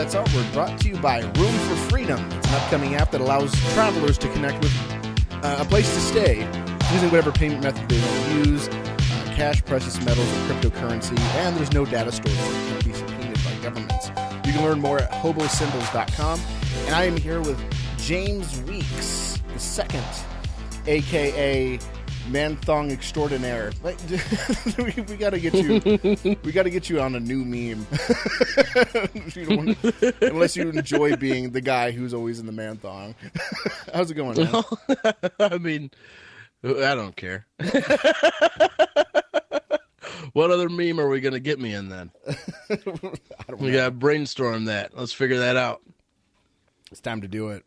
Experts. 0.00 0.14
That's 0.14 0.34
Artward, 0.34 0.52
brought 0.52 0.80
to 0.80 0.88
you 0.88 0.96
by 0.96 1.20
Room 1.20 1.58
for 1.68 1.76
Freedom. 1.90 2.20
It's 2.32 2.48
an 2.48 2.54
upcoming 2.54 2.94
app 2.94 3.10
that 3.10 3.20
allows 3.20 3.52
travelers 3.74 4.18
to 4.18 4.28
connect 4.32 4.62
with 4.62 4.72
uh, 5.44 5.58
a 5.60 5.64
place 5.64 5.92
to 5.94 6.00
stay 6.00 6.38
using 6.92 7.10
whatever 7.10 7.32
payment 7.32 7.62
method 7.62 7.88
they 7.88 8.00
want 8.00 8.44
to 8.44 8.50
use 8.50 8.68
uh, 8.68 9.32
cash, 9.34 9.64
precious 9.64 9.98
metals, 10.04 10.26
or 10.26 10.54
cryptocurrency. 10.54 11.18
And 11.36 11.56
there's 11.56 11.72
no 11.72 11.84
data 11.84 12.12
stored, 12.12 12.36
so 12.36 12.50
it 12.50 12.68
can't 12.68 12.84
be 12.84 12.92
subpoenaed 12.92 13.44
by 13.44 13.54
governments. 13.62 14.08
You 14.46 14.52
can 14.52 14.64
learn 14.64 14.80
more 14.80 15.00
at 15.00 15.10
hobosymbols.com. 15.10 16.40
And 16.86 16.94
I 16.94 17.04
am 17.04 17.16
here 17.16 17.40
with 17.40 17.60
James 17.98 18.60
Weeks, 18.62 19.40
the 19.52 19.60
second, 19.60 20.04
aka 20.86 21.78
Man 22.30 22.56
Thong 22.56 22.90
Extraordinaire. 22.92 23.72
We, 24.78 24.94
we 25.08 25.16
got 25.16 25.30
to 25.30 25.40
get 25.40 25.54
you. 25.54 26.36
We 26.44 26.52
got 26.52 26.62
to 26.62 26.70
get 26.70 26.88
you 26.88 27.00
on 27.00 27.14
a 27.16 27.20
new 27.20 27.44
meme. 27.44 27.86
You 29.34 29.56
wanna- 29.56 29.76
unless 30.22 30.56
you 30.56 30.68
enjoy 30.70 31.16
being 31.16 31.50
the 31.50 31.60
guy 31.60 31.90
who's 31.90 32.14
always 32.14 32.38
in 32.38 32.46
the 32.46 32.52
man 32.52 32.76
thong. 32.76 33.14
How's 33.92 34.10
it 34.10 34.14
going? 34.14 34.38
I 35.38 35.58
mean, 35.58 35.90
I 36.64 36.94
don't 36.94 37.16
care. 37.16 37.46
what 40.32 40.50
other 40.50 40.68
meme 40.68 41.00
are 41.00 41.08
we 41.08 41.20
going 41.20 41.34
to 41.34 41.40
get 41.40 41.58
me 41.58 41.74
in 41.74 41.88
then? 41.88 42.10
We 43.58 43.70
know. 43.70 43.76
got 43.76 43.84
to 43.86 43.90
brainstorm 43.90 44.66
that. 44.66 44.96
Let's 44.96 45.12
figure 45.12 45.38
that 45.40 45.56
out. 45.56 45.82
It's 46.90 47.00
time 47.00 47.20
to 47.22 47.28
do 47.28 47.48
it. 47.50 47.64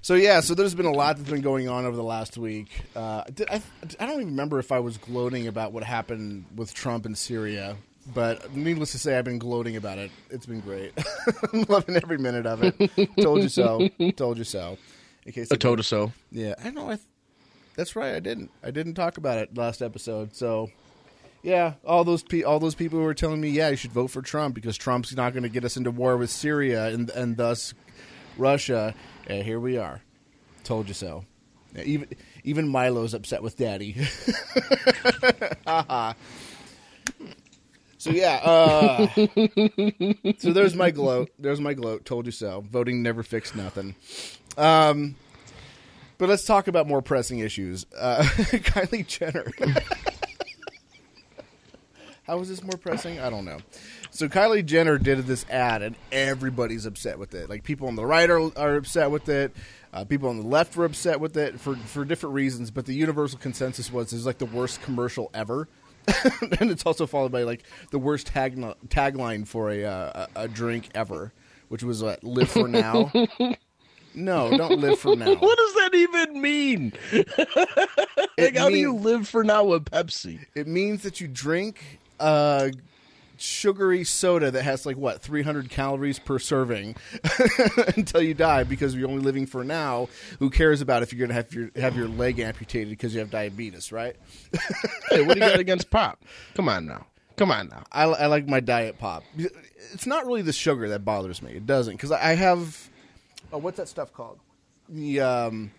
So 0.00 0.14
yeah, 0.14 0.40
so 0.40 0.54
there's 0.54 0.74
been 0.74 0.86
a 0.86 0.92
lot 0.92 1.16
that's 1.16 1.30
been 1.30 1.40
going 1.42 1.68
on 1.68 1.84
over 1.86 1.96
the 1.96 2.02
last 2.02 2.36
week. 2.36 2.68
Uh, 2.94 3.24
did, 3.24 3.48
I, 3.48 3.62
I 4.00 4.06
don't 4.06 4.14
even 4.16 4.26
remember 4.28 4.58
if 4.58 4.72
I 4.72 4.80
was 4.80 4.98
gloating 4.98 5.46
about 5.46 5.72
what 5.72 5.84
happened 5.84 6.44
with 6.56 6.74
Trump 6.74 7.06
in 7.06 7.14
Syria, 7.14 7.76
but 8.14 8.54
needless 8.54 8.92
to 8.92 8.98
say, 8.98 9.16
I've 9.16 9.24
been 9.24 9.38
gloating 9.38 9.76
about 9.76 9.98
it. 9.98 10.10
It's 10.30 10.46
been 10.46 10.60
great. 10.60 10.92
I'm 11.52 11.64
loving 11.68 11.96
every 11.96 12.18
minute 12.18 12.46
of 12.46 12.62
it. 12.62 13.08
Told 13.20 13.42
you 13.42 13.48
so. 13.48 13.88
Told 14.16 14.38
you 14.38 14.44
so. 14.44 14.76
In 15.24 15.32
case 15.32 15.50
A 15.50 15.56
toe 15.56 15.76
to 15.76 15.82
so. 15.82 16.12
Yeah, 16.30 16.54
I 16.62 16.70
know. 16.70 16.86
I 16.86 16.96
th- 16.96 17.06
that's 17.76 17.94
right. 17.96 18.14
I 18.14 18.20
didn't. 18.20 18.50
I 18.62 18.70
didn't 18.70 18.94
talk 18.94 19.18
about 19.18 19.38
it 19.38 19.56
last 19.56 19.82
episode. 19.82 20.34
So, 20.34 20.70
yeah, 21.42 21.74
all 21.86 22.04
those 22.04 22.22
pe- 22.22 22.42
all 22.42 22.58
those 22.58 22.74
people 22.74 22.98
who 22.98 23.04
were 23.04 23.14
telling 23.14 23.40
me, 23.40 23.50
yeah, 23.50 23.68
you 23.68 23.76
should 23.76 23.92
vote 23.92 24.08
for 24.08 24.20
Trump 24.20 24.54
because 24.54 24.76
Trump's 24.76 25.14
not 25.14 25.32
going 25.32 25.44
to 25.44 25.48
get 25.48 25.64
us 25.64 25.76
into 25.76 25.90
war 25.90 26.16
with 26.16 26.30
Syria 26.30 26.88
and 26.88 27.08
and 27.10 27.36
thus 27.36 27.72
Russia. 28.36 28.94
And 29.26 29.42
here 29.42 29.60
we 29.60 29.78
are. 29.78 30.02
Told 30.64 30.88
you 30.88 30.94
so. 30.94 31.24
Even 31.76 32.08
even 32.44 32.68
Milo's 32.68 33.14
upset 33.14 33.42
with 33.42 33.56
Daddy. 33.56 33.94
so 37.98 38.10
yeah. 38.10 38.40
Uh, 38.44 39.06
so 40.38 40.52
there's 40.52 40.74
my 40.74 40.90
gloat. 40.90 41.30
There's 41.38 41.60
my 41.60 41.72
gloat. 41.72 42.04
Told 42.04 42.26
you 42.26 42.32
so. 42.32 42.62
Voting 42.70 43.02
never 43.02 43.22
fixed 43.22 43.56
nothing. 43.56 43.94
Um, 44.58 45.16
but 46.18 46.28
let's 46.28 46.44
talk 46.44 46.68
about 46.68 46.86
more 46.86 47.02
pressing 47.02 47.38
issues. 47.40 47.86
Uh, 47.98 48.22
Kylie 48.26 49.06
Jenner. 49.06 49.50
How 52.24 52.38
is 52.38 52.48
this 52.48 52.62
more 52.62 52.76
pressing? 52.78 53.18
I 53.18 53.28
don't 53.30 53.44
know. 53.44 53.58
So 54.14 54.28
Kylie 54.28 54.64
Jenner 54.64 54.98
did 54.98 55.26
this 55.26 55.46
ad, 55.48 55.80
and 55.80 55.96
everybody's 56.12 56.84
upset 56.84 57.18
with 57.18 57.34
it. 57.34 57.48
Like 57.48 57.64
people 57.64 57.88
on 57.88 57.96
the 57.96 58.04
right 58.04 58.28
are, 58.28 58.52
are 58.58 58.76
upset 58.76 59.10
with 59.10 59.30
it. 59.30 59.56
Uh, 59.90 60.04
people 60.04 60.28
on 60.28 60.38
the 60.38 60.46
left 60.46 60.76
were 60.76 60.84
upset 60.84 61.18
with 61.18 61.34
it 61.38 61.58
for 61.58 61.76
for 61.76 62.04
different 62.04 62.34
reasons. 62.34 62.70
But 62.70 62.84
the 62.84 62.94
universal 62.94 63.38
consensus 63.38 63.90
was 63.90 64.12
it's 64.12 64.26
like 64.26 64.36
the 64.36 64.46
worst 64.46 64.82
commercial 64.82 65.30
ever. 65.32 65.66
and 66.60 66.70
it's 66.70 66.84
also 66.84 67.06
followed 67.06 67.32
by 67.32 67.44
like 67.44 67.62
the 67.90 67.98
worst 67.98 68.26
tag 68.26 68.56
tagline 68.88 69.46
for 69.46 69.70
a, 69.70 69.84
uh, 69.84 70.26
a 70.36 70.48
drink 70.48 70.90
ever, 70.94 71.32
which 71.68 71.82
was 71.82 72.02
what 72.02 72.22
"Live 72.22 72.50
for 72.50 72.68
now." 72.68 73.10
no, 74.14 74.54
don't 74.58 74.78
live 74.78 74.98
for 74.98 75.16
now. 75.16 75.34
What 75.34 75.58
does 75.58 75.74
that 75.74 75.90
even 75.94 76.42
mean? 76.42 76.92
like, 78.38 78.56
how 78.58 78.68
do 78.68 78.76
you 78.76 78.94
live 78.94 79.26
for 79.26 79.42
now 79.42 79.64
with 79.64 79.86
Pepsi? 79.86 80.44
It 80.54 80.66
means 80.66 81.02
that 81.02 81.18
you 81.20 81.28
drink 81.28 82.00
a 82.20 82.72
sugary 83.36 84.04
soda 84.04 84.50
that 84.50 84.62
has 84.62 84.86
like 84.86 84.96
what 84.96 85.20
300 85.20 85.70
calories 85.70 86.18
per 86.18 86.38
serving 86.38 86.96
until 87.96 88.22
you 88.22 88.34
die 88.34 88.64
because 88.64 88.94
you're 88.94 89.08
only 89.08 89.22
living 89.22 89.46
for 89.46 89.64
now. 89.64 90.08
Who 90.38 90.50
cares 90.50 90.80
about 90.80 91.02
if 91.02 91.12
you're 91.12 91.26
gonna 91.26 91.34
have 91.34 91.52
your 91.52 91.70
have 91.76 91.96
your 91.96 92.08
leg 92.08 92.38
amputated 92.38 92.90
because 92.90 93.14
you 93.14 93.20
have 93.20 93.30
diabetes, 93.30 93.92
right? 93.92 94.16
Hey, 95.10 95.22
what 95.22 95.34
do 95.34 95.40
you 95.40 95.50
got 95.50 95.60
against 95.60 95.90
pop? 95.90 96.24
Come 96.54 96.68
on 96.68 96.86
now. 96.86 97.06
Come 97.36 97.50
on 97.50 97.68
now. 97.68 97.84
I, 97.90 98.04
I 98.04 98.26
like 98.26 98.46
my 98.46 98.60
diet 98.60 98.98
pop. 98.98 99.24
It's 99.92 100.06
not 100.06 100.26
really 100.26 100.42
the 100.42 100.52
sugar 100.52 100.88
that 100.90 101.04
bothers 101.04 101.42
me. 101.42 101.52
It 101.52 101.66
doesn't 101.66 101.94
because 101.94 102.12
I 102.12 102.34
have. 102.34 102.88
Oh, 103.52 103.58
what's 103.58 103.76
that 103.76 103.88
stuff 103.88 104.12
called? 104.12 104.38
The 104.88 105.20
um, 105.20 105.70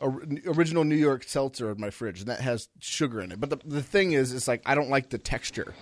original 0.00 0.84
New 0.84 0.96
York 0.96 1.24
seltzer 1.24 1.70
in 1.70 1.80
my 1.80 1.90
fridge, 1.90 2.20
and 2.20 2.28
that 2.28 2.40
has 2.40 2.68
sugar 2.80 3.20
in 3.20 3.32
it. 3.32 3.40
But 3.40 3.50
the 3.50 3.58
the 3.64 3.82
thing 3.82 4.12
is, 4.12 4.32
it's 4.32 4.48
like 4.48 4.62
I 4.66 4.74
don't 4.74 4.90
like 4.90 5.10
the 5.10 5.18
texture 5.18 5.74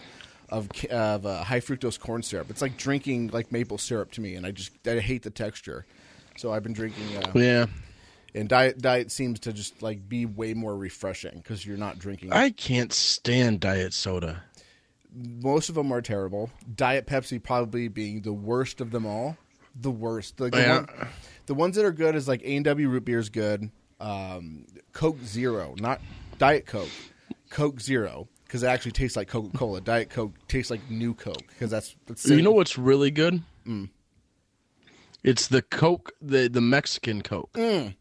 of 0.51 0.69
of 0.91 1.25
uh, 1.27 1.43
high 1.45 1.61
fructose 1.61 1.99
corn 1.99 2.23
syrup. 2.23 2.51
It's 2.51 2.63
like 2.63 2.77
drinking 2.77 3.29
like 3.33 3.51
maple 3.53 3.79
syrup 3.79 4.11
to 4.13 4.21
me, 4.21 4.35
and 4.35 4.45
I 4.47 4.51
just 4.51 4.73
I 4.87 4.99
hate 4.99 5.23
the 5.23 5.31
texture. 5.31 5.87
So 6.37 6.53
I've 6.53 6.63
been 6.63 6.73
drinking. 6.73 7.05
Uh, 7.17 7.31
Yeah. 7.35 7.67
and 8.35 8.49
diet 8.49 8.79
diet 8.81 9.11
seems 9.11 9.41
to 9.41 9.53
just 9.53 9.83
like 9.83 10.09
be 10.09 10.27
way 10.27 10.55
more 10.55 10.77
refreshing 10.77 11.37
because 11.39 11.65
you're 11.67 11.77
not 11.77 11.99
drinking. 11.99 12.33
I 12.33 12.51
can't 12.51 12.93
stand 12.93 13.61
diet 13.61 13.93
soda. 13.95 14.43
most 15.13 15.69
of 15.69 15.75
them 15.75 15.91
are 15.93 16.01
terrible. 16.03 16.51
Diet 16.77 17.07
Pepsi 17.07 17.43
probably 17.43 17.89
being 17.89 18.23
the 18.23 18.33
worst 18.33 18.81
of 18.81 18.91
them 18.93 19.05
all. 19.07 19.37
The 19.81 19.91
worst. 19.91 20.39
Like 20.41 20.53
the, 20.53 20.61
Yeah. 20.61 20.77
one, 20.81 21.09
the 21.47 21.55
ones 21.55 21.77
that 21.77 21.85
are 21.85 21.93
good 21.93 22.15
is 22.15 22.29
like 22.29 22.43
A 22.43 22.57
and 22.57 22.65
W 22.65 22.89
root 22.89 23.05
beer 23.05 23.19
is 23.19 23.29
good. 23.29 23.71
Um, 24.01 24.67
Coke 24.93 25.19
Zero, 25.25 25.75
not 25.79 26.01
Diet 26.39 26.65
Coke. 26.67 26.89
Coke 27.51 27.81
Zero 27.81 28.29
because 28.51 28.65
it 28.65 28.67
actually 28.67 28.91
tastes 28.91 29.17
like 29.17 29.29
Coca 29.29 29.57
Cola. 29.57 29.81
Diet 29.81 30.11
Coke 30.11 30.33
tastes 30.49 30.73
like 30.73 30.81
new 30.91 31.15
Coke 31.15 31.45
because 31.51 31.71
that's, 31.71 31.95
that's 32.09 32.29
You 32.29 32.43
know 32.43 32.51
what's 32.51 32.77
really 32.77 33.13
good? 33.13 33.41
Mm. 33.65 33.91
It's 35.23 35.47
the 35.47 35.63
Coke, 35.63 36.11
the 36.21 36.49
the 36.49 36.61
Mexican 36.61 37.23
Coke. 37.23 37.53
Mm. 37.53 37.95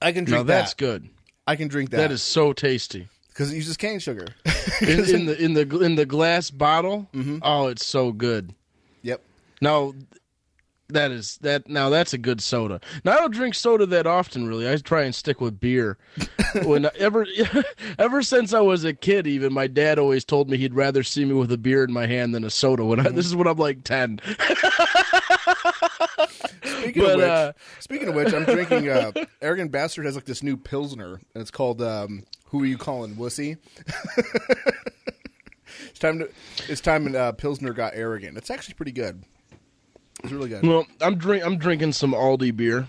I 0.00 0.12
can 0.12 0.22
drink 0.22 0.46
Now 0.46 0.54
that's 0.54 0.74
good. 0.74 1.08
I 1.48 1.56
can 1.56 1.66
drink 1.66 1.90
that. 1.90 1.96
That 1.96 2.12
is 2.12 2.22
so 2.22 2.52
tasty. 2.52 3.08
because 3.30 3.52
it 3.52 3.56
uses 3.56 3.76
cane 3.76 3.98
sugar. 3.98 4.28
In, 4.80 4.88
in 4.88 5.26
the 5.26 5.36
in 5.44 5.54
the 5.54 5.80
in 5.80 5.94
the 5.96 6.06
glass 6.06 6.50
bottle. 6.50 7.08
Mm-hmm. 7.12 7.38
Oh, 7.42 7.66
it's 7.66 7.84
so 7.84 8.12
good. 8.12 8.54
yep. 9.02 9.22
Now 9.60 9.92
that 10.92 11.10
is 11.10 11.38
that 11.38 11.68
now 11.68 11.88
that's 11.90 12.12
a 12.12 12.18
good 12.18 12.40
soda. 12.40 12.80
Now 13.04 13.12
I 13.12 13.16
don't 13.16 13.32
drink 13.32 13.54
soda 13.54 13.86
that 13.86 14.06
often 14.06 14.46
really. 14.46 14.70
I 14.70 14.76
try 14.76 15.02
and 15.02 15.14
stick 15.14 15.40
with 15.40 15.60
beer. 15.60 15.98
when 16.64 16.88
ever 16.98 17.26
ever 17.98 18.22
since 18.22 18.52
I 18.52 18.60
was 18.60 18.84
a 18.84 18.92
kid 18.92 19.26
even 19.26 19.52
my 19.52 19.66
dad 19.66 19.98
always 19.98 20.24
told 20.24 20.50
me 20.50 20.58
he'd 20.58 20.74
rather 20.74 21.02
see 21.02 21.24
me 21.24 21.32
with 21.34 21.50
a 21.52 21.56
beer 21.58 21.84
in 21.84 21.92
my 21.92 22.06
hand 22.06 22.34
than 22.34 22.44
a 22.44 22.50
soda 22.50 22.84
when 22.84 23.00
I, 23.00 23.08
this 23.10 23.26
is 23.26 23.34
when 23.34 23.46
I'm 23.46 23.56
like 23.56 23.84
10. 23.84 24.20
Speaking 26.64 27.02
But, 27.02 27.10
of 27.12 27.16
which, 27.18 27.28
uh, 27.28 27.52
speaking 27.80 28.08
of 28.08 28.14
which, 28.14 28.34
I'm 28.34 28.44
drinking. 28.44 28.88
Uh, 28.88 29.12
Arrogant 29.40 29.70
Bastard 29.70 30.04
has 30.04 30.14
like 30.16 30.24
this 30.24 30.42
new 30.42 30.56
pilsner, 30.56 31.20
and 31.34 31.40
it's 31.40 31.50
called 31.50 31.80
um, 31.80 32.24
"Who 32.46 32.62
Are 32.62 32.66
You 32.66 32.76
Calling 32.76 33.14
Wussy?" 33.14 33.56
it's 35.88 35.98
time 35.98 36.18
to. 36.18 36.28
It's 36.68 36.80
time 36.80 37.14
uh, 37.14 37.32
Pilsner 37.32 37.72
got 37.72 37.92
arrogant. 37.94 38.36
It's 38.36 38.50
actually 38.50 38.74
pretty 38.74 38.92
good. 38.92 39.22
It's 40.22 40.32
really 40.32 40.48
good. 40.48 40.66
Well, 40.66 40.86
I'm 41.00 41.16
drink 41.16 41.44
I'm 41.44 41.56
drinking 41.58 41.92
some 41.92 42.12
Aldi 42.12 42.56
beer. 42.56 42.86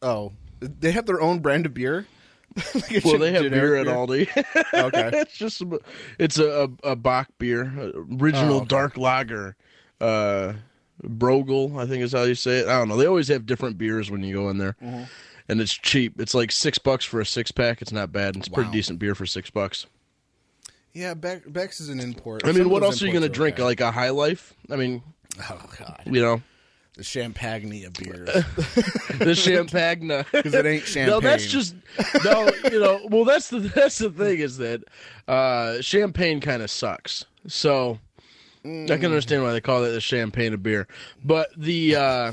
Oh, 0.00 0.32
they 0.60 0.92
have 0.92 1.06
their 1.06 1.20
own 1.20 1.40
brand 1.40 1.66
of 1.66 1.74
beer. 1.74 2.06
Like 2.74 3.04
Well, 3.04 3.18
they 3.18 3.32
have 3.32 3.50
beer 3.50 3.76
at 3.76 3.86
Aldi. 3.86 4.28
Okay. 4.74 5.10
it's 5.20 5.36
just 5.36 5.62
a, 5.62 5.80
it's 6.18 6.38
a, 6.38 6.68
a, 6.84 6.90
a 6.90 6.96
bock 6.96 7.28
beer, 7.38 7.72
original 8.20 8.54
Oh, 8.54 8.56
okay. 8.58 8.66
dark 8.66 8.96
lager. 8.98 9.56
Uh, 10.00 10.54
Brogel, 11.02 11.78
I 11.78 11.86
think 11.86 12.02
is 12.02 12.12
how 12.12 12.24
you 12.24 12.34
say 12.34 12.58
it. 12.58 12.68
I 12.68 12.78
don't 12.78 12.88
know. 12.88 12.96
They 12.96 13.06
always 13.06 13.28
have 13.28 13.46
different 13.46 13.78
beers 13.78 14.10
when 14.10 14.22
you 14.22 14.34
go 14.34 14.50
in 14.50 14.58
there, 14.58 14.76
Mm-hmm. 14.82 15.04
and 15.48 15.60
it's 15.60 15.72
cheap. 15.72 16.20
It's 16.20 16.34
like 16.34 16.52
six 16.52 16.78
bucks 16.78 17.04
for 17.04 17.20
a 17.20 17.26
six 17.26 17.50
pack. 17.50 17.80
It's 17.82 17.92
not 17.92 18.12
bad. 18.12 18.36
It's 18.36 18.48
pretty 18.48 18.70
decent 18.70 18.98
beer 18.98 19.14
for 19.14 19.24
six 19.26 19.48
bucks. 19.50 19.86
Yeah, 20.92 21.14
Bex, 21.14 21.46
Beck's 21.48 21.80
is 21.80 21.88
an 21.88 22.00
import. 22.00 22.42
I 22.44 22.48
mean, 22.48 22.64
Some 22.64 22.70
what 22.70 22.82
else 22.82 23.00
are 23.02 23.06
you 23.06 23.12
gonna 23.14 23.28
drink? 23.30 23.54
okay. 23.56 23.62
Like 23.64 23.80
a 23.80 23.90
High 23.90 24.10
Life? 24.10 24.52
I 24.70 24.76
mean, 24.76 25.02
oh 25.50 25.60
god, 25.78 26.02
you 26.06 26.20
know, 26.20 26.42
the 26.96 27.04
champagne 27.04 27.84
of 27.86 27.92
beers 27.94 28.28
the 29.18 29.34
champagne. 29.34 30.08
because 30.32 30.54
it 30.54 30.66
ain't 30.66 30.84
champagne. 30.84 31.06
No, 31.06 31.20
that's 31.20 31.46
just 31.46 31.74
no. 32.24 32.52
You 32.70 32.80
know, 32.80 33.00
well, 33.10 33.24
that's 33.24 33.48
the 33.48 33.60
that's 33.60 33.98
the 33.98 34.10
thing 34.10 34.38
is 34.40 34.58
that 34.58 34.82
uh, 35.28 35.80
champagne 35.80 36.40
kind 36.40 36.62
of 36.62 36.70
sucks. 36.70 37.24
So 37.46 37.98
I 38.64 38.68
Mm. 38.68 38.86
can 38.86 39.06
understand 39.06 39.42
why 39.42 39.50
they 39.52 39.60
call 39.60 39.82
it 39.84 39.90
the 39.90 40.00
champagne 40.00 40.54
of 40.54 40.62
beer. 40.62 40.86
But 41.24 41.48
the 41.56 41.96
uh, 41.96 42.32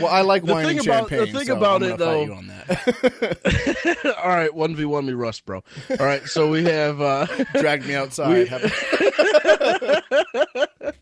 well, 0.00 0.08
I 0.08 0.20
like 0.22 0.44
the 0.44 0.52
wine 0.52 0.66
thing 0.66 0.78
and 0.78 0.86
about- 0.86 1.08
the 1.08 1.26
thing 1.26 1.46
so 1.46 1.56
about 1.56 1.82
I'm 1.82 1.92
it, 1.92 1.98
though- 1.98 2.32
on 2.34 2.46
that. 2.48 4.14
all 4.22 4.28
right, 4.28 4.52
one 4.54 4.74
v 4.76 4.84
one 4.84 5.06
me, 5.06 5.12
Rust, 5.14 5.46
bro. 5.46 5.62
All 5.98 6.06
right, 6.06 6.24
so 6.26 6.50
we 6.50 6.64
have 6.64 7.00
uh, 7.00 7.26
Drag 7.60 7.86
me 7.86 7.94
outside. 7.94 8.28
We- 8.28 8.48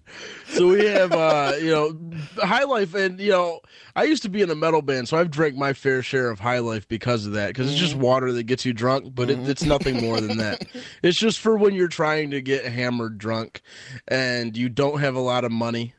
so 0.48 0.68
we 0.68 0.86
have 0.86 1.12
uh 1.12 1.52
you 1.60 1.70
know 1.70 1.96
high 2.38 2.64
life 2.64 2.94
and 2.94 3.20
you 3.20 3.30
know 3.30 3.60
i 3.94 4.04
used 4.04 4.22
to 4.22 4.28
be 4.30 4.40
in 4.40 4.50
a 4.50 4.54
metal 4.54 4.80
band 4.80 5.08
so 5.08 5.16
i've 5.18 5.30
drank 5.30 5.56
my 5.56 5.72
fair 5.72 6.02
share 6.02 6.30
of 6.30 6.40
high 6.40 6.60
life 6.60 6.88
because 6.88 7.26
of 7.26 7.32
that 7.32 7.48
because 7.48 7.70
it's 7.70 7.78
just 7.78 7.94
Mm-hmm. 7.94 8.02
water 8.02 8.32
that 8.32 8.44
gets 8.44 8.64
you 8.64 8.72
drunk 8.72 9.14
but 9.14 9.30
it, 9.30 9.38
it's 9.48 9.64
nothing 9.64 10.00
more 10.00 10.20
than 10.20 10.38
that 10.38 10.66
it's 11.02 11.18
just 11.18 11.38
for 11.38 11.56
when 11.56 11.74
you're 11.74 11.88
trying 11.88 12.30
to 12.30 12.40
get 12.40 12.64
hammered 12.64 13.18
drunk 13.18 13.60
and 14.08 14.56
you 14.56 14.68
don't 14.68 15.00
have 15.00 15.14
a 15.14 15.20
lot 15.20 15.44
of 15.44 15.52
money 15.52 15.94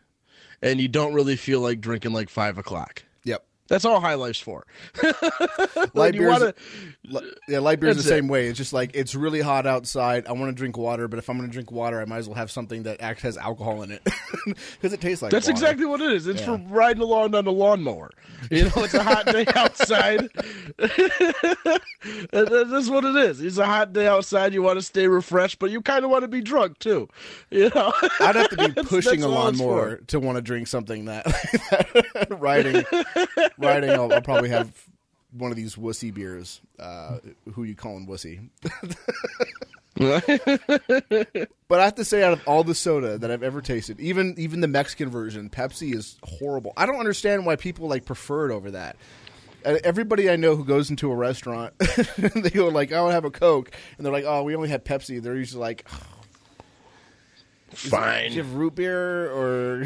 and 0.62 0.80
you 0.80 0.88
don't 0.88 1.14
really 1.14 1.36
feel 1.36 1.60
like 1.62 1.82
drinking 1.82 2.14
like 2.14 2.30
five 2.30 2.58
o'clock. 2.58 3.04
That's 3.68 3.86
all 3.86 4.00
high 4.00 4.14
life's 4.16 4.40
for 4.40 4.66
Light 5.94 6.14
beer's, 6.14 6.32
wanna- 6.40 6.54
yeah, 7.48 7.60
light 7.60 7.80
beer's 7.80 7.96
the 7.98 8.02
That's 8.04 8.06
it. 8.08 8.10
same 8.10 8.28
way. 8.28 8.48
It's 8.48 8.58
just 8.58 8.74
like 8.74 8.92
it's 8.94 9.16
really 9.16 9.42
hot 9.42 9.66
outside. 9.66 10.28
I 10.28 10.34
want 10.34 10.50
to 10.50 10.56
drink 10.56 10.78
water, 10.78 11.08
but 11.08 11.20
if 11.20 11.30
I'm 11.30 11.38
going 11.38 11.50
to 11.50 11.54
drink 11.54 11.72
water, 11.72 12.02
I 12.02 12.06
might 12.06 12.18
as 12.18 12.28
well 12.28 12.36
have 12.36 12.52
something 12.52 12.84
that 12.84 13.02
act 13.02 13.22
has 13.22 13.38
alcohol 13.38 13.82
in 13.84 13.92
it 13.92 14.02
because 14.46 14.94
it 14.94 15.00
tastes 15.02 15.22
like. 15.22 15.32
That's 15.32 15.48
water. 15.48 15.52
exactly 15.52 15.86
what 15.86 16.02
it 16.02 16.12
is. 16.12 16.28
It's 16.28 16.42
Yeah. 16.42 16.58
for 16.58 16.64
riding 16.70 17.02
along 17.02 17.34
on 17.36 17.46
the 17.46 17.52
lawnmower. 17.52 18.10
You 18.52 18.66
know, 18.66 18.72
it's 18.78 18.94
a 18.94 19.04
hot 19.04 19.26
day 19.26 19.46
outside. 19.56 20.30
That's 22.32 22.90
what 22.90 23.06
it 23.06 23.16
is. 23.16 23.42
It's 23.42 23.58
a 23.58 23.66
hot 23.66 23.94
day 23.94 24.08
outside. 24.08 24.54
You 24.54 24.62
want 24.62 24.78
to 24.80 24.84
stay 24.86 25.08
refreshed, 25.08 25.60
but 25.60 25.72
you 25.72 25.82
kind 25.82 26.06
of 26.06 26.12
want 26.12 26.24
to 26.24 26.28
be 26.28 26.42
drunk 26.42 26.80
too. 26.80 27.08
You 27.50 27.70
know, 27.74 27.94
I'd 28.20 28.36
have 28.36 28.50
to 28.50 28.70
be 28.70 28.84
pushing 28.84 29.24
a 29.24 29.28
lawnmower 29.28 29.98
to 30.08 30.20
want 30.20 30.38
to 30.38 30.42
drink 30.42 30.68
something 30.68 31.06
that 31.06 31.26
riding. 32.40 32.84
Riding, 33.58 33.90
I'll, 33.92 34.12
I'll 34.12 34.22
probably 34.22 34.50
have 34.50 34.72
one 35.32 35.52
of 35.52 35.58
these 35.58 35.76
wussy 35.76 36.14
beers. 36.14 36.62
Uh, 36.80 37.18
who 37.54 37.64
you 37.64 37.76
calling 37.76 38.08
wussy? 38.08 38.50
But 39.98 41.80
I 41.82 41.86
have 41.86 41.96
to 41.96 42.06
say, 42.06 42.24
out 42.24 42.34
of 42.34 42.42
all 42.48 42.64
the 42.64 42.76
soda 42.76 43.18
that 43.18 43.32
I've 43.32 43.42
ever 43.44 43.62
tasted, 43.62 44.00
even 44.00 44.36
even 44.38 44.62
the 44.62 44.68
Mexican 44.68 45.10
version, 45.10 45.50
Pepsi 45.50 45.94
is 45.94 46.18
horrible. 46.24 46.72
I 46.78 46.86
don't 46.86 47.00
understand 47.00 47.46
why 47.46 47.56
people 47.56 47.88
like 47.88 48.06
prefer 48.06 48.50
it 48.50 48.54
over 48.54 48.72
that. 48.72 48.96
Uh, 49.66 49.78
Everybody 49.84 50.30
I 50.30 50.36
know 50.36 50.56
who 50.56 50.64
goes 50.64 50.90
into 50.92 51.12
a 51.12 51.16
restaurant, 51.16 51.74
they 52.18 52.52
go 52.52 52.68
like, 52.68 52.92
"I 52.94 53.02
want 53.02 53.10
to 53.10 53.16
have 53.16 53.26
a 53.26 53.32
Coke," 53.32 53.72
and 53.98 54.06
they're 54.06 54.14
like, 54.14 54.26
"Oh, 54.26 54.44
we 54.44 54.56
only 54.56 54.70
had 54.70 54.86
Pepsi." 54.86 55.22
They're 55.22 55.36
usually 55.36 55.62
like, 55.62 55.86
Fine. 57.72 58.30
"Do 58.30 58.36
you 58.38 58.44
have 58.44 58.54
root 58.54 58.76
beer 58.76 59.32
or?" 59.32 59.84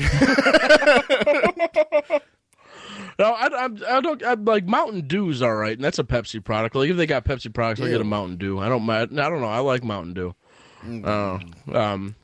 No, 3.19 3.25
I, 3.25 3.47
I, 3.47 3.97
I 3.97 4.01
don't. 4.01 4.23
I, 4.23 4.33
like 4.33 4.65
Mountain 4.65 5.07
Dew's 5.07 5.41
all 5.41 5.55
right, 5.55 5.73
and 5.73 5.83
that's 5.83 5.99
a 5.99 6.03
Pepsi 6.03 6.43
product. 6.43 6.75
Like 6.75 6.89
if 6.89 6.97
they 6.97 7.05
got 7.05 7.25
Pepsi 7.25 7.53
products, 7.53 7.81
I 7.81 7.89
get 7.89 8.01
a 8.01 8.05
Mountain 8.05 8.37
Dew. 8.37 8.59
I 8.59 8.69
don't 8.69 8.83
mind. 8.83 9.19
I 9.19 9.29
don't 9.29 9.41
know. 9.41 9.47
I 9.47 9.59
like 9.59 9.83
Mountain 9.83 10.13
Dew. 10.13 10.35
Uh, 11.05 11.39
um, 11.73 12.15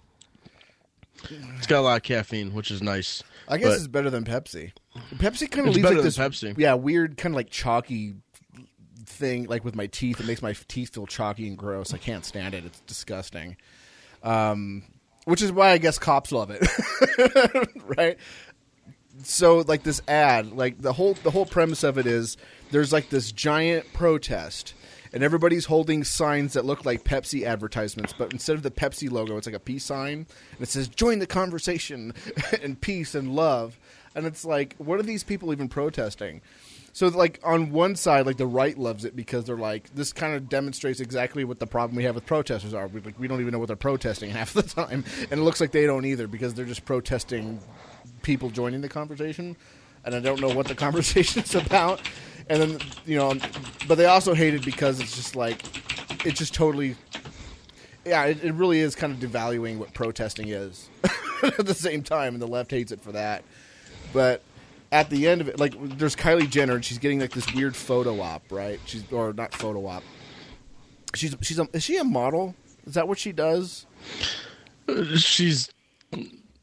it's 1.30 1.68
got 1.68 1.80
a 1.80 1.82
lot 1.82 1.98
of 1.98 2.04
caffeine, 2.04 2.54
which 2.54 2.72
is 2.72 2.82
nice. 2.82 3.24
I 3.48 3.58
guess 3.58 3.76
it's 3.76 3.88
better 3.88 4.10
than 4.10 4.24
Pepsi. 4.24 4.72
Pepsi 5.16 5.50
kind 5.50 5.68
of 5.68 5.76
leaves 5.76 5.84
better 5.84 5.96
like 5.96 6.04
than 6.04 6.06
this, 6.06 6.18
Pepsi. 6.18 6.58
yeah, 6.58 6.74
weird 6.74 7.18
kind 7.18 7.34
of 7.34 7.38
like 7.38 7.50
chalky 7.50 8.16
thing, 9.06 9.46
like 9.46 9.64
with 9.64 9.76
my 9.76 9.88
teeth. 9.88 10.20
It 10.20 10.26
makes 10.26 10.42
my 10.42 10.54
teeth 10.68 10.94
feel 10.94 11.06
chalky 11.06 11.48
and 11.48 11.58
gross. 11.58 11.94
I 11.94 11.98
can't 11.98 12.26
stand 12.26 12.54
it. 12.54 12.66
It's 12.66 12.80
disgusting. 12.82 13.58
Um, 14.24 14.84
which 15.26 15.42
is 15.42 15.52
why 15.52 15.72
I 15.72 15.78
guess 15.78 16.00
cops 16.00 16.32
love 16.32 16.52
it, 16.52 16.66
right? 17.98 18.18
So 19.24 19.60
like 19.60 19.84
this 19.84 20.02
ad, 20.08 20.52
like 20.52 20.82
the 20.82 20.94
whole 20.94 21.14
the 21.16 21.32
whole 21.32 21.46
premise 21.46 21.84
of 21.84 21.98
it 21.98 22.06
is 22.06 22.38
there's 22.72 22.94
like 22.94 23.10
this 23.10 23.32
giant 23.32 23.92
protest. 23.94 24.74
And 25.14 25.24
everybody's 25.24 25.66
holding 25.66 26.04
signs 26.04 26.54
that 26.54 26.66
look 26.66 26.86
like 26.86 27.06
Pepsi 27.06 27.44
advertisements, 27.46 28.14
but 28.14 28.34
instead 28.34 28.58
of 28.58 28.62
the 28.62 28.70
Pepsi 28.70 29.10
logo, 29.10 29.38
it's 29.38 29.48
like 29.48 29.56
a 29.56 29.60
peace 29.60 29.86
sign, 29.86 30.28
and 30.52 30.62
it 30.62 30.68
says 30.68 30.90
"Join 30.90 31.20
the 31.20 31.26
conversation" 31.26 32.14
and 32.62 32.80
peace 32.80 33.16
and 33.16 33.34
love. 33.34 33.80
And 34.16 34.26
it's 34.26 34.44
like, 34.44 34.76
what 34.78 35.00
are 35.00 35.04
these 35.04 35.24
people 35.24 35.54
even 35.54 35.70
protesting? 35.70 36.42
So, 36.92 37.08
like 37.10 37.40
on 37.44 37.72
one 37.72 37.96
side, 37.96 38.26
like 38.26 38.38
the 38.38 38.48
right 38.48 38.76
loves 38.76 39.06
it 39.06 39.16
because 39.16 39.46
they're 39.46 39.56
like, 39.56 39.94
this 39.94 40.12
kind 40.12 40.34
of 40.34 40.50
demonstrates 40.50 41.00
exactly 41.00 41.44
what 41.44 41.60
the 41.60 41.68
problem 41.68 41.96
we 41.96 42.06
have 42.06 42.16
with 42.16 42.26
protesters 42.26 42.74
are. 42.74 42.88
We, 42.88 43.02
like, 43.02 43.20
we 43.20 43.28
don't 43.28 43.40
even 43.40 43.52
know 43.52 43.60
what 43.60 43.68
they're 43.68 43.76
protesting 43.76 44.30
half 44.32 44.54
the 44.54 44.64
time, 44.64 45.06
and 45.30 45.40
it 45.40 45.44
looks 45.44 45.62
like 45.62 45.72
they 45.72 45.86
don't 45.86 46.06
either 46.06 46.26
because 46.28 46.56
they're 46.56 46.66
just 46.66 46.86
protesting 46.86 47.60
people 48.28 48.50
joining 48.50 48.82
the 48.82 48.90
conversation, 48.90 49.56
and 50.04 50.14
I 50.14 50.20
don't 50.20 50.42
know 50.42 50.50
what 50.50 50.68
the 50.68 50.76
conversation's 50.86 51.56
about. 51.56 52.02
And 52.50 52.62
then 52.62 52.80
you 53.06 53.18
know, 53.18 53.34
but 53.88 53.96
they 53.96 54.06
also 54.06 54.36
hate 54.36 54.54
it 54.54 54.64
because 54.64 55.00
it's 55.00 55.16
just 55.16 55.36
like 55.36 55.64
it's 56.26 56.38
just 56.38 56.54
totally, 56.54 56.96
yeah, 58.06 58.26
it, 58.26 58.44
it 58.44 58.54
really 58.54 58.80
is 58.80 58.96
kind 58.96 59.12
of 59.12 59.20
devaluing 59.20 59.78
what 59.78 59.94
protesting 59.94 60.50
is 60.50 60.90
at 61.42 61.66
the 61.66 61.74
same 61.74 62.04
time, 62.04 62.34
and 62.34 62.42
the 62.42 62.48
left 62.48 62.70
hates 62.70 62.92
it 62.92 63.02
for 63.02 63.14
that. 63.14 63.44
But 64.14 64.42
at 64.92 65.10
the 65.10 65.28
end 65.28 65.42
of 65.42 65.48
it, 65.48 65.60
like 65.60 65.74
there's 65.98 66.16
Kylie 66.16 66.50
Jenner, 66.50 66.76
and 66.76 66.84
she's 66.84 67.00
getting 67.00 67.20
like 67.20 67.32
this 67.32 67.52
weird 67.54 67.76
photo 67.76 68.22
op, 68.22 68.44
right? 68.52 68.80
She's 68.86 69.10
or 69.12 69.32
not 69.32 69.54
photo 69.54 69.86
op. 69.88 70.04
She's 71.16 71.34
she's 71.42 71.60
a, 71.60 71.68
is 71.72 71.84
she 71.84 71.96
a 71.96 72.04
model? 72.04 72.56
Is 72.86 72.94
that 72.96 73.08
what 73.08 73.18
she 73.20 73.32
does? 73.32 73.86
Uh, 74.88 75.18
she's 75.18 75.70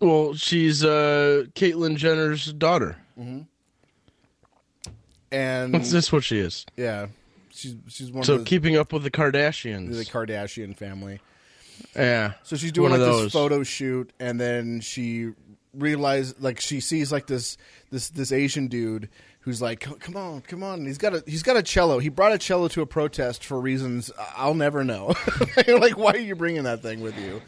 well, 0.05 0.35
she's 0.35 0.85
uh 0.85 1.45
Caitlyn 1.55 1.97
Jenner's 1.97 2.53
daughter. 2.53 2.97
And 5.33 5.75
That's, 5.75 5.91
that's 5.91 6.13
what 6.13 6.23
she 6.23 6.39
is. 6.39 6.65
yeah, 6.77 7.07
she's 7.51 7.75
she's 7.89 8.11
one 8.13 8.23
So 8.25 8.35
of 8.35 8.39
the, 8.41 8.45
keeping 8.47 8.77
up 8.77 8.93
with 8.93 9.03
the 9.03 9.11
Kardashians. 9.11 9.97
the 9.97 10.05
Kardashian 10.05 10.77
family. 10.77 11.21
yeah. 11.97 12.35
So 12.45 12.57
she's 12.57 12.71
doing 12.73 12.93
like 12.93 13.01
this 13.01 13.33
photo 13.33 13.63
shoot, 13.65 14.13
and 14.21 14.41
then 14.41 14.81
she 14.81 15.31
realized, 15.73 16.41
like, 16.41 16.61
she 16.61 16.79
sees 16.81 17.11
like 17.11 17.27
this 17.27 17.57
this 17.91 18.11
this 18.11 18.31
Asian 18.31 18.69
dude 18.69 19.09
who's 19.41 19.61
like, 19.61 19.81
"Come- 19.81 19.99
"Come 19.99 20.17
on, 20.17 20.41
come 20.43 20.63
on!" 20.63 20.79
And 20.81 20.87
he's 20.87 20.99
got 20.99 21.15
a 21.15 21.25
he's 21.27 21.43
got 21.43 21.57
a 21.57 21.63
cello. 21.65 21.99
He 21.99 22.11
brought 22.11 22.31
a 22.33 22.39
cello 22.39 22.69
to 22.69 22.83
a 22.83 22.87
protest 22.87 23.45
for 23.45 23.61
reasons 23.61 24.13
I'll 24.37 24.55
never 24.55 24.85
know. 24.85 25.15
like, 25.67 25.99
why 25.99 26.13
are 26.13 26.19
you 26.19 26.37
bringing 26.37 26.63
that 26.63 26.81
thing 26.83 27.01
with 27.01 27.19
you? 27.19 27.43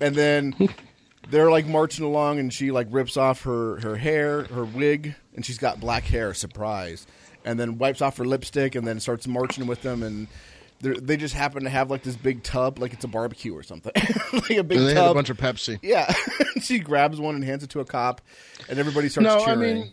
And 0.00 0.16
then 0.16 0.54
they're 1.30 1.50
like 1.50 1.66
marching 1.66 2.04
along, 2.04 2.38
and 2.38 2.52
she 2.52 2.70
like 2.70 2.86
rips 2.90 3.16
off 3.16 3.42
her 3.42 3.78
her 3.80 3.96
hair, 3.96 4.44
her 4.44 4.64
wig, 4.64 5.14
and 5.34 5.44
she's 5.44 5.58
got 5.58 5.80
black 5.80 6.04
hair. 6.04 6.34
Surprise! 6.34 7.06
And 7.44 7.58
then 7.58 7.78
wipes 7.78 8.00
off 8.02 8.16
her 8.18 8.24
lipstick, 8.24 8.74
and 8.74 8.86
then 8.86 9.00
starts 9.00 9.26
marching 9.26 9.66
with 9.66 9.82
them, 9.82 10.02
and. 10.02 10.28
they're- 10.80 11.16
just 11.16 11.34
happen 11.34 11.62
to 11.62 11.70
have 11.70 11.90
like 11.92 12.02
this 12.02 12.16
big 12.16 12.42
tub, 12.42 12.80
like 12.80 12.92
it's 12.92 13.04
a 13.04 13.08
barbecue 13.08 13.56
or 13.56 13.62
something, 13.62 13.92
like 14.32 14.50
a 14.50 14.64
big 14.64 14.78
And 14.78 14.88
they 14.88 14.94
had 14.94 15.10
a 15.10 15.14
bunch 15.14 15.30
of 15.30 15.36
Pepsi. 15.36 15.78
yeah, 15.80 16.12
she 16.60 16.80
grabs 16.80 17.20
one 17.20 17.36
and 17.36 17.44
hands 17.44 17.62
it 17.62 17.70
to 17.70 17.78
a 17.80 17.84
cop, 17.84 18.20
and 18.68 18.80
everybody 18.80 19.08
starts 19.08 19.24
No, 19.28 19.38
I 19.42 19.44
cheering. 19.54 19.60
mean, 19.80 19.92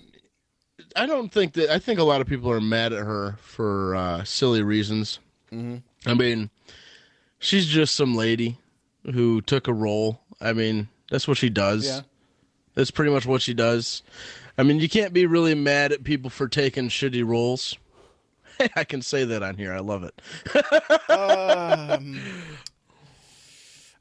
I 0.95 1.05
don't 1.05 1.31
think 1.31 1.53
that. 1.53 1.69
I 1.69 1.77
think 1.77 1.99
a 1.99 2.03
lot 2.03 2.21
of 2.21 2.27
people 2.27 2.49
are 2.49 2.59
mad 2.59 2.91
at 2.93 3.05
her 3.05 3.37
for 3.39 3.95
uh, 3.95 4.23
silly 4.23 4.63
reasons. 4.63 5.19
Mm-hmm. 5.51 6.09
I 6.09 6.13
mean, 6.15 6.49
she's 7.37 7.67
just 7.67 7.95
some 7.95 8.15
lady 8.15 8.57
who 9.13 9.41
took 9.41 9.67
a 9.67 9.73
role. 9.73 10.19
I 10.41 10.53
mean, 10.53 10.87
that's 11.09 11.27
what 11.27 11.37
she 11.37 11.49
does. 11.49 11.85
Yeah. 11.85 12.01
That's 12.75 12.91
pretty 12.91 13.11
much 13.11 13.25
what 13.25 13.41
she 13.41 13.53
does. 13.53 14.03
I 14.57 14.63
mean, 14.63 14.79
you 14.79 14.89
can't 14.89 15.13
be 15.13 15.25
really 15.25 15.55
mad 15.55 15.91
at 15.91 16.03
people 16.03 16.29
for 16.29 16.47
taking 16.47 16.89
shitty 16.89 17.25
roles. 17.25 17.77
I 18.75 18.83
can 18.83 19.01
say 19.01 19.23
that 19.25 19.41
on 19.43 19.55
here. 19.55 19.73
I 19.73 19.79
love 19.79 20.03
it. 20.03 20.21
um, 21.09 22.19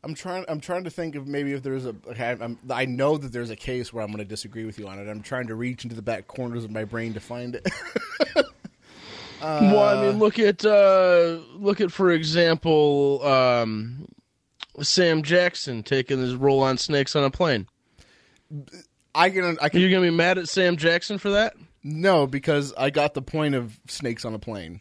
I'm 0.05 0.15
trying. 0.15 0.45
I'm 0.49 0.61
trying 0.61 0.85
to 0.85 0.91
think 0.91 1.17
of 1.17 1.27
maybe 1.27 1.53
if 1.53 1.63
there's 1.63 1.85
a. 1.85 1.95
Okay, 2.09 2.37
I'm, 2.41 2.59
I 2.71 2.85
know 2.85 3.17
that 3.19 3.33
there's 3.33 3.51
a 3.51 3.57
case 3.57 3.93
where 3.93 4.05
I'm 4.05 4.11
going 4.11 4.19
to 4.19 4.25
disagree 4.25 4.65
with 4.65 4.79
you 4.79 4.87
on 4.87 4.99
it. 4.99 5.09
I'm 5.09 5.23
trying 5.23 5.49
to 5.49 5.55
reach 5.55 5.85
into 5.85 5.97
the 5.97 6.03
back 6.03 6.29
corners 6.29 6.65
of 6.65 6.71
my 6.71 6.85
brain 6.85 7.15
to 7.15 7.21
find 7.21 7.57
it. 7.57 7.69
well, 9.41 9.99
I 9.99 10.07
mean, 10.07 10.19
look 10.19 10.39
at 10.39 10.65
uh, 10.65 11.39
look 11.55 11.81
at 11.81 11.91
for 11.91 12.13
example, 12.13 13.25
um, 13.27 14.07
Sam 14.83 15.23
Jackson 15.23 15.83
taking 15.83 16.19
his 16.19 16.35
roll 16.35 16.63
on 16.63 16.79
Snakes 16.79 17.17
on 17.17 17.25
a 17.25 17.31
Plane. 17.31 17.67
I 19.15 19.31
can. 19.31 19.59
I 19.61 19.69
can. 19.69 19.81
You're 19.81 19.91
gonna 19.91 20.11
be 20.11 20.17
mad 20.17 20.39
at 20.39 20.49
Sam 20.49 20.77
Jackson 20.77 21.19
for 21.19 21.31
that? 21.31 21.55
No, 21.83 22.27
because 22.27 22.75
I 22.77 22.91
got 22.91 23.15
the 23.15 23.23
point 23.23 23.55
of 23.55 23.79
snakes 23.89 24.25
on 24.25 24.35
a 24.35 24.39
plane. 24.39 24.81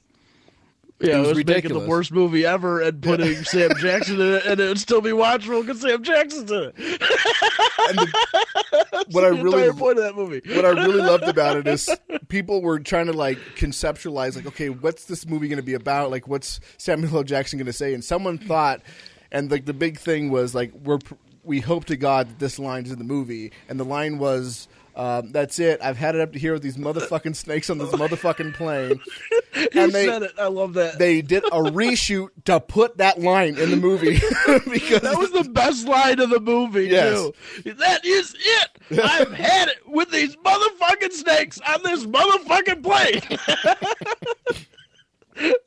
Yeah, 0.99 1.17
It 1.17 1.19
was 1.19 1.29
it 1.29 1.35
was 1.35 1.45
making 1.45 1.73
the 1.73 1.87
worst 1.87 2.11
movie 2.11 2.43
ever 2.45 2.81
and 2.81 3.01
putting 3.03 3.35
Sam 3.43 3.69
Jackson 3.77 4.19
in 4.19 4.33
it, 4.33 4.45
and 4.45 4.59
it 4.59 4.67
would 4.67 4.79
still 4.79 4.99
be 5.01 5.11
watchable 5.11 5.61
because 5.61 5.81
Sam 5.81 6.03
Jackson's 6.03 6.49
in 6.51 6.63
it. 6.63 6.75
And 6.77 7.99
the, 7.99 9.05
what 9.11 9.23
I 9.23 9.27
really 9.27 9.71
point 9.73 9.99
of 9.99 10.03
that 10.03 10.15
movie. 10.15 10.41
what 10.55 10.65
I 10.65 10.69
really 10.69 11.01
loved 11.01 11.23
about 11.27 11.57
it 11.57 11.67
is 11.67 11.87
people 12.29 12.63
were 12.63 12.79
trying 12.79 13.05
to 13.07 13.13
like 13.13 13.37
conceptualize 13.55 14.35
like, 14.35 14.47
okay, 14.47 14.69
what's 14.69 15.05
this 15.05 15.27
movie 15.27 15.47
going 15.47 15.57
to 15.57 15.63
be 15.63 15.75
about? 15.75 16.09
Like, 16.09 16.27
what's 16.27 16.59
Samuel 16.77 17.17
L. 17.17 17.23
Jackson 17.23 17.59
going 17.59 17.67
to 17.67 17.73
say? 17.73 17.93
And 17.93 18.03
someone 18.03 18.39
thought, 18.39 18.81
and 19.31 19.49
like 19.51 19.65
the 19.65 19.73
big 19.73 19.99
thing 19.99 20.29
was 20.29 20.53
like, 20.55 20.71
we're 20.83 20.99
we 21.43 21.59
hope 21.61 21.85
to 21.85 21.95
God 21.95 22.27
that 22.29 22.39
this 22.39 22.59
line 22.59 22.85
is 22.85 22.91
in 22.91 22.97
the 22.99 23.05
movie, 23.05 23.51
and 23.69 23.79
the 23.79 23.85
line 23.85 24.17
was. 24.19 24.67
Um, 24.95 25.31
that's 25.31 25.59
it. 25.59 25.79
I've 25.83 25.95
had 25.95 26.15
it 26.15 26.21
up 26.21 26.33
to 26.33 26.39
here 26.39 26.53
with 26.53 26.63
these 26.63 26.75
motherfucking 26.77 27.35
snakes 27.45 27.69
on 27.69 27.77
this 27.77 27.91
motherfucking 27.91 28.55
plane, 28.55 28.99
He 29.53 29.67
And 29.79 29.91
they- 29.91 30.07
said 30.07 30.23
it. 30.23 30.31
I 30.39 30.47
love 30.47 30.73
that. 30.73 30.97
They 30.97 31.21
did 31.21 31.43
a 31.43 31.61
reshoot 31.69 32.29
to 32.45 32.59
put 32.59 32.97
that 32.97 33.19
line 33.21 33.59
in 33.59 33.69
the 33.69 33.77
movie 33.77 34.13
because 34.67 35.01
that 35.01 35.15
was 35.19 35.31
the 35.33 35.47
best 35.51 35.87
line 35.87 36.19
of 36.19 36.31
the 36.31 36.39
movie, 36.39 36.87
Yes. 36.87 37.13
too. 37.61 37.73
That 37.75 38.03
is 38.05 38.33
it. 38.39 38.99
I've 39.03 39.31
had 39.33 39.67
it 39.67 39.87
with 39.87 40.09
these 40.09 40.35
motherfucking 40.37 41.11
snakes 41.11 41.59
on 41.59 41.83
this 41.83 42.03
motherfucking 42.03 42.81
plane. 42.81 43.21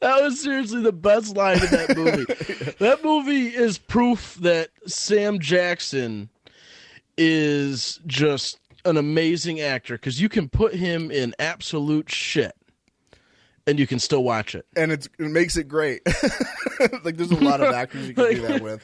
That 0.01 0.23
was 0.23 0.41
seriously 0.41 0.83
the 0.83 0.93
best 0.93 1.37
line 1.37 1.63
in 1.63 1.71
that 1.71 1.97
movie. 1.97 2.25
that 2.79 3.05
movie 3.05 3.49
is 3.49 3.79
proof 3.79 4.35
that 4.37 4.71
Sam 4.87 5.39
Jackson 5.39 6.29
is 7.17 8.01
just 8.07 8.59
an 8.85 8.97
amazing 8.97 9.61
actor 9.61 9.95
because 9.95 10.21
you 10.21 10.29
can 10.29 10.49
put 10.49 10.75
him 10.75 11.11
in 11.11 11.35
absolute 11.39 12.11
shit 12.11 12.55
and 13.67 13.79
you 13.79 13.87
can 13.87 13.99
still 13.99 14.25
watch 14.25 14.55
it. 14.55 14.67
and 14.75 14.91
it's, 14.91 15.09
it 15.19 15.31
makes 15.31 15.57
it 15.57 15.69
great. 15.69 16.03
like 17.05 17.17
there's 17.17 17.31
a 17.31 17.37
lot 17.37 17.61
of 17.61 17.75
actors 17.75 18.09
you 18.09 18.15
can 18.15 18.35
do 18.35 18.43
that 18.43 18.63
with. 18.63 18.83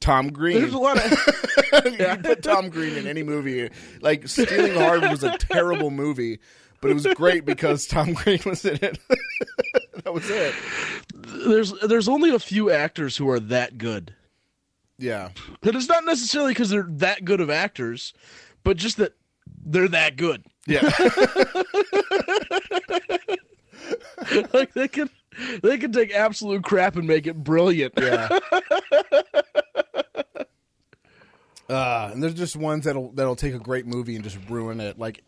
Tom 0.00 0.32
Green. 0.32 0.60
There's 0.60 0.74
a 0.74 0.78
lot 0.78 0.98
of 0.98 1.10
you 1.84 1.96
can 1.96 2.22
put 2.22 2.42
Tom 2.42 2.68
Green 2.68 2.96
in 2.96 3.06
any 3.06 3.22
movie. 3.22 3.70
Like 4.00 4.26
Stealing 4.26 4.74
Harvey 4.74 5.08
was 5.08 5.22
a 5.22 5.38
terrible 5.38 5.90
movie, 5.90 6.40
but 6.82 6.90
it 6.90 6.94
was 6.94 7.06
great 7.14 7.46
because 7.46 7.86
Tom 7.86 8.12
Green 8.12 8.40
was 8.44 8.66
in 8.66 8.78
it. 8.82 8.98
that 10.04 10.12
was 10.12 10.28
it. 10.28 10.54
there's 11.14 11.72
there's 11.80 12.08
only 12.08 12.34
a 12.34 12.38
few 12.38 12.70
actors 12.70 13.16
who 13.16 13.30
are 13.30 13.40
that 13.40 13.78
good. 13.78 14.14
Yeah. 14.98 15.30
And 15.62 15.74
it's 15.74 15.88
not 15.88 16.04
necessarily 16.04 16.50
because 16.50 16.68
they're 16.68 16.86
that 16.88 17.24
good 17.24 17.40
of 17.40 17.48
actors, 17.48 18.12
but 18.64 18.76
just 18.76 18.98
that 18.98 19.14
they're 19.64 19.88
that 19.88 20.16
good. 20.16 20.44
Yeah. 20.66 20.82
like 24.52 24.74
they 24.74 24.88
can 24.88 25.08
they 25.62 25.78
can 25.78 25.92
take 25.92 26.12
absolute 26.12 26.62
crap 26.62 26.96
and 26.96 27.06
make 27.06 27.26
it 27.26 27.42
brilliant. 27.42 27.94
Yeah. 27.96 28.38
Uh, 31.72 32.10
and 32.12 32.22
there's 32.22 32.34
just 32.34 32.54
ones 32.54 32.84
that'll 32.84 33.12
that'll 33.12 33.36
take 33.36 33.54
a 33.54 33.58
great 33.58 33.86
movie 33.86 34.14
and 34.14 34.22
just 34.22 34.36
ruin 34.50 34.78
it. 34.78 34.98
Like, 34.98 35.24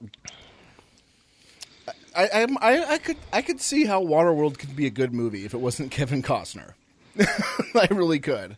I 2.16 2.28
I'm- 2.28 2.58
I 2.60 2.84
I 2.94 2.98
could 2.98 3.16
I 3.32 3.42
could 3.42 3.60
see 3.60 3.84
how 3.84 4.02
Waterworld 4.02 4.58
could 4.58 4.74
be 4.76 4.86
a 4.86 4.90
good 4.90 5.12
movie 5.12 5.44
if 5.44 5.54
it 5.54 5.58
wasn't 5.60 5.90
Kevin 5.92 6.22
Costner. 6.22 6.74
I 7.18 7.88
really 7.90 8.18
could. 8.20 8.56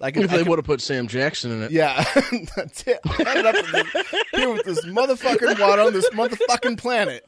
I 0.00 0.10
could. 0.12 0.24
If 0.24 0.30
they 0.30 0.42
would 0.44 0.58
have 0.58 0.64
put 0.66 0.80
Sam 0.80 1.08
Jackson 1.08 1.50
in 1.50 1.62
it. 1.64 1.70
yeah, 1.72 2.04
that's 2.56 2.84
it. 2.86 3.00
I 3.04 3.24
ended 3.36 3.46
up 3.46 3.54
with 3.56 4.16
here 4.32 4.52
with 4.52 4.64
this 4.64 4.84
motherfucking 4.86 5.58
water 5.60 5.82
on 5.82 5.92
this 5.92 6.08
motherfucking 6.10 6.78
planet. 6.78 7.26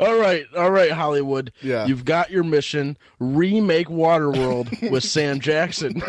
All 0.00 0.16
right, 0.18 0.46
all 0.56 0.70
right, 0.70 0.90
Hollywood. 0.90 1.52
Yeah. 1.62 1.86
You've 1.86 2.04
got 2.04 2.30
your 2.30 2.44
mission. 2.44 2.96
Remake 3.18 3.88
Waterworld 3.88 4.90
with 4.90 5.04
Sam 5.04 5.40
Jackson. 5.40 6.02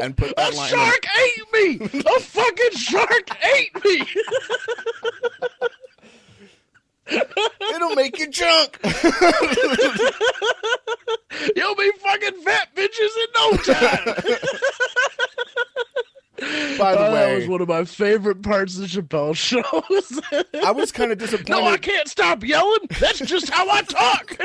And 0.00 0.16
put 0.16 0.30
a 0.30 0.34
that 0.36 0.54
line. 0.54 0.72
in. 0.72 0.78
shark 0.78 1.06
ate 1.20 1.52
me! 1.52 1.86
A 2.00 2.20
fucking 2.20 2.70
shark 2.76 3.28
ate 3.54 3.84
me! 3.84 4.06
It'll 7.74 7.94
make 7.94 8.18
you 8.18 8.30
drunk. 8.30 8.78
You'll 11.56 11.74
be 11.74 11.90
fucking 12.00 12.40
fat 12.42 12.68
bitches 12.74 13.16
in 13.20 13.26
no 13.34 13.56
time. 13.56 14.14
By 16.36 16.94
the 16.94 16.98
Oh, 17.06 17.12
that 17.14 17.36
was 17.36 17.46
one 17.48 17.60
of 17.60 17.68
my 17.68 17.84
favorite 17.84 18.42
parts 18.42 18.74
of 18.76 18.80
the 18.82 18.86
Chappelle 18.88 19.36
show. 19.36 19.62
I 20.64 20.72
was 20.72 20.90
kind 20.90 21.12
of 21.12 21.18
disappointed. 21.18 21.48
no, 21.50 21.64
I 21.66 21.76
can't 21.76 22.08
stop 22.08 22.42
yelling. 22.44 22.88
That's 22.98 23.20
just 23.20 23.50
how 23.50 23.68
I 23.70 23.82
talk. 23.82 24.36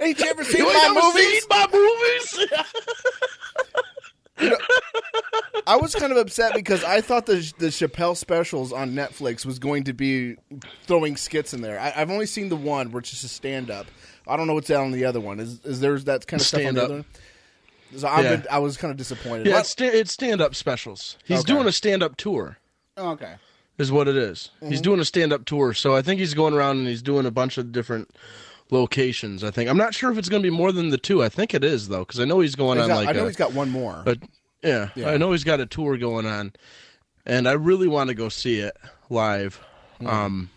Ain't 0.00 0.18
you 0.18 0.26
ever 0.26 0.42
seen 0.44 0.64
you 0.64 0.72
my 0.72 0.88
movies? 1.02 1.40
seen 1.40 1.42
my 1.50 1.66
movies? 1.72 2.48
I 5.66 5.76
was 5.76 5.94
kind 5.94 6.10
of 6.12 6.18
upset 6.18 6.54
because 6.54 6.82
I 6.82 7.00
thought 7.00 7.26
the 7.26 7.34
the 7.58 7.66
Chappelle 7.66 8.16
specials 8.16 8.72
on 8.72 8.92
Netflix 8.92 9.44
was 9.46 9.58
going 9.58 9.84
to 9.84 9.92
be 9.92 10.36
throwing 10.86 11.16
skits 11.16 11.54
in 11.54 11.60
there. 11.60 11.78
I, 11.78 11.92
I've 11.96 12.10
only 12.10 12.26
seen 12.26 12.48
the 12.48 12.56
one 12.56 12.90
where 12.90 13.00
it's 13.00 13.10
just 13.10 13.24
a 13.24 13.28
stand 13.28 13.70
up. 13.70 13.86
I 14.26 14.36
don't 14.36 14.46
know 14.46 14.54
what's 14.54 14.70
out 14.70 14.82
on 14.84 14.92
the 14.92 15.04
other 15.04 15.20
one. 15.20 15.38
Is 15.38 15.60
is 15.64 15.80
there 15.80 15.98
that 15.98 16.26
kind 16.26 16.40
of 16.40 16.46
stuff 16.46 16.60
on 16.66 16.74
the 16.74 16.80
Stand-up. 16.80 16.84
other 16.84 16.94
one? 16.94 17.04
So 17.96 18.08
I've 18.08 18.24
Yeah. 18.24 18.42
I 18.50 18.58
was 18.58 18.76
kind 18.76 18.90
of 18.90 18.96
disappointed. 18.96 19.46
yeah, 19.46 19.60
it's, 19.60 19.74
it's 19.78 20.12
stand-up 20.12 20.54
specials. 20.54 21.16
He's 21.24 21.40
Okay. 21.40 21.52
doing 21.52 21.66
a 21.66 21.72
stand-up 21.72 22.16
tour. 22.16 22.58
oh, 22.96 23.10
okay. 23.12 23.34
is 23.78 23.90
what 23.90 24.06
it 24.08 24.16
is. 24.16 24.50
He's 24.60 24.74
Mm-hmm. 24.78 24.82
doing 24.82 25.00
a 25.00 25.04
stand-up 25.04 25.44
tour, 25.44 25.72
so 25.74 25.96
I 25.96 26.02
think 26.02 26.20
he's 26.20 26.34
going 26.34 26.54
around 26.54 26.78
and 26.78 26.86
he's 26.88 27.02
doing 27.02 27.26
a 27.26 27.30
bunch 27.30 27.58
of 27.58 27.72
different 27.72 28.10
locations. 28.70 29.42
I 29.44 29.50
think 29.50 29.68
I'm 29.68 29.76
not 29.76 29.94
sure 29.94 30.10
if 30.12 30.18
it's 30.18 30.28
going 30.28 30.42
to 30.42 30.46
be 30.48 30.54
more 30.56 30.72
than 30.72 30.90
the 30.90 30.98
two. 30.98 31.22
I 31.22 31.28
think 31.28 31.52
it 31.54 31.64
is 31.64 31.88
though, 31.88 32.00
because 32.00 32.20
I 32.20 32.24
know 32.24 32.40
he's 32.40 32.54
going 32.54 32.78
He's 32.78 32.88
on 32.88 32.94
like 32.96 33.08
I 33.08 33.12
know 33.12 33.24
a, 33.24 33.26
he's 33.26 33.36
got 33.36 33.52
one 33.52 33.70
more. 33.70 34.02
But 34.04 34.18
yeah, 34.62 34.90
Yeah. 34.94 35.10
I 35.10 35.16
know 35.16 35.32
he's 35.32 35.44
got 35.44 35.60
a 35.60 35.66
tour 35.66 35.96
going 35.98 36.26
on, 36.26 36.52
and 37.26 37.48
I 37.48 37.52
really 37.52 37.88
want 37.88 38.08
to 38.08 38.14
go 38.14 38.28
see 38.28 38.60
it 38.60 38.76
live. 39.10 39.60
Hmm. 40.00 40.06
Um, 40.06 40.50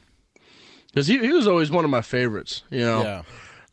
because 0.88 1.08
he 1.08 1.18
he 1.20 1.32
was 1.34 1.48
always 1.48 1.72
one 1.72 1.84
of 1.84 1.92
my 1.92 2.02
favorites. 2.02 2.64
You 2.70 2.80
know, 2.82 3.02
yeah. 3.04 3.22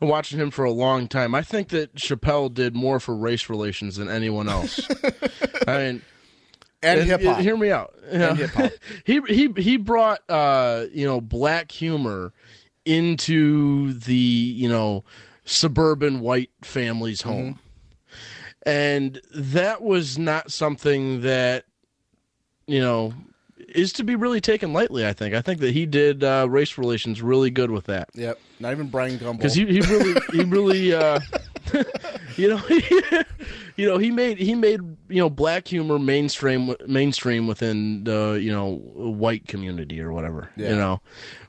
I'm 0.03 0.09
watching 0.09 0.39
him 0.41 0.51
for 0.51 0.65
a 0.65 0.71
long 0.73 1.07
time. 1.07 1.35
I 1.35 1.43
think 1.43 1.69
that 1.69 1.95
Chappelle 1.95 2.53
did 2.53 2.75
more 2.75 2.99
for 2.99 3.15
race 3.17 3.49
relations 3.49 3.97
than 3.97 4.09
anyone 4.11 4.49
else. 4.49 4.81
I 5.67 5.79
mean. 5.79 6.03
And, 6.85 7.01
And, 7.01 7.03
hip 7.05 7.23
hop. 7.23 7.39
Hear 7.39 7.57
me 7.57 7.71
out. 7.71 7.95
You 8.13 8.19
know, 8.19 8.71
he 9.05 9.21
he 9.29 9.53
he 9.57 9.77
brought 9.77 10.19
uh 10.29 10.87
you 10.93 11.07
know 11.07 11.21
black 11.21 11.71
humor 11.71 12.33
into 12.85 13.93
the 13.93 14.13
you 14.15 14.69
know 14.69 15.05
suburban 15.45 16.19
white 16.21 16.51
family's 16.63 17.23
Mm-hmm. 17.23 17.31
home, 17.31 17.59
and 18.67 19.21
that 19.33 19.83
was 19.83 20.19
not 20.19 20.51
something 20.51 21.21
that 21.21 21.65
you 22.67 22.81
know 22.81 23.15
is 23.75 23.93
to 23.95 24.05
be 24.05 24.15
really 24.17 24.41
taken 24.41 24.73
lightly. 24.73 25.07
I 25.07 25.13
think. 25.13 25.35
I 25.35 25.41
think 25.43 25.61
that 25.61 25.73
he 25.73 25.87
did 25.87 26.23
uh, 26.25 26.47
race 26.49 26.79
relations 26.79 27.21
really 27.23 27.51
good 27.51 27.71
with 27.71 27.85
that 27.87 28.09
Yep. 28.15 28.39
Not 28.61 28.73
even 28.73 28.89
Bryant 28.89 29.21
Gumbel. 29.21 29.37
because 29.39 29.55
he, 29.55 29.67
he 29.67 29.81
really 29.81 30.21
he 30.33 30.45
really 30.45 30.95
uh 30.95 31.19
you 32.37 32.49
know 32.49 32.61
you 33.77 33.89
know 33.89 33.99
he 33.99 34.11
made 34.11 34.39
he 34.39 34.55
made 34.55 34.81
you 35.09 35.17
know 35.21 35.31
black 35.31 35.67
humor 35.69 35.99
mainstream 35.99 36.75
mainstream 36.87 37.47
within 37.47 38.05
the 38.05 38.39
you 38.43 38.53
know 38.53 38.75
white 38.95 39.47
community 39.49 40.01
or 40.01 40.13
whatever 40.13 40.51
Yeah. 40.57 40.71
you 40.71 40.77
know 40.77 41.01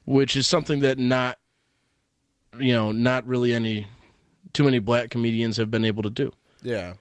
which 0.06 0.36
is 0.36 0.48
something 0.48 0.80
that 0.82 0.98
not 0.98 1.38
you 2.60 2.74
know 2.74 2.92
not 2.92 3.26
really 3.28 3.54
any 3.54 3.88
too 4.54 4.64
many 4.64 4.80
black 4.80 5.10
comedians 5.10 5.58
have 5.58 5.70
been 5.72 5.86
able 5.86 6.04
to 6.04 6.10
do 6.10 6.32
Yeah. 6.62 6.94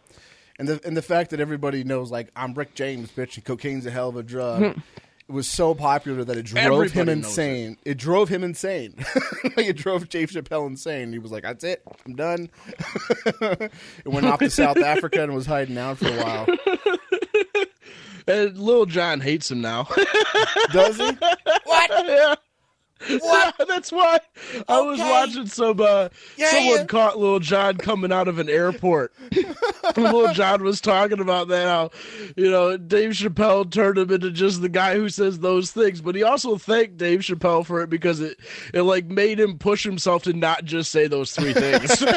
And 0.59 0.69
the 0.69 0.81
and 0.87 0.97
the 0.97 1.03
fact 1.03 1.31
that 1.31 1.41
everybody 1.41 1.83
knows 1.83 2.11
like 2.11 2.31
I'm 2.37 2.55
Rick 2.55 2.75
James, 2.75 3.11
bitch, 3.11 3.37
and 3.37 3.45
cocaine's 3.45 3.87
a 3.87 3.91
hell 3.91 4.11
of 4.11 4.17
a 4.17 4.23
drug. 4.23 4.77
It 5.33 5.35
was 5.35 5.49
so 5.49 5.75
popular 5.75 6.25
that 6.25 6.37
it 6.37 6.43
drove 6.43 6.63
him 6.63 6.73
Everybody 6.75 7.05
knows 7.07 7.27
insane. 7.27 7.79
It. 7.87 7.97
drove 7.97 8.29
him 8.29 8.45
insane. 8.45 8.95
like 9.57 9.67
it 9.67 9.79
drove 9.79 10.11
Dave 10.11 10.29
Chappelle 10.29 10.67
insane. 10.67 11.11
He 11.11 11.19
was 11.19 11.33
like, 11.33 11.43
"That's 11.43 11.65
it, 11.65 11.83
I'm 12.05 12.15
done." 12.15 12.51
it 13.41 13.71
went 14.05 14.27
off 14.27 14.41
to 14.41 14.51
South 14.51 14.77
Africa 14.77 15.23
and 15.23 15.35
was 15.35 15.47
hiding 15.47 15.79
out 15.79 15.97
for 15.97 16.09
a 16.09 16.23
while. 16.23 16.47
and 18.29 18.59
Lil 18.59 18.85
Jon 18.85 19.21
hates 19.21 19.51
him 19.51 19.63
now 19.63 19.89
Does 20.71 20.99
he? 20.99 21.11
What? 21.65 21.91
yeah 22.07 22.35
What? 23.21 23.55
That's 23.69 23.91
why 23.93 24.21
I 24.69 24.81
was 24.81 24.99
watching 24.99 25.47
some. 25.47 25.81
Uh, 25.81 26.09
Yeah, 26.37 26.51
someone 26.51 26.77
yeah. 26.79 26.85
caught 26.85 27.19
Little 27.19 27.41
John 27.41 27.77
coming 27.77 28.13
out 28.13 28.29
of 28.29 28.39
an 28.39 28.49
airport. 28.49 29.13
Little 29.97 30.33
John 30.33 30.63
was 30.63 30.81
talking 30.81 31.21
about 31.21 31.49
that 31.49 31.67
how, 31.67 31.91
you 32.37 32.51
know, 32.51 32.77
Dave 32.77 33.11
Chappelle 33.13 33.71
turned 33.71 33.99
him 33.99 34.11
into 34.11 34.31
just 34.31 34.63
the 34.63 34.69
guy 34.69 34.95
who 34.95 35.09
says 35.09 35.41
those 35.41 35.71
things. 35.73 36.01
But 36.01 36.15
he 36.15 36.23
also 36.23 36.57
thanked 36.57 36.97
Dave 36.97 37.21
Chappelle 37.21 37.65
for 37.67 37.83
it 37.83 37.91
because 37.91 38.21
it 38.21 38.39
it 38.73 38.83
like 38.83 39.07
made 39.07 39.41
him 39.41 39.59
push 39.59 39.83
himself 39.85 40.23
to 40.25 40.33
not 40.33 40.65
just 40.65 40.91
say 40.91 41.07
those 41.09 41.33
three 41.33 41.53
things. 41.55 42.03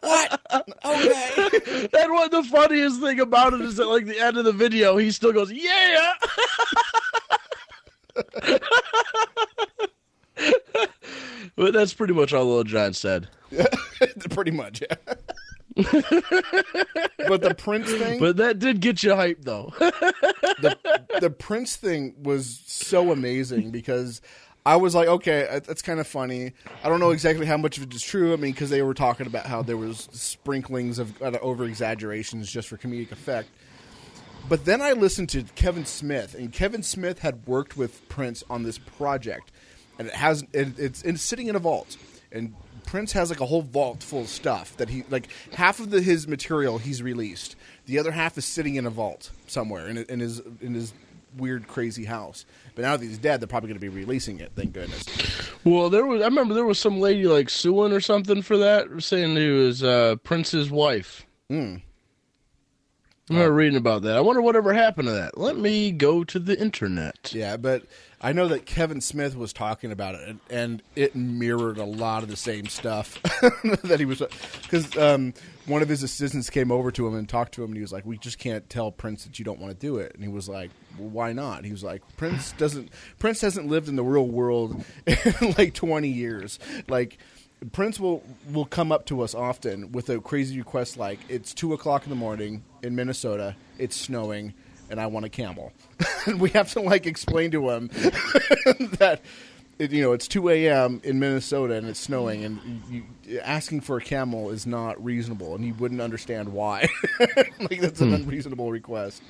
What? 0.00 0.40
Okay. 0.84 1.88
and 1.98 2.12
what 2.12 2.30
the 2.30 2.42
funniest 2.44 3.00
thing 3.00 3.18
about 3.20 3.52
it 3.54 3.60
is 3.60 3.76
that 3.76 3.86
like 3.86 4.06
the 4.06 4.18
end 4.18 4.36
of 4.36 4.44
the 4.44 4.52
video, 4.52 4.96
he 4.96 5.10
still 5.10 5.32
goes, 5.32 5.50
"Yeah." 5.52 6.12
but 11.56 11.72
that's 11.72 11.94
pretty 11.94 12.14
much 12.14 12.32
all 12.32 12.44
Little 12.44 12.64
John 12.64 12.92
said. 12.92 13.28
Pretty 14.30 14.50
much, 14.50 14.82
yeah. 14.82 14.96
but 15.76 17.42
the 17.42 17.54
Prince 17.56 17.90
thing, 17.90 18.18
But 18.18 18.36
that 18.38 18.58
did 18.58 18.80
get 18.80 19.02
you 19.02 19.10
hyped, 19.10 19.44
though. 19.44 19.72
the 19.78 20.76
the 21.20 21.30
Prince 21.30 21.76
thing 21.76 22.14
was 22.22 22.62
so 22.66 23.12
amazing 23.12 23.70
because 23.70 24.20
I 24.64 24.76
was 24.76 24.94
like, 24.94 25.06
okay, 25.06 25.60
that's 25.66 25.82
kind 25.82 26.00
of 26.00 26.06
funny. 26.06 26.52
I 26.82 26.88
don't 26.88 26.98
know 26.98 27.10
exactly 27.10 27.46
how 27.46 27.56
much 27.56 27.76
of 27.78 27.84
it 27.84 27.94
is 27.94 28.02
true. 28.02 28.32
I 28.32 28.36
mean, 28.36 28.52
because 28.52 28.70
they 28.70 28.82
were 28.82 28.94
talking 28.94 29.26
about 29.26 29.46
how 29.46 29.62
there 29.62 29.76
was 29.76 30.08
sprinklings 30.12 30.98
of 30.98 31.22
uh, 31.22 31.38
over 31.40 31.64
exaggerations 31.64 32.50
just 32.50 32.68
for 32.68 32.76
comedic 32.76 33.12
effect. 33.12 33.48
But 34.48 34.64
then 34.64 34.80
I 34.80 34.92
listened 34.92 35.28
to 35.30 35.42
Kevin 35.54 35.84
Smith, 35.84 36.34
and 36.34 36.52
Kevin 36.52 36.82
Smith 36.82 37.18
had 37.18 37.46
worked 37.46 37.76
with 37.76 38.08
Prince 38.08 38.44
on 38.48 38.62
this 38.62 38.78
project, 38.78 39.50
and 39.98 40.08
it 40.08 40.14
has 40.14 40.44
it, 40.52 40.78
it's, 40.78 41.02
it's 41.02 41.22
sitting 41.22 41.48
in 41.48 41.56
a 41.56 41.58
vault, 41.58 41.96
and 42.30 42.54
Prince 42.86 43.12
has 43.12 43.28
like 43.30 43.40
a 43.40 43.46
whole 43.46 43.62
vault 43.62 44.02
full 44.02 44.20
of 44.20 44.28
stuff 44.28 44.76
that 44.76 44.88
he 44.88 45.04
like 45.10 45.28
half 45.52 45.80
of 45.80 45.90
the, 45.90 46.00
his 46.00 46.28
material 46.28 46.78
he's 46.78 47.02
released, 47.02 47.56
the 47.86 47.98
other 47.98 48.12
half 48.12 48.38
is 48.38 48.44
sitting 48.44 48.76
in 48.76 48.86
a 48.86 48.90
vault 48.90 49.30
somewhere 49.48 49.88
in, 49.88 49.98
in 49.98 50.20
his 50.20 50.40
in 50.60 50.74
his 50.74 50.92
weird 51.36 51.66
crazy 51.66 52.04
house. 52.04 52.46
But 52.74 52.82
now 52.82 52.96
that 52.96 53.04
he's 53.04 53.18
dead, 53.18 53.40
they're 53.40 53.48
probably 53.48 53.68
going 53.68 53.80
to 53.80 53.80
be 53.80 53.88
releasing 53.88 54.38
it. 54.38 54.52
Thank 54.54 54.72
goodness. 54.72 55.04
Well, 55.64 55.90
there 55.90 56.06
was 56.06 56.22
I 56.22 56.26
remember 56.26 56.54
there 56.54 56.64
was 56.64 56.78
some 56.78 57.00
lady 57.00 57.26
like 57.26 57.50
suing 57.50 57.92
or 57.92 58.00
something 58.00 58.42
for 58.42 58.56
that, 58.58 59.02
saying 59.02 59.36
he 59.36 59.50
was 59.50 59.82
uh, 59.82 60.16
Prince's 60.22 60.70
wife. 60.70 61.26
Mm. 61.50 61.82
I 63.28 63.32
remember 63.32 63.54
reading 63.54 63.76
about 63.76 64.02
that. 64.02 64.16
I 64.16 64.20
wonder 64.20 64.40
whatever 64.40 64.72
happened 64.72 65.08
to 65.08 65.14
that. 65.14 65.36
Let 65.36 65.56
me 65.56 65.90
go 65.90 66.22
to 66.22 66.38
the 66.38 66.56
internet. 66.60 67.32
Yeah, 67.34 67.56
but 67.56 67.82
I 68.20 68.32
know 68.32 68.46
that 68.48 68.66
Kevin 68.66 69.00
Smith 69.00 69.36
was 69.36 69.52
talking 69.52 69.90
about 69.90 70.14
it, 70.14 70.28
and, 70.28 70.40
and 70.48 70.82
it 70.94 71.16
mirrored 71.16 71.78
a 71.78 71.84
lot 71.84 72.22
of 72.22 72.28
the 72.28 72.36
same 72.36 72.66
stuff 72.66 73.20
that 73.82 73.96
he 73.98 74.04
was. 74.04 74.22
Because 74.62 74.96
um, 74.96 75.34
one 75.66 75.82
of 75.82 75.88
his 75.88 76.04
assistants 76.04 76.50
came 76.50 76.70
over 76.70 76.92
to 76.92 77.04
him 77.06 77.16
and 77.16 77.28
talked 77.28 77.54
to 77.54 77.64
him, 77.64 77.70
and 77.70 77.76
he 77.76 77.82
was 77.82 77.92
like, 77.92 78.06
"We 78.06 78.16
just 78.16 78.38
can't 78.38 78.68
tell 78.70 78.92
Prince 78.92 79.24
that 79.24 79.40
you 79.40 79.44
don't 79.44 79.58
want 79.58 79.72
to 79.72 79.86
do 79.86 79.96
it." 79.96 80.14
And 80.14 80.22
he 80.22 80.30
was 80.30 80.48
like, 80.48 80.70
well, 80.96 81.08
"Why 81.08 81.32
not?" 81.32 81.64
He 81.64 81.72
was 81.72 81.82
like, 81.82 82.02
"Prince 82.16 82.52
doesn't. 82.52 82.90
Prince 83.18 83.40
hasn't 83.40 83.66
lived 83.66 83.88
in 83.88 83.96
the 83.96 84.04
real 84.04 84.28
world 84.28 84.84
in 85.06 85.54
like 85.58 85.74
twenty 85.74 86.10
years. 86.10 86.60
Like." 86.88 87.18
Prince 87.72 87.98
will 87.98 88.22
will 88.52 88.66
come 88.66 88.92
up 88.92 89.06
to 89.06 89.22
us 89.22 89.34
often 89.34 89.92
with 89.92 90.10
a 90.10 90.20
crazy 90.20 90.58
request 90.58 90.96
like 90.96 91.18
it's 91.28 91.54
two 91.54 91.72
o'clock 91.72 92.04
in 92.04 92.10
the 92.10 92.16
morning 92.16 92.62
in 92.82 92.94
Minnesota, 92.94 93.56
it's 93.78 93.96
snowing, 93.96 94.52
and 94.90 95.00
I 95.00 95.06
want 95.06 95.24
a 95.24 95.30
camel. 95.30 95.72
and 96.26 96.38
we 96.38 96.50
have 96.50 96.72
to 96.72 96.80
like 96.80 97.06
explain 97.06 97.50
to 97.52 97.70
him 97.70 97.88
that 98.98 99.20
it, 99.78 99.90
you 99.90 100.02
know 100.02 100.12
it's 100.12 100.28
two 100.28 100.50
a.m. 100.50 101.00
in 101.02 101.18
Minnesota 101.18 101.74
and 101.74 101.88
it's 101.88 102.00
snowing, 102.00 102.44
and 102.44 102.82
you, 102.90 103.04
asking 103.40 103.80
for 103.80 103.96
a 103.96 104.02
camel 104.02 104.50
is 104.50 104.66
not 104.66 105.02
reasonable, 105.02 105.54
and 105.54 105.64
he 105.64 105.72
wouldn't 105.72 106.02
understand 106.02 106.52
why. 106.52 106.88
like 107.58 107.80
that's 107.80 108.02
an 108.02 108.08
hmm. 108.08 108.14
unreasonable 108.16 108.70
request. 108.70 109.22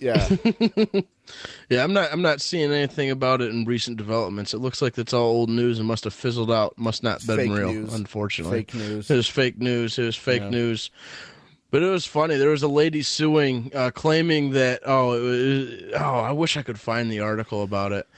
Yeah, 0.00 0.26
Yeah, 1.68 1.84
I'm 1.84 1.92
not 1.92 2.12
I'm 2.12 2.22
not 2.22 2.40
seeing 2.40 2.72
anything 2.72 3.10
about 3.10 3.40
it 3.40 3.50
in 3.50 3.64
recent 3.64 3.96
developments. 3.96 4.52
It 4.54 4.58
looks 4.58 4.82
like 4.82 4.98
it's 4.98 5.12
all 5.12 5.26
old 5.28 5.50
news 5.50 5.78
and 5.78 5.86
must 5.86 6.04
have 6.04 6.14
fizzled 6.14 6.50
out. 6.50 6.76
Must 6.78 7.02
not 7.02 7.24
been 7.26 7.36
Fake 7.36 7.50
real, 7.50 7.72
news. 7.72 7.94
unfortunately. 7.94 8.58
fake 8.60 8.74
news. 8.74 9.10
It 9.10 9.16
was 9.16 9.28
fake 9.28 9.58
news. 9.60 9.98
It 9.98 10.04
was 10.06 10.16
fake 10.16 10.42
Yeah. 10.42 10.50
news. 10.50 10.90
But 11.70 11.82
it 11.82 11.88
was 11.88 12.04
funny. 12.04 12.36
There 12.36 12.50
was 12.50 12.62
a 12.64 12.68
lady 12.68 13.02
suing, 13.02 13.70
uh, 13.74 13.90
claiming 13.92 14.50
that 14.50 14.80
oh, 14.84 15.12
it 15.12 15.20
was, 15.20 15.92
oh, 16.00 16.18
I 16.20 16.32
wish 16.32 16.56
I 16.56 16.62
could 16.62 16.80
find 16.80 17.10
the 17.10 17.20
article 17.20 17.62
about 17.62 17.92
it. 17.92 18.08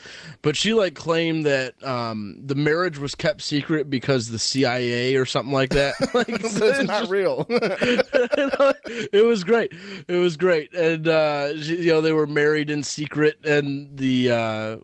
But 0.41 0.57
she 0.57 0.73
like 0.73 0.95
claimed 0.95 1.45
that 1.45 1.75
um, 1.85 2.41
the 2.43 2.55
marriage 2.55 2.99
was 2.99 3.15
kept 3.15 3.43
secret 3.43 3.91
because 3.91 4.29
the 4.29 4.39
CIA 4.39 5.17
or 5.17 5.27
something 5.27 5.53
like 5.53 5.71
that. 5.71 5.95
like, 6.15 6.29
That's 6.29 6.57
it's 6.57 6.85
not 6.89 7.09
real. 7.11 7.47
it 7.51 9.25
was 9.27 9.45
great. 9.45 9.73
It 10.09 10.17
was 10.17 10.37
great, 10.39 10.73
and 10.73 11.07
uh, 11.07 11.61
she- 11.61 11.83
you 11.83 11.93
know 11.93 12.01
they 12.01 12.13
were 12.13 12.27
married 12.27 12.71
in 12.71 12.83
secret, 12.83 13.45
and 13.45 13.97
the 13.99 14.31
uh, 14.31 14.77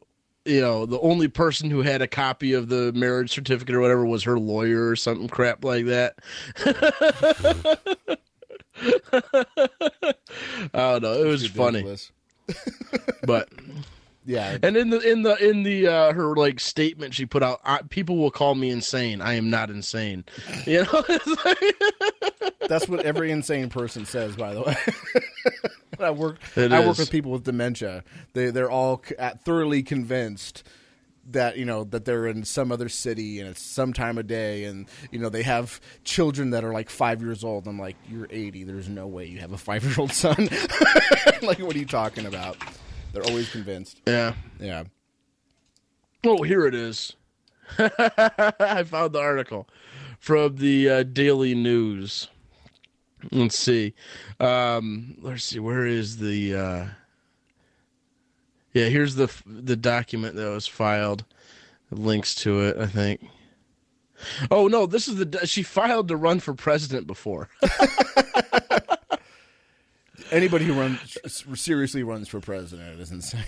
you 0.45 0.61
know 0.61 0.85
the 0.87 1.01
only 1.01 1.29
person 1.29 1.71
who 1.71 1.81
had 1.83 2.03
a 2.03 2.07
copy 2.07 2.53
of 2.53 2.69
the 2.69 2.93
marriage 2.93 3.31
certificate 3.31 3.75
or 3.75 3.81
whatever 3.81 4.05
was 4.05 4.25
her 4.25 4.39
lawyer 4.39 4.89
or 4.89 4.97
something 4.97 5.29
crap 5.29 5.65
like 5.65 5.87
that. 5.87 6.19
I 9.13 10.13
don't 10.73 11.03
know. 11.03 11.15
It 11.15 11.27
was 11.27 11.47
funny, 11.47 11.85
but 13.25 13.49
Yeah, 14.29 14.59
and 14.63 14.77
in 14.77 14.91
the 14.91 15.01
in 15.01 15.23
the 15.23 15.37
in 15.37 15.63
the 15.63 15.87
uh, 15.87 16.13
her 16.13 16.37
like 16.37 16.61
statement 16.61 17.15
she 17.15 17.25
put 17.25 17.43
out, 17.43 17.61
I, 17.65 17.81
people 17.89 18.19
will 18.19 18.31
call 18.31 18.55
me 18.55 18.69
insane. 18.69 19.23
I 19.23 19.35
am 19.35 19.49
not 19.49 19.71
insane. 19.71 20.25
You 20.67 20.85
know. 20.85 21.05
Like- 21.45 21.75
that's 22.69 22.87
what 22.87 23.07
every 23.07 23.31
insane 23.31 23.71
person 23.71 24.05
says. 24.05 24.37
By 24.37 24.53
the 24.53 24.61
way, 24.61 24.77
I 25.99 26.11
work. 26.11 26.37
It 26.57 26.71
I 26.73 26.87
work 26.87 26.99
with 26.99 27.11
people 27.11 27.31
with 27.33 27.45
dementia. 27.45 28.05
They 28.35 28.51
they're 28.51 28.71
all 28.71 29.03
c- 29.03 29.15
thoroughly 29.45 29.83
convinced 29.83 30.63
that 31.31 31.57
you 31.57 31.65
know 31.65 31.85
that 31.85 32.05
they're 32.05 32.27
in 32.27 32.45
some 32.45 32.73
other 32.73 32.89
city 32.89 33.41
and 33.41 33.49
it's 33.49 33.63
some 33.63 33.93
time 33.93 34.19
of 34.19 34.27
day 34.27 34.65
and 34.65 34.89
you 35.11 35.19
know 35.19 35.29
they 35.29 35.43
have 35.43 35.81
children 36.05 36.51
that 36.51 36.65
are 36.65 36.73
like 36.73 36.91
five 36.91 37.23
years 37.23 37.45
old. 37.45 37.67
I'm 37.67 37.79
like, 37.79 37.97
you're 38.09 38.29
80. 38.31 38.65
There's 38.65 38.89
no 38.89 39.07
way 39.07 39.27
you 39.27 39.39
have 39.39 39.53
a 39.53 39.59
five 39.59 39.85
year 39.85 39.95
old 39.99 40.13
son. 40.13 40.49
like, 41.43 41.59
what 41.59 41.75
are 41.75 41.79
you 41.79 41.87
talking 41.87 42.27
about? 42.27 42.57
They're 43.13 43.25
always 43.25 43.51
convinced. 43.51 44.01
yeah. 44.07 44.35
Yeah. 44.59 44.85
Oh, 46.25 46.43
here 46.43 46.67
it 46.67 46.75
is. 46.75 47.15
I 47.79 48.83
found 48.85 49.13
the 49.13 49.21
article 49.21 49.69
from 50.19 50.57
the 50.57 50.91
uh, 50.91 51.03
Daily 51.05 51.55
News. 51.55 52.29
Let's 53.31 53.59
see. 53.59 53.95
Um, 54.41 55.17
let's 55.21 55.45
see. 55.45 55.59
Where 55.59 55.87
is 55.87 56.19
the? 56.19 56.55
Uh... 56.55 56.87
Yeah, 58.79 58.89
here's 58.91 59.17
the 59.17 59.29
the 59.45 59.75
document 59.77 60.37
that 60.37 60.49
was 60.49 60.69
filed. 60.69 61.25
Links 61.91 62.35
to 62.37 62.61
it, 62.61 62.77
I 62.77 62.87
think. 62.87 63.27
Oh 64.51 64.69
no, 64.69 64.87
this 64.87 65.09
is 65.09 65.17
the 65.17 65.47
she 65.47 65.65
filed 65.65 66.09
to 66.09 66.17
run 66.17 66.39
for 66.39 66.55
president 66.55 67.07
before. 67.07 67.49
Anybody 70.31 70.67
who 70.67 70.75
runs 70.75 71.19
seriously 71.55 72.03
runs 72.05 72.29
for 72.29 72.39
president 72.41 73.01
is 73.01 73.11
insane. 73.11 73.41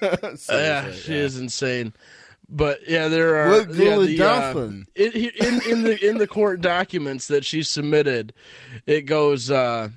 yeah, 0.48 0.90
she 0.92 1.12
yeah. 1.12 1.18
is 1.18 1.36
insane. 1.38 1.92
But 2.48 2.88
yeah, 2.88 3.08
there 3.08 3.36
are 3.36 3.50
What 3.50 3.74
yeah, 3.74 3.98
the, 3.98 4.22
uh, 4.22 4.54
in, 4.54 4.86
in 4.94 5.62
in 5.70 5.82
the 5.82 6.08
in 6.08 6.18
the 6.18 6.26
court 6.26 6.62
documents 6.62 7.28
that 7.28 7.44
she 7.44 7.62
submitted, 7.62 8.32
it 8.86 9.02
goes. 9.02 9.50
Uh, 9.50 9.90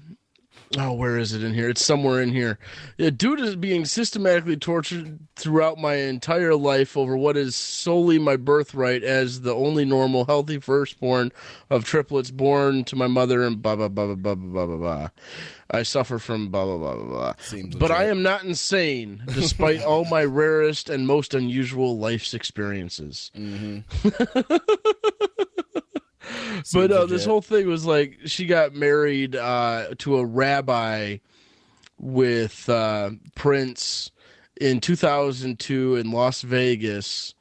oh, 0.78 0.94
where 0.94 1.18
is 1.18 1.34
it 1.34 1.44
in 1.44 1.54
here? 1.54 1.70
It's 1.70 1.84
somewhere 1.84 2.22
in 2.22 2.30
here. 2.30 2.60
Yeah, 2.98 3.10
dude 3.10 3.40
is 3.40 3.56
being 3.56 3.86
systematically 3.86 4.58
tortured 4.58 5.20
throughout 5.36 5.78
my 5.78 5.96
entire 5.96 6.56
life 6.56 6.98
over 6.98 7.16
what 7.18 7.38
is 7.38 7.56
solely 7.56 8.20
my 8.20 8.36
birthright 8.36 9.04
as 9.04 9.42
the 9.42 9.54
only 9.54 9.86
normal, 9.86 10.26
healthy 10.26 10.60
firstborn 10.60 11.32
of 11.70 11.86
triplets 11.86 12.32
born 12.32 12.84
to 12.86 12.96
my 12.96 13.08
mother 13.08 13.44
and 13.44 13.62
blah, 13.62 13.76
blah, 13.76 13.88
blah, 13.88 14.16
blah, 14.16 14.16
blah, 14.16 14.36
blah, 14.36 14.66
blah, 14.66 14.78
blah. 14.78 15.10
I 15.72 15.84
suffer 15.84 16.20
from 16.20 16.50
blah, 16.50 16.66
blah, 16.66 16.78
blah, 16.78 16.96
blah, 16.96 17.06
blah. 17.06 17.34
But. 17.78 17.92
I 17.92 18.06
am 18.06 18.22
not 18.22 18.44
insane, 18.44 19.24
despite 19.28 19.82
all 19.82 20.06
my 20.06 20.24
rarest 20.24 20.90
and 20.90 21.08
most 21.08 21.34
unusual 21.34 21.98
life's 21.98 22.34
experiences. 22.34 23.32
Mm-hmm. 23.36 24.56
But 26.74 26.92
uh, 26.92 27.06
this 27.06 27.26
whole 27.26 27.42
thing 27.42 27.68
was 27.68 27.86
like 27.86 28.20
she 28.26 28.46
got 28.46 28.74
married 28.74 29.36
uh, 29.36 29.96
to 30.00 30.18
a 30.18 30.26
rabbi 30.26 31.18
with 32.00 32.68
uh, 32.70 33.12
Prince 33.36 34.12
in 34.60 34.80
2002 34.82 35.96
in 35.96 36.12
Las 36.12 36.42
Vegas, 36.42 37.34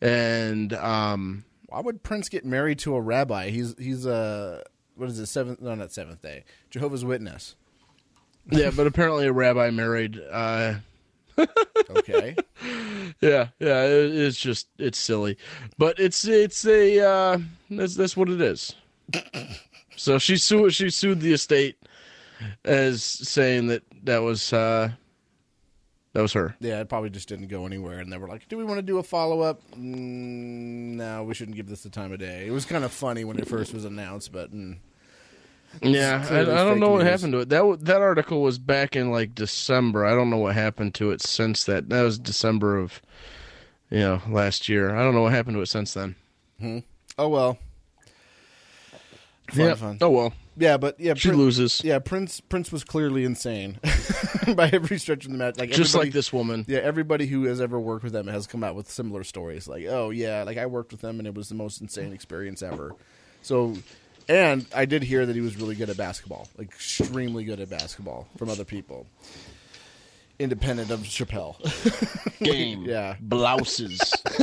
and 0.00 0.72
um, 0.74 1.44
Why 1.66 1.80
would 1.80 2.02
Prince 2.02 2.28
get 2.28 2.44
married 2.44 2.78
to 2.80 2.94
a 2.94 3.00
rabbi? 3.00 3.50
He's 3.50 3.74
he's 3.78 4.06
a 4.06 4.62
what 4.96 5.08
is 5.08 5.18
it 5.18 5.26
seventh? 5.26 5.60
No, 5.60 5.74
not 5.74 5.92
seventh 5.92 6.22
day. 6.22 6.44
Jehovah's 6.70 7.04
Witness. 7.04 7.56
yeah, 8.50 8.70
but 8.74 8.86
apparently 8.86 9.26
a 9.26 9.32
rabbi 9.32 9.70
married. 9.70 10.20
Okay, 11.90 12.36
yeah, 13.20 13.48
yeah, 13.58 13.84
it, 13.84 14.14
it's 14.14 14.38
just 14.38 14.68
it's 14.78 14.98
silly, 14.98 15.36
but 15.78 15.98
it's 15.98 16.24
it's 16.26 16.64
a 16.66 17.00
uh, 17.00 17.38
that's 17.70 17.94
that's 17.94 18.16
what 18.16 18.28
it 18.28 18.40
is. 18.40 18.74
So 19.96 20.18
she 20.18 20.36
sued 20.36 20.74
she 20.74 20.90
sued 20.90 21.20
the 21.20 21.32
estate 21.32 21.76
as 22.64 23.02
saying 23.02 23.68
that 23.68 23.82
that 24.04 24.22
was 24.22 24.52
uh, 24.52 24.90
that 26.12 26.22
was 26.22 26.32
her. 26.32 26.56
yeah, 26.60 26.80
it 26.80 26.88
probably 26.88 27.10
just 27.10 27.28
didn't 27.28 27.48
go 27.48 27.66
anywhere, 27.66 27.98
and 27.98 28.12
they 28.12 28.18
were 28.18 28.28
like, 28.28 28.48
"Do 28.48 28.56
we 28.56 28.64
want 28.64 28.78
to 28.78 28.82
do 28.82 28.98
a 28.98 29.02
follow 29.02 29.40
up?" 29.40 29.60
Mm, 29.72 30.94
no, 30.96 31.24
we 31.24 31.34
shouldn't 31.34 31.56
give 31.56 31.68
this 31.68 31.82
the 31.82 31.90
time 31.90 32.12
of 32.12 32.18
day. 32.18 32.46
It 32.46 32.50
was 32.50 32.64
kind 32.64 32.84
of 32.84 32.92
funny 32.92 33.24
when 33.24 33.38
it 33.38 33.48
first 33.48 33.74
was 33.74 33.84
announced, 33.84 34.32
but 34.32 34.52
mm, 34.52 34.78
Yeah, 35.82 36.26
I, 36.30 36.40
I 36.40 36.44
don't 36.44 36.80
know 36.80 36.90
what 36.90 37.02
news. 37.02 37.10
happened 37.10 37.32
to 37.34 37.40
it. 37.40 37.48
That 37.48 37.78
that 37.82 38.00
article 38.00 38.42
was 38.42 38.58
back 38.58 38.96
in 38.96 39.10
like 39.10 39.34
December. 39.34 40.04
I 40.04 40.14
don't 40.14 40.30
know 40.30 40.38
what 40.38 40.54
happened 40.54 40.94
to 40.96 41.10
it 41.10 41.20
since 41.20 41.64
that. 41.64 41.88
That 41.88 42.02
was 42.02 42.18
December 42.18 42.78
of 42.78 43.02
you 43.90 44.00
know 44.00 44.22
last 44.28 44.68
year. 44.68 44.94
I 44.94 45.02
don't 45.02 45.14
know 45.14 45.22
what 45.22 45.32
happened 45.32 45.56
to 45.56 45.62
it 45.62 45.68
since 45.68 45.94
then. 45.94 46.16
Hmm. 46.60 46.78
oh 47.18 47.28
well. 47.28 47.58
Fun, 49.50 49.60
yeah. 49.60 49.74
fun. 49.74 49.98
Oh 50.00 50.08
well, 50.10 50.32
Yeah, 50.56 50.78
but 50.78 50.98
yeah, 50.98 51.12
she 51.14 51.30
loses 51.30 51.82
Yeah, 51.84 51.98
Prince 51.98 52.40
Prince 52.40 52.72
was 52.72 52.82
clearly 52.82 53.24
insane 53.24 53.78
by 54.56 54.70
every 54.72 54.98
stretch 54.98 55.26
of 55.26 55.32
the 55.32 55.36
match. 55.36 55.58
Like 55.58 55.70
just 55.70 55.94
like 55.94 56.12
this 56.12 56.32
woman. 56.32 56.64
Yeah, 56.66 56.78
everybody 56.78 57.26
who 57.26 57.44
has 57.44 57.60
ever 57.60 57.78
worked 57.78 58.04
with 58.04 58.14
them 58.14 58.26
has 58.26 58.46
come 58.46 58.64
out 58.64 58.74
with 58.74 58.90
similar 58.90 59.22
stories. 59.22 59.68
Like, 59.68 59.84
oh 59.84 60.08
yeah, 60.10 60.44
like 60.44 60.56
I 60.56 60.64
worked 60.64 60.92
with 60.92 61.02
them 61.02 61.18
and 61.18 61.28
it 61.28 61.34
was 61.34 61.50
the 61.50 61.54
most 61.54 61.82
insane 61.82 62.12
experience 62.12 62.62
ever. 62.62 62.92
So, 63.42 63.74
And 64.28 64.66
I 64.74 64.84
did 64.86 65.02
hear 65.02 65.26
that 65.26 65.34
he 65.34 65.42
was 65.42 65.56
really 65.56 65.74
good 65.74 65.90
at 65.90 65.96
basketball, 65.96 66.48
like 66.56 66.68
extremely 66.68 67.44
good 67.44 67.60
at 67.60 67.68
basketball 67.68 68.26
from 68.38 68.48
other 68.48 68.64
people, 68.64 69.06
independent 70.38 70.90
of 70.90 71.00
Chappelle. 71.00 71.56
Game. 72.42 72.84
Yeah. 72.84 73.16
Blouses. 73.20 74.00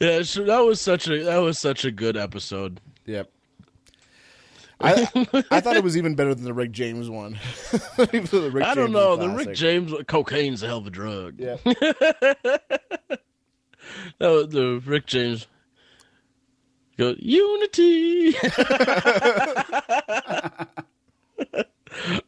yeah, 0.00 0.22
so 0.22 0.44
that 0.44 0.60
was 0.60 0.80
such 0.80 1.08
a 1.08 1.22
that 1.24 1.38
was 1.38 1.58
such 1.58 1.84
a 1.84 1.90
good 1.90 2.16
episode. 2.16 2.80
Yep. 3.06 3.30
I 4.80 5.08
I 5.50 5.60
thought 5.60 5.76
it 5.76 5.84
was 5.84 5.96
even 5.96 6.14
better 6.14 6.34
than 6.34 6.44
the 6.44 6.52
Rick 6.52 6.72
James 6.72 7.08
one. 7.08 7.38
The 7.96 8.50
Rick 8.52 8.64
I 8.64 8.74
don't 8.74 8.86
James 8.86 8.92
know. 8.92 9.16
The 9.16 9.28
Rick 9.28 9.44
classic. 9.46 9.54
James 9.54 9.92
cocaine's 10.08 10.62
a 10.62 10.66
hell 10.66 10.78
of 10.78 10.86
a 10.86 10.90
drug. 10.90 11.38
Yeah. 11.38 11.56
No, 14.20 14.44
the 14.44 14.82
Rick 14.84 15.06
James 15.06 15.46
go 16.96 17.14
Unity. 17.18 18.34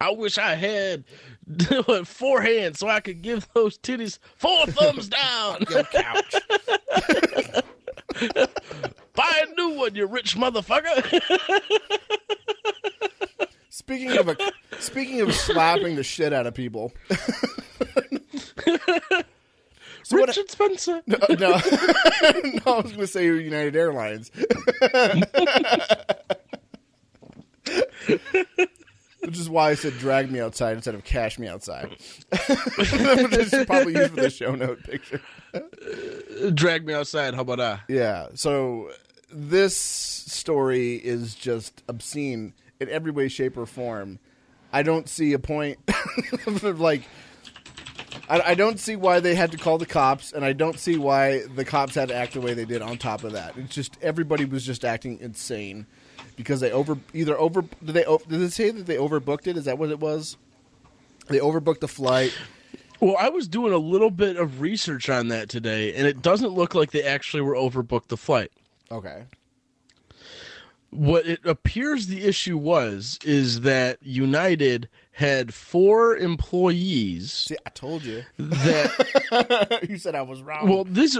I 0.01 0.11
wish 0.11 0.39
I 0.39 0.55
had 0.55 1.05
four 2.05 2.41
hands 2.41 2.79
so 2.79 2.89
I 2.89 3.01
could 3.01 3.23
give 3.23 3.49
those 3.55 3.79
titties 3.79 4.19
four 4.37 4.67
thumbs 4.67 5.09
down. 5.09 5.65
Couch. 5.65 6.35
Buy 9.15 9.43
a 9.47 9.55
new 9.57 9.71
one, 9.79 9.95
you 9.95 10.07
rich 10.07 10.37
motherfucker. 10.37 11.21
Speaking 13.71 14.19
of 14.19 14.29
a, 14.29 14.37
speaking 14.79 15.21
of 15.21 15.33
slapping 15.35 15.97
the 15.97 16.03
shit 16.03 16.33
out 16.33 16.47
of 16.47 16.55
people. 16.55 16.93
So 20.07 20.21
what, 20.21 20.29
Richard 20.29 20.49
Spencer. 20.49 21.03
no, 21.07 21.17
no, 21.31 21.53
I 21.53 22.81
was 22.81 22.93
going 22.93 22.99
to 22.99 23.07
say 23.09 23.25
United 23.25 23.75
Airlines. 23.75 24.31
Which 29.25 29.37
is 29.37 29.51
why 29.51 29.71
I 29.71 29.75
said 29.75 29.95
drag 29.99 30.31
me 30.31 30.39
outside 30.39 30.77
instead 30.77 30.95
of 30.95 31.03
cash 31.03 31.41
me 31.41 31.49
outside. 31.49 31.89
Which 32.79 32.93
is 32.93 33.67
probably 33.67 33.95
used 33.95 34.11
for 34.11 34.21
the 34.21 34.31
show 34.31 34.55
note 34.55 34.85
picture. 34.85 35.21
Drag 36.55 36.87
me 36.87 36.95
outside. 36.95 37.35
How 37.35 37.41
about 37.41 37.59
that? 37.59 37.81
Yeah. 37.89 38.29
So 38.35 38.93
this 39.33 39.77
story 39.77 40.95
is 40.95 41.35
just 41.35 41.83
obscene 41.89 42.55
in 42.79 42.89
every 42.91 43.11
way, 43.11 43.27
shape, 43.27 43.57
or 43.57 43.67
form. 43.67 44.21
I 44.73 44.85
don't 44.85 45.09
see 45.09 45.33
a 45.33 45.41
point 45.41 45.81
of 46.47 46.79
like. 46.79 47.03
I, 48.29 48.41
I 48.41 48.55
don't 48.55 48.79
see 48.79 48.97
why 48.97 49.21
they 49.21 49.35
had 49.35 49.53
to 49.53 49.59
call 49.59 49.79
the 49.79 49.87
cops, 49.87 50.33
and 50.33 50.45
I 50.45 50.53
don't 50.53 50.79
see 50.79 50.97
why 50.97 51.47
the 51.47 51.65
cops 51.65 51.95
had 51.95 52.09
to 52.09 52.15
act 52.15 52.35
the 52.35 52.41
way 52.41 52.55
they 52.55 52.65
did. 52.65 52.83
On 52.83 52.99
top 52.99 53.25
of 53.25 53.33
that, 53.33 53.57
it's 53.57 53.75
just 53.75 53.97
everybody 54.03 54.45
was 54.45 54.65
just 54.65 54.85
acting 54.85 55.19
insane 55.21 55.87
because 56.37 56.61
they 56.61 56.71
over 56.71 56.99
either 57.15 57.39
over 57.39 57.63
did 57.63 57.95
they 57.95 58.05
did 58.05 58.41
they 58.41 58.49
say 58.49 58.71
that 58.71 58.87
they 58.87 58.97
overbooked 58.97 59.47
it? 59.47 59.57
Is 59.57 59.65
that 59.65 59.79
what 59.79 59.91
it 59.91 60.01
was? 60.01 60.37
They 61.29 61.39
overbooked 61.39 61.81
the 61.81 61.89
flight. 61.89 62.37
Well, 63.01 63.17
I 63.19 63.29
was 63.29 63.47
doing 63.47 63.73
a 63.73 63.79
little 63.79 64.11
bit 64.11 64.37
of 64.37 64.61
research 64.61 65.11
on 65.11 65.29
that 65.29 65.49
today, 65.49 65.95
and 65.95 66.07
it 66.07 66.23
doesn't 66.23 66.53
look 66.53 66.75
like 66.75 66.93
they 66.93 67.03
actually 67.03 67.43
were 67.43 67.55
overbooked 67.55 68.09
the 68.09 68.17
flight. 68.17 68.51
Okay. 68.91 69.25
What 70.91 71.27
it 71.27 71.45
appears 71.45 72.07
the 72.07 72.25
issue 72.25 72.57
was 72.57 73.19
is 73.25 73.63
that 73.63 73.99
United 74.03 74.89
had 75.17 75.55
four 75.55 76.15
employees 76.17 77.33
See, 77.33 77.57
I 77.65 77.71
told 77.71 78.05
you. 78.05 78.23
that 78.39 79.87
you 79.89 79.97
said 79.97 80.15
I 80.15 80.21
was 80.23 80.43
wrong. 80.43 80.69
well 80.69 80.85
this 80.85 81.19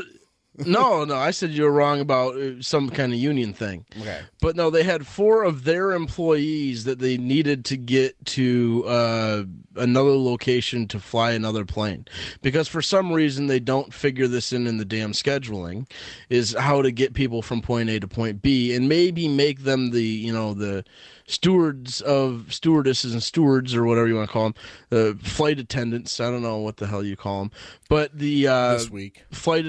no 0.65 1.05
no 1.05 1.17
I 1.17 1.31
said 1.33 1.51
you 1.51 1.65
were 1.65 1.71
wrong 1.73 2.01
about 2.01 2.37
uh, 2.37 2.63
some 2.63 2.89
kind 2.91 3.13
of 3.13 3.19
union 3.19 3.53
thing. 3.53 3.85
okay. 4.01 4.21
But 4.41 4.55
no, 4.57 4.71
they 4.71 4.85
had 4.85 5.07
four 5.07 5.43
of 5.43 5.65
their 5.65 5.93
employees 5.93 6.85
that 6.85 6.99
they 7.01 7.17
needed 7.19 7.65
to 7.67 7.77
get 7.77 8.15
to 8.27 8.85
uh, 8.87 9.45
another 9.75 10.11
location 10.17 10.87
to 10.89 11.01
fly 11.01 11.33
another 11.33 11.65
plane, 11.65 12.07
because 12.43 12.69
for 12.69 12.81
some 12.81 13.13
reason 13.13 13.47
they 13.49 13.59
don't 13.61 13.93
figure 13.93 14.29
this 14.29 14.53
in 14.53 14.67
in 14.67 14.79
the 14.79 14.85
damn 14.85 15.13
scheduling, 15.13 15.91
is 16.31 16.55
how 16.59 16.81
to 16.83 16.91
get 16.93 17.15
people 17.15 17.43
from 17.43 17.61
point 17.61 17.89
A 17.91 17.99
to 18.01 18.07
point 18.09 18.41
B, 18.41 18.75
and 18.75 18.89
maybe 18.89 19.27
make 19.29 19.65
them 19.65 19.91
the 19.91 20.03
you 20.05 20.33
know 20.33 20.55
the 20.55 20.85
stewards 21.27 22.01
of 22.03 22.47
stewardesses 22.55 23.13
and 23.13 23.23
stewards 23.23 23.75
or 23.75 23.85
whatever 23.85 24.07
you 24.07 24.15
want 24.15 24.29
to 24.29 24.33
call 24.33 24.45
them, 24.45 24.55
the 24.91 25.19
flight 25.23 25.59
attendants. 25.59 26.21
I 26.21 26.31
don't 26.31 26.43
know 26.43 26.59
what 26.59 26.77
the 26.77 26.87
hell 26.87 27.05
you 27.05 27.17
call 27.17 27.41
them, 27.41 27.51
but 27.89 28.17
the 28.17 28.47
uh, 28.47 28.75
This 28.75 28.91
week. 28.91 29.25
flight 29.33 29.67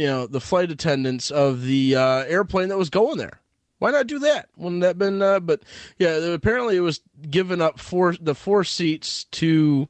you 0.00 0.06
know 0.06 0.26
the 0.26 0.40
flight 0.40 0.70
attendants 0.70 1.30
of 1.30 1.62
the 1.62 1.94
uh, 1.94 2.24
airplane 2.24 2.70
that 2.70 2.78
was 2.78 2.88
going 2.88 3.18
there. 3.18 3.38
Why 3.80 3.90
not 3.90 4.06
do 4.06 4.18
that? 4.20 4.48
Wouldn't 4.56 4.80
that 4.80 4.96
been? 4.96 5.20
Uh, 5.20 5.40
but 5.40 5.62
yeah, 5.98 6.16
apparently 6.16 6.76
it 6.76 6.80
was 6.80 7.00
given 7.30 7.60
up 7.60 7.78
for 7.78 8.16
the 8.18 8.34
four 8.34 8.64
seats 8.64 9.24
to 9.24 9.88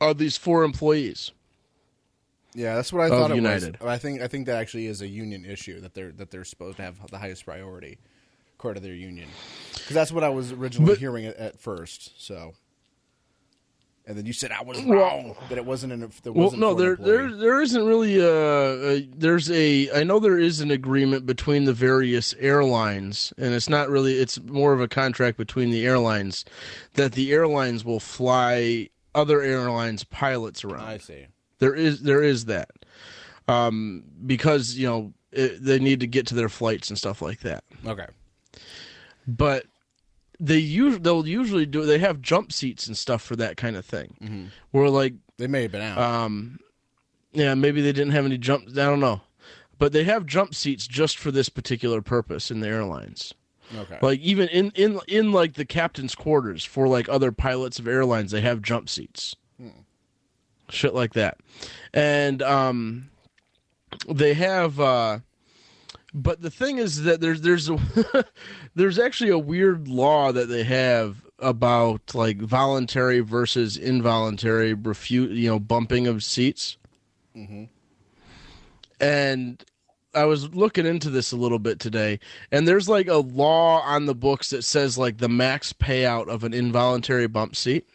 uh, 0.00 0.12
these 0.12 0.36
four 0.36 0.62
employees. 0.62 1.32
Yeah, 2.54 2.76
that's 2.76 2.92
what 2.92 3.02
I 3.04 3.08
thought 3.08 3.32
it 3.32 3.36
United. 3.36 3.80
was. 3.80 3.88
I 3.88 3.98
think 3.98 4.20
I 4.22 4.28
think 4.28 4.46
that 4.46 4.56
actually 4.60 4.86
is 4.86 5.02
a 5.02 5.08
union 5.08 5.44
issue 5.44 5.80
that 5.80 5.94
they're 5.94 6.12
that 6.12 6.30
they're 6.30 6.44
supposed 6.44 6.76
to 6.76 6.82
have 6.84 7.04
the 7.10 7.18
highest 7.18 7.44
priority 7.44 7.98
according 8.56 8.80
to 8.80 8.88
their 8.88 8.96
union. 8.96 9.28
Because 9.74 9.94
that's 9.94 10.12
what 10.12 10.22
I 10.22 10.28
was 10.28 10.52
originally 10.52 10.92
But- 10.92 10.98
hearing 10.98 11.26
at, 11.26 11.36
at 11.36 11.58
first. 11.60 12.12
So, 12.24 12.54
and 14.06 14.16
then 14.18 14.26
you 14.26 14.32
said 14.32 14.52
I 14.52 14.62
was 14.62 14.78
Well- 14.82 14.98
wrong 14.98 15.36
that 15.48 15.56
it 15.58 15.64
wasn't 15.64 15.92
an. 15.94 16.00
There 16.22 16.32
Well, 16.32 16.44
wasn't 16.44 16.60
no, 16.60 16.74
there 16.74 16.92
employee. 16.92 17.10
there 17.10 17.36
there 17.36 17.60
isn't 17.62 17.84
really 17.84 18.18
a, 18.18 18.90
a 18.90 19.00
there's 19.16 19.50
a 19.50 19.90
I 19.98 20.04
know 20.04 20.18
there 20.18 20.38
is 20.38 20.60
an 20.60 20.70
agreement 20.70 21.26
between 21.26 21.64
the 21.64 21.72
various 21.72 22.34
airlines, 22.38 23.32
and 23.38 23.54
it's 23.54 23.68
not 23.68 23.88
really 23.88 24.14
it's 24.14 24.40
more 24.42 24.72
of 24.72 24.80
a 24.80 24.88
contract 24.88 25.36
between 25.38 25.70
the 25.70 25.86
airlines 25.86 26.44
that 26.94 27.12
the 27.12 27.32
airlines 27.32 27.84
will 27.84 28.00
fly 28.00 28.88
other 29.14 29.40
airlines 29.42 30.04
pilots 30.04 30.64
around. 30.64 30.84
I 30.84 30.98
see. 30.98 31.26
There 31.60 31.74
is 31.74 32.02
there 32.02 32.22
is 32.22 32.44
that 32.46 32.70
um, 33.48 34.04
because 34.26 34.74
you 34.76 34.86
know 34.86 35.12
it, 35.32 35.64
they 35.64 35.78
need 35.78 36.00
to 36.00 36.06
get 36.06 36.26
to 36.28 36.34
their 36.34 36.48
flights 36.48 36.90
and 36.90 36.98
stuff 36.98 37.22
like 37.22 37.40
that. 37.40 37.64
Okay. 37.86 38.06
But 39.26 39.64
they 40.40 40.58
us- 40.60 40.98
they'll 41.00 41.26
usually 41.26 41.66
do 41.66 41.84
they 41.86 41.98
have 41.98 42.20
jump 42.20 42.52
seats 42.52 42.86
and 42.86 42.96
stuff 42.96 43.22
for 43.22 43.36
that 43.36 43.56
kind 43.56 43.76
of 43.76 43.84
thing. 43.84 44.16
Mm-hmm. 44.22 44.44
Where 44.72 44.88
like 44.88 45.14
They 45.38 45.46
may 45.46 45.62
have 45.62 45.72
been 45.72 45.82
out. 45.82 45.98
um, 45.98 46.58
yeah 47.32 47.54
maybe 47.54 47.80
they 47.80 47.92
didn't 47.92 48.12
have 48.12 48.24
any 48.24 48.38
jump. 48.38 48.68
I 48.70 48.72
don't 48.84 49.00
know, 49.00 49.20
but 49.78 49.92
they 49.92 50.04
have 50.04 50.26
jump 50.26 50.54
seats 50.54 50.86
just 50.86 51.18
for 51.18 51.30
this 51.30 51.48
particular 51.48 52.00
purpose 52.02 52.50
in 52.50 52.60
the 52.60 52.68
airlines. 52.68 53.34
okay. 53.76 53.98
Like 54.02 54.20
even 54.20 54.48
in 54.48 54.70
in 54.74 55.00
in 55.08 55.32
like 55.32 55.54
the 55.54 55.64
captain's 55.64 56.14
quarters 56.14 56.64
for 56.64 56.86
like 56.88 57.08
other 57.08 57.32
pilots 57.32 57.78
of 57.78 57.86
airlines, 57.88 58.30
they 58.30 58.40
have 58.42 58.60
jump 58.62 58.88
seats, 58.88 59.34
shit 60.68 60.94
like 60.94 61.12
that, 61.14 61.38
and 61.92 62.42
um, 62.42 63.10
they 64.08 64.34
have. 64.34 64.78
uh 64.80 65.18
But 66.14 66.42
the 66.42 66.50
thing 66.50 66.78
is 66.78 67.02
that 67.02 67.20
there's 67.20 67.40
there's 67.40 67.68
a 67.68 68.24
there's 68.76 69.00
actually 69.00 69.30
a 69.30 69.38
weird 69.38 69.88
law 69.88 70.30
that 70.30 70.48
they 70.48 70.62
have 70.62 71.24
about 71.40 72.14
like 72.14 72.38
voluntary 72.38 73.18
versus 73.18 73.76
involuntary 73.76 74.74
refute 74.74 75.32
you 75.32 75.50
know 75.50 75.58
bumping 75.58 76.06
of 76.06 76.22
seats, 76.22 76.76
mm-hmm. 77.36 77.64
and 79.00 79.64
I 80.14 80.24
was 80.26 80.54
looking 80.54 80.86
into 80.86 81.10
this 81.10 81.32
a 81.32 81.36
little 81.36 81.58
bit 81.58 81.80
today, 81.80 82.20
and 82.52 82.68
there's 82.68 82.88
like 82.88 83.08
a 83.08 83.16
law 83.16 83.80
on 83.80 84.06
the 84.06 84.14
books 84.14 84.50
that 84.50 84.62
says 84.62 84.96
like 84.96 85.18
the 85.18 85.28
max 85.28 85.72
payout 85.72 86.28
of 86.28 86.44
an 86.44 86.54
involuntary 86.54 87.26
bump 87.26 87.56
seat, 87.56 87.88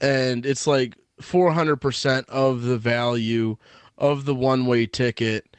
and 0.00 0.46
it's 0.46 0.68
like 0.68 0.94
400% 1.20 2.28
of 2.28 2.62
the 2.62 2.78
value 2.78 3.56
of 3.98 4.24
the 4.24 4.34
one 4.34 4.66
way 4.66 4.86
ticket, 4.86 5.53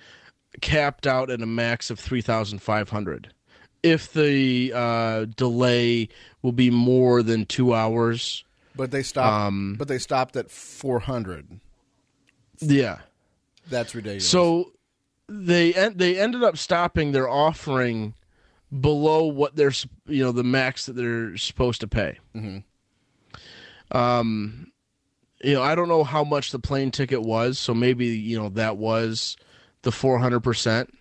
capped 0.62 1.06
out 1.08 1.30
at 1.30 1.42
a 1.42 1.46
max 1.46 1.90
of 1.90 2.00
3,500. 2.00 3.34
If 3.84 4.14
the 4.14 4.72
uh, 4.74 5.26
delay 5.36 6.10
will 6.42 6.52
be 6.52 6.70
more 6.72 7.22
than 7.22 7.46
two 7.46 7.74
hours, 7.74 8.44
but 8.76 8.90
they 8.92 9.04
stopped. 9.04 9.32
um, 9.48 9.76
but 9.78 9.88
they 9.88 10.00
stopped 10.00 10.36
at 10.36 10.50
four 10.50 11.00
hundred. 11.00 11.60
yeah. 12.60 13.00
That's 13.70 13.94
ridiculous. 13.96 14.28
So 14.28 14.72
they 15.28 15.72
they 15.96 16.18
ended 16.20 16.44
up 16.44 16.58
stopping 16.58 17.12
their 17.12 17.30
offering 17.30 18.16
below 18.80 19.26
what 19.26 19.56
they're 19.56 19.72
you 20.08 20.24
know 20.24 20.32
the 20.32 20.44
max 20.44 20.88
that 20.88 20.94
they're 20.94 21.38
supposed 21.38 21.82
to 21.82 21.88
pay. 21.88 22.18
Mhm. 22.36 22.64
Um, 23.92 24.72
you 25.44 25.54
know 25.54 25.62
I 25.62 25.76
don't 25.76 25.88
know 25.88 26.04
how 26.04 26.24
much 26.24 26.52
the 26.52 26.60
plane 26.60 26.92
ticket 26.92 27.22
was, 27.22 27.60
so 27.60 27.74
maybe 27.74 28.08
you 28.08 28.38
know 28.38 28.50
that 28.50 28.78
was 28.78 29.38
the 29.86 29.92
four 29.92 30.20
hundred 30.20 30.42
percent. 30.42 30.94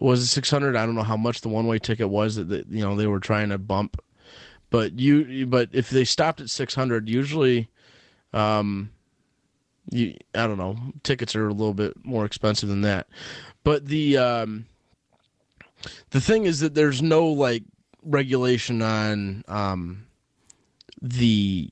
Was 0.00 0.22
it 0.22 0.26
six 0.28 0.50
hundred? 0.50 0.76
I 0.76 0.86
don't 0.86 0.94
know 0.94 1.02
how 1.02 1.16
much 1.16 1.42
the 1.42 1.48
one 1.48 1.66
way 1.66 1.78
ticket 1.78 2.08
was 2.08 2.36
that, 2.36 2.48
you 2.70 2.82
know 2.82 2.96
they 2.96 3.08
were 3.08 3.20
trying 3.20 3.50
to 3.50 3.58
bump. 3.58 4.00
But 4.70 4.98
you 4.98 5.46
but 5.46 5.68
if 5.72 5.90
they 5.90 6.04
stopped 6.04 6.40
at 6.40 6.48
six 6.48 6.74
hundred, 6.74 7.08
usually, 7.08 7.68
um, 8.32 8.90
you 9.90 10.14
I 10.34 10.46
don't 10.46 10.58
know, 10.58 10.76
tickets 11.02 11.34
are 11.36 11.48
a 11.48 11.52
little 11.52 11.74
bit 11.74 11.94
more 12.04 12.24
expensive 12.24 12.68
than 12.68 12.82
that. 12.82 13.08
But 13.64 13.86
the 13.86 14.16
um 14.16 14.66
the 16.10 16.20
thing 16.20 16.44
is 16.44 16.60
that 16.60 16.74
there's 16.74 17.02
no 17.02 17.26
like 17.26 17.64
regulation 18.04 18.80
on 18.80 19.42
um 19.48 20.06
the 21.02 21.70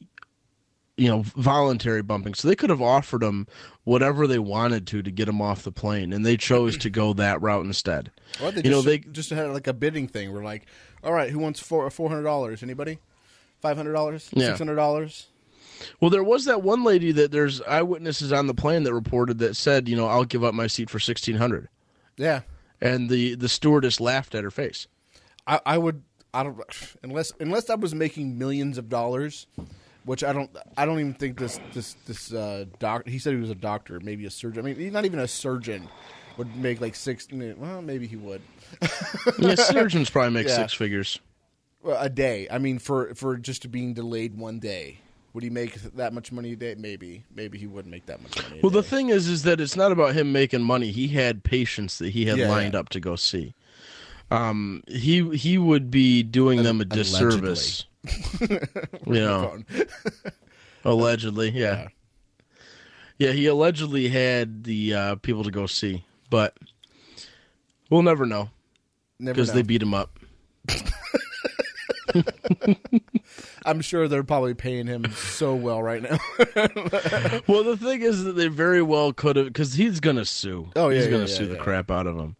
you 0.97 1.09
know 1.09 1.23
voluntary 1.37 2.03
bumping 2.03 2.33
so 2.35 2.49
they 2.49 2.57
could 2.57 2.71
have 2.71 2.81
offered 2.81 3.21
them 3.21 3.47
whatever 3.85 4.27
they 4.27 4.39
wanted 4.39 4.87
to 4.87 5.03
to 5.03 5.11
get 5.11 5.27
them 5.27 5.43
off 5.43 5.63
the 5.63 5.73
plane 5.73 6.13
and 6.13 6.25
they 6.25 6.37
chose 6.37 6.77
to 6.79 6.89
go 6.89 7.13
that 7.13 7.41
route 7.43 7.65
instead 7.67 8.11
they 8.41 8.63
You 8.63 8.71
know, 8.71 8.83
they- 8.83 8.99
just 8.99 9.31
had 9.31 9.51
like 9.51 9.67
a 9.67 9.73
bidding 9.73 10.09
thing. 10.09 10.33
We're 10.33 10.43
like, 10.45 10.67
all 11.05 11.13
right, 11.13 11.31
who 11.31 11.39
wants 11.39 11.61
four 11.61 11.89
four 11.91 12.09
hundred 12.09 12.23
dollars? 12.25 12.63
Anybody? 12.63 12.99
Five 13.61 13.77
hundred 13.77 13.93
dollars? 13.93 14.25
Six 14.25 14.59
hundred 14.59 14.77
dollars? 14.77 15.27
well 16.01 16.11
there 16.11 16.25
was 16.25 16.47
that 16.47 16.63
one 16.63 16.83
lady 16.85 17.13
that 17.13 17.31
there's 17.33 17.61
eyewitnesses 17.63 18.33
on 18.33 18.47
the 18.47 18.55
plane 18.55 18.83
that 18.85 18.95
reported 18.95 19.39
that 19.41 19.55
said 19.55 19.87
you 19.91 19.95
know 19.95 20.07
i'll 20.07 20.25
give 20.25 20.43
up 20.43 20.55
my 20.55 20.67
seat 20.67 20.89
for 20.89 20.97
1600 20.97 21.69
Yeah, 22.17 22.41
and 22.81 23.11
the 23.11 23.35
the 23.35 23.49
stewardess 23.49 24.01
laughed 24.01 24.35
at 24.35 24.43
her 24.43 24.51
face 24.51 24.87
I, 25.47 25.61
I 25.67 25.77
would. 25.79 26.03
I 26.33 26.43
don't 26.45 26.59
unless 27.03 27.33
unless 27.41 27.69
I 27.69 27.75
was 27.75 27.95
making 27.95 28.39
millions 28.39 28.79
of 28.79 28.89
dollars, 28.89 29.47
which 30.07 30.25
I 30.25 30.33
don't. 30.33 30.51
I 30.77 30.87
don't 30.87 31.01
even 31.01 31.15
think 31.15 31.39
this 31.39 31.59
this 31.75 31.95
this 32.07 32.33
uh, 32.33 32.65
doc. 32.79 33.07
He 33.07 33.19
said 33.19 33.35
he 33.35 33.41
was 33.41 33.51
a 33.51 33.55
doctor, 33.55 34.01
maybe 34.01 34.25
a 34.25 34.31
surgeon. 34.31 34.61
I 34.61 34.63
mean, 34.63 34.77
he's 34.77 34.93
not 34.93 35.05
even 35.05 35.19
a 35.19 35.29
surgeon. 35.29 35.89
Would 36.39 36.57
make 36.57 36.81
like 36.81 36.95
six. 36.95 37.29
Well, 37.31 37.83
maybe 37.83 38.07
he 38.07 38.17
would 38.17 38.43
yeah 39.39 39.55
surgeons 39.55 40.11
probably 40.11 40.31
make 40.33 40.49
Yeah. 40.49 40.57
six 40.57 40.73
figures 40.73 41.19
Well, 41.83 41.97
a 42.01 42.09
day. 42.09 42.47
I 42.51 42.59
mean, 42.59 42.79
for 42.79 43.15
for 43.15 43.37
just 43.37 43.71
being 43.71 43.95
delayed 43.95 44.39
one 44.39 44.59
day, 44.59 44.99
would 45.33 45.43
he 45.43 45.51
make 45.51 45.75
that 45.75 46.13
much 46.13 46.33
money 46.33 46.53
a 46.53 46.57
day? 46.57 46.75
Maybe. 46.79 47.25
Maybe 47.35 47.59
he 47.59 47.67
wouldn't 47.67 47.91
make 47.91 48.07
that 48.07 48.23
much 48.23 48.37
money. 48.43 48.61
Well 48.63 48.71
the 48.71 48.83
thing 48.83 49.09
is 49.09 49.29
is 49.29 49.43
that 49.43 49.61
it's 49.61 49.77
not 49.77 49.93
about 49.93 50.15
him 50.15 50.33
making 50.33 50.63
money 50.63 50.91
he 50.91 51.09
had 51.09 51.43
patients 51.43 51.99
that 51.99 52.11
he 52.11 52.27
had 52.27 52.39
Yeah, 52.39 52.49
lined 52.49 52.75
yeah. 52.75 52.81
up 52.81 52.89
to 52.91 53.01
go 53.01 53.17
see 53.17 53.55
um 54.31 54.83
he 54.89 55.37
he 55.37 55.57
would 55.57 55.91
be 55.91 56.23
doing 56.23 56.65
them 56.65 56.81
a 56.81 56.85
disservice 56.85 57.81
you 57.81 57.87
know 59.07 59.49
Phone. 59.65 59.67
Allegedly, 60.85 61.51
yeah. 61.51 61.89
yeah. 63.19 63.33
he 63.33 63.47
allegedly 63.47 64.09
had 64.09 64.63
the 64.65 64.95
uh, 64.95 65.15
people 65.17 65.43
to 65.43 65.51
go 65.51 65.67
see, 65.67 66.05
but 66.31 66.57
we'll 67.91 68.03
never 68.03 68.25
know 68.25 68.51
because 69.19 69.53
they 69.53 69.63
beat 69.63 69.83
him 69.83 69.95
up. 69.95 70.19
I'm 73.67 73.81
sure 73.81 74.07
they're 74.07 74.23
probably 74.23 74.55
paying 74.55 74.87
him 74.87 75.11
so 75.11 75.57
well 75.57 75.83
right 75.83 76.03
now. 76.03 76.19
Well, 77.49 77.65
the 77.65 77.77
thing 77.77 78.03
is 78.03 78.23
that 78.23 78.33
they 78.33 78.47
very 78.47 78.83
well 78.83 79.13
could 79.13 79.35
have, 79.35 79.47
because 79.47 79.75
he's 79.75 79.99
gonna 79.99 80.25
sue. 80.25 80.71
Oh, 80.77 80.89
yeah, 80.89 80.97
he's 80.97 81.07
yeah, 81.07 81.11
gonna 81.11 81.25
yeah, 81.25 81.35
sue 81.35 81.47
the 81.47 81.57
yeah. 81.57 81.63
crap 81.63 81.91
out 81.91 82.07
of 82.07 82.17
him, 82.17 82.37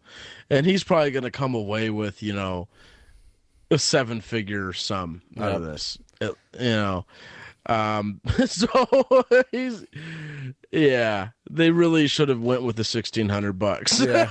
and 0.49 0.65
he's 0.65 0.85
probably 0.85 1.11
gonna 1.11 1.31
come 1.31 1.53
away 1.53 1.89
with 1.89 2.23
you 2.23 2.31
know 2.33 2.69
a 3.71 3.77
seven-figure 3.79 4.73
sum 4.73 5.21
out 5.37 5.51
of 5.53 5.63
this. 5.63 5.97
It- 6.21 6.35
you 6.59 6.69
know, 6.69 7.05
um, 7.67 8.21
so 8.45 9.25
he's 9.51 9.85
yeah. 10.71 11.29
They 11.49 11.69
really 11.71 12.07
should 12.07 12.29
have 12.29 12.41
went 12.41 12.63
with 12.63 12.75
the 12.75 12.83
sixteen 12.83 13.29
hundred 13.29 13.53
bucks. 13.59 13.99
yeah. 14.01 14.29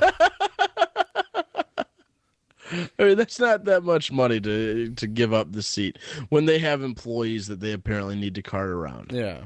I 2.98 3.04
mean, 3.04 3.16
that's 3.16 3.38
not 3.38 3.64
that 3.66 3.84
much 3.84 4.10
money 4.10 4.40
to 4.40 4.90
to 4.96 5.06
give 5.06 5.32
up 5.32 5.52
the 5.52 5.62
seat 5.62 5.98
when 6.30 6.46
they 6.46 6.58
have 6.58 6.82
employees 6.82 7.46
that 7.46 7.60
they 7.60 7.70
apparently 7.72 8.16
need 8.16 8.34
to 8.34 8.42
cart 8.42 8.68
around. 8.70 9.12
Yeah. 9.12 9.44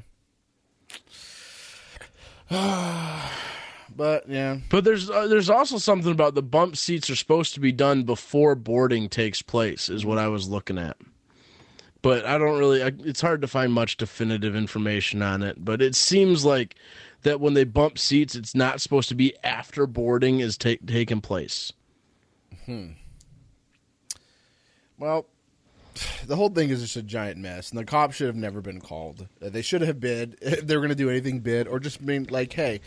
But 4.00 4.26
yeah, 4.30 4.56
But 4.70 4.84
there's 4.84 5.10
uh, 5.10 5.26
there's 5.26 5.50
also 5.50 5.76
something 5.76 6.10
about 6.10 6.34
the 6.34 6.40
bump 6.40 6.78
seats 6.78 7.10
are 7.10 7.14
supposed 7.16 7.52
to 7.52 7.60
be 7.60 7.70
done 7.70 8.04
before 8.04 8.54
boarding 8.54 9.10
takes 9.10 9.42
place, 9.42 9.90
is 9.90 10.06
what 10.06 10.16
I 10.16 10.26
was 10.28 10.48
looking 10.48 10.78
at. 10.78 10.96
But 12.00 12.24
I 12.24 12.38
don't 12.38 12.58
really. 12.58 12.82
I, 12.82 12.92
it's 13.00 13.20
hard 13.20 13.42
to 13.42 13.46
find 13.46 13.74
much 13.74 13.98
definitive 13.98 14.56
information 14.56 15.20
on 15.20 15.42
it. 15.42 15.62
But 15.62 15.82
it 15.82 15.94
seems 15.94 16.46
like 16.46 16.76
that 17.24 17.40
when 17.40 17.52
they 17.52 17.64
bump 17.64 17.98
seats, 17.98 18.34
it's 18.34 18.54
not 18.54 18.80
supposed 18.80 19.10
to 19.10 19.14
be 19.14 19.34
after 19.44 19.86
boarding 19.86 20.40
is 20.40 20.56
take 20.56 20.86
taking 20.86 21.20
place. 21.20 21.70
Hmm. 22.64 22.92
well, 24.98 25.26
the 26.26 26.36
whole 26.36 26.48
thing 26.48 26.70
is 26.70 26.80
just 26.80 26.96
a 26.96 27.02
giant 27.02 27.36
mess, 27.36 27.68
and 27.68 27.78
the 27.78 27.84
cops 27.84 28.16
should 28.16 28.28
have 28.28 28.36
never 28.36 28.62
been 28.62 28.80
called. 28.80 29.26
They 29.40 29.60
should 29.60 29.82
have 29.82 30.00
bid 30.00 30.38
if 30.40 30.66
they 30.66 30.74
were 30.74 30.80
going 30.80 30.88
to 30.88 30.94
do 30.94 31.10
anything 31.10 31.40
bid, 31.40 31.68
or 31.68 31.78
just 31.78 32.04
been 32.06 32.24
like, 32.30 32.54
"Hey, 32.54 32.80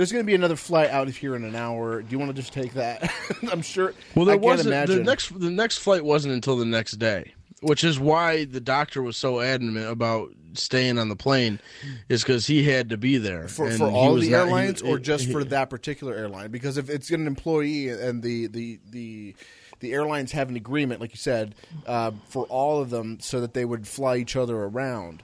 there's 0.00 0.12
going 0.12 0.24
to 0.24 0.26
be 0.26 0.34
another 0.34 0.56
flight 0.56 0.88
out 0.88 1.08
of 1.08 1.16
here 1.18 1.36
in 1.36 1.44
an 1.44 1.54
hour. 1.54 2.00
Do 2.00 2.08
you 2.10 2.18
want 2.18 2.30
to 2.30 2.34
just 2.34 2.54
take 2.54 2.72
that?" 2.72 3.12
I'm 3.52 3.60
sure. 3.60 3.92
Well, 4.14 4.24
there 4.24 4.38
wasn't 4.38 4.86
the 4.86 5.02
next 5.04 5.38
the 5.38 5.50
next 5.50 5.76
flight 5.76 6.02
wasn't 6.02 6.32
until 6.32 6.56
the 6.56 6.64
next 6.64 6.92
day, 6.92 7.34
which 7.60 7.84
is 7.84 8.00
why 8.00 8.46
the 8.46 8.62
doctor 8.62 9.02
was 9.02 9.18
so 9.18 9.40
adamant 9.40 9.90
about 9.90 10.30
staying 10.54 10.98
on 10.98 11.10
the 11.10 11.16
plane, 11.16 11.60
is 12.08 12.22
because 12.22 12.46
he 12.46 12.64
had 12.64 12.88
to 12.88 12.96
be 12.96 13.18
there 13.18 13.46
for, 13.46 13.70
for 13.72 13.88
all 13.88 14.14
the 14.14 14.30
not- 14.30 14.46
he- 14.46 14.54
airlines 14.54 14.80
or 14.80 14.96
he- 14.96 15.02
just 15.02 15.26
he- 15.26 15.32
for 15.32 15.44
that 15.44 15.68
particular 15.68 16.14
airline 16.14 16.50
because 16.50 16.78
if 16.78 16.88
it's 16.88 17.10
an 17.10 17.26
employee 17.26 17.90
and 17.90 18.22
the 18.22 18.46
the 18.46 18.80
the 18.90 19.34
the 19.80 19.92
airlines 19.92 20.32
have 20.32 20.48
an 20.48 20.56
agreement 20.56 21.02
like 21.02 21.10
you 21.10 21.18
said 21.18 21.54
uh, 21.86 22.10
for 22.30 22.44
all 22.46 22.80
of 22.80 22.88
them 22.88 23.20
so 23.20 23.38
that 23.42 23.52
they 23.52 23.66
would 23.66 23.86
fly 23.86 24.16
each 24.16 24.34
other 24.34 24.56
around 24.56 25.22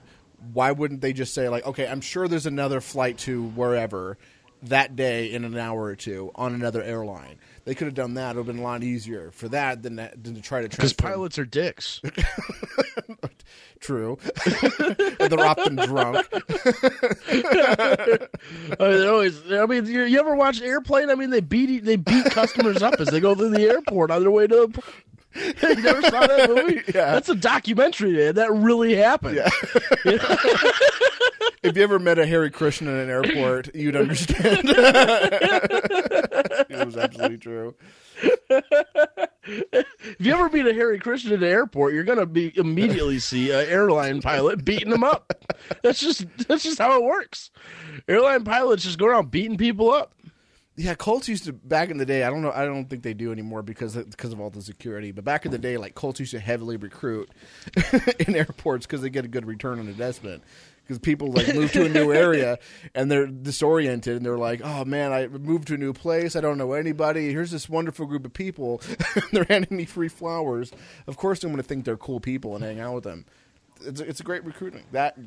why 0.53 0.71
wouldn't 0.71 1.01
they 1.01 1.13
just 1.13 1.33
say 1.33 1.49
like 1.49 1.65
okay 1.65 1.87
i'm 1.87 2.01
sure 2.01 2.27
there's 2.27 2.45
another 2.45 2.79
flight 2.79 3.17
to 3.17 3.43
wherever 3.49 4.17
that 4.63 4.95
day 4.95 5.31
in 5.31 5.43
an 5.43 5.57
hour 5.57 5.83
or 5.83 5.95
two 5.95 6.31
on 6.35 6.53
another 6.53 6.81
airline 6.81 7.37
they 7.65 7.75
could 7.75 7.85
have 7.85 7.93
done 7.93 8.13
that 8.13 8.35
it 8.35 8.39
would 8.39 8.47
have 8.47 8.55
been 8.55 8.63
a 8.63 8.65
lot 8.65 8.81
easier 8.81 9.29
for 9.31 9.49
that 9.49 9.83
than, 9.83 9.97
that, 9.97 10.23
than 10.23 10.35
to 10.35 10.41
try 10.41 10.61
to 10.61 10.69
Because 10.69 10.93
pilots 10.93 11.37
are 11.37 11.45
dicks. 11.45 12.01
true 13.79 14.17
they're 15.19 15.45
often 15.45 15.75
drunk 15.75 16.25
I 18.79 18.87
mean, 18.87 19.07
always. 19.07 19.51
I 19.51 19.65
mean, 19.65 19.85
you, 19.85 20.03
you 20.03 20.19
ever 20.19 20.35
watch 20.35 20.61
Airplane? 20.61 21.09
I 21.09 21.15
mean, 21.15 21.29
they 21.29 21.39
beat 21.39 21.83
they 21.83 21.95
beat 21.95 22.25
customers 22.25 22.81
up 22.81 22.95
as 22.99 23.07
they 23.07 23.19
go 23.19 23.35
through 23.35 23.49
the 23.49 23.63
airport 23.63 24.11
on 24.11 24.21
their 24.21 24.31
way 24.31 24.47
to. 24.47 24.71
You 25.37 25.75
never 25.81 26.01
saw 26.03 26.27
that 26.27 26.49
movie? 26.49 26.83
Yeah. 26.93 27.11
That's 27.11 27.29
a 27.29 27.35
documentary. 27.35 28.13
Man. 28.13 28.35
That 28.35 28.51
really 28.51 28.95
happened. 28.95 29.35
Yeah. 29.35 29.49
if 31.63 31.75
you 31.75 31.83
ever 31.83 31.99
met 31.99 32.17
a 32.17 32.25
Hare 32.25 32.49
Krishna 32.49 32.91
in 32.91 32.97
an 32.97 33.09
airport, 33.09 33.75
you'd 33.75 33.95
understand. 33.95 34.61
it 36.69 36.85
was 36.85 36.97
absolutely 36.97 37.37
true. 37.37 37.75
If 39.43 39.85
you 40.19 40.33
ever 40.33 40.49
meet 40.49 40.65
a 40.65 40.73
Harry 40.73 40.99
Christian 40.99 41.33
at 41.33 41.39
the 41.39 41.47
airport, 41.47 41.93
you're 41.93 42.03
gonna 42.03 42.25
be 42.25 42.51
immediately 42.57 43.19
see 43.19 43.51
an 43.51 43.67
airline 43.67 44.21
pilot 44.21 44.65
beating 44.65 44.89
them 44.89 45.03
up. 45.03 45.33
That's 45.83 45.99
just 45.99 46.25
that's 46.47 46.63
just 46.63 46.79
how 46.79 46.97
it 46.97 47.03
works. 47.03 47.51
Airline 48.07 48.43
pilots 48.43 48.83
just 48.83 48.97
go 48.97 49.07
around 49.07 49.31
beating 49.31 49.57
people 49.57 49.91
up. 49.91 50.13
Yeah, 50.79 50.93
Colts 50.93 51.27
used 51.27 51.45
to 51.45 51.53
back 51.53 51.89
in 51.89 51.97
the 51.97 52.05
day. 52.05 52.23
I 52.23 52.29
don't 52.29 52.43
know. 52.43 52.51
I 52.51 52.65
don't 52.65 52.87
think 52.87 53.01
they 53.01 53.15
do 53.15 53.31
anymore 53.31 53.63
because 53.63 53.95
of, 53.95 54.11
because 54.11 54.31
of 54.31 54.39
all 54.39 54.51
the 54.51 54.61
security. 54.61 55.11
But 55.11 55.25
back 55.25 55.43
in 55.45 55.51
the 55.51 55.57
day, 55.57 55.75
like 55.77 55.95
Colts 55.95 56.19
used 56.19 56.33
to 56.33 56.39
heavily 56.39 56.77
recruit 56.77 57.31
in 58.19 58.35
airports 58.35 58.85
because 58.85 59.01
they 59.01 59.09
get 59.09 59.25
a 59.25 59.27
good 59.27 59.47
return 59.47 59.79
on 59.79 59.87
investment. 59.87 60.43
Because 60.83 60.99
people 60.99 61.31
like 61.31 61.53
move 61.53 61.71
to 61.73 61.83
a 61.83 61.89
new 61.89 62.13
area 62.13 62.59
and 62.95 63.09
they're 63.11 63.25
disoriented 63.25 64.17
and 64.17 64.25
they're 64.25 64.37
like, 64.37 64.61
"Oh 64.63 64.85
man, 64.85 65.11
I 65.11 65.27
moved 65.27 65.67
to 65.69 65.73
a 65.73 65.77
new 65.77 65.93
place. 65.93 66.35
I 66.35 66.41
don't 66.41 66.59
know 66.59 66.73
anybody. 66.73 67.31
Here's 67.31 67.51
this 67.51 67.67
wonderful 67.67 68.05
group 68.05 68.23
of 68.23 68.33
people. 68.33 68.79
they're 69.31 69.47
handing 69.49 69.75
me 69.75 69.83
free 69.85 70.07
flowers. 70.07 70.71
Of 71.07 71.17
course, 71.17 71.43
I'm 71.43 71.49
going 71.49 71.57
to 71.61 71.67
think 71.67 71.85
they're 71.85 71.97
cool 71.97 72.19
people 72.19 72.55
and 72.55 72.63
hang 72.63 72.79
out 72.79 72.93
with 72.93 73.03
them. 73.03 73.25
It's 73.81 73.99
a, 73.99 74.07
it's 74.07 74.19
a 74.19 74.23
great 74.23 74.45
recruiting. 74.45 74.83
That 74.91 75.17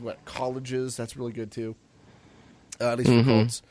what 0.00 0.22
colleges? 0.26 0.96
That's 0.96 1.16
really 1.16 1.32
good 1.32 1.50
too. 1.50 1.74
Uh, 2.80 2.92
at 2.92 2.98
least 2.98 3.10
for 3.10 3.24
Colts. 3.24 3.62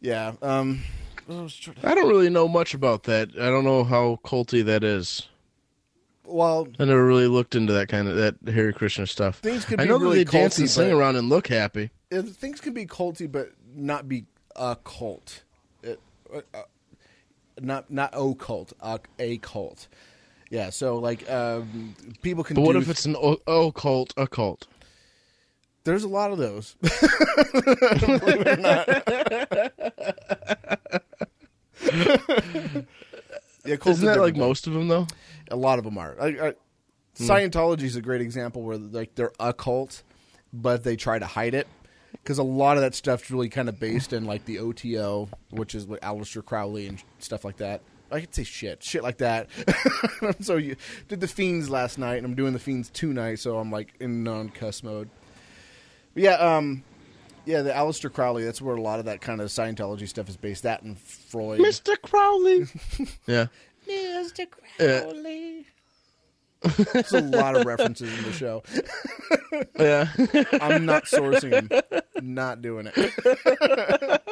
Yeah. 0.00 0.32
Um, 0.42 0.82
I 1.28 1.32
to- 1.46 1.74
I 1.84 1.94
don't 1.94 2.08
really 2.08 2.30
know 2.30 2.48
much 2.48 2.74
about 2.74 3.04
that. 3.04 3.30
I 3.36 3.50
don't 3.50 3.64
know 3.64 3.84
how 3.84 4.18
culty 4.24 4.64
that 4.64 4.82
is. 4.82 5.28
well, 6.24 6.68
I 6.78 6.84
never 6.84 7.04
really 7.04 7.26
looked 7.26 7.54
into 7.54 7.72
that 7.74 7.88
kind 7.88 8.08
of 8.08 8.16
that 8.16 8.36
Hare 8.52 8.72
Krishna 8.72 9.06
stuff. 9.06 9.38
Things 9.40 9.64
could 9.64 9.80
I 9.80 9.84
be 9.84 9.88
know 9.90 9.98
really 9.98 10.24
that 10.24 10.30
they 10.32 10.38
dance 10.40 10.58
and 10.58 10.70
sing 10.70 10.92
around 10.92 11.16
and 11.16 11.28
look 11.28 11.48
happy. 11.48 11.90
things 12.10 12.60
can 12.60 12.72
be 12.72 12.86
culty, 12.86 13.30
but 13.30 13.52
not 13.74 14.08
be 14.08 14.24
a 14.56 14.76
cult. 14.82 15.42
It, 15.82 16.00
uh, 16.32 16.40
uh, 16.54 16.62
not 17.60 17.90
not 17.90 18.10
occult, 18.14 18.72
uh, 18.80 18.98
a 19.18 19.38
cult. 19.38 19.88
Yeah. 20.50 20.70
So 20.70 20.96
like, 20.98 21.28
um, 21.30 21.94
people 22.22 22.42
can. 22.44 22.54
But 22.56 22.62
what 22.62 22.72
do- 22.72 22.78
if 22.80 22.88
it's 22.88 23.06
an 23.06 23.16
occult 23.46 24.14
occult? 24.16 24.66
There's 25.84 26.04
a 26.04 26.08
lot 26.08 26.30
of 26.30 26.38
those. 26.38 26.76
Believe 26.80 28.46
it 28.46 28.48
or 28.48 28.56
not. 28.56 28.86
yeah, 33.64 33.76
cults 33.76 33.98
Isn't 33.98 34.06
that 34.06 34.18
like 34.20 34.34
different. 34.34 34.36
most 34.38 34.66
of 34.66 34.74
them 34.74 34.88
though? 34.88 35.06
A 35.50 35.56
lot 35.56 35.78
of 35.78 35.84
them 35.84 35.98
are. 35.98 36.16
I, 36.20 36.26
I, 36.26 36.54
hmm. 37.16 37.24
Scientology 37.24 37.82
is 37.84 37.96
a 37.96 38.02
great 38.02 38.20
example 38.20 38.62
where 38.62 38.76
like 38.76 39.14
they're 39.14 39.32
a 39.40 39.52
cult, 39.52 40.02
but 40.52 40.84
they 40.84 40.96
try 40.96 41.18
to 41.18 41.26
hide 41.26 41.54
it. 41.54 41.66
because 42.12 42.38
a 42.38 42.42
lot 42.42 42.76
of 42.76 42.82
that 42.82 42.94
stuff's 42.94 43.30
really 43.30 43.48
kind 43.48 43.68
of 43.68 43.80
based 43.80 44.12
in 44.12 44.24
like 44.24 44.44
the 44.44 44.58
OTO, 44.58 45.28
which 45.50 45.74
is 45.74 45.86
what 45.86 46.00
Aleister 46.02 46.44
Crowley 46.44 46.86
and 46.86 47.02
stuff 47.18 47.44
like 47.44 47.56
that. 47.58 47.82
I 48.12 48.20
could 48.20 48.34
say 48.34 48.42
shit, 48.42 48.82
shit 48.82 49.02
like 49.04 49.18
that. 49.18 49.48
so 50.40 50.56
you 50.56 50.74
did 51.08 51.20
the 51.20 51.28
Fiends 51.28 51.70
last 51.70 51.96
night, 51.96 52.16
and 52.16 52.26
I'm 52.26 52.34
doing 52.34 52.52
the 52.52 52.58
Fiends 52.58 52.90
tonight, 52.90 53.38
so 53.38 53.58
I'm 53.58 53.70
like 53.70 53.94
in 54.00 54.24
non-cuss 54.24 54.82
mode. 54.82 55.08
But 56.14 56.22
yeah, 56.22 56.34
um, 56.34 56.82
yeah, 57.44 57.62
the 57.62 57.70
Aleister 57.70 58.12
Crowley. 58.12 58.44
That's 58.44 58.60
where 58.62 58.76
a 58.76 58.80
lot 58.80 58.98
of 58.98 59.06
that 59.06 59.20
kind 59.20 59.40
of 59.40 59.48
Scientology 59.48 60.08
stuff 60.08 60.28
is 60.28 60.36
based. 60.36 60.62
That 60.62 60.82
and 60.82 60.98
Freud. 60.98 61.60
Mr. 61.60 62.00
Crowley. 62.00 62.66
yeah. 63.26 63.46
Mr. 63.88 64.46
Crowley. 64.78 65.66
There's 66.92 67.12
a 67.12 67.22
lot 67.22 67.56
of 67.56 67.64
references 67.64 68.16
in 68.18 68.24
the 68.24 68.32
show. 68.32 68.62
Yeah. 69.78 70.08
I'm 70.60 70.84
not 70.84 71.04
sourcing 71.04 71.68
them. 71.68 72.02
Not 72.22 72.62
doing 72.62 72.90
it. 72.94 74.30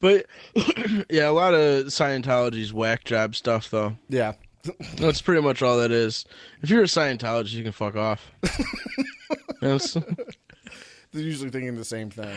but 0.00 0.26
yeah, 1.10 1.28
a 1.28 1.32
lot 1.32 1.54
of 1.54 1.86
Scientology's 1.86 2.72
whack 2.72 3.04
job 3.04 3.34
stuff 3.36 3.70
though. 3.70 3.96
Yeah. 4.08 4.34
That's 4.96 5.22
pretty 5.22 5.42
much 5.42 5.62
all 5.62 5.78
that 5.78 5.92
is. 5.92 6.24
If 6.62 6.70
you're 6.70 6.82
a 6.82 6.86
Scientologist, 6.86 7.52
you 7.52 7.62
can 7.62 7.72
fuck 7.72 7.96
off. 7.96 8.30
Yes. 9.60 9.94
They're 11.12 11.22
usually 11.22 11.50
thinking 11.50 11.76
the 11.76 11.84
same 11.84 12.10
thing. 12.10 12.36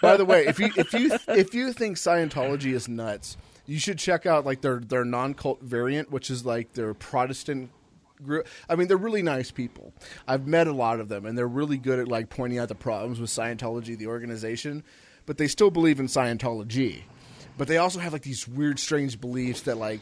By 0.00 0.16
the 0.16 0.24
way, 0.24 0.46
if 0.46 0.58
you 0.58 0.70
if 0.76 0.92
you 0.92 1.10
if 1.28 1.54
you 1.54 1.72
think 1.72 1.96
Scientology 1.96 2.72
is 2.72 2.88
nuts, 2.88 3.36
you 3.66 3.78
should 3.78 3.98
check 3.98 4.26
out 4.26 4.44
like 4.44 4.60
their 4.60 4.78
their 4.78 5.04
non 5.04 5.34
cult 5.34 5.60
variant, 5.62 6.10
which 6.10 6.30
is 6.30 6.44
like 6.44 6.72
their 6.74 6.94
Protestant 6.94 7.70
group. 8.22 8.46
I 8.68 8.76
mean, 8.76 8.88
they're 8.88 8.96
really 8.96 9.22
nice 9.22 9.50
people. 9.50 9.92
I've 10.26 10.46
met 10.46 10.66
a 10.66 10.72
lot 10.72 11.00
of 11.00 11.08
them, 11.08 11.26
and 11.26 11.36
they're 11.36 11.48
really 11.48 11.78
good 11.78 11.98
at 11.98 12.08
like 12.08 12.28
pointing 12.28 12.58
out 12.58 12.68
the 12.68 12.74
problems 12.74 13.20
with 13.20 13.30
Scientology, 13.30 13.96
the 13.96 14.06
organization. 14.06 14.84
But 15.26 15.38
they 15.38 15.48
still 15.48 15.70
believe 15.70 16.00
in 16.00 16.06
Scientology. 16.06 17.02
But 17.56 17.68
they 17.68 17.76
also 17.76 18.00
have 18.00 18.12
like 18.12 18.22
these 18.22 18.48
weird, 18.48 18.78
strange 18.78 19.20
beliefs 19.20 19.62
that 19.62 19.76
like 19.76 20.00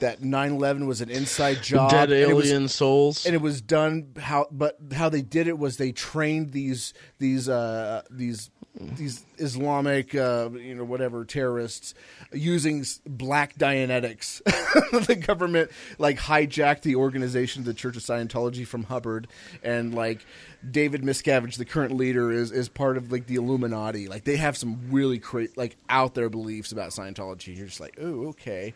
that 0.00 0.20
9/11 0.22 0.86
was 0.86 1.00
an 1.00 1.10
inside 1.10 1.62
job. 1.62 1.90
Dead 1.90 2.10
and 2.12 2.30
it 2.30 2.34
was- 2.34 2.46
alien 2.46 2.68
souls. 2.68 3.24
and 3.26 3.34
it 3.34 3.40
was 3.40 3.60
done 3.60 4.08
how 4.18 4.46
but 4.50 4.76
how 4.94 5.08
they 5.08 5.22
did 5.22 5.46
it 5.48 5.58
was 5.58 5.76
they 5.76 5.92
trained 5.92 6.52
these 6.52 6.92
these 7.18 7.48
uh 7.48 8.02
these 8.10 8.50
these 8.76 9.24
islamic 9.38 10.16
uh 10.16 10.50
you 10.52 10.74
know 10.74 10.82
whatever 10.82 11.24
terrorists 11.24 11.94
using 12.32 12.84
black 13.06 13.54
dianetics 13.56 14.42
the 15.06 15.14
government 15.14 15.70
like 15.98 16.18
hijacked 16.18 16.80
the 16.82 16.96
organization 16.96 17.60
of 17.60 17.66
the 17.66 17.74
church 17.74 17.96
of 17.96 18.02
scientology 18.02 18.66
from 18.66 18.82
hubbard 18.84 19.28
and 19.62 19.94
like 19.94 20.26
david 20.68 21.02
miscavige 21.02 21.56
the 21.56 21.64
current 21.64 21.92
leader 21.96 22.32
is 22.32 22.50
is 22.50 22.68
part 22.68 22.96
of 22.96 23.12
like 23.12 23.26
the 23.28 23.36
illuminati 23.36 24.08
like 24.08 24.24
they 24.24 24.36
have 24.36 24.56
some 24.56 24.80
really 24.90 25.20
cra- 25.20 25.46
like 25.54 25.76
out 25.88 26.14
there 26.14 26.28
beliefs 26.28 26.72
about 26.72 26.90
scientology 26.90 27.56
you're 27.56 27.66
just 27.66 27.80
like 27.80 27.96
oh 28.00 28.26
okay 28.26 28.74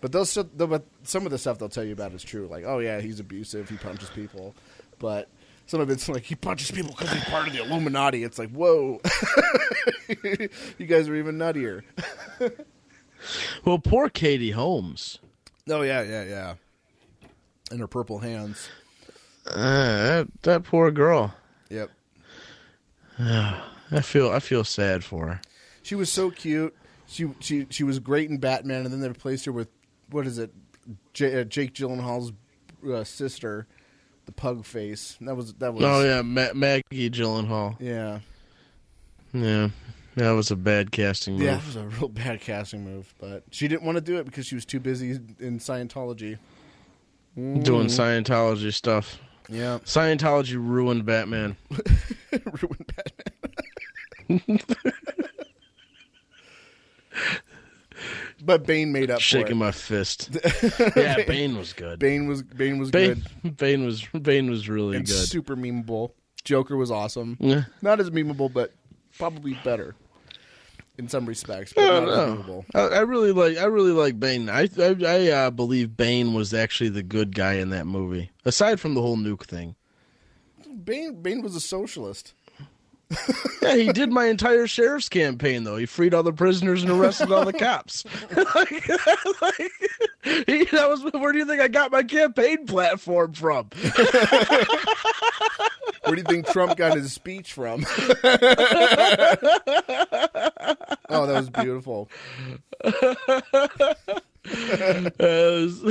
but 0.00 0.12
those 0.12 0.32
the- 0.34 0.44
but 0.66 0.84
some 1.04 1.24
of 1.24 1.30
the 1.30 1.38
stuff 1.38 1.58
they'll 1.58 1.68
tell 1.68 1.84
you 1.84 1.92
about 1.92 2.12
is 2.12 2.22
true. 2.22 2.46
Like, 2.46 2.64
oh 2.66 2.78
yeah, 2.78 3.00
he's 3.00 3.20
abusive, 3.20 3.68
he 3.68 3.76
punches 3.76 4.10
people, 4.10 4.54
but 4.98 5.28
some 5.66 5.80
of 5.80 5.90
it's 5.90 6.08
like 6.08 6.24
he 6.24 6.34
punches 6.34 6.70
people 6.70 6.94
because 6.96 7.12
he's 7.12 7.24
part 7.24 7.46
of 7.46 7.52
the 7.52 7.62
Illuminati. 7.62 8.24
It's 8.24 8.38
like, 8.38 8.50
whoa, 8.50 9.00
you 10.78 10.86
guys 10.86 11.08
are 11.08 11.14
even 11.16 11.36
nuttier. 11.38 11.82
well, 13.64 13.78
poor 13.78 14.08
Katie 14.08 14.52
Holmes. 14.52 15.18
Oh 15.68 15.82
yeah, 15.82 16.02
yeah, 16.02 16.24
yeah. 16.24 16.54
And 17.70 17.80
her 17.80 17.86
purple 17.86 18.20
hands. 18.20 18.68
Uh, 19.46 19.54
that 19.56 20.28
that 20.42 20.64
poor 20.64 20.90
girl. 20.90 21.34
Yep. 21.70 21.90
I 23.18 24.00
feel 24.02 24.30
I 24.30 24.38
feel 24.40 24.64
sad 24.64 25.04
for 25.04 25.28
her. 25.28 25.40
She 25.82 25.94
was 25.94 26.10
so 26.12 26.30
cute. 26.30 26.74
She 27.06 27.28
she 27.40 27.66
she 27.70 27.84
was 27.84 27.98
great 27.98 28.30
in 28.30 28.38
Batman, 28.38 28.84
and 28.84 28.92
then 28.92 29.00
they 29.00 29.08
replaced 29.08 29.44
her 29.46 29.52
with 29.52 29.68
what 30.10 30.26
is 30.26 30.38
it, 30.38 30.50
J- 31.14 31.40
uh, 31.40 31.44
Jake 31.44 31.74
Gyllenhaal's 31.74 32.32
uh, 32.88 33.04
sister, 33.04 33.66
the 34.26 34.32
pug 34.32 34.64
face. 34.64 35.16
That 35.20 35.34
was 35.36 35.54
that 35.54 35.74
was. 35.74 35.84
Oh 35.84 36.02
yeah, 36.04 36.22
Ma- 36.22 36.52
Maggie 36.54 37.10
Gyllenhaal. 37.10 37.76
yeah. 37.80 38.20
Yeah, 39.34 39.68
that 40.16 40.30
was 40.30 40.50
a 40.50 40.56
bad 40.56 40.90
casting 40.90 41.34
move. 41.34 41.42
Yeah, 41.42 41.58
it 41.58 41.66
was 41.66 41.76
a 41.76 41.84
real 41.84 42.08
bad 42.08 42.40
casting 42.40 42.82
move, 42.84 43.12
but 43.20 43.42
she 43.50 43.68
didn't 43.68 43.82
want 43.82 43.96
to 43.96 44.00
do 44.00 44.16
it 44.16 44.24
because 44.24 44.46
she 44.46 44.54
was 44.54 44.64
too 44.64 44.80
busy 44.80 45.10
in 45.38 45.58
Scientology. 45.58 46.38
Doing 47.36 47.86
Scientology 47.88 48.72
stuff. 48.72 49.18
Yeah, 49.50 49.78
Scientology 49.84 50.54
ruined 50.54 51.04
Batman. 51.04 51.56
ruined 52.32 52.92
Batman. 54.28 54.60
but 58.42 58.66
Bane 58.66 58.92
made 58.92 59.10
up 59.10 59.20
Shaking 59.20 59.58
my 59.58 59.72
fist. 59.72 60.30
yeah, 60.96 61.24
Bane 61.24 61.56
was 61.56 61.72
good. 61.72 61.98
Bane 61.98 62.28
was 62.28 62.42
Bane 62.42 62.78
was 62.78 62.90
Bane, 62.90 63.24
good 63.42 63.56
Bane 63.56 63.84
was 63.84 64.04
Bane 64.06 64.50
was 64.50 64.68
really 64.68 64.96
and 64.96 65.06
good. 65.06 65.14
super 65.14 65.56
memeable. 65.56 66.12
Joker 66.44 66.76
was 66.76 66.90
awesome. 66.90 67.36
Yeah. 67.40 67.64
Not 67.82 68.00
as 68.00 68.10
memeable, 68.10 68.52
but 68.52 68.72
probably 69.18 69.58
better 69.64 69.94
in 70.98 71.08
some 71.08 71.26
respects. 71.26 71.72
But 71.72 71.84
I 71.84 71.88
don't 71.88 72.06
not 72.06 72.16
know. 72.16 72.42
memeable. 72.42 72.64
I, 72.74 72.96
I 72.96 73.00
really 73.00 73.32
like 73.32 73.56
I 73.58 73.64
really 73.64 73.92
like 73.92 74.18
Bane. 74.18 74.48
I 74.48 74.68
I, 74.78 74.96
I 75.04 75.30
uh, 75.30 75.50
believe 75.50 75.96
Bane 75.96 76.34
was 76.34 76.54
actually 76.54 76.90
the 76.90 77.02
good 77.02 77.34
guy 77.34 77.54
in 77.54 77.70
that 77.70 77.86
movie. 77.86 78.30
Aside 78.44 78.80
from 78.80 78.94
the 78.94 79.02
whole 79.02 79.16
nuke 79.16 79.44
thing. 79.44 79.74
Bane 80.84 81.20
Bane 81.22 81.42
was 81.42 81.54
a 81.54 81.60
socialist. 81.60 82.34
Yeah, 83.60 83.74
he 83.74 83.92
did 83.92 84.10
my 84.10 84.26
entire 84.26 84.66
sheriff's 84.66 85.08
campaign 85.08 85.64
though. 85.64 85.76
He 85.76 85.84
freed 85.84 86.14
all 86.14 86.22
the 86.22 86.32
prisoners 86.32 86.82
and 86.82 86.90
arrested 86.90 87.32
all 87.32 87.44
the 87.44 87.52
cops. 87.52 88.04
like, 88.36 88.88
like, 89.42 89.72
he, 90.46 90.64
that 90.64 90.88
was 90.88 91.02
where 91.12 91.32
do 91.32 91.38
you 91.38 91.44
think 91.44 91.60
I 91.60 91.68
got 91.68 91.90
my 91.90 92.02
campaign 92.02 92.66
platform 92.66 93.32
from? 93.32 93.68
Where 96.04 96.16
do 96.16 96.22
you 96.22 96.26
think 96.26 96.46
Trump 96.46 96.76
got 96.76 96.96
his 96.96 97.12
speech 97.12 97.52
from? 97.52 97.84
oh, 101.10 101.26
that 101.26 101.34
was 101.34 101.50
beautiful. 101.50 102.08
That 104.44 105.12
was, 105.20 105.82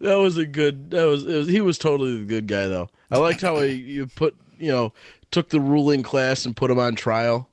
that 0.00 0.14
was 0.18 0.36
a 0.36 0.44
good. 0.44 0.90
That 0.90 1.04
was, 1.04 1.24
it 1.24 1.36
was. 1.36 1.48
He 1.48 1.62
was 1.62 1.78
totally 1.78 2.18
the 2.18 2.24
good 2.24 2.46
guy, 2.46 2.66
though. 2.66 2.90
I 3.10 3.16
liked 3.18 3.40
how 3.40 3.60
he 3.60 3.72
you 3.72 4.06
put 4.06 4.36
you 4.58 4.70
know 4.70 4.92
took 5.30 5.48
the 5.50 5.60
ruling 5.60 6.02
class 6.02 6.44
and 6.44 6.56
put 6.56 6.70
him 6.70 6.78
on 6.78 6.94
trial. 6.94 7.48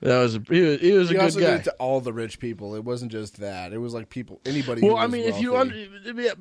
That 0.00 0.18
was 0.18 0.36
a, 0.36 0.42
he 0.48 0.60
was, 0.62 0.80
he 0.80 0.92
was 0.92 1.10
a 1.10 1.14
good 1.14 1.34
guy. 1.40 1.58
to 1.58 1.72
all 1.72 2.00
the 2.00 2.12
rich 2.12 2.38
people. 2.38 2.74
It 2.74 2.84
wasn't 2.84 3.12
just 3.12 3.38
that. 3.40 3.72
It 3.72 3.78
was 3.78 3.92
like 3.92 4.08
people, 4.08 4.40
anybody. 4.46 4.80
who 4.80 4.88
well, 4.88 4.96
I 4.96 5.06
mean, 5.06 5.24
if 5.24 5.40
you 5.40 5.56
under, 5.56 5.74
yeah, 5.76 6.32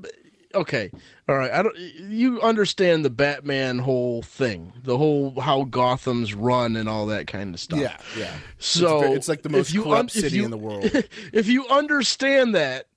okay, 0.56 0.92
all 1.28 1.36
right, 1.36 1.52
I 1.52 1.62
don't. 1.62 1.78
You 1.78 2.42
understand 2.42 3.04
the 3.04 3.10
Batman 3.10 3.80
whole 3.80 4.22
thing, 4.22 4.72
the 4.82 4.98
whole 4.98 5.40
how 5.42 5.64
Gotham's 5.66 6.34
run 6.34 6.78
and 6.78 6.88
all 6.88 7.06
that 7.08 7.28
kind 7.28 7.54
of 7.54 7.60
stuff. 7.60 7.80
yeah, 7.80 7.98
yeah. 8.18 8.34
So 8.60 9.04
it's, 9.04 9.16
it's 9.16 9.28
like 9.28 9.42
the 9.42 9.50
most 9.50 9.74
corrupt 9.74 9.92
un- 9.92 10.10
city 10.10 10.38
you- 10.38 10.46
in 10.46 10.52
the 10.52 10.58
world. 10.58 10.86
if 11.34 11.48
you 11.48 11.68
understand 11.68 12.56
that, 12.56 12.88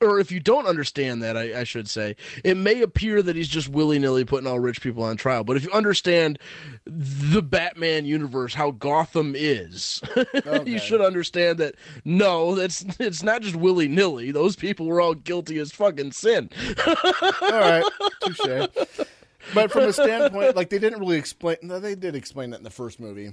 or 0.00 0.20
if 0.20 0.30
you 0.30 0.40
don't 0.40 0.66
understand 0.66 1.22
that, 1.22 1.36
I, 1.36 1.60
I 1.60 1.64
should 1.64 1.88
say, 1.88 2.16
it 2.42 2.56
may 2.56 2.82
appear 2.82 3.22
that 3.22 3.34
he's 3.36 3.48
just 3.48 3.68
willy 3.68 3.98
nilly 3.98 4.24
putting 4.24 4.46
all 4.46 4.60
rich 4.60 4.80
people 4.80 5.02
on 5.02 5.16
trial. 5.16 5.44
But 5.44 5.56
if 5.56 5.64
you 5.64 5.70
understand 5.72 6.38
the 6.86 7.42
Batman 7.42 8.04
universe, 8.04 8.54
how 8.54 8.72
Gotham 8.72 9.34
is, 9.36 10.02
Okay. 10.34 10.70
you 10.70 10.78
should 10.78 11.00
understand 11.00 11.58
that 11.58 11.74
no, 12.04 12.54
that's 12.54 12.84
it's 13.00 13.22
not 13.22 13.42
just 13.42 13.56
willy 13.56 13.88
nilly. 13.88 14.30
Those 14.32 14.56
people 14.56 14.86
were 14.86 15.00
all 15.00 15.14
guilty 15.14 15.58
as 15.58 15.72
fucking 15.72 16.12
sin. 16.12 16.50
all 16.86 17.50
right, 17.50 17.84
touche. 18.20 18.68
But 19.52 19.70
from 19.70 19.82
a 19.84 19.92
standpoint, 19.92 20.56
like 20.56 20.70
they 20.70 20.78
didn't 20.78 21.00
really 21.00 21.18
explain. 21.18 21.58
No, 21.60 21.78
they 21.78 21.94
did 21.94 22.14
explain 22.14 22.48
that 22.50 22.56
in 22.58 22.64
the 22.64 22.70
first 22.70 22.98
movie. 22.98 23.32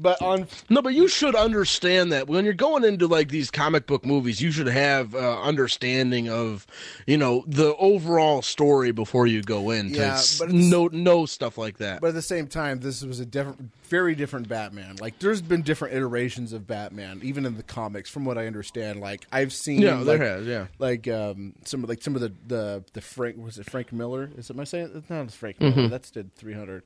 But 0.00 0.22
on 0.22 0.46
No, 0.70 0.80
but 0.80 0.94
you 0.94 1.08
should 1.08 1.34
understand 1.34 2.12
that 2.12 2.28
when 2.28 2.44
you're 2.44 2.54
going 2.54 2.84
into 2.84 3.08
like 3.08 3.28
these 3.28 3.50
comic 3.50 3.86
book 3.86 4.06
movies, 4.06 4.40
you 4.40 4.52
should 4.52 4.68
have 4.68 5.14
uh, 5.14 5.42
understanding 5.42 6.28
of, 6.28 6.66
you 7.06 7.16
know, 7.16 7.42
the 7.48 7.74
overall 7.76 8.40
story 8.40 8.92
before 8.92 9.26
you 9.26 9.42
go 9.42 9.70
in. 9.70 9.88
Yeah, 9.88 10.20
but 10.38 10.50
know 10.50 10.86
know 10.92 11.26
stuff 11.26 11.58
like 11.58 11.78
that. 11.78 12.00
But 12.00 12.08
at 12.08 12.14
the 12.14 12.22
same 12.22 12.46
time, 12.46 12.78
this 12.78 13.02
was 13.02 13.18
a 13.18 13.26
different, 13.26 13.72
very 13.84 14.14
different 14.14 14.48
Batman. 14.48 14.96
Like, 15.00 15.18
there's 15.18 15.42
been 15.42 15.62
different 15.62 15.94
iterations 15.94 16.52
of 16.52 16.68
Batman, 16.68 17.20
even 17.24 17.44
in 17.44 17.56
the 17.56 17.64
comics, 17.64 18.08
from 18.08 18.24
what 18.24 18.38
I 18.38 18.46
understand. 18.46 19.00
Like, 19.00 19.26
I've 19.32 19.52
seen, 19.52 19.80
yeah, 19.80 19.96
like, 19.96 20.06
there 20.06 20.36
has, 20.36 20.46
yeah. 20.46 20.66
like 20.78 21.08
um, 21.08 21.54
some 21.64 21.82
of 21.82 21.88
like 21.88 22.02
some 22.02 22.14
of 22.14 22.20
the 22.20 22.32
the 22.46 22.84
the 22.92 23.00
Frank 23.00 23.36
was 23.36 23.58
it 23.58 23.68
Frank 23.68 23.92
Miller? 23.92 24.30
Is 24.36 24.48
it 24.48 24.54
am 24.54 24.60
I 24.60 24.64
saying 24.64 24.92
it's 24.94 25.10
not 25.10 25.28
Frank 25.32 25.60
Miller? 25.60 25.88
That's 25.88 26.12
did 26.12 26.32
300. 26.36 26.84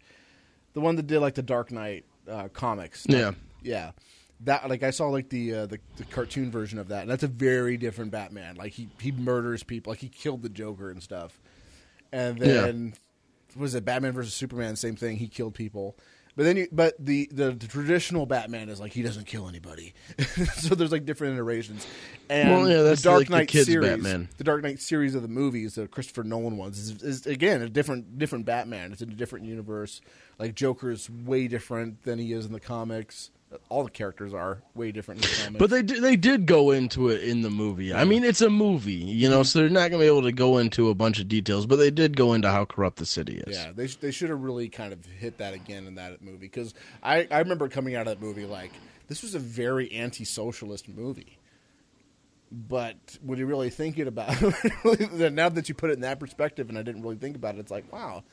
The 0.73 0.81
one 0.81 0.97
that 0.97 1.07
did 1.07 1.21
like 1.21 1.35
the 1.35 1.43
Dark 1.43 1.71
Knight 1.71 2.07
uh, 2.29 2.49
comics. 2.49 3.05
Yeah. 3.09 3.33
yeah. 3.63 3.93
That 4.45 4.69
like 4.69 4.83
I 4.83 4.91
saw 4.91 5.09
like 5.09 5.29
the, 5.29 5.55
uh, 5.55 5.67
the 5.67 5.79
the 5.97 6.05
cartoon 6.05 6.51
version 6.51 6.79
of 6.81 6.89
that, 6.89 7.03
and 7.03 7.11
that's 7.11 7.23
a 7.23 7.29
very 7.29 7.77
different 7.77 8.11
Batman. 8.11 8.57
Like 8.57 8.73
he 8.73 8.89
he 9.01 9.13
murders 9.13 9.63
people, 9.63 9.93
like 9.93 10.01
he 10.01 10.09
killed 10.09 10.43
the 10.43 10.49
Joker 10.49 10.91
and 10.91 11.01
stuff. 11.03 11.41
And 12.13 12.39
Yeah. 12.39 12.47
then 12.63 12.95
was 13.57 13.75
it 13.75 13.85
Batman 13.85 14.13
versus 14.13 14.35
Superman? 14.35 14.75
Same 14.77 14.97
thing. 14.97 15.17
He 15.19 15.29
killed 15.29 15.55
people. 15.55 15.97
But 16.35 16.45
then, 16.45 16.57
you, 16.57 16.69
but 16.73 16.95
the, 16.99 17.29
the, 17.31 17.51
the 17.51 17.67
traditional 17.67 18.25
Batman 18.25 18.71
is 18.71 18.81
like 18.81 18.93
he 18.93 19.03
doesn't 19.03 19.27
kill 19.27 19.49
anybody. 19.49 19.93
so 20.55 20.75
there's 20.75 20.93
like 20.93 21.05
different 21.05 21.35
iterations. 21.35 21.87
And 22.31 22.51
Well, 22.51 22.69
yeah, 22.71 22.83
that's 22.83 23.03
the 23.03 23.09
Dark 23.11 23.19
like 23.21 23.29
the 23.29 23.37
Knight 23.37 23.49
kids' 23.49 23.67
series, 23.67 23.91
Batman. 23.91 24.29
the 24.39 24.45
Dark 24.45 24.63
Knight 24.63 24.81
series 24.81 25.15
of 25.15 25.21
the 25.21 25.29
movies, 25.29 25.75
the 25.75 25.89
Christopher 25.89 26.25
Nolan 26.25 26.57
ones, 26.57 26.79
is, 26.79 27.03
is 27.03 27.27
again 27.27 27.61
a 27.61 27.69
different 27.69 28.19
different 28.19 28.47
Batman. 28.47 28.93
It's 28.93 29.03
in 29.03 29.11
a 29.11 29.15
different 29.15 29.45
universe. 29.45 30.01
Like 30.39 30.55
Joker 30.55 30.91
is 30.91 31.11
way 31.11 31.49
different 31.49 32.03
than 32.05 32.19
he 32.19 32.33
is 32.33 32.47
in 32.47 32.53
the 32.53 32.61
comics. 32.61 33.31
All 33.69 33.85
the 33.85 33.91
characters 33.91 34.33
are 34.35 34.63
way 34.75 34.93
different 34.93 35.25
in 35.25 35.31
the 35.31 35.37
comics. 35.43 35.59
But 35.59 35.71
they 35.71 35.83
did, 35.83 36.03
they 36.03 36.17
did 36.17 36.47
go 36.47 36.71
into 36.71 37.09
it 37.09 37.23
in 37.23 37.43
the 37.43 37.51
movie. 37.51 37.93
I 37.93 38.05
mean, 38.05 38.25
it's 38.25 38.41
a 38.41 38.51
movie, 38.51 38.93
you 38.93 39.29
know, 39.29 39.43
so 39.43 39.59
they're 39.59 39.69
not 39.69 39.91
going 39.91 39.93
to 39.93 39.99
be 39.99 40.07
able 40.07 40.23
to 40.23 40.33
go 40.33 40.59
into 40.59 40.89
a 40.89 40.95
bunch 40.95 41.21
of 41.21 41.29
details, 41.29 41.67
but 41.67 41.77
they 41.77 41.91
did 41.91 42.17
go 42.17 42.33
into 42.33 42.51
how 42.51 42.65
corrupt 42.65 42.97
the 42.97 43.07
city 43.07 43.43
is. 43.47 43.57
Yeah, 43.57 43.73
they 43.73 43.87
they 43.87 44.11
should 44.11 44.31
have 44.31 44.41
really 44.41 44.69
kind 44.69 44.93
of 44.93 45.05
hit 45.05 45.39
that 45.39 45.55
again 45.55 45.87
in 45.87 45.97
that 45.97 46.23
movie 46.23 46.39
because 46.39 46.75
I 47.03 47.27
I 47.31 47.39
remember 47.39 47.69
coming 47.69 47.95
out 47.95 48.07
of 48.07 48.19
that 48.19 48.25
movie 48.25 48.47
like 48.47 48.73
this 49.09 49.23
was 49.23 49.35
a 49.35 49.39
very 49.39 49.93
anti-socialist 49.93 50.89
movie. 50.89 51.39
But 52.51 52.97
when 53.23 53.39
you 53.39 53.47
really 53.47 53.71
think 53.71 53.99
it 53.99 54.07
about 54.07 54.37
it, 54.43 55.33
now 55.33 55.49
that 55.49 55.69
you 55.69 55.75
put 55.75 55.91
it 55.91 55.95
in 55.95 56.01
that 56.01 56.21
perspective, 56.21 56.69
and 56.69 56.79
I 56.79 56.83
didn't 56.83 57.03
really 57.03 57.17
think 57.17 57.35
about 57.35 57.55
it, 57.55 57.61
it's 57.61 57.71
like 57.71 57.91
wow, 57.93 58.25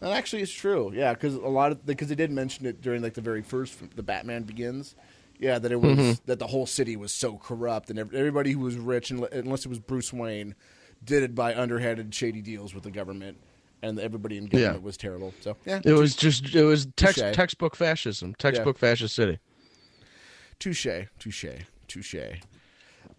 that 0.00 0.12
actually 0.12 0.42
is 0.42 0.52
true. 0.52 0.92
Yeah, 0.94 1.12
because 1.12 1.34
a 1.34 1.40
lot 1.40 1.72
of 1.72 1.86
because 1.86 2.08
they 2.08 2.14
did 2.14 2.30
mention 2.30 2.66
it 2.66 2.80
during 2.80 3.02
like 3.02 3.14
the 3.14 3.20
very 3.20 3.42
first 3.42 3.96
the 3.96 4.02
Batman 4.02 4.42
Begins. 4.42 4.94
Yeah, 5.38 5.58
that 5.58 5.70
it 5.70 5.80
was 5.80 5.98
mm-hmm. 5.98 6.12
that 6.26 6.38
the 6.38 6.46
whole 6.46 6.64
city 6.66 6.96
was 6.96 7.12
so 7.12 7.36
corrupt, 7.36 7.90
and 7.90 7.98
everybody 7.98 8.52
who 8.52 8.60
was 8.60 8.76
rich, 8.76 9.10
unle- 9.10 9.30
unless 9.32 9.66
it 9.66 9.68
was 9.68 9.78
Bruce 9.78 10.10
Wayne, 10.10 10.54
did 11.04 11.22
it 11.22 11.34
by 11.34 11.54
underhanded, 11.54 12.14
shady 12.14 12.40
deals 12.40 12.74
with 12.74 12.84
the 12.84 12.90
government, 12.90 13.36
and 13.82 14.00
everybody 14.00 14.38
in 14.38 14.46
government 14.46 14.80
Yeah. 14.80 14.84
was 14.84 14.96
terrible. 14.96 15.34
So 15.42 15.56
yeah, 15.66 15.82
It 15.84 15.92
was 15.92 16.16
just 16.16 16.54
it 16.54 16.64
was 16.64 16.86
text, 16.96 17.18
textbook 17.34 17.76
fascism, 17.76 18.34
textbook 18.38 18.78
fascist 18.78 19.14
city. 19.14 19.38
touche, 20.58 20.86
touche, 21.18 21.44
touche. 21.86 22.14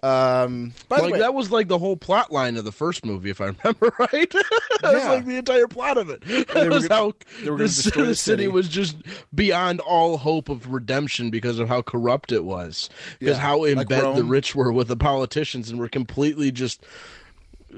Um, 0.04 0.74
by 0.90 0.98
the 0.98 1.04
like 1.04 1.14
way, 1.14 1.20
that 1.20 1.34
was 1.34 1.52
like 1.52 1.68
the 1.68 1.80
whole 1.80 1.98
plot 1.98 2.32
line 2.32 2.56
of 2.56 2.64
the 2.66 2.72
first 2.72 3.04
movie, 3.04 3.32
if 3.32 3.42
I 3.42 3.46
remember 3.64 3.92
right. 3.98 4.30
that 4.32 4.94
was 4.94 5.04
like 5.06 5.26
the 5.26 5.38
entire 5.38 5.68
plot 5.68 5.98
of 5.98 6.10
it. 6.12 6.22
That 6.54 6.70
was 6.70 6.88
gonna- 6.88 7.02
how 7.02 7.14
the, 7.42 7.46
gonna 7.48 7.68
c- 7.68 7.84
destroy 7.84 8.02
the 8.04 8.08
the 8.10 8.16
city 8.16 8.44
city. 8.44 8.48
was 8.48 8.70
just 8.70 8.96
beyond 9.34 9.80
all 9.80 10.18
hope 10.18 10.50
of 10.50 10.72
redemption 10.72 11.32
because 11.32 11.58
of 11.58 11.68
how 11.68 11.82
corrupt 11.82 12.32
it 12.32 12.46
was. 12.46 12.90
Because 13.20 13.38
Yeah, 13.38 13.42
how 13.42 13.64
in 13.64 13.78
like 13.80 13.88
bed 13.90 14.16
the 14.16 14.24
rich 14.24 14.54
were 14.56 14.72
with 14.72 14.88
the 14.88 14.98
politicians 14.98 15.70
and 15.72 15.80
were 15.80 15.90
completely 15.90 16.52
just 16.52 16.86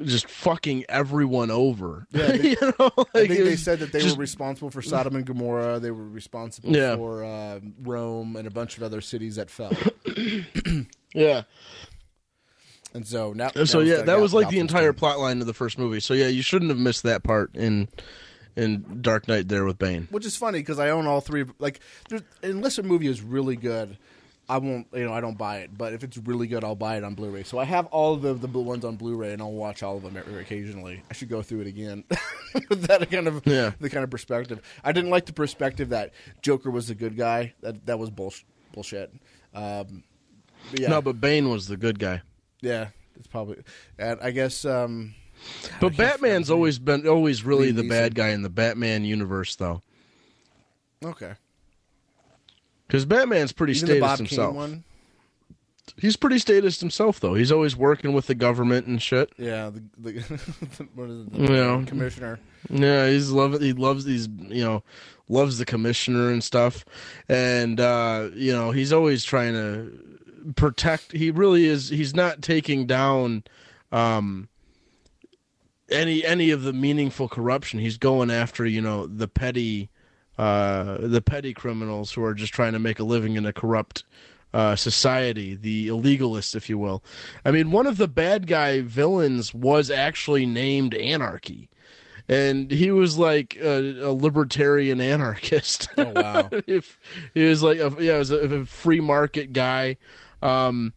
just 0.03 0.29
fucking 0.29 0.85
everyone 0.87 1.49
over. 1.49 2.05
Yeah, 2.11 2.27
they- 2.33 2.49
you 2.51 2.57
know, 2.61 2.91
like 2.97 3.07
I 3.15 3.27
think 3.27 3.43
they 3.45 3.55
said 3.55 3.79
that 3.79 3.93
they 3.93 4.01
just- 4.01 4.17
were 4.17 4.21
responsible 4.21 4.69
for 4.71 4.81
Sodom 4.81 5.15
and 5.15 5.25
Gomorrah. 5.25 5.79
They 5.79 5.91
were 5.91 6.07
responsible 6.07 6.75
Yeah. 6.75 6.97
for 6.97 7.23
uh, 7.23 7.61
Rome 7.81 8.35
and 8.35 8.45
a 8.45 8.51
bunch 8.51 8.75
of 8.75 8.83
other 8.83 8.99
cities 8.99 9.37
that 9.37 9.49
fell. 9.49 9.71
yeah. 11.13 11.43
And 12.93 13.05
so 13.05 13.33
now, 13.33 13.49
So 13.65 13.79
now 13.79 13.85
yeah, 13.85 14.01
that 14.03 14.19
was 14.19 14.33
like 14.33 14.49
the 14.49 14.59
entire 14.59 14.87
turn. 14.87 14.93
plot 14.95 15.19
line 15.19 15.41
of 15.41 15.47
the 15.47 15.53
first 15.53 15.77
movie. 15.77 15.99
So 15.99 16.13
yeah, 16.13 16.27
you 16.27 16.41
shouldn't 16.41 16.69
have 16.71 16.79
missed 16.79 17.03
that 17.03 17.23
part 17.23 17.55
in 17.55 17.87
in 18.55 19.01
Dark 19.01 19.27
Knight 19.27 19.47
there 19.47 19.63
with 19.63 19.77
Bane. 19.77 20.07
which 20.11 20.25
is 20.25 20.35
funny 20.35 20.59
because 20.59 20.79
I 20.79 20.89
own 20.89 21.05
all 21.07 21.21
three. 21.21 21.41
of- 21.41 21.53
Like, 21.59 21.79
unless 22.43 22.77
a 22.77 22.83
movie 22.83 23.07
is 23.07 23.21
really 23.21 23.55
good, 23.55 23.97
I 24.49 24.57
won't. 24.57 24.87
You 24.93 25.05
know, 25.05 25.13
I 25.13 25.21
don't 25.21 25.37
buy 25.37 25.57
it. 25.59 25.77
But 25.77 25.93
if 25.93 26.03
it's 26.03 26.17
really 26.17 26.47
good, 26.47 26.63
I'll 26.63 26.75
buy 26.75 26.97
it 26.97 27.03
on 27.03 27.13
Blu-ray. 27.13 27.43
So 27.43 27.59
I 27.59 27.65
have 27.65 27.85
all 27.87 28.15
of 28.15 28.23
the 28.23 28.33
the 28.33 28.47
blue 28.47 28.63
ones 28.63 28.83
on 28.83 28.95
Blu-ray, 28.95 29.31
and 29.33 29.41
I'll 29.41 29.51
watch 29.51 29.83
all 29.83 29.97
of 29.97 30.03
them 30.03 30.17
occasionally. 30.39 31.03
I 31.09 31.13
should 31.13 31.29
go 31.29 31.43
through 31.43 31.61
it 31.61 31.67
again. 31.67 32.03
With 32.69 32.81
that 32.87 33.09
kind 33.11 33.27
of 33.27 33.43
Yeah. 33.45 33.73
the 33.79 33.91
kind 33.91 34.03
of 34.03 34.09
perspective. 34.09 34.59
I 34.83 34.91
didn't 34.91 35.11
like 35.11 35.27
the 35.27 35.33
perspective 35.33 35.89
that 35.89 36.11
Joker 36.41 36.71
was 36.71 36.87
the 36.87 36.95
good 36.95 37.15
guy. 37.15 37.53
That 37.61 37.85
that 37.85 37.99
was 37.99 38.09
bullsh- 38.09 38.43
bullshit. 38.73 39.13
Um, 39.53 40.03
but 40.71 40.79
yeah, 40.79 40.89
No, 40.89 41.01
but 41.03 41.21
Bane 41.21 41.47
was 41.49 41.67
the 41.67 41.77
good 41.77 41.99
guy. 41.99 42.23
Yeah, 42.61 42.89
it's 43.17 43.27
probably. 43.27 43.57
And 43.97 44.19
I 44.21 44.31
guess. 44.31 44.65
Um, 44.65 45.13
But 45.79 45.95
Batman's 45.95 46.49
always 46.49 46.79
been 46.79 47.07
always 47.07 47.43
really 47.43 47.71
the 47.71 47.83
bad 47.83 48.15
guy 48.15 48.29
in 48.29 48.41
the 48.41 48.49
Batman 48.49 49.05
universe, 49.05 49.55
though, 49.55 49.81
okay, 51.03 51.33
because 52.87 53.05
Batman's 53.05 53.51
pretty 53.51 53.73
even 53.73 53.87
the 53.87 53.93
statist 53.95 54.01
Bob 54.01 54.17
himself. 54.53 54.79
He's 55.97 56.15
pretty 56.15 56.37
statist 56.37 56.81
himself, 56.81 57.19
though. 57.19 57.33
He's 57.33 57.51
always 57.51 57.75
working 57.75 58.13
with 58.13 58.27
the 58.27 58.35
government 58.35 58.85
and 58.85 59.01
shit. 59.01 59.31
Yeah, 59.37 59.71
the, 59.71 59.81
the 60.11 60.87
what 60.93 61.09
is 61.09 61.25
it? 61.27 61.33
The 61.33 61.53
Yeah. 61.53 61.83
commissioner. 61.85 62.39
Yeah, 62.69 63.09
he's 63.09 63.31
love 63.31 63.59
he 63.59 63.73
loves 63.73 64.05
these 64.05 64.27
you 64.27 64.63
know 64.63 64.83
loves 65.29 65.57
the 65.57 65.65
commissioner 65.65 66.31
and 66.31 66.43
stuff, 66.43 66.85
and 67.27 67.79
uh, 67.79 68.29
you 68.35 68.51
know 68.51 68.71
he's 68.71 68.91
always 68.93 69.23
trying 69.23 69.53
to 69.53 69.91
protect. 70.55 71.11
He 71.11 71.31
really 71.31 71.65
is. 71.65 71.89
He's 71.89 72.15
not 72.15 72.41
taking 72.41 72.85
down 72.85 73.43
um, 73.91 74.49
any 75.89 76.25
any 76.25 76.51
of 76.51 76.63
the 76.63 76.73
meaningful 76.73 77.27
corruption. 77.27 77.79
He's 77.79 77.97
going 77.97 78.31
after 78.31 78.65
you 78.65 78.81
know 78.81 79.07
the 79.07 79.27
petty 79.27 79.89
uh, 80.37 80.97
the 81.01 81.21
petty 81.21 81.53
criminals 81.53 82.11
who 82.11 82.23
are 82.23 82.33
just 82.33 82.53
trying 82.53 82.73
to 82.73 82.79
make 82.79 82.99
a 82.99 83.03
living 83.03 83.35
in 83.35 83.45
a 83.45 83.53
corrupt 83.53 84.03
uh, 84.53 84.75
society, 84.75 85.55
the 85.55 85.89
illegalists, 85.89 86.55
if 86.55 86.69
you 86.69 86.77
will. 86.77 87.03
I 87.45 87.51
mean, 87.51 87.71
one 87.71 87.85
of 87.85 87.97
the 87.97 88.07
bad 88.07 88.47
guy 88.47 88.81
villains 88.81 89.53
was 89.53 89.91
actually 89.91 90.45
named 90.45 90.93
Anarchy, 90.95 91.69
and 92.27 92.71
he 92.71 92.91
was 92.91 93.17
like 93.17 93.57
a, 93.57 94.01
a 94.01 94.11
libertarian 94.13 95.01
anarchist. 95.01 95.89
Oh 95.97 96.11
wow. 96.15 96.49
if 96.67 96.97
he 97.33 97.43
was 97.43 97.61
like 97.61 97.79
a, 97.79 97.93
yeah, 97.99 98.17
was 98.17 98.31
a, 98.31 98.37
a 98.37 98.65
free 98.65 99.01
market 99.01 99.53
guy. 99.53 99.97
Um, 100.41 100.93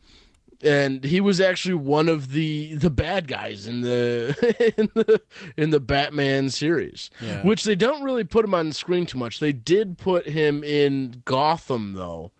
and 0.64 1.03
he 1.03 1.20
was 1.20 1.40
actually 1.40 1.74
one 1.74 2.09
of 2.09 2.30
the 2.32 2.74
the 2.76 2.90
bad 2.90 3.26
guys 3.26 3.66
in 3.66 3.80
the 3.80 4.72
in 4.78 4.88
the 4.95 5.20
in 5.57 5.70
the 5.70 5.80
Batman 5.80 6.51
series, 6.51 7.11
Yeah. 7.20 7.43
which 7.43 7.64
they 7.64 7.74
don't 7.74 8.05
really 8.05 8.24
put 8.24 8.45
him 8.45 8.55
on 8.55 8.68
the 8.68 8.74
screen 8.74 9.05
too 9.07 9.18
much. 9.18 9.40
They 9.40 9.53
did 9.53 9.99
put 9.99 10.28
him 10.28 10.62
in 10.62 11.22
Gotham 11.24 11.95
though. 11.95 12.30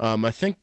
Um, 0.00 0.24
I 0.24 0.30
think 0.30 0.56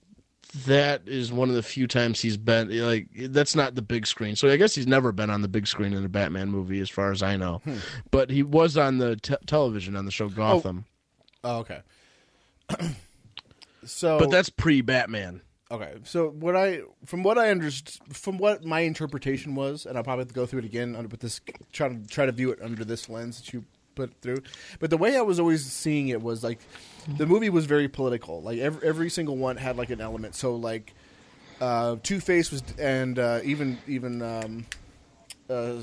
that 0.65 1.03
is 1.05 1.31
one 1.31 1.49
of 1.49 1.53
the 1.55 1.61
few 1.61 1.85
times 1.85 2.19
he's 2.19 2.35
been 2.37 2.75
like 2.83 3.07
that's 3.29 3.55
not 3.55 3.75
the 3.75 3.83
big 3.83 4.07
screen. 4.07 4.35
So 4.35 4.49
I 4.49 4.57
guess 4.57 4.73
he's 4.73 4.87
never 4.87 5.11
been 5.11 5.29
on 5.29 5.43
the 5.43 5.47
big 5.47 5.67
screen 5.67 5.93
in 5.93 6.03
a 6.03 6.09
Batman 6.09 6.49
movie, 6.49 6.79
as 6.79 6.89
far 6.89 7.11
as 7.11 7.21
I 7.21 7.37
know. 7.37 7.61
But 8.09 8.31
he 8.31 8.41
was 8.41 8.77
on 8.77 8.97
the 8.97 9.15
te- 9.17 9.35
television 9.45 9.95
on 9.95 10.05
the 10.05 10.11
show 10.11 10.27
Gotham. 10.27 10.85
Oh, 11.43 11.57
okay. 11.59 11.81
so, 13.85 14.17
But 14.19 14.31
that's 14.31 14.49
pre 14.49 14.81
Batman. 14.81 15.41
Okay. 15.71 15.95
So 16.03 16.29
what 16.29 16.55
I, 16.55 16.81
from 17.05 17.23
what 17.23 17.37
I 17.37 17.49
understood, 17.49 18.15
from 18.15 18.37
what 18.37 18.63
my 18.63 18.81
interpretation 18.81 19.55
was, 19.55 19.85
and 19.85 19.97
I'll 19.97 20.03
probably 20.03 20.21
have 20.21 20.29
to 20.29 20.33
go 20.33 20.45
through 20.45 20.59
it 20.59 20.65
again 20.65 20.95
under 20.95 21.15
this, 21.15 21.41
try 21.71 21.89
to 21.89 22.07
try 22.07 22.25
to 22.25 22.31
view 22.31 22.51
it 22.51 22.59
under 22.61 22.83
this 22.83 23.09
lens 23.09 23.39
that 23.39 23.53
you 23.53 23.65
put 23.95 24.13
through. 24.21 24.41
But 24.79 24.89
the 24.89 24.97
way 24.97 25.17
I 25.17 25.21
was 25.21 25.39
always 25.39 25.65
seeing 25.65 26.07
it 26.09 26.21
was 26.21 26.43
like, 26.43 26.59
the 27.17 27.25
movie 27.25 27.49
was 27.49 27.65
very 27.65 27.87
political. 27.87 28.41
Like 28.41 28.59
every 28.59 28.87
every 28.87 29.09
single 29.09 29.37
one 29.37 29.57
had 29.57 29.77
like 29.77 29.89
an 29.89 30.01
element. 30.01 30.35
So 30.35 30.55
like, 30.55 30.93
uh, 31.59 31.97
Two 32.03 32.19
Face 32.19 32.51
was, 32.51 32.63
and 32.77 33.19
uh, 33.19 33.41
even 33.43 33.77
even. 33.87 34.21
Um, 34.21 34.65
uh, 35.49 35.81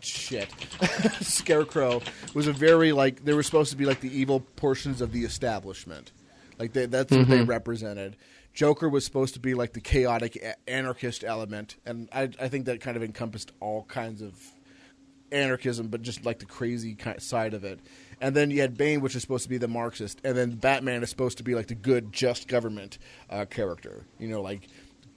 shit. 0.00 0.48
Scarecrow 1.20 2.00
was 2.32 2.46
a 2.46 2.52
very 2.52 2.92
like 2.92 3.24
they 3.24 3.34
were 3.34 3.42
supposed 3.42 3.70
to 3.70 3.76
be 3.76 3.84
like 3.84 4.00
the 4.00 4.18
evil 4.18 4.40
portions 4.40 5.02
of 5.02 5.12
the 5.12 5.24
establishment, 5.24 6.12
like 6.58 6.72
they, 6.72 6.86
that's 6.86 7.12
what 7.12 7.28
they 7.28 7.42
represented. 7.42 8.16
Joker 8.54 8.88
was 8.88 9.04
supposed 9.04 9.34
to 9.34 9.40
be 9.40 9.54
like 9.54 9.72
the 9.72 9.80
chaotic 9.80 10.36
a- 10.36 10.70
anarchist 10.70 11.24
element, 11.24 11.76
and 11.86 12.08
I, 12.12 12.30
I 12.40 12.48
think 12.48 12.66
that 12.66 12.80
kind 12.80 12.96
of 12.96 13.02
encompassed 13.02 13.52
all 13.60 13.84
kinds 13.84 14.22
of 14.22 14.34
anarchism, 15.32 15.88
but 15.88 16.02
just 16.02 16.24
like 16.24 16.38
the 16.38 16.46
crazy 16.46 16.94
ki 16.94 17.14
side 17.18 17.54
of 17.54 17.64
it. 17.64 17.80
And 18.20 18.36
then 18.36 18.50
you 18.50 18.60
had 18.60 18.76
Bane, 18.76 19.00
which 19.00 19.16
is 19.16 19.22
supposed 19.22 19.44
to 19.44 19.48
be 19.48 19.58
the 19.58 19.68
Marxist, 19.68 20.20
and 20.22 20.36
then 20.36 20.52
Batman 20.52 21.02
is 21.02 21.10
supposed 21.10 21.38
to 21.38 21.44
be 21.44 21.54
like 21.54 21.66
the 21.66 21.74
good, 21.74 22.12
just 22.12 22.46
government 22.46 22.98
uh, 23.30 23.46
character. 23.46 24.04
You 24.18 24.28
know, 24.28 24.42
like 24.42 24.68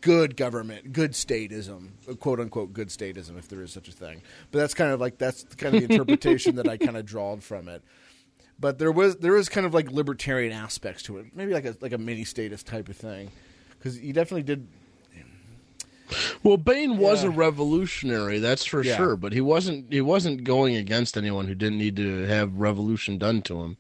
good 0.02 0.38
government, 0.38 0.94
good 0.94 1.12
statism, 1.12 1.90
quote 2.20 2.40
unquote, 2.40 2.74
good 2.74 2.90
statism, 2.90 3.38
if 3.38 3.48
there 3.48 3.62
is 3.62 3.74
such 3.74 3.88
a 3.88 3.92
thing. 3.92 4.22
But 4.52 4.60
that's 4.60 4.74
kind 4.74 4.92
of 4.92 5.00
like 5.00 5.18
that's 5.18 5.44
kind 5.56 5.76
of 5.76 5.88
the 5.88 5.94
interpretation 5.94 6.56
that 6.56 6.68
I 6.68 6.78
kind 6.78 6.98
of 6.98 7.06
drawed 7.06 7.44
from 7.44 7.68
it. 7.68 7.84
But 8.60 8.80
there 8.80 8.92
was 8.92 9.18
there 9.18 9.34
was 9.34 9.50
kind 9.50 9.66
of 9.66 9.74
like 9.74 9.92
libertarian 9.92 10.54
aspects 10.54 11.04
to 11.04 11.18
it, 11.18 11.28
maybe 11.36 11.54
like 11.54 11.66
a 11.66 11.76
like 11.82 11.92
a 11.94 11.98
mini 11.98 12.24
statist 12.24 12.66
type 12.68 12.88
of 12.90 12.96
thing, 12.98 13.32
because 13.78 14.00
you 14.00 14.14
definitely 14.14 14.44
did. 14.44 14.68
Well, 16.44 16.58
Bane 16.58 16.98
was 16.98 17.24
Yeah. 17.24 17.30
a 17.30 17.32
revolutionary, 17.32 18.38
that's 18.40 18.64
for 18.64 18.84
Yeah. 18.84 18.96
sure. 18.96 19.16
But 19.16 19.34
he 19.34 19.42
wasn't. 19.42 19.92
He 19.92 20.02
wasn't 20.02 20.44
going 20.44 20.76
against 20.76 21.18
anyone 21.18 21.48
who 21.48 21.56
didn't 21.56 21.80
need 21.80 21.96
to 21.98 22.24
have 22.28 22.58
revolution 22.58 23.18
done 23.18 23.42
to 23.44 23.64
him. 23.64 23.78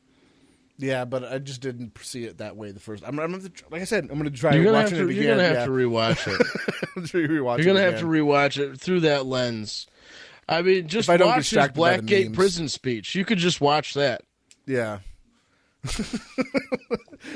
Yeah, 0.77 1.05
but 1.05 1.23
I 1.23 1.37
just 1.39 1.61
didn't 1.61 1.97
see 2.01 2.25
it 2.25 2.39
that 2.39 2.57
way 2.57 2.71
the 2.71 2.79
first. 2.81 3.03
I'm, 3.07 3.17
I'm 3.19 3.31
gonna, 3.31 3.49
like 3.71 3.81
I 3.81 3.85
said, 3.85 4.03
I'm 4.11 4.17
going 4.19 4.23
to 4.25 4.31
try 4.31 4.55
You're 4.55 4.65
gonna 4.65 4.77
have 4.81 4.91
watching 4.91 5.07
to. 5.07 5.09
it 5.09 5.13
You're 5.15 5.23
again. 5.23 5.37
gonna 5.37 5.47
have 5.47 5.57
yeah. 5.59 5.65
to 5.65 5.71
rewatch 5.71 6.27
it. 6.27 6.41
Rewatch 6.95 7.57
You're 7.57 7.65
gonna 7.65 7.79
it 7.79 7.91
have 7.91 7.99
to 7.99 8.05
rewatch 8.05 8.57
it 8.57 8.79
through 8.79 9.01
that 9.01 9.25
lens. 9.25 9.87
I 10.49 10.61
mean, 10.63 10.87
just 10.89 11.07
If 11.07 11.13
I 11.13 11.17
don't 11.17 11.27
watch 11.29 11.37
his 11.37 11.45
distracted 11.49 11.79
by 11.79 11.97
the 11.97 12.03
Blackgate 12.03 12.33
prison 12.33 12.67
speech. 12.67 13.15
You 13.15 13.23
could 13.23 13.37
just 13.37 13.61
watch 13.61 13.93
that. 13.93 14.23
Yeah. 14.65 14.99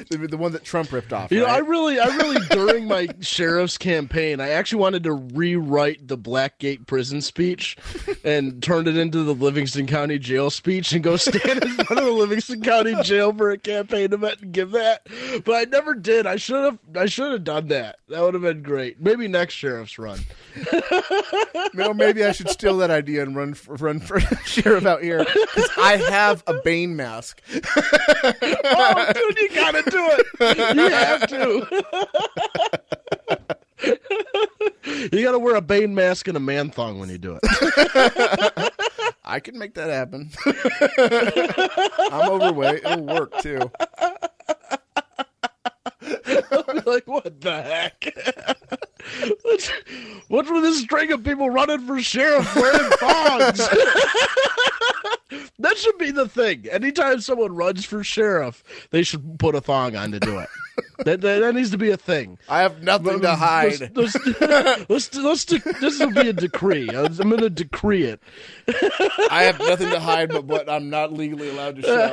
The, 0.10 0.28
the 0.28 0.38
one 0.38 0.52
that 0.52 0.64
Trump 0.64 0.92
ripped 0.92 1.14
off. 1.14 1.32
You 1.32 1.42
know, 1.42 1.46
I 1.46 1.60
really, 1.60 2.00
I 2.00 2.08
really, 2.18 2.46
during 2.48 2.88
my 2.88 3.08
sheriff's 3.22 3.78
campaign, 3.78 4.40
I 4.40 4.50
actually 4.50 4.82
wanted 4.82 5.04
to 5.04 5.14
rewrite 5.14 6.08
the 6.08 6.18
Blackgate 6.18 6.88
prison 6.88 7.22
speech 7.22 7.78
and 8.24 8.62
turn 8.62 8.88
it 8.88 8.98
into 8.98 9.24
the 9.24 9.34
Livingston 9.34 9.88
County 9.88 10.20
jail 10.20 10.50
speech 10.50 10.92
and 10.92 11.04
go 11.04 11.16
stand 11.18 11.64
in 11.64 11.74
front 11.76 12.00
of 12.00 12.06
the 12.06 12.12
Livingston 12.12 12.62
County 12.62 12.96
jail 13.04 13.34
for 13.34 13.52
a 13.52 13.58
campaign 13.58 14.14
event 14.14 14.42
and 14.42 14.52
give 14.52 14.72
that. 14.72 15.08
But 15.44 15.56
I 15.56 15.64
never 15.70 15.94
did. 15.96 16.26
I 16.28 16.36
should 16.38 16.64
have. 16.64 16.80
I 16.96 17.06
should 17.06 17.32
have 17.32 17.44
done 17.44 17.68
that. 17.70 18.00
That 18.10 18.22
would 18.22 18.34
have 18.34 18.44
been 18.44 18.64
great. 18.64 19.02
Maybe 19.02 19.28
next 19.28 19.54
sheriff's 19.56 19.98
run. 19.98 20.20
No, 21.74 21.94
maybe 21.94 22.24
I 22.24 22.32
should 22.32 22.50
steal 22.50 22.78
that 22.78 22.92
idea 22.92 23.24
and 23.24 23.36
run 23.36 23.54
for, 23.54 23.76
run 23.76 24.00
for 24.00 24.20
sheriff 24.46 24.86
out 24.86 25.04
here 25.04 25.20
because 25.20 25.70
I 25.78 25.98
have 25.98 26.44
a 26.48 26.56
Bane 26.56 26.96
mask. 26.96 27.42
Oh, 28.72 29.12
dude, 29.14 29.38
you 29.40 29.50
gotta 29.54 29.84
do 29.90 30.10
it. 30.12 30.26
You 30.76 30.90
have 30.90 31.28
to. 31.28 31.68
you 35.16 35.24
gotta 35.24 35.40
wear 35.40 35.56
a 35.56 35.62
Bane 35.62 35.94
mask 35.94 36.28
and 36.28 36.38
a 36.38 36.40
man 36.40 36.70
thong 36.70 37.00
when 37.00 37.10
you 37.10 37.18
do 37.18 37.38
it. 37.42 37.44
I 39.24 39.40
can 39.40 39.58
make 39.58 39.74
that 39.76 39.90
happen. 39.90 40.32
I'm 42.12 42.30
overweight. 42.30 42.84
It'll 42.84 43.06
work 43.06 43.38
too. 43.42 43.60
like, 46.86 47.08
what 47.08 47.42
the 47.42 47.62
heck? 47.62 48.06
What's, 49.42 49.72
what's 50.28 50.52
with 50.52 50.64
this 50.64 50.82
string 50.82 51.12
of 51.12 51.24
people 51.24 51.50
running 51.50 51.86
for 51.86 52.00
sheriff 52.02 52.56
wearing 52.56 52.90
thongs? 53.00 53.70
that 55.60 55.78
should 55.78 55.98
be 55.98 56.12
the 56.12 56.28
thing. 56.28 56.68
Anytime 56.70 57.22
someone 57.22 57.56
runs 57.56 57.86
for 57.86 58.04
sheriff, 58.04 58.64
they 58.92 59.04
should 59.04 59.40
put 59.40 59.56
a 59.56 59.62
thong 59.62 59.96
on 59.96 60.12
to 60.12 60.20
do 60.20 60.40
it. 60.40 60.50
that, 61.06 61.22
that, 61.22 61.40
that 61.40 61.56
needs 61.56 61.72
to 61.72 61.78
be 61.78 61.92
a 61.92 61.98
thing. 61.98 62.38
I 62.48 62.62
have 62.62 62.82
nothing 62.82 63.22
to 63.22 63.36
hide. 63.36 63.96
Let's, 63.96 64.16
let's, 64.40 64.90
let's, 64.90 65.16
let's 65.16 65.46
this 65.80 66.00
will 66.00 66.14
be 66.14 66.30
a 66.30 66.34
decree. 66.34 66.90
I'm 66.90 67.14
going 67.16 67.38
to 67.38 67.50
decree 67.50 68.04
it. 68.04 68.22
I 69.30 69.44
have 69.44 69.60
nothing 69.60 69.90
to 69.90 70.00
hide 70.00 70.30
but 70.30 70.46
what 70.46 70.70
I'm 70.70 70.90
not 70.90 71.14
legally 71.14 71.50
allowed 71.50 71.78
to 71.78 71.82
show. 71.82 72.08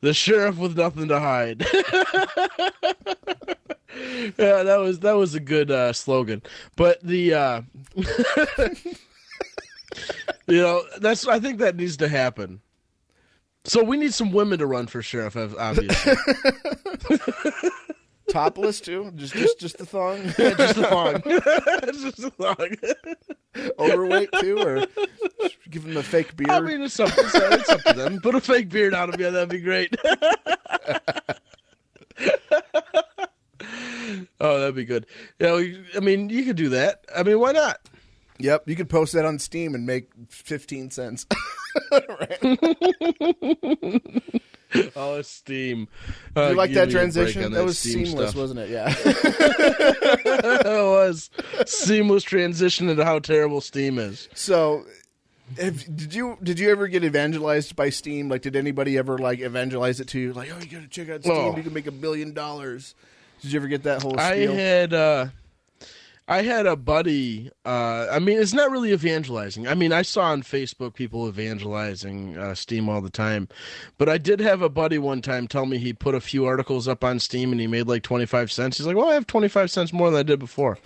the 0.00 0.14
sheriff 0.14 0.56
with 0.58 0.76
nothing 0.76 1.08
to 1.08 1.20
hide. 1.20 1.64
Yeah, 3.96 4.62
that 4.62 4.78
was 4.78 5.00
that 5.00 5.12
was 5.16 5.34
a 5.34 5.40
good 5.40 5.70
uh, 5.70 5.92
slogan. 5.92 6.42
But 6.76 7.02
the 7.02 7.34
uh, 7.34 7.62
you 10.46 10.60
know 10.60 10.82
that's 10.98 11.26
I 11.26 11.40
think 11.40 11.58
that 11.58 11.76
needs 11.76 11.96
to 11.98 12.08
happen. 12.08 12.60
So 13.64 13.82
we 13.82 13.96
need 13.96 14.14
some 14.14 14.32
women 14.32 14.58
to 14.60 14.66
run 14.66 14.86
for 14.86 15.02
sheriff, 15.02 15.36
ob- 15.36 15.54
obviously. 15.58 16.14
Topless 18.30 18.80
too? 18.80 19.10
Just 19.16 19.34
just 19.34 19.58
just 19.60 19.78
the 19.78 19.84
thong? 19.84 20.22
just 20.36 20.78
a 20.78 20.84
thong. 20.84 21.22
just 21.92 22.18
a 22.20 22.30
thong. 22.30 22.76
Overweight 23.78 24.30
too, 24.40 24.58
or 24.58 24.86
give 25.68 25.82
them 25.82 25.96
a 25.96 26.02
fake 26.02 26.36
beard? 26.36 26.50
I 26.50 26.60
mean, 26.60 26.80
it's 26.82 26.98
up, 27.00 27.10
it's, 27.10 27.34
it's 27.34 27.68
up 27.68 27.82
to 27.82 27.92
them. 27.92 28.20
Put 28.20 28.36
a 28.36 28.40
fake 28.40 28.68
beard 28.68 28.94
on 28.94 29.10
them, 29.10 29.20
Yeah, 29.20 29.30
that'd 29.30 29.48
be 29.48 29.60
great. 29.60 29.94
Oh, 34.40 34.60
that'd 34.60 34.74
be 34.74 34.84
good. 34.84 35.06
You 35.38 35.46
know, 35.46 35.74
I 35.96 36.00
mean, 36.00 36.28
you 36.30 36.44
could 36.44 36.56
do 36.56 36.70
that. 36.70 37.04
I 37.14 37.22
mean, 37.22 37.38
why 37.38 37.52
not? 37.52 37.80
yep, 38.38 38.68
you 38.68 38.76
could 38.76 38.88
post 38.88 39.12
that 39.12 39.24
on 39.24 39.38
Steem 39.38 39.74
and 39.74 39.86
make 39.86 40.08
fifteen 40.28 40.90
cents. 40.90 41.26
Oh, 44.94 45.20
Steem. 45.22 45.88
Uh, 46.36 46.50
you 46.50 46.54
like 46.54 46.72
that 46.72 46.88
me 46.88 46.92
a 46.92 46.94
break 46.94 47.12
transition? 47.12 47.44
on 47.44 47.52
That, 47.52 47.64
was 47.64 47.78
Steem 47.78 48.06
seamless, 48.06 48.30
stuff. 48.30 48.40
wasn't 48.40 48.60
it? 48.60 48.70
Yeah. 48.70 48.86
it 49.04 50.64
was 50.64 51.28
seamless 51.66 52.22
transition 52.22 52.88
into 52.88 53.04
how 53.04 53.18
terrible 53.18 53.60
Steem 53.60 53.98
is. 53.98 54.28
so, 54.34 54.84
have, 55.58 55.84
did 55.96 56.14
you 56.14 56.38
did 56.42 56.60
you 56.60 56.70
ever 56.70 56.86
get 56.86 57.02
evangelized 57.02 57.74
by 57.74 57.90
Steem? 57.90 58.28
Like, 58.28 58.42
did 58.42 58.54
anybody 58.54 58.96
ever 58.96 59.18
like 59.18 59.40
evangelize 59.40 59.98
it 59.98 60.06
to 60.08 60.20
you? 60.20 60.32
Like, 60.32 60.50
oh, 60.54 60.58
you 60.60 60.66
got 60.66 60.82
to 60.82 60.88
check 60.88 61.10
out 61.10 61.22
Steem. 61.22 61.34
Oh. 61.34 61.56
You 61.56 61.64
can 61.64 61.72
make 61.74 61.88
a 61.88 61.92
billion 61.92 62.32
dollars. 62.32 62.94
Did 63.42 63.52
you 63.52 63.58
ever 63.58 63.68
get 63.68 63.82
that 63.84 64.02
whole 64.02 64.18
I 64.18 64.36
had 64.36 64.92
uh 64.92 65.28
I 66.28 66.42
had 66.42 66.66
a 66.66 66.76
buddy 66.76 67.50
uh 67.64 68.06
I 68.10 68.18
mean 68.18 68.38
it's 68.38 68.52
not 68.52 68.70
really 68.70 68.92
evangelizing. 68.92 69.66
I 69.66 69.74
mean 69.74 69.92
I 69.92 70.02
saw 70.02 70.22
on 70.24 70.42
Facebook 70.42 70.94
people 70.94 71.26
evangelizing 71.26 72.36
uh, 72.36 72.54
Steem 72.54 72.88
all 72.88 73.00
the 73.00 73.10
time. 73.10 73.48
But 73.98 74.08
I 74.08 74.18
did 74.18 74.40
have 74.40 74.62
a 74.62 74.68
buddy 74.68 74.98
one 74.98 75.22
time 75.22 75.48
tell 75.48 75.66
me 75.66 75.78
he 75.78 75.92
put 75.92 76.14
a 76.14 76.20
few 76.20 76.44
articles 76.44 76.86
up 76.86 77.02
on 77.02 77.18
Steem 77.18 77.50
and 77.50 77.60
he 77.60 77.66
made 77.66 77.88
like 77.88 78.02
25 78.02 78.52
cents. 78.52 78.76
He's 78.78 78.86
like, 78.86 78.96
"Well, 78.96 79.08
I 79.08 79.14
have 79.14 79.26
25 79.26 79.70
cents 79.70 79.92
more 79.92 80.10
than 80.10 80.20
I 80.20 80.22
did 80.22 80.38
before." 80.38 80.78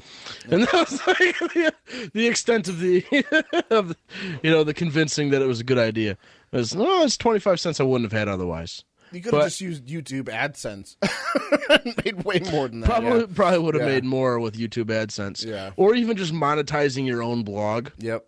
And 0.50 0.62
that 0.62 0.72
was 0.72 1.06
like 1.06 1.38
the, 1.38 1.74
the 2.14 2.26
extent 2.26 2.68
of 2.68 2.80
the 2.80 3.04
of 3.70 3.88
the, 3.88 3.96
you 4.42 4.50
know, 4.50 4.64
the 4.64 4.74
convincing 4.74 5.30
that 5.30 5.42
it 5.42 5.46
was 5.46 5.60
a 5.60 5.64
good 5.64 5.78
idea. 5.78 6.12
It 6.52 6.56
was, 6.56 6.74
"No, 6.74 7.02
it's 7.02 7.16
25 7.16 7.60
cents 7.60 7.80
I 7.80 7.84
wouldn't 7.84 8.10
have 8.10 8.18
had 8.18 8.28
otherwise." 8.28 8.84
You 9.14 9.22
could 9.22 9.34
have 9.34 9.44
just 9.44 9.60
used 9.60 9.86
YouTube 9.86 10.24
AdSense. 10.24 10.96
Made 12.04 12.22
way 12.24 12.40
more 12.52 12.68
than 12.68 12.80
that. 12.80 12.86
Probably 12.90 13.20
yeah. 13.20 13.26
probably 13.34 13.58
would 13.60 13.74
have 13.74 13.84
Yeah. 13.86 13.94
made 13.94 14.04
more 14.04 14.38
with 14.40 14.56
YouTube 14.56 14.86
AdSense. 14.86 15.44
Yeah. 15.44 15.70
Or 15.76 15.94
even 15.94 16.16
just 16.16 16.32
monetizing 16.32 17.06
your 17.06 17.22
own 17.22 17.42
blog. 17.42 17.88
Yep. 17.98 18.26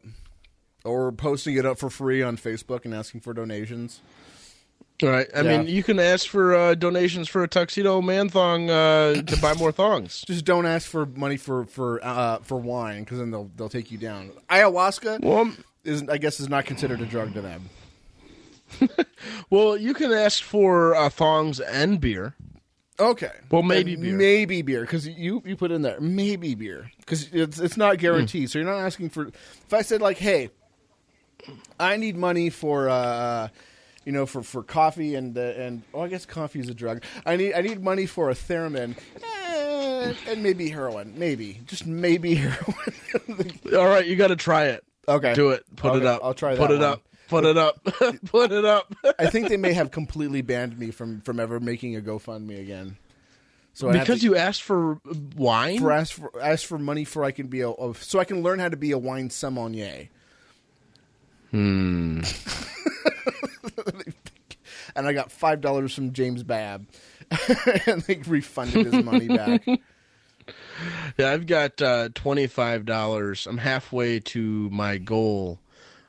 Or 0.85 1.11
posting 1.13 1.57
it 1.57 1.67
up 1.67 1.79
for 1.79 1.91
free 1.91 2.23
on 2.23 2.37
Facebook 2.37 2.85
and 2.85 2.95
asking 2.95 3.21
for 3.23 3.33
donations. 3.35 4.01
All 5.03 5.11
right. 5.11 5.27
I 5.35 5.43
Yeah. 5.43 5.59
mean, 5.59 5.69
you 5.69 5.83
can 5.83 5.99
ask 5.99 6.27
for 6.27 6.55
uh, 6.55 6.75
donations 6.75 7.29
for 7.29 7.43
a 7.43 7.49
tuxedo 7.49 8.01
man 8.01 8.29
thong 8.31 8.71
uh, 8.71 9.21
to 9.23 9.37
buy 9.43 9.53
more 9.55 9.73
thongs. 9.73 10.23
Just 10.27 10.45
don't 10.45 10.65
ask 10.65 10.89
for 10.89 11.05
money 11.07 11.37
for 11.37 11.67
for 11.67 12.01
uh, 12.03 12.39
for 12.39 12.57
wine 12.57 13.05
because 13.05 13.19
then 13.19 13.31
they'll 13.31 13.51
they'll 13.57 13.69
take 13.69 13.91
you 13.91 13.99
down. 13.99 14.31
Ayahuasca 14.49 15.21
Well, 15.23 15.53
is 15.85 16.03
I 16.09 16.17
guess 16.19 16.41
is 16.41 16.49
not 16.49 16.65
considered 16.65 17.01
a 17.03 17.07
drug 17.07 17.35
to 17.35 17.43
them. 17.43 17.69
well, 19.51 19.77
you 19.77 19.95
can 19.95 20.13
ask 20.13 20.43
for 20.43 20.95
uh, 20.95 21.09
thongs 21.09 21.61
and 21.61 22.01
beer. 22.01 22.35
Okay. 22.99 23.33
Well, 23.51 23.63
maybe 23.63 23.95
And 23.95 24.03
beer. 24.03 24.17
Maybe 24.17 24.63
beer 24.63 24.81
because 24.83 25.07
you 25.07 25.43
you 25.45 25.57
put 25.57 25.71
in 25.71 25.83
there 25.83 26.01
maybe 26.01 26.55
beer 26.55 26.91
because 27.01 27.29
it's 27.33 27.59
it's 27.59 27.77
not 27.77 27.99
guaranteed. 27.99 28.51
So 28.51 28.59
you're 28.59 28.67
not 28.69 28.79
asking 28.81 29.11
for. 29.11 29.27
If 29.29 29.73
I 29.73 29.83
said 29.83 30.01
like, 30.01 30.19
hey, 30.19 30.51
I 31.79 31.97
need 31.97 32.17
money 32.17 32.51
for. 32.51 32.89
uh 32.89 33.49
you 34.05 34.13
know, 34.13 34.25
for, 34.25 34.41
for 34.45 34.63
coffee 34.63 35.17
and 35.17 35.37
uh, 35.37 35.41
and 35.41 35.83
oh, 35.93 36.03
I 36.03 36.07
guess 36.07 36.25
coffee 36.25 36.61
is 36.61 36.69
a 36.69 36.75
drug. 36.75 37.03
I 37.27 37.35
need 37.35 37.55
I 37.55 37.61
need 37.61 37.83
money 37.83 38.07
for 38.07 38.31
a 38.31 38.35
theremin 38.35 38.97
eh, 39.21 40.15
and 40.29 40.45
maybe 40.45 40.69
heroin, 40.69 41.15
maybe 41.17 41.61
just 41.67 41.87
maybe 41.87 42.35
heroin. 42.37 43.51
All 43.77 43.89
right, 43.89 44.07
you 44.07 44.15
got 44.15 44.29
to 44.29 44.37
try 44.37 44.67
it. 44.67 44.85
okay, 45.09 45.35
Do 45.35 45.51
it. 45.51 45.65
Put 45.75 45.97
it 45.97 46.07
up. 46.07 46.21
I'll 46.23 46.35
try 46.35 46.55
Put 46.55 46.71
it 46.71 46.75
one. 46.75 46.85
up. 46.85 47.03
Put 47.29 47.45
it 47.45 47.57
up. 47.59 47.83
Put 48.27 48.53
it 48.53 48.65
up. 48.65 48.95
I 49.19 49.27
think 49.27 49.49
they 49.49 49.57
may 49.57 49.73
have 49.73 49.91
completely 49.91 50.43
banned 50.43 50.79
me 50.79 50.91
from 50.91 51.21
from 51.23 51.41
ever 51.41 51.59
making 51.61 51.97
a 51.97 52.01
GoFundMe 52.01 52.61
again. 52.61 52.99
So 53.73 53.93
because 53.93 54.21
to, 54.21 54.27
you 54.27 54.37
asked 54.37 54.63
for 54.63 55.01
wine. 55.37 55.81
for 55.81 55.93
ask 55.93 56.15
for 56.15 56.31
ask 56.41 56.67
for 56.67 56.79
money 56.79 57.05
for 57.05 57.25
I 57.25 57.31
can 57.31 57.49
be 57.49 57.61
a, 57.61 57.71
a 57.71 57.95
so 57.95 58.19
I 58.19 58.25
can 58.25 58.43
learn 58.43 58.59
how 58.59 58.69
to 58.69 58.77
be 58.77 58.93
a 58.93 58.99
wine 58.99 59.31
sommelier. 59.31 60.09
Hmm. 61.51 62.23
and 64.97 65.07
I 65.07 65.13
got 65.13 65.31
five 65.31 65.61
dollars 65.61 65.95
from 65.95 66.13
James 66.13 66.43
Babb, 66.43 66.87
and 67.87 68.03
they 68.03 68.17
refunded 68.27 68.87
his 68.87 69.05
money 69.05 69.29
back. 69.29 69.67
Yeah, 71.19 71.33
I've 71.33 71.47
got 71.47 71.83
uh, 71.83 72.09
twenty 72.15 72.47
five 72.47 72.87
dollars. 72.87 73.47
I'm 73.47 73.59
halfway 73.59 74.21
to 74.21 74.71
my 74.71 74.99
goal 74.99 75.59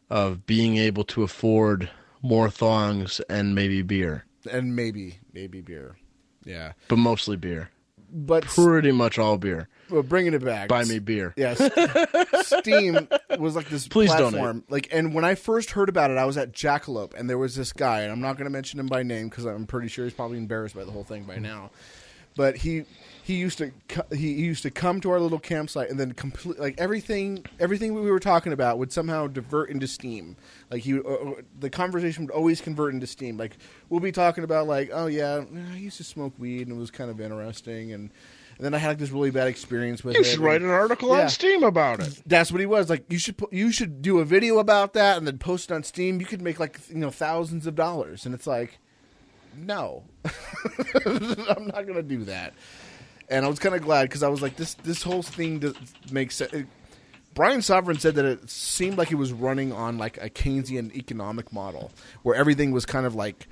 of 0.10 0.46
being 0.46 0.78
able 0.78 1.04
to 1.06 1.24
afford 1.24 1.90
more 2.22 2.50
thongs 2.50 3.20
and 3.30 3.54
maybe 3.56 3.82
beer, 3.82 4.26
and 4.52 4.76
maybe 4.76 5.20
maybe 5.34 5.62
beer. 5.62 5.98
Yeah, 6.46 6.74
but 6.88 6.98
mostly 6.98 7.36
beer. 7.36 7.70
but 8.12 8.46
Pretty 8.46 8.92
much 8.92 9.20
all 9.20 9.38
beer. 9.38 9.68
well, 9.90 10.02
bringing 10.04 10.34
it 10.34 10.44
back. 10.44 10.70
Buy 10.70 10.86
me 10.86 11.00
beer. 11.00 11.34
Yes, 11.36 11.58
Steem 12.48 13.08
was 13.38 13.56
like 13.56 13.70
this 13.70 13.88
Please 13.88 14.10
platform. 14.14 14.64
Like, 14.70 14.88
and 14.92 15.14
when 15.14 15.26
I 15.26 15.36
first 15.36 15.72
heard 15.72 15.90
about 15.90 16.12
it, 16.12 16.18
I 16.18 16.26
was 16.26 16.38
at 16.38 16.54
Jackalope, 16.54 17.14
and 17.16 17.30
there 17.30 17.38
was 17.38 17.56
this 17.56 17.74
guy, 17.74 18.02
and 18.02 18.12
I'm 18.12 18.22
not 18.22 18.38
going 18.38 18.46
to 18.46 18.50
mention 18.52 18.80
him 18.80 18.88
by 18.88 19.04
name 19.04 19.28
because 19.30 19.46
I'm 19.46 19.66
pretty 19.68 19.90
sure 19.90 20.06
he's 20.06 20.14
probably 20.14 20.38
embarrassed 20.38 20.76
by 20.76 20.84
the 20.86 20.92
whole 20.92 21.04
thing 21.04 21.24
by 21.24 21.38
now. 21.38 21.72
But 22.38 22.56
he 22.58 22.86
he 23.24 23.34
used 23.36 23.58
to 23.58 23.72
he, 24.16 24.32
used 24.32 24.64
to 24.64 24.72
come 24.72 25.02
to 25.02 25.10
our 25.12 25.20
little 25.20 25.40
campsite, 25.40 25.90
and 25.90 26.00
then 26.00 26.14
complete 26.14 26.60
like 26.60 26.76
everything 26.80 27.44
everything 27.60 27.94
we 27.94 28.10
were 28.10 28.20
talking 28.22 28.54
about 28.54 28.78
would 28.78 28.94
somehow 28.94 29.28
divert 29.28 29.70
into 29.70 29.88
Steem. 29.88 30.38
Like 30.72 30.84
he, 30.84 30.98
uh, 30.98 31.02
uh, 31.02 31.34
the 31.60 31.70
conversation 31.70 32.26
would 32.26 32.32
always 32.34 32.62
convert 32.62 32.94
into 32.94 33.08
Steem. 33.08 33.36
Like 33.38 33.58
we'll 33.90 34.00
be 34.00 34.14
talking 34.14 34.46
about 34.46 34.68
like, 34.68 34.92
oh 34.94 35.08
yeah, 35.08 35.44
I 35.74 35.76
used 35.76 35.98
to 35.98 36.04
smoke 36.06 36.34
weed, 36.38 36.68
and 36.68 36.78
it 36.78 36.80
was 36.80 36.92
kind 36.92 37.10
of 37.12 37.20
interesting, 37.20 37.92
and 37.92 38.12
And 38.58 38.66
then 38.66 38.74
I 38.74 38.78
had 38.78 38.90
like 38.90 38.98
this 39.00 39.12
really 39.12 39.30
bad 39.32 39.48
experience 39.50 40.04
with 40.04 40.16
You 40.16 40.22
it. 40.22 40.26
should 40.26 40.36
and- 40.40 40.46
write 40.46 40.62
an 40.62 40.70
article 40.70 41.10
Yeah. 41.16 41.24
on 41.24 41.30
Steem 41.30 41.64
about 41.64 42.00
it. 42.00 42.22
That's 42.26 42.52
what 42.52 42.60
he 42.60 42.66
was 42.66 42.90
like. 42.90 43.04
You 43.12 43.20
should 43.20 43.36
you 43.52 43.72
should 43.72 44.02
do 44.02 44.20
a 44.20 44.26
video 44.26 44.60
about 44.60 44.94
that 44.94 45.18
and 45.18 45.28
then 45.28 45.38
post 45.38 45.70
it 45.70 45.74
on 45.74 45.84
Steem. 45.84 46.20
You 46.22 46.26
could 46.26 46.42
make 46.42 46.60
like 46.60 46.80
you 46.90 46.96
know 46.98 47.12
thousands 47.12 47.68
of 47.68 47.76
dollars, 47.76 48.26
and 48.26 48.34
it's 48.34 48.48
like, 48.48 48.80
no, 49.58 50.04
I'm 51.06 51.68
not 51.68 51.86
gonna 51.88 52.04
do 52.04 52.26
that. 52.26 52.54
And 53.30 53.46
I 53.46 53.50
was 53.50 53.60
kind 53.60 53.76
of 53.76 53.82
glad 53.82 54.04
because 54.04 54.24
I 54.24 54.30
was 54.30 54.42
like, 54.42 54.56
this 54.56 54.76
this 54.76 55.04
whole 55.04 55.24
thing 55.24 55.60
does, 55.60 55.76
makes 56.12 56.36
sense. 56.36 56.66
Brian 57.34 57.62
Sovereign 57.62 58.00
said 58.00 58.16
that 58.16 58.26
it 58.26 58.50
seemed 58.50 58.98
like 58.98 59.10
he 59.10 59.16
was 59.16 59.32
running 59.32 59.72
on 59.72 60.00
like 60.00 60.18
a 60.18 60.30
Keynesian 60.30 60.92
economic 60.96 61.54
model 61.54 61.92
where 62.24 62.36
everything 62.36 62.72
was 62.72 62.86
kind 62.86 63.06
of 63.06 63.14
like 63.14 63.48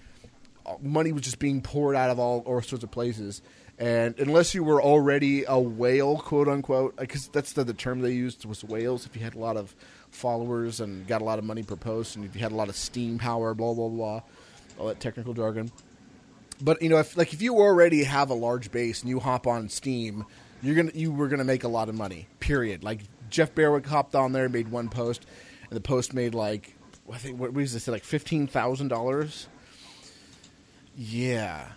uh, 0.65 0.73
money 0.81 1.11
was 1.11 1.21
just 1.21 1.37
being 1.37 1.61
poured 1.61 1.95
out 1.95 2.09
of 2.09 2.17
all, 2.17 2.39
all 2.47 2.61
sorts 2.61 2.83
of 2.83 2.89
places. 2.89 3.43
And 3.77 4.17
unless 4.19 4.55
you 4.55 4.63
were 4.63 4.81
already 4.81 5.43
a 5.47 5.59
whale, 5.59 6.17
quote 6.17 6.47
unquote, 6.47 6.95
because 6.95 7.27
that's 7.27 7.53
the, 7.53 7.63
the 7.63 7.73
term 7.73 7.99
they 7.99 8.13
used 8.13 8.45
was 8.45 8.63
whales. 8.63 9.05
If 9.05 9.15
you 9.15 9.21
had 9.21 9.35
a 9.35 9.39
lot 9.39 9.57
of 9.57 9.75
followers 10.09 10.79
and 10.79 11.05
got 11.05 11.21
a 11.21 11.25
lot 11.25 11.37
of 11.39 11.45
money 11.45 11.61
per 11.61 11.75
post, 11.75 12.15
and 12.15 12.25
if 12.25 12.33
you 12.35 12.41
had 12.41 12.53
a 12.53 12.55
lot 12.55 12.69
of 12.69 12.75
Steem 12.75 13.19
power, 13.19 13.53
blah 13.53 13.73
blah 13.73 13.89
blah, 13.89 14.21
all 14.79 14.87
that 14.87 14.99
technical 14.99 15.33
jargon. 15.33 15.71
But 16.61 16.81
you 16.81 16.89
know, 16.89 16.97
if 16.97 17.17
like 17.17 17.33
if 17.33 17.41
you 17.41 17.55
already 17.57 18.03
have 18.03 18.29
a 18.29 18.33
large 18.33 18.71
base 18.71 19.01
and 19.01 19.09
you 19.09 19.19
hop 19.19 19.45
on 19.47 19.69
Steem, 19.69 20.25
you're 20.61 20.75
gonna 20.75 20.91
you 20.93 21.11
were 21.11 21.27
gonna 21.27 21.43
make 21.43 21.63
a 21.63 21.67
lot 21.67 21.89
of 21.89 21.95
money. 21.95 22.27
Period. 22.39 22.83
Like 22.83 23.01
Jeff 23.29 23.53
Berwick 23.53 23.85
hopped 23.85 24.15
on 24.15 24.31
there, 24.31 24.47
made 24.47 24.69
one 24.69 24.87
post, 24.89 25.25
and 25.69 25.75
the 25.75 25.81
post 25.81 26.13
made 26.13 26.33
like 26.33 26.75
I 27.11 27.17
think 27.17 27.39
what 27.39 27.53
was 27.53 27.73
this 27.73 27.87
like 27.87 28.03
fifteen 28.03 28.47
thousand 28.47 28.87
dollars. 28.87 29.47
Yeah. 30.95 31.67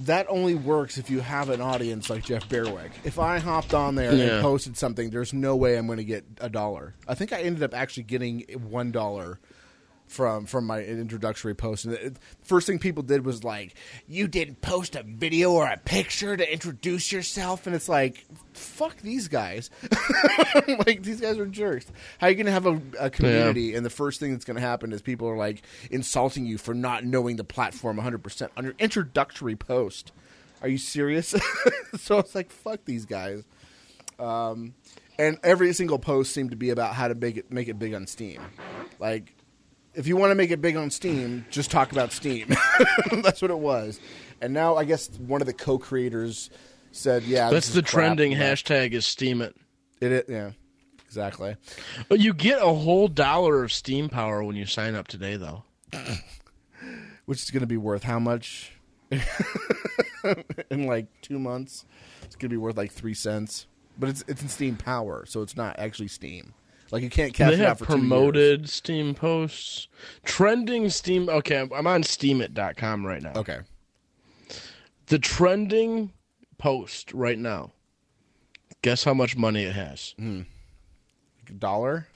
That 0.00 0.26
only 0.28 0.54
works 0.54 0.98
if 0.98 1.08
you 1.08 1.20
have 1.20 1.48
an 1.48 1.60
audience 1.62 2.10
like 2.10 2.24
Jeff 2.24 2.48
Berwick. 2.50 2.92
If 3.04 3.18
I 3.18 3.38
hopped 3.38 3.72
on 3.72 3.94
there 3.94 4.14
Yeah. 4.14 4.24
and 4.34 4.42
posted 4.42 4.76
something, 4.76 5.08
there's 5.10 5.32
no 5.32 5.56
way 5.56 5.76
I'm 5.78 5.86
going 5.86 5.96
to 5.96 6.04
get 6.04 6.24
a 6.38 6.50
dollar. 6.50 6.94
I 7.08 7.14
think 7.14 7.32
I 7.32 7.40
ended 7.40 7.62
up 7.62 7.72
actually 7.72 8.02
getting 8.02 8.42
one 8.68 8.92
dollar 8.92 9.38
from 10.06 10.46
from 10.46 10.66
my 10.66 10.82
introductory 10.82 11.54
post. 11.54 11.84
And 11.84 11.94
the 11.94 12.14
first 12.42 12.66
thing 12.66 12.78
people 12.78 13.02
did 13.02 13.24
was 13.24 13.44
like, 13.44 13.74
"You 14.06 14.28
didn't 14.28 14.60
post 14.60 14.96
a 14.96 15.02
video 15.02 15.52
or 15.52 15.66
a 15.66 15.76
picture 15.76 16.36
to 16.36 16.52
introduce 16.52 17.12
yourself," 17.12 17.66
and 17.66 17.74
it's 17.74 17.88
like, 17.88 18.24
"Fuck 18.52 18.98
these 19.02 19.28
guys!" 19.28 19.70
like 20.86 21.02
these 21.02 21.20
guys 21.20 21.38
are 21.38 21.46
jerks. 21.46 21.86
How 22.18 22.26
are 22.26 22.30
you 22.30 22.36
going 22.36 22.46
to 22.46 22.52
have 22.52 22.66
a, 22.66 22.80
a 22.98 23.10
community, 23.10 23.74
and 23.74 23.84
the 23.84 23.90
first 23.90 24.20
thing 24.20 24.32
that's 24.32 24.44
going 24.44 24.56
to 24.56 24.60
happen 24.60 24.92
is 24.92 25.02
people 25.02 25.28
are 25.28 25.36
like 25.36 25.62
insulting 25.90 26.46
you 26.46 26.58
for 26.58 26.74
not 26.74 27.04
knowing 27.04 27.36
the 27.36 27.44
platform 27.44 27.96
100 27.96 28.22
percent 28.22 28.52
on 28.56 28.64
your 28.64 28.74
introductory 28.78 29.56
post? 29.56 30.12
Are 30.62 30.68
you 30.68 30.78
serious? 30.78 31.34
so 31.96 32.18
it's 32.18 32.34
like, 32.34 32.50
fuck 32.50 32.84
these 32.84 33.04
guys. 33.04 33.44
Um, 34.18 34.74
and 35.18 35.38
every 35.42 35.72
single 35.72 35.98
post 35.98 36.32
seemed 36.32 36.50
to 36.50 36.56
be 36.56 36.70
about 36.70 36.94
how 36.94 37.08
to 37.08 37.14
make 37.14 37.36
it 37.36 37.52
make 37.52 37.68
it 37.68 37.78
big 37.78 37.94
on 37.94 38.06
Steem. 38.06 38.40
Like, 38.98 39.35
if 39.96 40.06
you 40.06 40.16
want 40.16 40.30
to 40.30 40.34
make 40.34 40.50
it 40.50 40.60
big 40.60 40.76
on 40.76 40.90
Steem, 40.90 41.44
just 41.50 41.70
talk 41.70 41.92
about 41.92 42.12
Steem. 42.12 42.54
That's 43.22 43.42
what 43.42 43.50
it 43.50 43.58
was. 43.58 43.98
And 44.40 44.52
now 44.52 44.76
I 44.76 44.84
guess 44.84 45.08
one 45.18 45.40
of 45.40 45.46
the 45.46 45.52
co-creators 45.54 46.50
said, 46.92 47.22
"Yeah, 47.24 47.50
That's 47.50 47.66
this 47.68 47.74
the 47.74 47.82
trending 47.82 48.32
hashtag 48.32 48.92
is 48.92 49.04
Steemit. 49.04 49.54
It, 50.00 50.12
is- 50.12 50.24
yeah, 50.28 50.50
exactly. 51.04 51.56
But 52.08 52.20
you 52.20 52.34
get 52.34 52.60
a 52.60 52.72
whole 52.72 53.08
dollar 53.08 53.64
of 53.64 53.72
Steem 53.72 54.08
power 54.08 54.44
when 54.44 54.56
you 54.56 54.66
sign 54.66 54.94
up 54.94 55.08
today, 55.08 55.36
though. 55.36 55.64
Which 57.24 57.42
is 57.42 57.50
going 57.50 57.62
to 57.62 57.66
be 57.66 57.78
worth 57.78 58.02
how 58.02 58.18
much? 58.18 58.72
in 60.70 60.86
like 60.86 61.06
two 61.22 61.38
months, 61.38 61.84
it's 62.22 62.36
going 62.36 62.48
to 62.50 62.54
be 62.54 62.56
worth 62.56 62.76
like 62.76 62.92
three 62.92 63.14
cents. 63.14 63.66
But 63.98 64.10
it's 64.10 64.24
it's 64.28 64.42
in 64.42 64.48
Steem 64.48 64.76
Power, 64.76 65.24
so 65.26 65.42
it's 65.42 65.56
not 65.56 65.78
actually 65.78 66.08
Steem. 66.08 66.52
Like 66.90 67.02
you 67.02 67.10
can't 67.10 67.34
cash 67.34 67.50
they 67.50 67.54
it 67.56 67.60
out 67.62 67.68
have 67.68 67.78
for 67.78 67.84
promoted 67.86 68.68
Steem 68.68 69.14
posts, 69.14 69.88
trending 70.24 70.88
Steem. 70.88 71.28
Okay, 71.28 71.56
I'm- 71.58 71.86
on 71.86 72.02
Steemit.com 72.02 73.04
right 73.06 73.22
now. 73.22 73.32
Okay. 73.36 73.58
The 75.06 75.18
trending 75.18 76.12
post 76.58 77.12
right 77.12 77.38
now. 77.38 77.72
Guess 78.82 79.04
how 79.04 79.14
much 79.14 79.36
money 79.36 79.64
it 79.64 79.74
has? 79.74 80.14
Hmm. 80.18 80.42
dollar, 81.58 82.08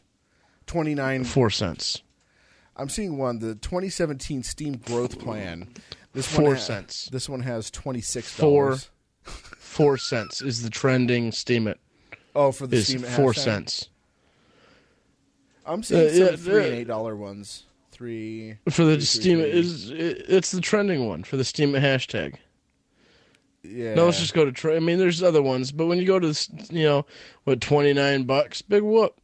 twenty 0.66 0.94
nine. 0.94 1.24
Four 1.24 1.50
cents. 1.50 2.02
I'm 2.76 2.88
seeing 2.88 3.18
one 3.18 3.40
the 3.40 3.54
2017 3.56 4.42
Steem 4.42 4.74
Growth 4.76 5.18
Plan. 5.18 5.68
This 6.12 6.26
Four 6.26 6.44
one 6.44 6.54
ha- 6.56 6.60
cents. 6.60 7.08
This 7.12 7.28
one 7.28 7.42
has 7.42 7.70
twenty 7.70 8.00
six 8.00 8.28
Four. 8.32 8.64
dollars. 8.70 8.90
Four 9.24 9.98
cents 9.98 10.40
is 10.42 10.62
the 10.62 10.70
trending 10.70 11.30
Steemit. 11.30 11.76
Oh, 12.34 12.52
for 12.52 12.66
the 12.66 12.82
Steem 12.82 13.00
four 13.02 13.34
cents 13.34 13.88
I'm 15.72 15.82
seeing 15.82 16.06
Uh, 16.06 16.10
some 16.10 16.18
yeah, 16.20 16.36
three 16.36 16.64
and 16.64 16.74
eight 16.74 16.86
dollar 16.88 17.16
ones. 17.16 17.64
Three 17.92 18.56
for 18.70 18.84
the 18.84 18.96
three, 18.96 19.04
Steem. 19.04 19.38
three. 19.40 19.50
Is 19.50 19.90
it- 19.90 20.24
it's 20.28 20.50
the 20.52 20.60
trending 20.60 21.06
one 21.06 21.22
for 21.24 21.36
the 21.36 21.44
Steem 21.44 21.72
hashtag. 21.72 22.34
Yeah. 23.62 23.94
No, 23.94 24.06
let's 24.06 24.18
just 24.20 24.32
go 24.32 24.44
to. 24.46 24.52
Tre- 24.52 24.76
I 24.76 24.80
mean, 24.80 24.98
there's 24.98 25.22
other 25.22 25.42
ones, 25.42 25.70
but 25.70 25.86
when 25.86 25.98
you 25.98 26.06
go 26.06 26.18
to 26.18 26.26
this, 26.28 26.48
you 26.70 26.84
know, 26.84 27.04
what 27.44 27.60
twenty 27.60 27.92
nine 27.92 28.24
bucks, 28.24 28.62
big 28.62 28.82
whoop. 28.82 29.20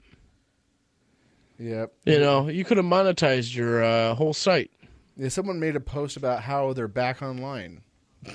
Yep. 1.59 1.91
You 2.05 2.19
know, 2.21 2.49
you 2.49 2.65
could 2.67 2.77
have 2.77 2.85
monetized 2.85 3.55
your 3.57 3.83
uh, 3.83 4.15
whole 4.15 4.35
site. 4.35 4.71
Yeah, 5.17 5.31
someone 5.31 5.59
made 5.59 5.75
a 5.75 5.81
post 5.81 6.19
about 6.19 6.43
how 6.43 6.75
they're 6.75 6.87
back 6.87 7.23
online. 7.23 7.81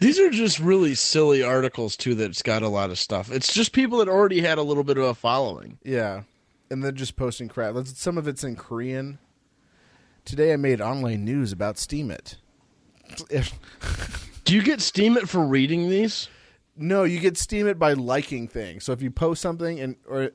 These 0.00 0.18
are 0.18 0.30
just 0.30 0.58
really 0.58 0.94
silly 0.94 1.42
articles 1.42 1.96
too. 1.96 2.14
That's 2.14 2.42
got 2.42 2.62
a 2.62 2.68
lot 2.68 2.90
of 2.90 2.98
stuff. 2.98 3.30
It's 3.30 3.52
just 3.52 3.72
people 3.72 3.98
that 3.98 4.08
already 4.08 4.40
had 4.40 4.58
a 4.58 4.62
little 4.62 4.84
bit 4.84 4.98
of 4.98 5.04
a 5.04 5.14
following. 5.14 5.78
Yeah, 5.84 6.22
and 6.70 6.82
they're 6.82 6.92
just 6.92 7.16
posting 7.16 7.48
crap. 7.48 7.74
Some 7.86 8.18
of 8.18 8.28
it's 8.28 8.44
in 8.44 8.56
Korean. 8.56 9.18
Today 10.24 10.52
I 10.52 10.56
made 10.56 10.80
online 10.80 11.24
news 11.24 11.52
about 11.52 11.76
Steemit. 11.76 12.36
Do 14.44 14.54
you 14.54 14.62
get 14.62 14.80
Steemit 14.80 15.28
for 15.28 15.46
reading 15.46 15.88
these? 15.88 16.28
no, 16.76 17.04
you 17.04 17.20
get 17.20 17.34
Steemit 17.34 17.78
by 17.78 17.94
liking 17.94 18.48
things. 18.48 18.84
So 18.84 18.92
if 18.92 19.02
you 19.02 19.10
post 19.10 19.40
something 19.40 19.80
and 19.80 19.96
or 20.06 20.30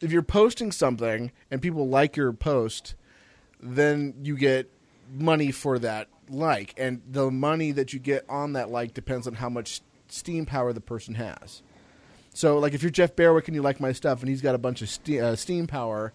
if 0.00 0.10
you're 0.10 0.22
posting 0.22 0.72
something 0.72 1.32
and 1.50 1.60
people 1.60 1.88
like 1.88 2.16
your 2.16 2.32
post, 2.32 2.94
then 3.60 4.14
you 4.22 4.36
get 4.36 4.70
money 5.12 5.50
for 5.50 5.78
that 5.78 6.08
like, 6.32 6.74
and 6.76 7.02
the 7.08 7.30
money 7.30 7.72
that 7.72 7.92
you 7.92 7.98
get 7.98 8.24
on 8.28 8.54
that 8.54 8.70
like 8.70 8.94
depends 8.94 9.26
on 9.26 9.34
how 9.34 9.48
much 9.48 9.80
Steem 10.08 10.46
power 10.46 10.72
the 10.72 10.80
person 10.80 11.14
has. 11.14 11.62
So, 12.34 12.58
like, 12.58 12.72
if 12.72 12.82
you're 12.82 12.90
Jeff 12.90 13.14
Berwick 13.14 13.48
and 13.48 13.54
you 13.54 13.62
like 13.62 13.78
my 13.78 13.92
stuff, 13.92 14.20
and 14.20 14.28
he's 14.28 14.40
got 14.40 14.54
a 14.54 14.58
bunch 14.58 14.80
of 14.80 14.88
ste- 14.88 15.20
uh, 15.20 15.36
Steem 15.36 15.66
power, 15.66 16.12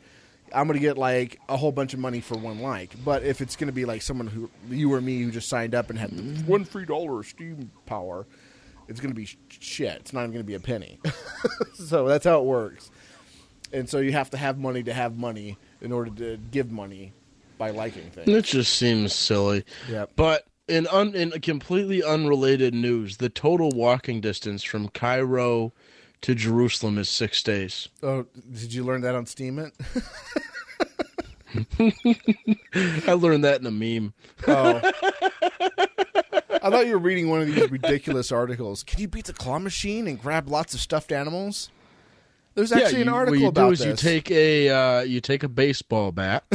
I'm 0.53 0.68
gonna 0.68 0.80
get 0.80 0.97
like 0.97 1.39
a 1.49 1.57
whole 1.57 1.72
bunch 1.72 1.93
of 1.93 1.99
money 1.99 2.22
for 2.22 2.38
one 2.38 2.61
like. 2.61 2.93
But 3.03 3.24
if 3.24 3.41
it's 3.41 3.55
gonna 3.55 3.72
be 3.72 3.86
like 3.86 4.01
someone 4.01 4.28
who 4.28 4.49
you 4.70 4.93
or 4.93 5.01
me 5.01 5.22
who 5.22 5.32
just 5.32 5.49
signed 5.49 5.76
up 5.76 5.89
and 5.89 5.99
had 5.99 6.11
the 6.11 6.24
one 6.43 6.63
free 6.63 6.86
dollar 6.86 7.20
of 7.20 7.26
Steem 7.26 7.72
power, 7.86 8.26
it's 8.88 8.99
gonna 8.99 9.13
be 9.13 9.26
sh- 9.26 9.38
shit. 9.49 9.97
It's 9.97 10.13
not 10.13 10.22
even 10.22 10.32
gonna 10.32 10.43
be 10.43 10.55
a 10.55 10.59
penny. 10.59 10.99
so 11.74 12.07
that's 12.07 12.26
how 12.26 12.39
it 12.39 12.45
works. 12.45 12.89
And 13.74 13.89
so 13.89 13.99
you 13.99 14.13
have 14.13 14.30
to 14.30 14.38
have 14.38 14.57
money 14.57 14.84
to 14.84 14.93
have 14.93 15.18
money 15.18 15.57
in 15.82 15.91
order 15.91 16.09
to 16.11 16.38
give 16.51 16.72
money 16.72 17.13
by 17.58 17.72
liking 17.72 18.10
things. 18.12 18.28
It 18.28 18.45
just 18.45 18.74
seems 18.78 19.14
silly. 19.14 19.64
Yeah. 19.89 20.05
But 20.16 20.45
in 20.68 20.88
un, 20.88 21.16
in 21.16 21.32
completely 21.41 22.03
unrelated 22.03 22.74
news, 22.74 23.18
the 23.18 23.30
total 23.30 23.72
walking 23.72 24.22
distance 24.22 24.64
from 24.64 24.89
Cairo 24.89 25.74
to 26.22 26.36
Jerusalem 26.36 26.97
is 26.97 27.10
six 27.10 27.41
days. 27.43 27.89
Oh, 28.03 28.26
did 28.51 28.74
you 28.74 28.84
learn 28.84 29.01
that 29.01 29.16
on 29.16 29.26
Steem? 29.26 29.60
It. 29.60 29.74
I 33.08 33.14
learned 33.14 33.43
that 33.43 33.62
in 33.62 33.68
a 33.68 33.72
meme. 33.72 34.14
Oh. 34.47 34.82
I 36.62 36.70
thought 36.70 36.88
you 36.88 36.93
were 36.93 36.99
reading 36.99 37.30
one 37.30 37.41
of 37.41 37.47
these 37.47 37.72
ridiculous 37.72 38.32
articles. 38.32 38.84
Can 38.84 38.99
you 38.99 39.08
beat 39.08 39.26
the 39.26 39.34
claw 39.34 39.60
machine 39.60 40.08
and 40.08 40.20
grab 40.20 40.49
lots 40.49 40.74
of 40.74 40.82
stuffed 40.82 41.12
animals? 41.12 41.70
There's 42.58 42.72
actually 42.72 42.93
yeah, 42.93 43.01
an 43.01 43.08
you, 43.10 43.14
article 43.14 43.34
what 43.34 43.41
you 43.41 43.47
about 43.49 43.68
do 43.68 43.74
is 43.74 43.80
this. 43.80 43.88
you 43.88 43.95
take 43.95 44.32
a 44.32 44.70
uh, 44.70 45.01
you 45.01 45.22
take 45.22 45.43
a 45.43 45.47
baseball 45.47 46.12
bat. 46.12 46.43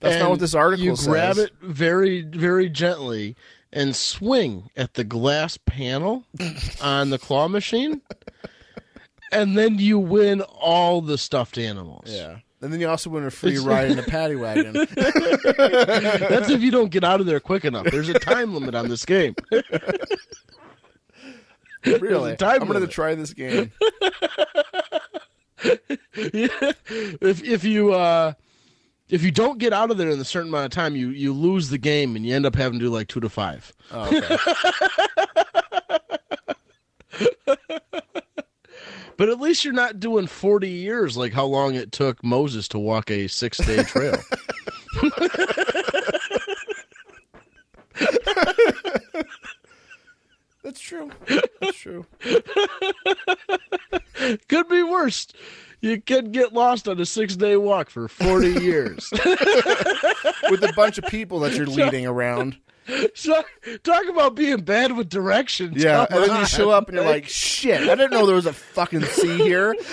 That's 0.00 0.18
not 0.18 0.30
what 0.30 0.38
this 0.38 0.54
article 0.54 0.82
You 0.82 0.96
says. 0.96 1.06
You 1.06 1.12
grab 1.12 1.36
it 1.36 1.52
very 1.60 2.22
very 2.22 2.70
gently 2.70 3.36
and 3.74 3.94
swing 3.94 4.70
at 4.74 4.94
the 4.94 5.04
glass 5.04 5.58
panel 5.66 6.24
on 6.80 7.10
the 7.10 7.18
claw 7.18 7.46
machine, 7.46 8.00
and 9.30 9.58
then 9.58 9.78
you 9.78 9.98
win 9.98 10.40
all 10.40 11.02
the 11.02 11.18
stuffed 11.18 11.58
animals. 11.58 12.06
Yeah. 12.06 12.38
And 12.62 12.72
then 12.72 12.80
you 12.80 12.88
also 12.88 13.10
win 13.10 13.24
a 13.24 13.30
free 13.30 13.58
ride 13.58 13.90
in 13.90 13.98
a 13.98 14.02
paddy 14.04 14.36
wagon. 14.36 14.72
That's 14.72 16.48
if 16.48 16.62
you 16.62 16.70
don't 16.70 16.90
get 16.90 17.04
out 17.04 17.20
of 17.20 17.26
there 17.26 17.40
quick 17.40 17.66
enough. 17.66 17.84
There's 17.90 18.08
a 18.08 18.18
time 18.18 18.54
limit 18.54 18.74
on 18.74 18.88
this 18.88 19.04
game. 19.04 19.34
Really? 21.84 22.36
I'm 22.40 22.66
going 22.66 22.80
to 22.80 22.86
try 22.86 23.14
this 23.14 23.32
game. 23.32 23.72
if 26.14 27.42
if 27.44 27.64
you 27.64 27.92
uh 27.92 28.32
if 29.08 29.22
you 29.22 29.30
don't 29.30 29.58
get 29.58 29.72
out 29.72 29.90
of 29.90 29.96
there 29.96 30.10
in 30.10 30.18
a 30.18 30.24
certain 30.24 30.48
amount 30.48 30.64
of 30.64 30.70
time, 30.72 30.96
you 30.96 31.10
you 31.10 31.32
lose 31.32 31.68
the 31.68 31.78
game 31.78 32.16
and 32.16 32.26
you 32.26 32.34
end 32.34 32.46
up 32.46 32.54
having 32.54 32.78
to 32.78 32.86
do 32.86 32.90
like 32.90 33.08
two 33.08 33.20
to 33.20 33.28
five. 33.28 33.72
Oh, 33.90 34.16
okay. 34.16 34.36
But 39.18 39.28
at 39.28 39.38
least 39.38 39.64
you're 39.64 39.74
not 39.74 40.00
doing 40.00 40.26
forty 40.26 40.70
years 40.70 41.16
like 41.16 41.32
how 41.32 41.44
long 41.44 41.76
it 41.76 41.92
took 41.92 42.24
Moses 42.24 42.66
to 42.68 42.78
walk 42.78 43.10
a 43.10 43.28
six 43.28 43.58
day 43.58 43.84
trail. 43.84 44.16
That's 50.62 50.80
true. 50.80 51.10
That's 51.60 51.76
true. 51.76 52.06
Could 54.48 54.68
be 54.68 54.82
worse. 54.82 55.26
You 55.80 56.00
could 56.00 56.30
get 56.30 56.52
lost 56.52 56.86
on 56.86 57.00
a 57.00 57.06
six 57.06 57.34
day 57.34 57.56
walk 57.56 57.90
for 57.90 58.06
forty 58.06 58.52
years. 58.62 59.10
With 59.12 60.62
a 60.62 60.72
bunch 60.76 60.98
of 60.98 61.04
people 61.06 61.40
that 61.40 61.54
you're 61.54 61.66
leading 61.80 62.06
around. 62.06 62.56
So, 63.14 63.42
talk 63.84 64.06
about 64.08 64.34
being 64.34 64.58
bad 64.62 64.96
with 64.96 65.08
directions. 65.08 65.82
Yeah, 65.82 66.06
Come 66.06 66.22
and 66.22 66.30
then 66.30 66.40
you 66.40 66.46
show 66.46 66.70
up 66.70 66.88
and 66.88 66.96
you're 66.96 67.04
like, 67.06 67.28
"Shit, 67.28 67.80
I 67.82 67.94
didn't 67.94 68.10
know 68.10 68.26
there 68.26 68.34
was 68.36 68.46
a 68.46 68.52
fucking 68.52 69.04
sea 69.04 69.36
here." 69.38 69.74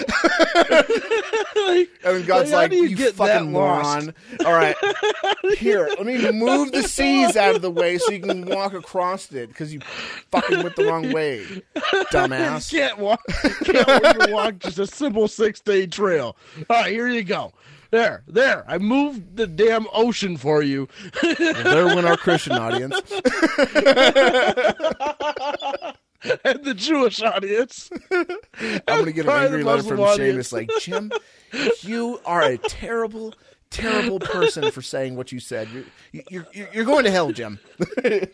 Like, 1.55 1.89
And 2.03 2.25
God's 2.25 2.51
like, 2.51 2.71
do 2.71 2.77
you 2.77 2.87
"You, 2.87 2.95
get 2.95 3.13
fucking 3.15 3.53
lost?" 3.53 4.07
moron!" 4.07 4.15
All 4.45 4.53
right, 4.53 4.75
here, 5.57 5.87
let 5.97 6.05
me 6.05 6.31
move 6.31 6.71
the 6.71 6.83
seas 6.83 7.35
out 7.35 7.55
of 7.55 7.61
the 7.61 7.69
way 7.71 7.97
so 7.97 8.11
you 8.11 8.19
can 8.21 8.45
walk 8.45 8.73
across 8.73 9.31
it 9.31 9.49
because 9.49 9.73
you 9.73 9.81
fucking 10.31 10.63
went 10.63 10.75
the 10.75 10.85
wrong 10.85 11.11
way, 11.11 11.43
dumbass. 12.11 12.71
You 12.71 12.79
can't 12.79 12.97
walk. 12.97 13.21
Can't 13.65 14.31
walk 14.31 14.59
just 14.59 14.79
a 14.79 14.87
simple 14.87 15.27
six 15.27 15.59
day 15.59 15.85
trail. 15.85 16.35
All 16.69 16.81
right, 16.81 16.91
here 16.91 17.07
you 17.07 17.23
go. 17.23 17.51
There, 17.91 18.23
there. 18.27 18.63
I 18.67 18.77
moved 18.77 19.35
the 19.35 19.47
damn 19.47 19.87
ocean 19.93 20.37
for 20.37 20.61
you. 20.61 20.87
There 21.21 21.87
went 21.87 22.05
our 22.05 22.17
Christian 22.17 22.53
audience. 22.53 22.93
and 26.43 26.63
the 26.63 26.73
Jewish 26.75 27.21
audience. 27.21 27.89
I'm 28.11 28.27
gonna 28.85 29.11
get 29.11 29.25
an 29.25 29.31
angry 29.31 29.63
letter 29.63 29.83
from. 29.83 29.97
Seamus 29.97 30.53
like, 30.53 30.69
Jim, 30.79 31.11
you 31.81 32.19
are 32.25 32.43
a 32.43 32.57
terrible, 32.57 33.33
terrible 33.69 34.19
person 34.19 34.71
for 34.71 34.81
saying 34.81 35.15
what 35.15 35.31
you 35.31 35.39
said. 35.39 35.69
You're 35.71 35.83
you're 36.29 36.47
you're, 36.53 36.69
you're 36.73 36.85
going 36.85 37.05
to 37.05 37.11
hell, 37.11 37.31
Jim. 37.31 37.59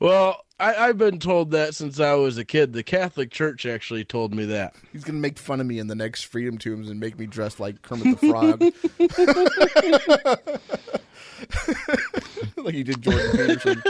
Well, 0.00 0.44
I, 0.60 0.74
I've 0.74 0.98
been 0.98 1.18
told 1.18 1.50
that 1.52 1.74
since 1.74 1.98
I 1.98 2.14
was 2.14 2.38
a 2.38 2.44
kid. 2.44 2.72
The 2.72 2.82
Catholic 2.82 3.30
Church 3.30 3.66
actually 3.66 4.04
told 4.04 4.34
me 4.34 4.44
that. 4.46 4.74
He's 4.92 5.04
gonna 5.04 5.18
make 5.18 5.38
fun 5.38 5.60
of 5.60 5.66
me 5.66 5.78
in 5.78 5.86
the 5.86 5.94
next 5.94 6.30
FreedomToons 6.30 6.90
and 6.90 7.00
make 7.00 7.18
me 7.18 7.26
dress 7.26 7.60
like 7.60 7.82
Kermit 7.82 8.20
the 8.20 8.28
Frog, 8.28 8.60
like 12.64 12.74
he 12.74 12.82
did 12.82 13.02
Jordan 13.02 13.30
Peterson. 13.32 13.82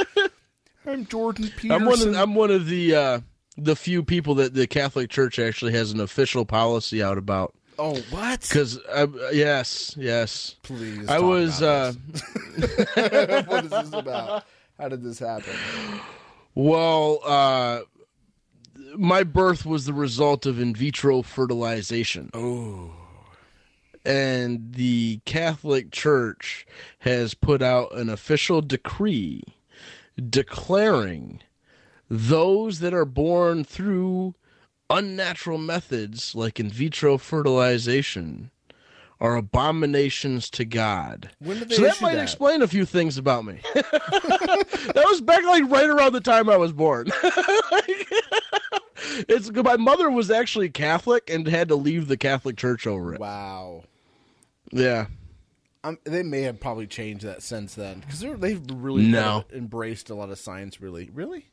I'm 0.86 1.06
Jordan 1.06 1.50
Peterson. 1.56 1.72
I'm 1.72 1.84
one 1.84 2.00
of 2.00 2.16
I'm 2.16 2.34
one 2.34 2.50
of 2.50 2.66
the 2.66 2.94
uh, 2.94 3.20
the 3.56 3.76
few 3.76 4.02
people 4.02 4.34
that 4.36 4.54
the 4.54 4.66
Catholic 4.66 5.10
Church 5.10 5.38
actually 5.38 5.72
has 5.72 5.92
an 5.92 6.00
official 6.00 6.44
policy 6.44 7.02
out 7.02 7.18
about. 7.18 7.54
Oh, 7.78 8.00
what? 8.10 8.40
Because 8.40 8.78
yes, 9.32 9.94
yes, 9.98 10.56
Please, 10.62 11.08
I 11.08 11.18
was. 11.18 11.62
Uh, 11.62 11.92
what 13.46 13.64
is 13.64 13.70
this 13.70 13.92
about? 13.92 14.44
How 14.78 14.88
did 14.88 15.02
this 15.02 15.18
happen? 15.18 15.54
Well, 16.54 17.20
uh, 17.24 17.80
my 18.96 19.22
birth 19.22 19.64
was 19.64 19.86
the 19.86 19.92
result 19.92 20.46
of 20.46 20.60
in 20.60 20.74
vitro 20.74 21.22
fertilization. 21.22 22.30
Oh, 22.34 22.92
And 24.04 24.74
the 24.74 25.20
Catholic 25.24 25.90
Church 25.92 26.66
has 27.00 27.34
put 27.34 27.62
out 27.62 27.94
an 27.94 28.08
official 28.08 28.60
decree 28.60 29.42
declaring 30.28 31.40
those 32.10 32.80
that 32.80 32.92
are 32.92 33.06
born 33.06 33.64
through 33.64 34.34
unnatural 34.92 35.58
methods 35.58 36.34
like 36.34 36.60
in 36.60 36.68
vitro 36.68 37.18
fertilization 37.18 38.50
are 39.20 39.36
abominations 39.36 40.50
to 40.50 40.64
God. 40.64 41.30
when 41.38 41.58
did 41.60 41.68
they 41.68 41.76
So 41.76 41.82
that 41.82 42.00
might 42.02 42.14
that? 42.16 42.22
explain 42.24 42.60
a 42.62 42.66
few 42.66 42.84
things 42.84 43.16
about 43.18 43.44
me. 43.44 43.60
that 43.74 45.04
was 45.06 45.20
back 45.20 45.44
like 45.44 45.70
right 45.70 45.88
around 45.88 46.12
the 46.12 46.20
time 46.20 46.48
I 46.50 46.56
was 46.56 46.72
born. 46.72 47.06
it's 49.28 49.50
my 49.52 49.76
mother 49.76 50.10
was 50.10 50.30
actually 50.30 50.68
Catholic 50.70 51.30
and 51.30 51.46
had 51.46 51.68
to 51.68 51.76
leave 51.76 52.08
the 52.08 52.16
Catholic 52.16 52.56
Church 52.56 52.86
over 52.86 53.14
it. 53.14 53.20
Wow. 53.20 53.84
Yeah. 54.72 55.06
Um, 55.84 55.98
they 56.04 56.22
may 56.22 56.42
have 56.42 56.60
probably 56.60 56.86
changed 56.86 57.24
that 57.24 57.42
since 57.42 57.74
then 57.74 58.00
because 58.00 58.20
they've 58.20 58.62
really 58.72 59.06
No. 59.06 59.44
embraced 59.52 60.10
a 60.10 60.14
lot 60.14 60.30
of 60.30 60.38
science. 60.38 60.80
Really, 60.80 61.10
really. 61.12 61.46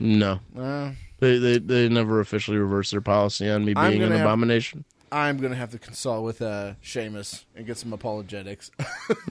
No. 0.00 0.40
Uh, 0.58 0.92
They 1.20 1.38
they 1.38 1.58
they 1.58 1.88
never 1.88 2.20
officially 2.20 2.56
reversed 2.56 2.90
their 2.92 3.00
policy 3.02 3.48
on 3.50 3.64
me 3.64 3.74
I'm 3.76 3.90
being 3.90 4.02
an 4.02 4.08
gonna 4.08 4.18
have- 4.18 4.26
abomination. 4.26 4.84
I'm 5.12 5.38
gonna 5.38 5.56
have 5.56 5.70
to 5.72 5.78
consult 5.78 6.24
with 6.24 6.40
uh, 6.40 6.74
Seamus 6.84 7.44
and 7.56 7.66
get 7.66 7.76
some 7.78 7.92
apologetics. 7.92 8.70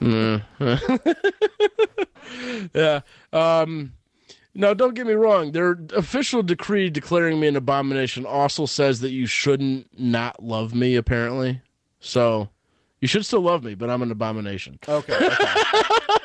Yeah. 2.74 3.00
Um 3.32 3.92
now 4.54 4.74
don't 4.74 4.94
get 4.94 5.06
me 5.06 5.12
wrong, 5.14 5.52
their 5.52 5.78
official 5.96 6.42
decree 6.42 6.90
declaring 6.90 7.38
me 7.40 7.46
an 7.48 7.56
abomination 7.56 8.26
also 8.26 8.66
says 8.66 9.00
that 9.00 9.10
you 9.10 9.26
shouldn't 9.26 9.86
not 9.98 10.42
love 10.42 10.74
me 10.74 10.96
apparently. 10.96 11.60
So 12.00 12.48
you 13.00 13.08
should 13.08 13.24
still 13.24 13.40
love 13.40 13.64
me, 13.64 13.74
but 13.74 13.88
I'm 13.90 14.02
an 14.02 14.10
abomination. 14.10 14.78
okay. 14.88 15.14
okay. 15.14 15.44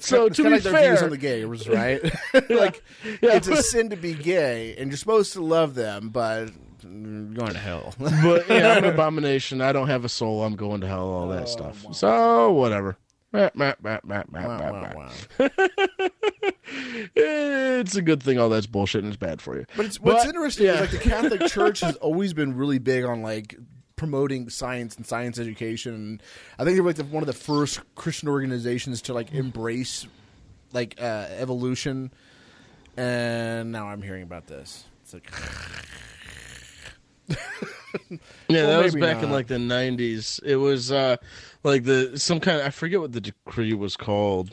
so 0.00 0.26
it's 0.26 0.36
to 0.36 0.44
be 0.44 0.50
like 0.50 0.62
their 0.62 0.82
views 0.88 1.02
on 1.02 1.10
the 1.10 1.16
gays, 1.18 1.68
right? 1.68 2.02
like 2.50 2.82
Yeah. 3.22 3.36
it's 3.36 3.48
a 3.48 3.62
sin 3.62 3.90
to 3.90 3.96
be 3.96 4.14
gay, 4.14 4.74
and 4.76 4.90
you're 4.90 4.96
supposed 4.98 5.32
to 5.34 5.42
love 5.42 5.74
them, 5.74 6.08
but 6.10 6.50
you're 6.82 7.24
going 7.34 7.52
to 7.52 7.58
hell. 7.58 7.94
but 7.98 8.48
yeah, 8.48 8.72
I'm 8.74 8.84
an 8.84 8.90
abomination. 8.94 9.60
I 9.60 9.72
don't 9.72 9.88
have 9.88 10.04
a 10.04 10.08
soul. 10.08 10.44
I'm 10.44 10.54
going 10.56 10.80
to 10.82 10.86
hell. 10.86 11.08
All 11.08 11.28
that 11.28 11.42
Oh, 11.44 11.46
stuff. 11.46 11.84
wow. 11.84 11.92
So 11.92 12.52
whatever. 12.52 12.96
Wow, 13.32 13.50
wow. 13.54 15.10
It's 17.16 17.96
a 17.96 18.02
good 18.02 18.22
thing 18.22 18.38
all 18.38 18.48
that's 18.48 18.66
bullshit 18.66 19.02
and 19.04 19.12
it's 19.12 19.20
bad 19.20 19.40
for 19.42 19.56
you. 19.58 19.66
But 19.76 19.86
it's 19.86 20.00
what's 20.00 20.24
But, 20.24 20.28
interesting 20.34 20.66
yeah. 20.66 20.74
is 20.74 20.80
like 20.82 20.90
the 20.90 20.98
Catholic 20.98 21.46
Church 21.50 21.80
has 21.80 21.96
always 21.96 22.32
been 22.32 22.54
really 22.56 22.78
big 22.78 23.04
on 23.04 23.22
like 23.22 23.56
promoting 23.96 24.48
science 24.50 24.96
and 24.96 25.06
science 25.06 25.38
education. 25.38 25.94
And 25.94 26.22
I 26.58 26.64
think 26.64 26.76
they 26.76 26.80
were 26.80 26.90
like 26.90 26.96
the, 26.96 27.04
one 27.04 27.22
of 27.22 27.26
the 27.26 27.32
first 27.32 27.80
Christian 27.94 28.28
organizations 28.28 29.02
to 29.02 29.14
like 29.14 29.32
embrace 29.32 30.06
like 30.72 30.96
uh, 31.00 31.26
evolution. 31.38 32.12
And 32.96 33.72
now 33.72 33.88
I'm 33.88 34.02
hearing 34.02 34.22
about 34.22 34.46
this. 34.46 34.84
It's 35.02 35.14
like 35.14 35.30
Yeah, 38.48 38.66
Well, 38.66 38.66
that 38.78 38.84
was 38.84 38.94
back 38.96 39.22
in 39.22 39.30
like 39.30 39.46
the 39.46 39.54
'90s. 39.54 40.40
It 40.44 40.56
was 40.56 40.90
uh 40.90 41.16
like 41.62 41.84
the 41.84 42.18
some 42.18 42.40
kind. 42.40 42.60
Of, 42.60 42.66
I 42.66 42.70
forget 42.70 43.00
what 43.00 43.12
the 43.12 43.20
decree 43.20 43.72
was 43.72 43.96
called. 43.96 44.50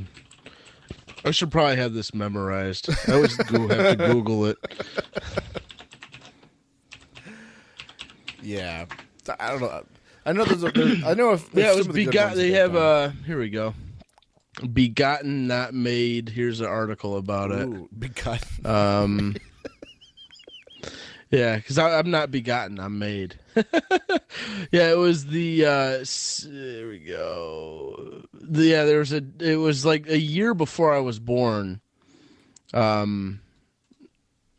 I 1.25 1.31
should 1.31 1.51
probably 1.51 1.75
have 1.75 1.93
this 1.93 2.13
memorized. 2.13 2.89
I 3.07 3.13
always 3.13 3.35
go, 3.37 3.67
have 3.67 3.97
to 3.97 4.07
Google 4.11 4.45
it. 4.45 4.57
yeah, 8.41 8.85
I 9.39 9.49
don't 9.51 9.61
know. 9.61 9.83
I 10.25 10.33
know 10.33 10.45
there's. 10.45 10.63
A, 10.63 10.71
there's 10.71 11.03
I 11.03 11.13
know 11.13 11.31
if 11.31 11.49
Yeah, 11.53 11.71
it 11.71 11.75
was 11.75 11.85
some 11.85 11.89
of 11.89 11.95
the 11.95 12.05
good 12.05 12.11
begot. 12.11 12.25
ones 12.27 12.37
They 12.37 12.51
have. 12.51 12.75
uh 12.75 13.09
Here 13.25 13.39
we 13.39 13.49
go. 13.49 13.73
Begotten, 14.73 15.47
not 15.47 15.73
made. 15.73 16.29
Here's 16.29 16.59
an 16.59 16.67
article 16.67 17.17
about 17.17 17.51
it. 17.51 17.67
Ooh, 17.67 17.89
because 17.97 18.43
Um, 18.65 19.35
yeah, 21.31 21.55
because 21.55 21.77
I'm 21.77 22.11
not 22.11 22.29
begotten, 22.31 22.79
I'm 22.79 22.99
made. 22.99 23.39
yeah, 23.55 24.91
it 24.91 24.97
was 24.97 25.25
the. 25.27 25.65
Uh, 25.65 26.05
there 26.49 26.87
we 26.89 26.99
go. 26.99 28.23
The, 28.33 28.63
yeah, 28.65 28.83
there 28.83 28.99
was 28.99 29.13
a. 29.13 29.23
It 29.39 29.55
was 29.55 29.85
like 29.85 30.07
a 30.09 30.19
year 30.19 30.53
before 30.53 30.93
I 30.93 30.99
was 30.99 31.19
born. 31.19 31.79
Um, 32.73 33.39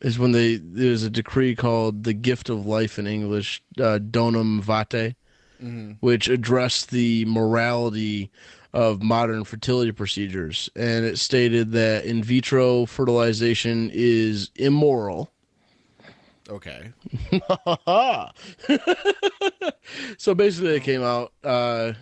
is 0.03 0.19
when 0.19 0.33
they 0.33 0.57
there 0.57 0.91
was 0.91 1.05
a 1.05 1.11
decree 1.11 1.55
called 1.55 2.05
the 2.05 2.13
gift 2.13 2.51
of 2.51 2.67
life 2.67 2.99
in 2.99 3.07
English, 3.07 3.63
uh, 3.79 3.99
Donum 3.99 4.61
Vitae, 4.61 5.15
which 6.01 6.29
addressed 6.29 6.91
the 6.91 7.25
morality 7.25 8.31
of 8.73 9.03
modern 9.03 9.45
fertility 9.45 9.93
procedures, 9.93 10.69
and 10.75 11.05
it 11.05 11.19
stated 11.19 11.73
that 11.73 12.05
in 12.05 12.23
vitro 12.23 12.85
fertilization 12.87 13.91
is 13.93 14.51
immoral. 14.57 15.31
okay, 16.49 16.93
so 20.19 20.35
basically, 20.35 20.75
it 20.77 20.83
came 20.83 21.03
out 21.03 21.33
uh, 21.45 21.93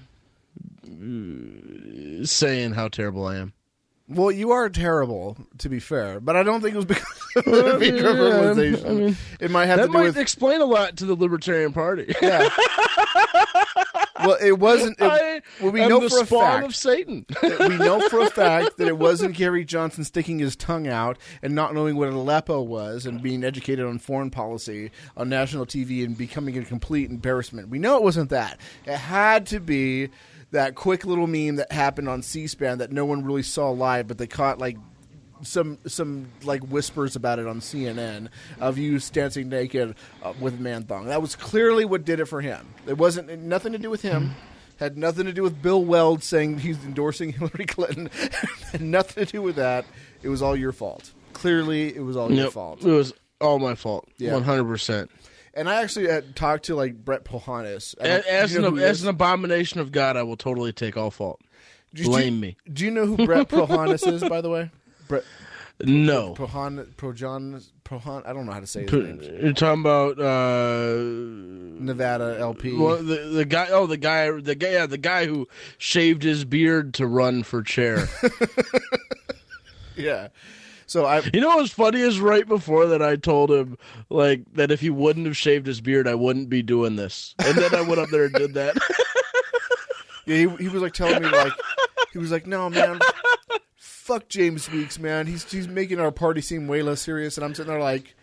saying 2.24 2.72
how 2.72 2.88
terrible 2.88 3.26
I 3.26 3.36
am. 3.36 3.52
Well, 4.10 4.32
you 4.32 4.50
are 4.50 4.68
terrible 4.68 5.36
to 5.58 5.68
be 5.68 5.78
fair, 5.78 6.18
but 6.18 6.34
I 6.34 6.42
don't 6.42 6.60
think 6.60 6.74
it 6.74 6.76
was 6.76 6.84
because 6.84 7.06
of 7.36 7.44
the 7.44 7.50
fertilization. 7.80 8.86
I 8.86 8.90
mean, 8.90 9.16
it 9.38 9.50
might 9.52 9.66
have 9.66 9.78
that 9.78 9.86
to 9.86 9.92
do 9.92 9.98
might 9.98 10.04
with 10.04 10.18
explain 10.18 10.60
a 10.60 10.64
lot 10.64 10.96
to 10.96 11.06
the 11.06 11.14
Libertarian 11.14 11.72
Party. 11.72 12.12
yeah. 12.22 12.48
well, 14.18 14.36
it 14.42 14.58
wasn't. 14.58 15.00
It, 15.00 15.04
I 15.04 15.42
well, 15.62 15.70
we 15.70 15.86
know 15.86 16.08
for 16.08 16.20
a 16.20 16.26
fact. 16.26 16.66
of 16.66 16.74
Satan. 16.74 17.24
we 17.40 17.78
know 17.78 18.08
for 18.08 18.20
a 18.20 18.30
fact 18.30 18.78
that 18.78 18.88
it 18.88 18.98
wasn't 18.98 19.36
Gary 19.36 19.64
Johnson 19.64 20.02
sticking 20.02 20.40
his 20.40 20.56
tongue 20.56 20.88
out 20.88 21.16
and 21.40 21.54
not 21.54 21.72
knowing 21.72 21.94
what 21.94 22.08
Aleppo 22.08 22.60
was 22.62 23.06
and 23.06 23.22
being 23.22 23.44
educated 23.44 23.86
on 23.86 24.00
foreign 24.00 24.30
policy 24.30 24.90
on 25.16 25.28
national 25.28 25.66
TV 25.66 26.04
and 26.04 26.18
becoming 26.18 26.58
a 26.58 26.64
complete 26.64 27.10
embarrassment. 27.10 27.68
We 27.68 27.78
know 27.78 27.96
it 27.96 28.02
wasn't 28.02 28.30
that. 28.30 28.58
It 28.86 28.96
had 28.96 29.46
to 29.46 29.60
be 29.60 30.08
that 30.52 30.74
quick 30.74 31.04
little 31.04 31.26
meme 31.26 31.56
that 31.56 31.70
happened 31.72 32.08
on 32.08 32.22
C-SPAN 32.22 32.78
that 32.78 32.92
no 32.92 33.04
one 33.04 33.24
really 33.24 33.42
saw 33.42 33.70
live, 33.70 34.08
but 34.08 34.18
they 34.18 34.26
caught 34.26 34.58
like 34.58 34.76
some 35.42 35.78
some 35.86 36.28
like 36.42 36.62
whispers 36.64 37.16
about 37.16 37.38
it 37.38 37.46
on 37.46 37.60
CNN 37.60 38.28
of 38.60 38.78
you 38.78 38.98
dancing 38.98 39.48
naked 39.48 39.94
uh, 40.22 40.32
with 40.40 40.60
man 40.60 40.84
thong. 40.84 41.06
That 41.06 41.22
was 41.22 41.36
clearly 41.36 41.84
what 41.84 42.04
did 42.04 42.20
it 42.20 42.26
for 42.26 42.40
him. 42.40 42.68
It 42.86 42.98
wasn't 42.98 43.38
nothing 43.40 43.72
to 43.72 43.78
do 43.78 43.90
with 43.90 44.02
him. 44.02 44.34
Had 44.78 44.96
nothing 44.96 45.26
to 45.26 45.32
do 45.32 45.42
with 45.42 45.60
Bill 45.60 45.84
Weld 45.84 46.22
saying 46.22 46.58
he's 46.58 46.82
endorsing 46.84 47.32
Hillary 47.34 47.66
Clinton. 47.66 48.10
Had 48.72 48.80
nothing 48.80 49.26
to 49.26 49.30
do 49.32 49.42
with 49.42 49.56
that. 49.56 49.84
It 50.22 50.30
was 50.30 50.40
all 50.40 50.56
your 50.56 50.72
fault. 50.72 51.12
Clearly, 51.34 51.94
it 51.94 52.00
was 52.00 52.16
all 52.16 52.32
your 52.32 52.50
fault. 52.50 52.82
It 52.82 52.90
was 52.90 53.12
all 53.40 53.58
my 53.58 53.74
fault. 53.74 54.08
Yeah. 54.18 54.34
One 54.34 54.42
hundred 54.42 54.64
percent. 54.64 55.10
And 55.54 55.68
I 55.68 55.82
actually 55.82 56.08
had 56.08 56.36
talked 56.36 56.64
to 56.66 56.74
like 56.74 57.04
Brett. 57.04 57.26
I 57.32 57.32
don't- 57.32 58.26
As 58.26 58.52
you 58.54 58.60
know 58.60 58.68
an 58.68 58.78
as 58.78 59.02
an 59.02 59.08
abomination 59.08 59.80
of 59.80 59.90
God, 59.92 60.16
I 60.16 60.22
will 60.22 60.36
totally 60.36 60.72
take 60.72 60.96
all 60.96 61.10
fault. 61.10 61.40
Do 61.92 62.04
Blame 62.04 62.38
me. 62.38 62.56
Do 62.72 62.84
you 62.84 62.90
know 62.92 63.04
who 63.06 63.16
Brett 63.26 63.48
Pohanis 63.50 64.06
is, 64.10 64.22
by 64.22 64.40
the 64.40 64.48
way? 64.48 64.70
Brett 65.08 65.24
No. 65.84 66.34
Pohan 66.34 66.86
Projon 66.96 67.60
Prohan. 67.84 68.24
I 68.24 68.32
don't 68.32 68.46
know 68.46 68.52
how 68.52 68.60
to 68.60 68.66
say 68.68 68.82
his 68.82 68.92
name. 68.92 69.20
You're 69.42 69.52
talking 69.52 69.80
about 69.80 70.20
uh, 70.20 70.94
Nevada 71.82 72.36
LP. 72.38 72.76
well, 72.76 72.98
the 73.02 73.16
the 73.32 73.44
guy. 73.44 73.66
Oh, 73.70 73.86
the 73.86 73.96
guy. 73.96 74.30
The 74.30 74.54
guy. 74.54 74.70
Yeah, 74.70 74.86
the 74.86 74.98
guy 74.98 75.26
who 75.26 75.48
shaved 75.78 76.22
his 76.22 76.44
beard 76.44 76.94
to 76.94 77.06
run 77.08 77.42
for 77.42 77.62
chair. 77.62 78.08
Yeah. 79.96 80.28
So 80.90 81.04
I 81.04 81.22
you 81.32 81.40
know 81.40 81.54
what's 81.54 81.70
funny 81.70 82.00
is 82.00 82.18
right 82.18 82.48
before 82.48 82.86
that 82.86 83.00
I 83.00 83.14
told 83.14 83.52
him 83.52 83.78
like 84.08 84.42
that 84.54 84.72
if 84.72 84.80
he 84.80 84.90
wouldn't 84.90 85.24
have 85.26 85.36
shaved 85.36 85.68
his 85.68 85.80
beard, 85.80 86.08
I 86.08 86.16
wouldn't 86.16 86.48
be 86.48 86.64
doing 86.64 86.96
this. 86.96 87.36
And 87.38 87.56
then 87.56 87.72
I 87.76 87.82
went 87.82 88.00
up 88.00 88.08
there 88.08 88.24
and 88.24 88.34
did 88.34 88.54
that. 88.54 88.76
yeah, 90.26 90.48
he, 90.48 90.48
he 90.64 90.68
was 90.68 90.82
like 90.82 90.92
telling 90.92 91.22
me 91.22 91.28
like 91.28 91.52
he 92.12 92.18
was 92.18 92.32
like, 92.32 92.44
"No, 92.44 92.68
man. 92.68 92.98
Fuck 93.76 94.28
James 94.28 94.68
Weeks, 94.68 94.98
man. 94.98 95.28
He's 95.28 95.48
he's 95.48 95.68
making 95.68 96.00
our 96.00 96.10
party 96.10 96.40
seem 96.40 96.66
way 96.66 96.82
less 96.82 97.00
serious." 97.00 97.38
And 97.38 97.44
I'm 97.44 97.54
sitting 97.54 97.70
there 97.70 97.80
like, 97.80 98.16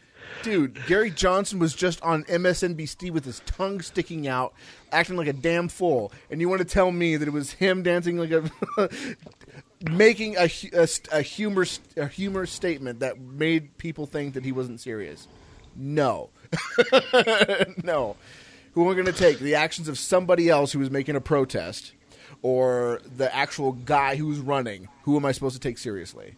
"Dude, 0.43 0.77
Gary 0.87 1.09
Johnson 1.09 1.59
was 1.59 1.73
just 1.73 2.01
on 2.01 2.25
MSNBC 2.25 3.11
with 3.11 3.23
his 3.23 3.39
tongue 3.45 3.81
sticking 3.81 4.27
out, 4.27 4.53
acting 4.91 5.15
like 5.15 5.27
a 5.27 5.33
damn 5.33 5.69
fool. 5.69 6.11
And 6.29 6.41
you 6.41 6.49
want 6.49 6.59
to 6.59 6.67
tell 6.67 6.91
me 6.91 7.15
that 7.15 7.29
it 7.29 7.31
was 7.31 7.51
him 7.53 7.81
dancing 7.81 8.17
like 8.17 8.31
a 8.31 8.89
making 9.81 10.35
a 10.37 10.49
a, 10.73 10.87
a 11.11 11.21
humor 11.21 11.65
a 11.95 12.07
humor 12.07 12.45
statement 12.45 12.99
that 13.01 13.19
made 13.19 13.77
people 13.77 14.05
think 14.05 14.33
that 14.33 14.43
he 14.45 14.51
wasn't 14.51 14.79
serious? 14.79 15.27
No. 15.75 16.29
no. 17.83 18.15
Who 18.73 18.83
am 18.85 18.91
I 18.91 18.93
going 18.93 19.05
to 19.05 19.11
take? 19.11 19.39
The 19.39 19.55
actions 19.55 19.87
of 19.87 19.97
somebody 19.97 20.49
else 20.49 20.71
who 20.71 20.79
was 20.79 20.91
making 20.91 21.15
a 21.15 21.21
protest, 21.21 21.93
or 22.41 23.01
the 23.15 23.33
actual 23.35 23.71
guy 23.73 24.15
who's 24.15 24.39
running? 24.39 24.87
Who 25.03 25.15
am 25.17 25.25
I 25.25 25.31
supposed 25.31 25.55
to 25.55 25.59
take 25.59 25.77
seriously? 25.77 26.35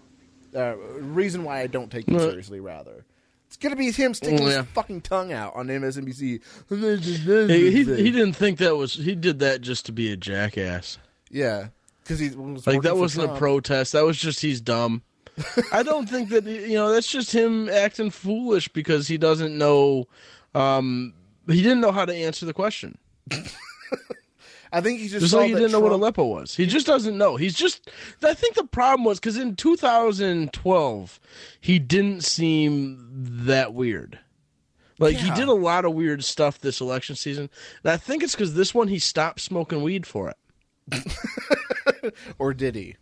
Uh, 0.56 0.76
reason 0.78 1.44
why 1.44 1.62
I 1.62 1.68
don't 1.68 1.92
take 1.92 2.08
him 2.08 2.18
seriously, 2.20 2.60
rather. 2.60 3.06
It's 3.48 3.58
going 3.58 3.72
to 3.72 3.76
be 3.76 3.92
him 3.92 4.14
sticking 4.14 4.44
Yeah. 4.48 4.58
his 4.62 4.66
fucking 4.74 5.02
tongue 5.02 5.34
out 5.34 5.56
on 5.56 5.68
MSNBC. 5.68 6.42
he, 6.70 7.72
he, 7.72 7.84
he 7.84 8.12
didn't 8.12 8.34
think 8.34 8.60
that 8.60 8.76
was. 8.78 8.94
He 8.94 9.16
did 9.16 9.40
that 9.40 9.62
just 9.62 9.86
to 9.88 9.92
be 9.92 10.12
a 10.12 10.16
jackass. 10.18 10.98
Yeah, 11.32 11.68
because 12.10 12.20
he 12.20 12.30
was 12.30 12.66
Like 12.66 12.82
that 12.82 12.98
wasn't 12.98 13.32
a 13.32 13.36
protest. 13.36 13.94
That 13.94 14.04
was 14.04 14.18
just 14.18 14.42
he's 14.42 14.60
dumb. 14.60 15.04
I 15.72 15.84
don't 15.84 16.10
think 16.10 16.30
that 16.30 16.44
you 16.46 16.74
know 16.74 16.92
that's 16.92 17.10
just 17.10 17.32
him 17.32 17.70
acting 17.70 18.10
foolish 18.10 18.68
because 18.68 19.08
he 19.08 19.18
doesn't 19.18 19.56
know. 19.56 20.08
Um, 20.56 21.14
he 21.48 21.62
didn't 21.62 21.82
know 21.82 21.92
how 21.92 22.06
to 22.06 22.14
answer 22.14 22.46
the 22.46 22.54
question. 22.54 22.98
I 24.72 24.82
think 24.82 25.00
he 25.00 25.08
just, 25.08 25.22
Just 25.22 25.34
like 25.34 25.48
he 25.48 25.54
didn't 25.54 25.72
know 25.72 25.80
what 25.80 25.92
Aleppo 25.92 26.26
was. 26.26 26.56
He 26.56 26.66
just 26.68 26.86
doesn't 26.86 27.18
know. 27.18 27.36
He's 27.38 27.56
just. 27.56 27.90
I 28.24 28.34
think 28.34 28.56
the 28.56 28.66
problem 28.66 29.04
was 29.06 29.20
because 29.20 29.38
in 29.38 29.56
2012 29.56 31.20
he 31.62 31.80
didn't 31.80 32.24
seem 32.24 33.08
that 33.46 33.74
weird. 33.74 34.20
Like 34.98 35.16
he 35.16 35.32
did 35.32 35.48
a 35.48 35.54
lot 35.54 35.86
of 35.86 35.94
weird 35.94 36.24
stuff 36.26 36.60
this 36.60 36.82
election 36.82 37.16
season, 37.16 37.50
and 37.84 37.92
I 37.92 37.98
think 37.98 38.24
it's 38.24 38.34
because 38.34 38.56
this 38.56 38.74
one 38.74 38.88
he 38.90 39.00
stopped 39.00 39.42
smoking 39.42 39.82
weed 39.82 40.06
for 40.06 40.30
it. 40.30 40.38
or 42.40 42.54
did 42.54 42.76
he? 42.76 42.96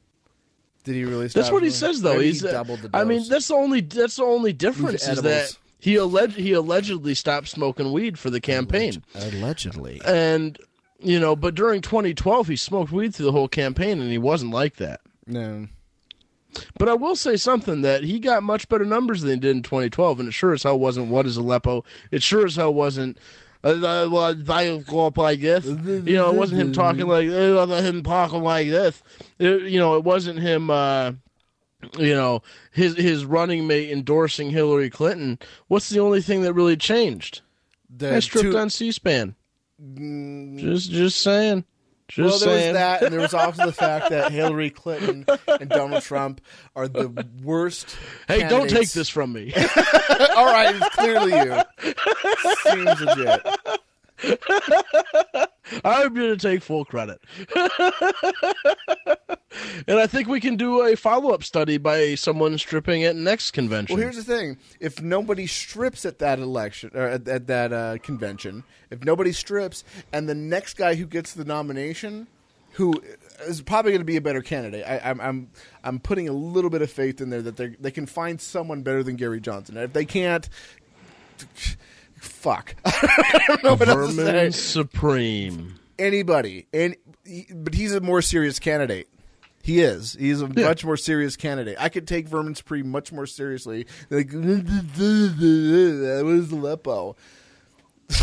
Did 0.84 0.96
he 0.96 1.04
really? 1.04 1.28
That's 1.28 1.52
what 1.52 1.64
he 1.64 1.70
says, 1.70 2.02
though. 2.02 2.14
Maybe 2.14 2.28
He's 2.28 2.42
he 2.42 2.48
uh, 2.48 2.52
doubled 2.52 2.80
the. 2.80 2.90
dose. 2.90 3.02
I 3.02 3.04
mean, 3.04 3.24
that's 3.28 3.48
the 3.48 3.56
only 3.56 3.82
that's 3.82 4.16
the 4.16 4.24
only 4.24 4.54
difference 4.54 5.08
is 5.08 5.22
that 5.22 5.58
he 5.80 5.96
alleged 5.96 6.38
he 6.38 6.54
allegedly 6.54 7.14
stopped 7.14 7.50
smoking 7.50 7.92
weed 7.92 8.18
for 8.18 8.30
the 8.30 8.40
campaign, 8.40 9.04
allegedly. 9.14 10.02
and 10.06 10.58
you 11.00 11.20
know, 11.20 11.36
but 11.36 11.56
during 11.56 11.82
2012 11.82 12.48
he 12.48 12.56
smoked 12.56 12.92
weed 12.92 13.14
through 13.14 13.26
the 13.26 13.32
whole 13.32 13.48
campaign, 13.48 14.00
and 14.00 14.10
he 14.12 14.18
wasn't 14.18 14.52
like 14.52 14.78
that. 14.78 15.02
No. 15.26 15.68
But 16.80 16.90
I 16.90 16.94
will 16.94 17.16
say 17.16 17.36
something 17.36 17.82
that 17.82 18.04
he 18.04 18.20
got 18.20 18.42
much 18.42 18.68
better 18.70 18.86
numbers 18.86 19.22
than 19.22 19.32
he 19.32 19.40
did 19.40 19.56
in 19.56 19.64
2012, 19.64 20.20
and 20.20 20.30
it 20.30 20.32
sure 20.32 20.54
as 20.54 20.64
hell 20.64 20.80
wasn't 20.80 21.10
what 21.10 21.26
is 21.26 21.38
Aleppo. 21.38 21.84
It 22.12 22.24
sure 22.24 22.46
as 22.46 22.56
hell 22.56 22.74
wasn't. 22.74 23.18
Uh, 23.64 23.68
uh, 23.70 24.10
well, 24.12 24.36
I 24.50 24.78
go 24.80 25.08
up 25.08 25.18
like 25.18 25.42
this. 25.42 25.66
You 25.66 26.02
know, 26.16 26.30
it 26.32 26.36
wasn't 26.36 26.62
him 26.62 26.74
talking 26.74 27.08
like 27.08 27.28
it 27.28 27.54
wasn't 27.56 27.86
him 27.86 28.04
talking 28.04 28.44
like 28.44 28.68
this. 28.70 29.02
It- 29.40 29.64
you 29.64 29.80
know, 29.80 29.96
it 29.96 30.04
wasn't 30.04 30.40
him. 30.40 30.70
Uh, 30.70 31.14
you 31.98 32.16
know, 32.16 32.42
his 32.72 32.96
his 32.98 33.24
running 33.26 33.68
mate 33.68 33.92
endorsing 33.92 34.50
Hillary 34.50 34.90
Clinton. 34.90 35.38
What's 35.68 35.90
the 35.90 36.00
only 36.00 36.22
thing 36.22 36.42
that 36.42 36.54
really 36.54 36.78
changed? 36.78 37.42
The 37.96 38.16
I 38.16 38.20
stripped 38.20 38.52
two- 38.52 38.58
on 38.58 38.70
C-SPAN. 38.70 39.36
Mm, 39.82 40.60
Just 40.60 40.92
just 40.92 41.22
saying. 41.22 41.66
Just 42.08 42.30
well, 42.30 42.40
there 42.40 42.60
saying. 42.60 42.74
was 42.74 42.80
that, 42.80 43.02
and 43.04 43.14
there 43.14 43.20
was 43.20 43.34
also 43.34 43.66
the 43.66 43.74
fact 43.74 44.10
that 44.12 44.32
Hillary 44.32 44.70
Clinton 44.70 45.26
and 45.48 45.70
Donald 45.70 46.04
Trump 46.04 46.40
are 46.76 46.88
the 46.88 47.28
worst. 47.44 47.98
Hey, 48.28 48.48
don't 48.48 48.70
take 48.70 48.92
this 48.92 49.10
from 49.10 49.34
me. 49.34 49.54
All 50.36 50.46
right, 50.46 50.74
it's 50.74 50.96
clearly 50.96 51.34
you. 51.34 51.62
Seems 52.64 53.02
legit. 53.02 53.46
I'm 55.84 56.16
to 56.16 56.38
take 56.38 56.62
full 56.62 56.86
credit. 56.86 57.20
and 59.88 60.00
I 60.00 60.08
think 60.08 60.28
we 60.28 60.40
can 60.40 60.56
do 60.56 60.84
a 60.84 60.96
follow 60.96 61.32
up 61.32 61.44
study 61.44 61.78
by 61.78 62.16
someone 62.16 62.58
stripping 62.58 63.04
at 63.04 63.16
next 63.16 63.52
convention. 63.52 63.96
Well, 63.96 64.04
here's 64.04 64.16
the 64.16 64.24
thing: 64.24 64.58
if 64.80 65.02
nobody 65.02 65.46
strips 65.46 66.06
at 66.06 66.20
that 66.20 66.40
election 66.40 66.92
or 66.94 67.04
at, 67.08 67.28
at 67.28 67.48
that 67.48 67.74
uh, 67.74 67.98
convention, 68.00 68.64
if 68.90 69.04
nobody 69.04 69.32
strips, 69.32 69.84
and 70.12 70.28
the 70.28 70.36
next 70.36 70.76
guy 70.76 70.96
who 70.96 71.06
gets 71.06 71.34
the 71.34 71.46
nomination, 71.46 72.28
who 72.72 73.02
is 73.46 73.62
probably 73.62 73.92
going 73.92 74.02
to 74.02 74.06
be 74.06 74.18
a 74.18 74.22
better 74.22 74.42
candidate, 74.42 74.86
I, 74.88 75.00
I'm 75.04 75.22
I'm 75.22 75.50
I'm 75.84 76.00
putting 76.00 76.28
a 76.28 76.34
little 76.34 76.70
bit 76.70 76.82
of 76.82 76.90
faith 76.92 77.22
in 77.22 77.30
there 77.30 77.42
that 77.42 77.58
they 77.58 77.76
they 77.80 77.92
can 77.92 78.06
find 78.06 78.42
someone 78.42 78.82
better 78.82 79.04
than 79.04 79.16
Gary 79.16 79.42
Johnson. 79.42 79.78
If 79.78 79.94
they 79.94 80.06
can't, 80.06 80.50
fuck, 82.18 82.76
I 82.86 83.40
don't 83.48 83.64
know 83.64 83.76
what 83.76 83.88
else 83.88 84.10
to 84.10 84.16
say. 84.16 84.24
Vermin 84.32 84.52
Supreme. 84.52 85.76
Anybody, 86.00 86.68
and 86.74 86.96
but 87.56 87.74
he's 87.74 87.94
a 87.94 88.02
more 88.02 88.22
serious 88.22 88.60
candidate. 88.60 89.08
He 89.64 89.82
is. 89.82 90.14
He's 90.18 90.42
a 90.42 90.48
much 90.48 90.86
more 90.86 90.96
serious 90.96 91.36
candidate. 91.36 91.76
I 91.80 91.90
could 91.90 92.08
take 92.08 92.28
Vermin 92.30 92.56
Supreme 92.56 92.90
much 92.90 93.12
more 93.12 93.26
seriously. 93.26 93.86
Like, 94.10 94.32
what 94.36 94.46
is 94.46 96.52
Aleppo? 96.52 97.16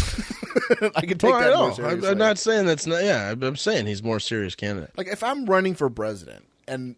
I 0.97 1.03
could 1.03 1.20
take 1.20 1.30
Well, 1.30 1.34
I 1.34 1.45
that 1.45 1.57
more 1.57 1.68
know. 1.68 1.74
seriously. 1.74 2.09
I'm, 2.09 2.12
I'm 2.12 2.18
not 2.18 2.38
saying 2.38 2.64
that's 2.66 2.86
not. 2.86 3.05
Yeah, 3.05 3.26
I'm- 3.28 3.42
I'm 3.42 3.57
saying 3.57 3.86
he's 3.86 4.03
more 4.03 4.20
serious 4.20 4.55
candidate. 4.55 4.90
like 4.97 5.09
if 5.09 5.22
I'm 5.22 5.45
running 5.45 5.74
for 5.74 5.90
president, 5.90 6.45
and 6.67 6.97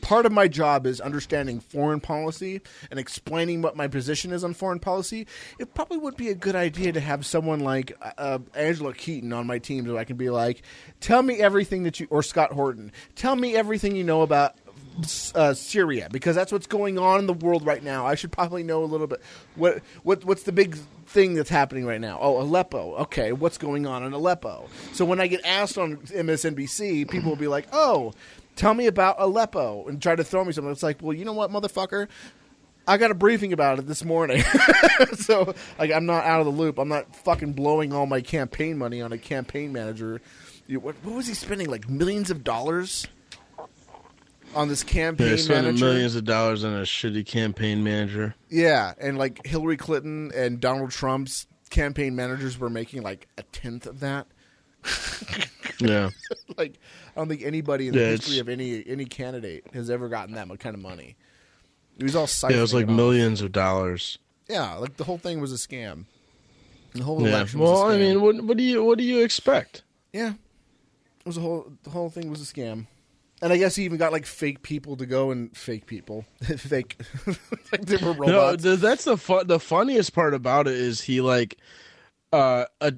part 0.00 0.26
of 0.26 0.32
my 0.32 0.48
job 0.48 0.86
is 0.86 1.00
understanding 1.00 1.60
foreign 1.60 2.00
policy 2.00 2.60
and 2.90 2.98
explaining 2.98 3.62
what 3.62 3.76
my 3.76 3.88
position 3.88 4.32
is 4.32 4.44
on 4.44 4.54
foreign 4.54 4.78
policy, 4.78 5.26
it 5.58 5.74
probably 5.74 5.98
would 5.98 6.16
be 6.16 6.28
a 6.28 6.34
good 6.34 6.56
idea 6.56 6.92
to 6.92 7.00
have 7.00 7.26
someone 7.26 7.60
like 7.60 7.92
uh, 8.18 8.38
Angela 8.54 8.94
Keaton 8.94 9.32
on 9.32 9.46
my 9.46 9.58
team, 9.58 9.86
so 9.86 9.98
I 9.98 10.04
can 10.04 10.16
be 10.16 10.30
like, 10.30 10.62
"Tell 11.00 11.22
me 11.22 11.36
everything 11.36 11.82
that 11.84 12.00
you," 12.00 12.06
or 12.10 12.22
Scott 12.22 12.52
Horton, 12.52 12.92
"Tell 13.14 13.36
me 13.36 13.54
everything 13.56 13.96
you 13.96 14.04
know 14.04 14.22
about." 14.22 14.54
Uh, 15.34 15.54
Syria, 15.54 16.08
because 16.10 16.34
that's 16.34 16.50
what's 16.50 16.66
going 16.66 16.98
on 16.98 17.20
in 17.20 17.26
the 17.26 17.32
world 17.32 17.64
right 17.64 17.84
now. 17.84 18.04
I 18.04 18.16
should 18.16 18.32
probably 18.32 18.64
know 18.64 18.82
a 18.82 18.86
little 18.86 19.06
bit. 19.06 19.22
What 19.54 19.80
what 20.02 20.24
what's 20.24 20.42
the 20.42 20.50
big 20.50 20.76
thing 21.06 21.34
that's 21.34 21.50
happening 21.50 21.86
right 21.86 22.00
now? 22.00 22.18
Oh, 22.20 22.40
Aleppo. 22.40 22.96
Okay, 22.96 23.30
what's 23.32 23.58
going 23.58 23.86
on 23.86 24.02
in 24.02 24.12
Aleppo? 24.12 24.68
So 24.92 25.04
when 25.04 25.20
I 25.20 25.28
get 25.28 25.44
asked 25.44 25.78
on 25.78 25.98
MSNBC, 25.98 27.08
people 27.08 27.30
will 27.30 27.36
be 27.36 27.46
like, 27.46 27.68
"Oh, 27.72 28.12
tell 28.58 28.74
me 28.74 28.86
about 28.86 29.16
Aleppo," 29.18 29.86
and 29.86 30.02
try 30.02 30.14
to 30.14 30.24
throw 30.24 30.44
me 30.44 30.52
something. 30.52 30.70
It's 30.72 30.82
like, 30.82 30.98
well, 31.00 31.14
you 31.14 31.24
know 31.24 31.32
what, 31.32 31.50
motherfucker. 31.50 32.08
I 32.86 32.96
got 32.96 33.10
a 33.10 33.14
briefing 33.14 33.52
about 33.52 33.78
it 33.78 33.86
this 33.86 34.02
morning, 34.04 34.42
so 35.14 35.54
like 35.78 35.92
I'm 35.92 36.06
not 36.06 36.24
out 36.24 36.40
of 36.40 36.46
the 36.46 36.52
loop. 36.52 36.78
I'm 36.78 36.88
not 36.88 37.14
fucking 37.16 37.52
blowing 37.52 37.92
all 37.92 38.06
my 38.06 38.20
campaign 38.22 38.78
money 38.78 39.02
on 39.02 39.12
a 39.12 39.18
campaign 39.18 39.72
manager 39.74 40.20
You- 40.66 40.80
What, 40.80 40.94
what 41.02 41.14
was 41.14 41.26
he 41.26 41.34
spending? 41.34 41.68
Like 41.68 41.88
millions 41.88 42.30
of 42.30 42.42
dollars 42.44 43.06
on 44.54 44.68
this 44.68 44.82
campaign 44.82 45.26
They're 45.28 45.36
spending 45.36 45.64
manager. 45.74 45.84
millions 45.84 46.14
of 46.16 46.24
dollars 46.24 46.64
on 46.64 46.72
a 46.72 46.82
shitty 46.84 47.26
campaign 47.26 47.84
manager. 47.84 48.34
Yeah, 48.48 48.94
and 48.98 49.18
like 49.18 49.46
Hillary 49.46 49.76
Clinton 49.76 50.32
and 50.34 50.58
Donald 50.58 50.90
Trump's 50.90 51.46
campaign 51.68 52.16
managers 52.16 52.58
were 52.58 52.70
making 52.70 53.02
like 53.02 53.28
a 53.36 53.42
tenth 53.42 53.86
of 53.86 54.00
that. 54.00 54.26
Yeah. 55.80 56.10
like 56.56 56.74
I 57.18 57.20
don't 57.20 57.28
think 57.28 57.42
anybody 57.42 57.88
in 57.88 57.94
the 57.94 58.00
Yeah, 58.00 58.10
history 58.10 58.38
of 58.38 58.48
any 58.48 58.84
any 58.86 59.04
candidate 59.04 59.64
has 59.74 59.90
ever 59.90 60.08
gotten 60.08 60.36
that 60.36 60.46
much 60.46 60.60
kind 60.60 60.76
of 60.76 60.80
money. 60.80 61.16
It 61.98 62.04
was 62.04 62.14
all 62.14 62.26
siphoning 62.28 62.50
Yeah, 62.50 62.58
it 62.58 62.60
was 62.60 62.74
like 62.74 62.88
it 62.88 62.92
millions 62.92 63.40
of 63.40 63.50
dollars. 63.50 64.18
Yeah, 64.48 64.74
like 64.74 64.98
the 64.98 65.04
whole 65.04 65.18
thing 65.18 65.40
was 65.40 65.52
a 65.52 65.56
scam. 65.56 66.04
The 66.94 67.02
whole 67.02 67.18
Yeah. 67.24 67.30
election. 67.30 67.58
Was 67.58 67.70
Well, 67.70 67.82
I 67.90 67.98
mean, 67.98 68.20
what 68.22 68.40
what 68.42 68.56
do 68.56 68.62
you 68.62 68.84
what 68.84 68.98
do 68.98 69.04
you 69.04 69.20
expect? 69.24 69.82
yeah, 70.12 70.34
it 70.34 71.26
was 71.26 71.36
a 71.36 71.40
whole. 71.40 71.72
The 71.82 71.90
whole 71.90 72.08
thing 72.08 72.30
was 72.30 72.40
a 72.40 72.44
scam. 72.54 72.86
And 73.42 73.52
I 73.52 73.56
guess 73.56 73.74
he 73.74 73.84
even 73.84 73.98
got 73.98 74.12
like 74.12 74.24
fake 74.24 74.62
people 74.62 74.96
to 74.96 75.04
go 75.06 75.32
and 75.32 75.56
fake 75.56 75.86
people, 75.86 76.24
fake, 76.42 77.00
like 77.72 77.84
they 77.86 77.96
were 77.96 78.12
No, 78.12 78.54
robots. 78.54 78.62
th- 78.62 78.78
that's 78.78 79.04
the 79.04 79.16
fu- 79.16 79.42
the 79.44 79.58
funniest 79.58 80.12
part 80.12 80.34
about 80.34 80.68
it 80.68 80.74
is 80.74 81.00
he 81.00 81.20
like 81.20 81.58
uh 82.32 82.66
a 82.80 82.94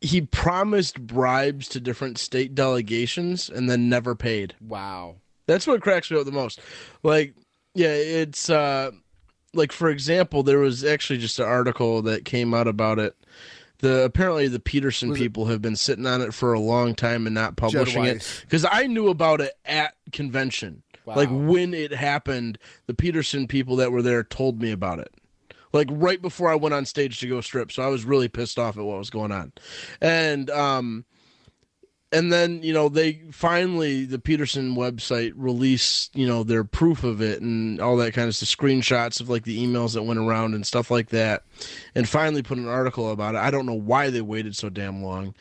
he 0.00 0.20
promised 0.20 1.00
bribes 1.06 1.68
to 1.68 1.80
different 1.80 2.18
state 2.18 2.54
delegations 2.54 3.48
and 3.48 3.68
then 3.68 3.88
never 3.88 4.14
paid. 4.14 4.54
wow. 4.60 5.16
That's 5.46 5.66
what 5.66 5.80
cracks 5.80 6.10
me 6.10 6.18
up 6.20 6.26
the 6.26 6.30
most. 6.32 6.60
Like, 7.02 7.34
yeah, 7.74 7.88
it's 7.94 8.50
uh 8.50 8.90
like 9.54 9.72
for 9.72 9.88
example, 9.88 10.42
there 10.42 10.58
was 10.58 10.84
actually 10.84 11.18
just 11.18 11.38
an 11.38 11.46
article 11.46 12.02
that 12.02 12.26
came 12.26 12.52
out 12.52 12.68
about 12.68 12.98
it. 12.98 13.16
The 13.78 14.02
apparently 14.04 14.46
the 14.48 14.60
Petersen 14.60 15.08
Was 15.08 15.18
it- 15.18 15.22
people 15.22 15.46
have 15.46 15.62
been 15.62 15.74
sitting 15.76 16.04
on 16.06 16.20
it 16.20 16.34
for 16.34 16.52
a 16.52 16.60
long 16.60 16.94
time 16.94 17.26
and 17.26 17.34
not 17.34 17.56
publishing 17.56 18.04
it 18.04 18.42
because 18.42 18.66
I 18.70 18.86
knew 18.88 19.08
about 19.08 19.40
it 19.40 19.52
at 19.64 19.94
convention. 20.12 20.82
Wow. 21.06 21.14
Like 21.16 21.30
when 21.32 21.72
it 21.72 21.92
happened, 21.92 22.58
the 22.86 22.92
Petersen 22.92 23.46
people 23.48 23.76
that 23.76 23.90
were 23.90 24.02
there 24.02 24.22
told 24.22 24.60
me 24.60 24.70
about 24.70 24.98
it. 24.98 25.10
Like 25.78 25.88
right 25.92 26.20
before 26.20 26.50
I 26.50 26.56
went 26.56 26.74
on 26.74 26.84
stage 26.84 27.20
to 27.20 27.28
go 27.28 27.40
strip, 27.40 27.72
so 27.72 27.82
I 27.82 27.88
was 27.88 28.04
really 28.04 28.28
pissed 28.28 28.58
off 28.58 28.76
at 28.76 28.84
what 28.84 28.98
was 28.98 29.10
going 29.10 29.32
on. 29.32 29.52
And 30.00 30.50
um 30.50 31.04
and 32.10 32.32
then 32.32 32.62
you 32.62 32.72
know 32.72 32.88
they 32.88 33.22
finally 33.30 34.04
the 34.04 34.18
petersen 34.18 34.74
website 34.74 35.32
released 35.36 36.14
you 36.16 36.26
know 36.26 36.42
their 36.42 36.64
proof 36.64 37.04
of 37.04 37.20
it 37.20 37.42
and 37.42 37.80
all 37.80 37.96
that 37.96 38.14
kind 38.14 38.28
of 38.28 38.34
stuff 38.34 38.48
screenshots 38.48 39.20
of 39.20 39.28
like 39.28 39.44
the 39.44 39.64
emails 39.64 39.94
that 39.94 40.02
went 40.02 40.18
around 40.18 40.54
and 40.54 40.66
stuff 40.66 40.90
like 40.90 41.10
that 41.10 41.42
and 41.94 42.08
finally 42.08 42.42
put 42.42 42.58
an 42.58 42.68
article 42.68 43.10
about 43.10 43.34
it 43.34 43.38
i 43.38 43.50
don't 43.50 43.66
know 43.66 43.74
why 43.74 44.10
they 44.10 44.22
waited 44.22 44.56
so 44.56 44.68
damn 44.68 45.02
long 45.02 45.34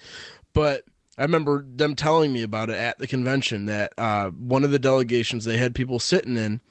but 0.54 0.84
i 1.18 1.22
remember 1.24 1.66
them 1.68 1.96
telling 1.96 2.32
me 2.34 2.44
about 2.44 2.70
it 2.70 2.76
at 2.76 2.98
the 3.00 3.08
convention 3.08 3.66
that 3.66 3.94
uh, 3.98 4.30
one 4.30 4.64
of 4.64 4.72
the 4.72 4.80
delegations 4.80 5.46
they 5.46 5.58
had 5.58 5.74
people 5.76 6.00
sitting 6.00 6.38
in 6.38 6.62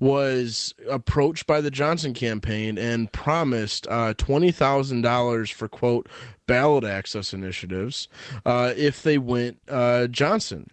was 0.00 0.74
approached 0.88 1.46
by 1.46 1.60
the 1.60 1.70
johnson 1.70 2.14
campaign 2.14 2.78
and 2.78 3.12
promised 3.12 3.86
uh, 3.88 4.14
$20000 4.14 5.52
for 5.52 5.68
quote 5.68 6.08
ballot 6.48 6.82
access 6.82 7.32
initiatives 7.32 8.08
uh, 8.44 8.72
if 8.76 9.04
they 9.04 9.18
went 9.18 9.58
uh, 9.68 10.08
Johnson, 10.08 10.68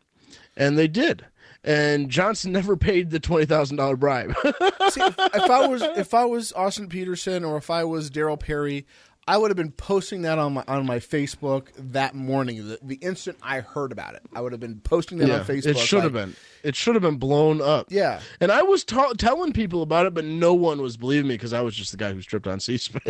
and 0.58 0.76
they 0.80 0.88
did. 0.88 1.26
And 1.64 2.10
Johnson 2.10 2.52
never 2.52 2.76
paid 2.76 3.12
the 3.12 3.20
twenty 3.20 3.46
thousand 3.46 3.78
dollar 3.78 3.96
bribe. 3.96 4.34
See, 4.90 5.02
if, 5.02 5.16
if 5.20 5.50
I 5.50 5.68
was 5.68 5.84
if 5.84 6.14
I 6.16 6.26
was 6.26 6.52
Austin 6.54 6.90
Petersen 6.90 7.44
or 7.44 7.58
if 7.58 7.70
I 7.70 7.84
was 7.84 8.10
Darryl 8.10 8.40
Perry, 8.40 8.88
I 9.28 9.38
would 9.38 9.50
have 9.50 9.58
been 9.58 9.72
posting 9.72 10.22
that 10.22 10.38
on 10.38 10.54
my 10.54 10.64
on 10.68 10.86
my 10.86 11.00
Facebook 11.00 11.70
that 11.78 12.14
morning. 12.14 12.68
The, 12.68 12.78
the 12.82 12.96
instant 12.96 13.38
I 13.42 13.62
heard 13.62 13.92
about 13.92 14.14
it, 14.14 14.22
I 14.36 14.42
would 14.42 14.52
have 14.52 14.62
been 14.62 14.80
posting 14.82 15.18
that 15.18 15.32
on 15.32 15.44
Facebook. 15.46 15.66
it 15.66 15.78
should 15.80 16.04
have 16.04 16.14
like, 16.14 16.26
been. 16.28 16.36
It 16.64 16.76
should 16.76 16.94
have 16.94 17.02
been 17.02 17.18
blown 17.18 17.60
up. 17.60 17.88
Yeah. 17.90 18.20
And 18.40 18.52
I 18.52 18.62
was 18.62 18.84
ta- 18.84 19.14
telling 19.18 19.52
people 19.52 19.82
about 19.82 20.06
it, 20.06 20.14
but 20.14 20.26
no 20.26 20.54
one 20.54 20.80
was 20.82 20.96
believing 20.96 21.28
me 21.28 21.36
because 21.36 21.54
I 21.54 21.62
was 21.62 21.76
just 21.76 21.90
the 21.92 21.98
guy 21.98 22.14
who 22.14 22.22
stripped 22.22 22.46
on 22.48 22.60
C-SPAN. 22.62 23.02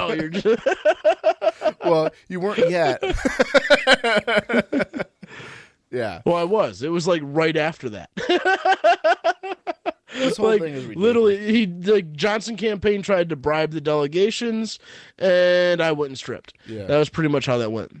Oh, 0.00 0.12
you're 0.12 0.28
just- 0.28 0.62
Well, 1.84 2.10
you 2.28 2.38
weren't 2.40 2.70
yet. 2.70 3.02
yeah. 5.90 6.20
well, 6.24 6.36
I 6.36 6.44
was. 6.44 6.82
It 6.82 6.90
was 6.90 7.06
like 7.08 7.22
right 7.24 7.56
after 7.56 7.88
that. 7.90 8.10
This 10.14 10.36
whole 10.36 10.48
like 10.48 10.60
thing 10.60 10.74
is 10.74 10.84
ridiculous. 10.84 11.06
literally 11.06 11.52
he 11.52 11.66
the 11.66 12.02
Johnson 12.02 12.56
campaign 12.56 13.02
tried 13.02 13.28
to 13.30 13.36
bribe 13.36 13.72
the 13.72 13.80
delegations 13.80 14.78
and 15.18 15.82
I 15.82 15.92
went 15.92 16.10
and 16.10 16.18
stripped. 16.18 16.54
Yeah. 16.66 16.84
That 16.84 16.98
was 16.98 17.08
pretty 17.08 17.28
much 17.30 17.46
how 17.46 17.58
that 17.58 17.72
went. 17.72 17.92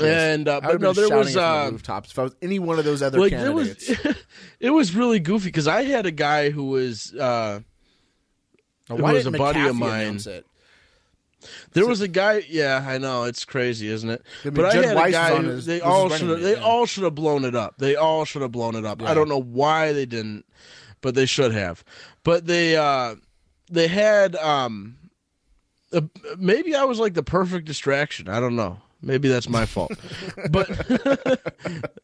And 0.00 0.48
uh, 0.48 0.60
but 0.60 0.80
no, 0.80 0.92
there 0.92 1.08
was 1.16 1.36
uh, 1.36 1.66
the 1.66 1.72
rooftops 1.72 2.10
if 2.12 2.18
I 2.18 2.22
was 2.22 2.34
any 2.40 2.58
one 2.58 2.78
of 2.78 2.84
those 2.84 3.02
other 3.02 3.18
like 3.18 3.32
there 3.32 3.52
was 3.52 3.74
candidates. 3.74 4.22
it 4.60 4.70
was 4.70 4.94
really 4.94 5.18
goofy 5.20 5.46
because 5.48 5.68
I 5.68 5.82
had 5.82 6.06
a 6.06 6.10
guy 6.10 6.50
who 6.50 6.64
was 6.64 7.12
uh, 7.14 7.60
Now, 8.88 8.96
it 8.96 9.02
was 9.02 9.26
a 9.26 9.30
buddy 9.30 9.66
of 9.66 9.76
mine. 9.76 10.18
it? 10.26 10.46
there 11.72 11.86
was 11.86 12.00
a 12.00 12.08
guy. 12.08 12.42
Yeah, 12.48 12.84
I 12.86 12.98
know 12.98 13.24
it's 13.24 13.44
crazy, 13.44 13.88
isn't 13.88 14.08
it? 14.08 14.22
I 14.42 14.46
mean, 14.48 14.54
but 14.54 14.64
I 14.66 14.86
had 14.86 14.96
Weiss 14.96 15.08
a 15.08 15.12
guy. 15.12 15.36
who- 15.36 15.48
his- 15.48 15.66
they 15.66 15.80
all 15.80 16.08
should 16.08 16.28
have. 16.28 16.40
They 16.40 16.56
yeah. 16.56 16.62
all 16.62 16.86
should 16.86 17.04
have 17.04 17.14
blown 17.14 17.44
it 17.44 17.54
up. 17.54 17.76
They 17.78 17.96
all 17.96 18.24
should 18.24 18.42
have 18.42 18.52
blown 18.52 18.74
it 18.76 18.84
up. 18.84 19.00
Yeah. 19.00 19.10
I 19.10 19.14
don't 19.14 19.28
know 19.28 19.40
why 19.40 19.92
they 19.92 20.06
didn't, 20.06 20.44
but 21.00 21.14
they 21.14 21.26
should 21.26 21.52
have. 21.52 21.84
But 22.22 22.46
they 22.46 22.76
uh, 22.76 23.16
they 23.70 23.88
had 23.88 24.36
um, 24.36 24.96
uh, 25.92 26.02
maybe 26.38 26.74
I 26.74 26.84
was 26.84 26.98
like 26.98 27.14
the 27.14 27.22
perfect 27.22 27.66
distraction. 27.66 28.28
I 28.28 28.40
don't 28.40 28.56
know. 28.56 28.78
Maybe 29.02 29.28
that's 29.28 29.48
my 29.48 29.66
fault. 29.66 29.92
but 30.50 30.68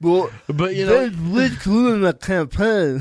Well, 0.00 0.30
but 0.46 0.76
you 0.76 0.86
know 0.86 1.10
with 1.32 1.66
in 1.66 2.02
the 2.02 2.12
campaign. 2.12 3.00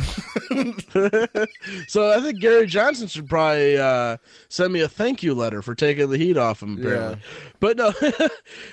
so 1.88 2.12
I 2.12 2.22
think 2.22 2.40
Gary 2.40 2.66
Johnson 2.66 3.08
should 3.08 3.30
probably 3.30 3.78
uh, 3.78 4.18
send 4.50 4.74
me 4.74 4.82
a 4.82 4.88
thank 4.88 5.22
you 5.22 5.36
letter 5.36 5.62
for 5.62 5.76
taking 5.76 6.10
the 6.10 6.18
heat 6.18 6.38
off 6.38 6.64
him. 6.64 6.80
Apparently, 6.80 7.22
but 7.60 7.78
no, 7.78 7.94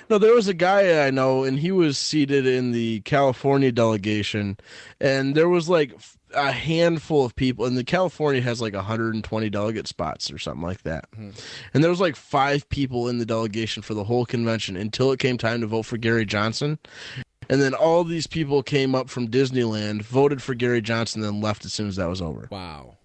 no, 0.09 0.17
there 0.17 0.33
was 0.33 0.47
a 0.47 0.55
guy 0.55 1.05
I 1.05 1.11
know, 1.11 1.43
and 1.43 1.59
he 1.59 1.71
was 1.71 1.99
seated 1.99 2.47
in 2.47 2.71
the 2.71 3.01
California 3.01 3.71
delegation, 3.71 4.57
and 4.99 5.35
there 5.35 5.49
was 5.49 5.69
like 5.69 5.93
a 6.35 6.51
handful 6.51 7.25
of 7.25 7.35
people, 7.35 7.65
and 7.65 7.77
the 7.77 7.83
California 7.83 8.41
has 8.41 8.61
like 8.61 8.73
120 8.73 9.49
delegate 9.49 9.87
spots 9.87 10.31
or 10.31 10.37
something 10.37 10.61
like 10.63 10.83
that, 10.83 11.05
hmm. 11.15 11.31
and 11.73 11.83
there 11.83 11.89
was 11.89 11.99
like 12.01 12.15
five 12.15 12.67
people 12.69 13.07
in 13.07 13.17
the 13.17 13.25
delegation 13.25 13.81
for 13.81 13.93
the 13.93 14.03
whole 14.03 14.25
convention 14.25 14.75
until 14.77 15.11
it 15.11 15.19
came 15.19 15.37
time 15.37 15.61
to 15.61 15.67
vote 15.67 15.83
for 15.83 15.97
Gary 15.97 16.25
Johnson. 16.25 16.77
And 17.47 17.61
then 17.61 17.75
all 17.75 18.03
these 18.03 18.25
people 18.25 18.63
came 18.63 18.95
up 18.95 19.07
from 19.07 19.27
Disneyland, 19.27 20.01
voted 20.01 20.41
for 20.41 20.55
Gary 20.55 20.81
Johnson, 20.81 21.21
then 21.21 21.41
left 21.41 21.63
as 21.63 21.73
soon 21.73 21.87
as 21.87 21.95
that 21.97 22.09
was 22.09 22.19
over. 22.19 22.47
Wow. 22.49 22.97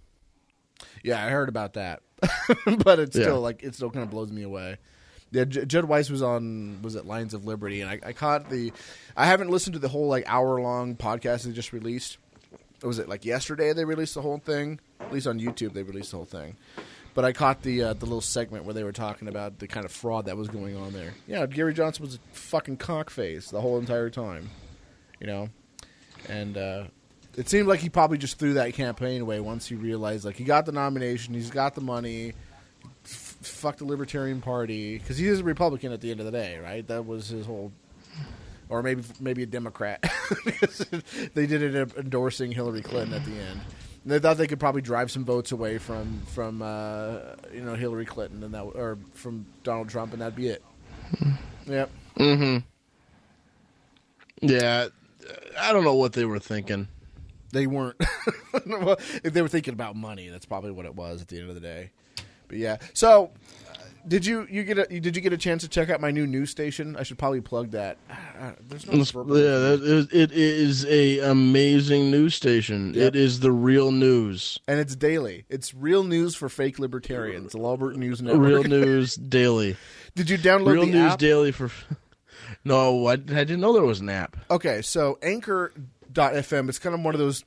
Yeah, 1.03 1.23
I 1.25 1.29
heard 1.29 1.49
about 1.51 1.75
that, 1.75 2.01
but 2.85 2.99
it's 2.99 3.17
Yeah. 3.17 3.25
still 3.25 3.41
like 3.41 3.63
it 3.63 3.75
still 3.75 3.91
kind 3.91 4.03
of 4.03 4.11
blows 4.11 4.33
me 4.33 4.43
away. 4.43 4.79
Yeah, 5.33 5.45
J- 5.45 5.65
Judd 5.65 5.85
Weiss 5.85 6.11
was 6.11 6.23
on 6.23 6.81
was 6.83 6.95
it 6.97 7.07
Lions 7.07 7.35
of 7.35 7.45
Liberty, 7.45 7.81
and 7.83 7.91
I, 7.91 8.09
I 8.09 8.13
caught 8.13 8.51
the. 8.51 8.73
I 9.17 9.27
haven't 9.27 9.49
listened 9.51 9.75
to 9.75 9.79
the 9.79 9.89
whole 9.89 10.09
like 10.09 10.25
hour 10.27 10.61
long 10.61 10.97
podcast 10.97 11.45
they 11.45 11.53
just 11.53 11.73
released. 11.73 12.19
Was 12.83 12.99
it 12.99 13.09
like 13.09 13.25
yesterday 13.25 13.73
they 13.73 13.85
released 13.85 14.15
the 14.15 14.23
whole 14.23 14.39
thing? 14.39 14.81
At 15.01 15.13
least 15.13 15.27
on 15.27 15.39
YouTube 15.39 15.73
they 15.73 15.83
released 15.83 16.13
the 16.13 16.19
whole 16.19 16.27
thing. 16.27 16.57
But 17.13 17.25
I 17.25 17.33
caught 17.33 17.63
the 17.63 17.83
uh, 17.83 17.93
the 17.95 18.07
little 18.07 18.21
segment 18.21 18.65
where 18.65 18.75
they 18.75 18.85
were 18.85 18.93
talking 18.93 19.29
about 19.29 19.59
the 19.59 19.67
kind 19.67 19.85
of 19.85 19.93
fraud 19.93 20.27
that 20.27 20.37
was 20.37 20.49
going 20.49 20.77
on 20.77 20.93
there. 20.93 21.13
Yeah, 21.27 21.45
Gary 21.47 21.75
Johnson 21.75 22.05
was 22.05 22.15
a 22.15 22.19
fucking 22.33 22.77
cockface 22.79 23.51
the 23.51 23.61
whole 23.61 23.79
entire 23.79 24.11
time, 24.11 24.49
you 25.21 25.27
know, 25.27 25.49
and 26.29 26.57
uh, 26.57 26.85
it 27.37 27.49
seemed 27.49 27.67
like 27.67 27.81
he 27.81 27.89
probably 27.89 28.19
just 28.19 28.39
threw 28.39 28.55
that 28.55 28.75
campaign 28.75 29.21
away 29.21 29.41
once 29.41 29.67
he 29.67 29.75
realized 29.75 30.25
like 30.25 30.37
he 30.37 30.45
got 30.45 30.67
the 30.67 30.73
nomination, 30.73 31.35
he's 31.35 31.51
got 31.51 31.75
the 31.75 31.81
money. 31.81 32.33
F- 33.05 33.37
fuck 33.43 33.77
the 33.79 33.85
Libertarian 33.85 34.41
Party 34.41 34.99
because 34.99 35.17
he 35.19 35.27
is 35.27 35.41
a 35.41 35.45
Republican 35.45 35.93
at 35.93 36.01
the 36.01 36.11
end 36.11 36.21
of 36.21 36.27
the 36.27 36.33
day, 36.33 36.59
right? 36.59 36.87
That 36.87 37.07
was 37.07 37.29
his 37.29 37.45
whole, 37.47 37.73
or 38.71 38.83
maybe 38.83 39.03
maybe 39.21 39.43
a 39.43 39.47
Democrat. 39.47 40.03
They 41.35 41.47
did 41.47 41.63
it 41.63 41.97
endorsing 41.97 42.53
Hillary 42.53 42.83
Clinton 42.83 43.15
at 43.15 43.25
the 43.25 43.33
end. 43.33 43.61
And 44.03 44.13
they 44.13 44.19
thought 44.19 44.37
they 44.39 44.47
could 44.47 44.61
probably 44.61 44.81
drive 44.81 45.11
some 45.11 45.25
votes 45.25 45.53
away 45.53 45.79
from 45.79 46.23
from 46.33 46.63
uh, 46.63 47.19
you 47.53 47.61
know 47.61 47.75
Hillary 47.75 48.07
Clinton 48.07 48.43
and 48.43 48.55
that 48.55 48.63
or 48.63 48.99
from 49.15 49.47
Donald 49.65 49.89
Trump, 49.89 50.13
and 50.13 50.23
that'd 50.23 50.37
be 50.37 50.49
it. 50.49 50.65
Yep. 51.67 51.91
Mm-hmm. 52.17 52.59
Yeah, 54.49 54.89
I 55.59 55.73
don't 55.73 55.85
know 55.85 55.95
what 55.95 56.15
they 56.15 56.25
were 56.25 56.39
thinking. 56.39 56.89
They 57.53 57.67
weren't. 57.67 57.97
well, 58.67 58.99
if 59.23 59.33
they 59.33 59.43
were 59.43 59.49
thinking 59.49 59.75
about 59.75 59.97
money, 59.97 60.29
that's 60.29 60.47
probably 60.47 60.71
what 60.71 60.87
it 60.87 60.95
was 60.95 61.21
at 61.21 61.29
the 61.29 61.41
end 61.41 61.49
of 61.49 61.55
the 61.55 61.61
day. 61.61 61.91
But 62.49 62.59
yeah. 62.59 62.79
So, 62.95 63.31
did 64.07 64.25
you 64.27 64.47
you 64.51 64.65
get 64.65 64.79
a 64.79 64.87
did 65.01 65.15
you 65.17 65.23
get 65.23 65.33
a 65.33 65.37
chance 65.39 65.63
to 65.63 65.69
check 65.69 65.91
out 65.91 66.01
my 66.01 66.11
new 66.11 66.27
news 66.27 66.51
station? 66.51 66.97
I 66.97 67.03
should 67.03 67.19
probably 67.19 67.41
plug 67.41 67.71
that. 67.73 67.97
Uh, 68.41 68.53
There's 68.59 68.87
no 68.87 68.95
Yeah, 68.95 69.59
that 69.59 69.81
is, 69.83 70.09
it 70.15 70.33
is 70.33 70.87
a 70.87 71.19
amazing 71.19 72.11
news 72.11 72.35
station. 72.35 72.95
Yep. 72.95 73.09
It 73.09 73.17
is 73.17 73.41
the 73.41 73.53
real 73.53 73.93
news, 73.93 74.59
and 74.67 74.81
it's 74.81 74.97
daily. 74.97 75.45
It's 75.51 75.75
real 75.75 76.05
news 76.05 76.35
for 76.35 76.49
fake 76.49 76.79
libertarians. 76.79 77.53
The 77.53 77.59
Lolbert 77.59 77.97
News 77.97 78.23
Network. 78.23 78.47
real 78.49 78.65
news 78.65 79.15
daily, 79.17 79.77
Did 80.15 80.31
you 80.31 80.39
download 80.39 80.65
the 80.65 80.73
real 80.73 80.87
news 80.87 81.13
app? 81.13 81.19
daily 81.19 81.53
for. 81.53 81.71
No, 82.65 83.07
I, 83.07 83.13
I 83.13 83.17
didn't 83.17 83.61
know 83.61 83.73
there 83.73 83.83
was 83.85 84.01
an 84.01 84.09
app. 84.09 84.37
Okay, 84.51 84.83
so 84.83 85.19
Anchor.fm. 85.23 86.69
It's 86.69 86.79
kind 86.79 86.95
of 86.95 87.03
one 87.03 87.15
of 87.15 87.19
those. 87.21 87.45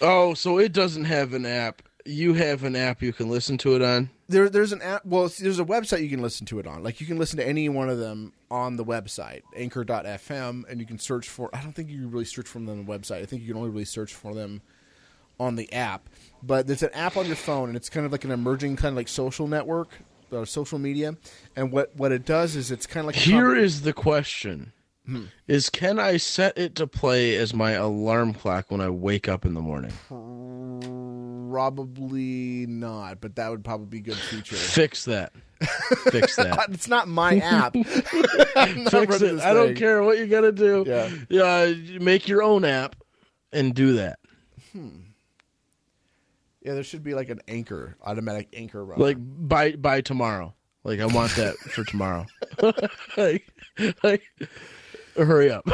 Oh, 0.00 0.34
so 0.34 0.58
it 0.58 0.72
doesn't 0.72 1.04
have 1.04 1.32
an 1.34 1.46
app. 1.46 1.82
You 2.08 2.34
have 2.34 2.64
an 2.64 2.74
app 2.74 3.02
you 3.02 3.12
can 3.12 3.28
listen 3.28 3.58
to 3.58 3.76
it 3.76 3.82
on. 3.82 4.08
There, 4.28 4.48
there's 4.48 4.72
an 4.72 4.80
app. 4.80 5.04
Well, 5.04 5.30
there's 5.38 5.58
a 5.58 5.64
website 5.64 6.02
you 6.02 6.08
can 6.08 6.22
listen 6.22 6.46
to 6.46 6.58
it 6.58 6.66
on. 6.66 6.82
Like 6.82 7.00
you 7.00 7.06
can 7.06 7.18
listen 7.18 7.36
to 7.38 7.46
any 7.46 7.68
one 7.68 7.90
of 7.90 7.98
them 7.98 8.32
on 8.50 8.76
the 8.76 8.84
website, 8.84 9.42
Anchor.fm, 9.54 10.64
and 10.68 10.80
you 10.80 10.86
can 10.86 10.98
search 10.98 11.28
for. 11.28 11.54
I 11.54 11.60
don't 11.62 11.72
think 11.72 11.90
you 11.90 11.98
can 11.98 12.10
really 12.10 12.24
search 12.24 12.48
for 12.48 12.58
them 12.60 12.70
on 12.70 12.84
the 12.84 12.90
website. 12.90 13.22
I 13.22 13.26
think 13.26 13.42
you 13.42 13.48
can 13.48 13.58
only 13.58 13.70
really 13.70 13.84
search 13.84 14.14
for 14.14 14.34
them 14.34 14.62
on 15.38 15.56
the 15.56 15.72
app. 15.72 16.08
But 16.42 16.66
there's 16.66 16.82
an 16.82 16.94
app 16.94 17.16
on 17.16 17.26
your 17.26 17.36
phone, 17.36 17.68
and 17.68 17.76
it's 17.76 17.90
kind 17.90 18.06
of 18.06 18.12
like 18.12 18.24
an 18.24 18.30
emerging 18.30 18.76
kind 18.76 18.92
of 18.92 18.96
like 18.96 19.08
social 19.08 19.46
network, 19.46 19.90
or 20.30 20.46
social 20.46 20.78
media. 20.78 21.16
And 21.56 21.72
what 21.72 21.94
what 21.96 22.12
it 22.12 22.24
does 22.24 22.56
is 22.56 22.70
it's 22.70 22.86
kind 22.86 23.00
of 23.00 23.06
like 23.08 23.16
Here 23.16 23.54
is 23.54 23.82
the 23.82 23.92
question: 23.92 24.72
hmm. 25.06 25.24
Is 25.46 25.70
can 25.70 25.98
I 25.98 26.16
set 26.16 26.56
it 26.56 26.74
to 26.76 26.86
play 26.86 27.36
as 27.36 27.52
my 27.52 27.72
alarm 27.72 28.34
clock 28.34 28.70
when 28.70 28.80
I 28.80 28.90
wake 28.90 29.28
up 29.28 29.44
in 29.44 29.54
the 29.54 29.60
morning? 29.60 29.92
Probably 31.58 32.66
not, 32.68 33.20
but 33.20 33.34
that 33.34 33.50
would 33.50 33.64
probably 33.64 33.86
be 33.86 33.98
a 33.98 34.00
good 34.00 34.16
feature. 34.16 34.54
Fix 34.56 35.06
that. 35.06 35.32
Fix 36.12 36.36
that. 36.36 36.66
it's 36.70 36.86
not 36.86 37.08
my 37.08 37.38
app. 37.38 37.74
Not 37.74 38.92
Fix 38.92 39.20
it. 39.22 39.40
I 39.40 39.52
don't 39.52 39.74
care 39.74 40.04
what 40.04 40.18
you 40.18 40.28
gotta 40.28 40.52
do. 40.52 40.84
Yeah. 40.86 41.10
Yeah. 41.28 41.98
Make 41.98 42.28
your 42.28 42.44
own 42.44 42.64
app 42.64 42.94
and 43.52 43.74
do 43.74 43.94
that. 43.94 44.20
Hmm. 44.70 45.00
Yeah, 46.62 46.74
there 46.74 46.84
should 46.84 47.02
be 47.02 47.14
like 47.14 47.28
an 47.28 47.40
anchor, 47.48 47.96
automatic 48.04 48.50
anchor 48.52 48.84
run. 48.84 49.00
Like 49.00 49.16
by 49.18 49.72
by 49.72 50.00
tomorrow. 50.00 50.54
Like 50.84 51.00
I 51.00 51.06
want 51.06 51.32
that 51.32 51.56
for 51.56 51.82
tomorrow. 51.82 52.24
like, 53.16 53.48
like 54.04 54.22
hurry 55.24 55.50
up. 55.50 55.68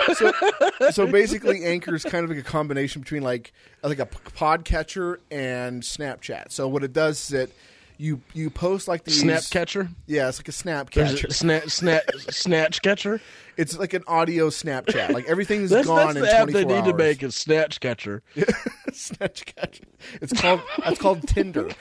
so 0.90 1.06
basically, 1.06 1.64
Anchor 1.64 1.94
is 1.94 2.04
kind 2.04 2.24
of 2.24 2.30
like 2.30 2.38
a 2.38 2.42
combination 2.42 3.02
between 3.02 3.22
like 3.22 3.52
like 3.82 3.98
a 3.98 4.06
podcatcher 4.06 5.18
and 5.30 5.82
Snapchat. 5.82 6.50
So 6.52 6.68
what 6.68 6.84
it 6.84 6.92
does 6.92 7.30
is 7.30 7.32
it 7.32 7.52
you 7.96 8.20
you 8.32 8.50
post 8.50 8.88
like 8.88 9.04
these 9.04 9.20
Snap 9.20 9.42
catcher. 9.50 9.88
Yeah, 10.06 10.28
it's 10.28 10.38
like 10.38 10.48
a 10.48 10.52
snap 10.52 10.90
catcher. 10.90 11.30
snap 11.30 11.70
snap 11.70 12.02
snatch 12.30 12.82
catcher. 12.82 13.20
It's 13.56 13.78
like 13.78 13.94
an 13.94 14.02
audio 14.08 14.48
Snapchat. 14.48 15.12
Like 15.12 15.26
everything's 15.26 15.70
That's, 15.70 15.86
gone 15.86 16.14
that's 16.14 16.16
in 16.16 16.22
the 16.22 16.32
app 16.32 16.48
they 16.48 16.64
need 16.64 16.74
hours. 16.74 16.88
to 16.88 16.96
make 16.96 17.22
is 17.22 17.36
snatch 17.36 17.80
catcher. 17.80 18.22
Snatch 18.92 19.44
catcher. 19.44 19.84
It's 20.20 20.32
called 20.32 20.60
that's 20.78 21.00
called 21.00 21.26
Tinder. 21.26 21.68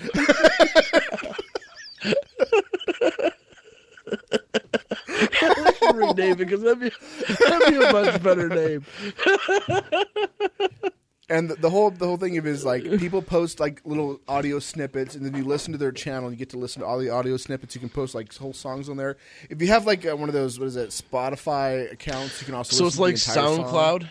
rename 5.93 6.31
it 6.33 6.37
because 6.37 6.61
that'd 6.61 6.79
be 6.79 6.91
that'd 7.49 7.69
be 7.69 7.83
a 7.83 7.91
much 7.93 8.21
better 8.23 8.49
name. 8.49 8.85
And 11.29 11.49
the, 11.49 11.55
the 11.55 11.69
whole 11.69 11.89
the 11.89 12.05
whole 12.05 12.17
thing 12.17 12.37
of 12.37 12.45
it 12.45 12.49
is 12.49 12.65
like 12.65 12.83
people 12.99 13.21
post 13.21 13.59
like 13.59 13.81
little 13.85 14.19
audio 14.27 14.59
snippets, 14.59 15.15
and 15.15 15.25
then 15.25 15.33
you 15.35 15.45
listen 15.45 15.71
to 15.71 15.77
their 15.77 15.93
channel. 15.93 16.25
and 16.27 16.33
You 16.33 16.37
get 16.37 16.49
to 16.49 16.57
listen 16.57 16.81
to 16.81 16.85
all 16.87 16.99
the 16.99 17.09
audio 17.09 17.37
snippets. 17.37 17.73
You 17.75 17.79
can 17.79 17.89
post 17.89 18.13
like 18.13 18.35
whole 18.35 18.51
songs 18.53 18.89
on 18.89 18.97
there. 18.97 19.15
If 19.49 19.61
you 19.61 19.69
have 19.69 19.85
like 19.85 20.05
uh, 20.05 20.17
one 20.17 20.27
of 20.27 20.33
those, 20.33 20.59
what 20.59 20.67
is 20.67 20.75
it, 20.75 20.89
Spotify 20.89 21.91
accounts, 21.91 22.41
you 22.41 22.45
can 22.45 22.55
also. 22.55 22.75
So 22.75 22.87
it's 22.87 22.97
to 22.97 23.01
like 23.01 23.13
entire 23.15 23.33
song. 23.35 23.63
SoundCloud. 23.63 24.09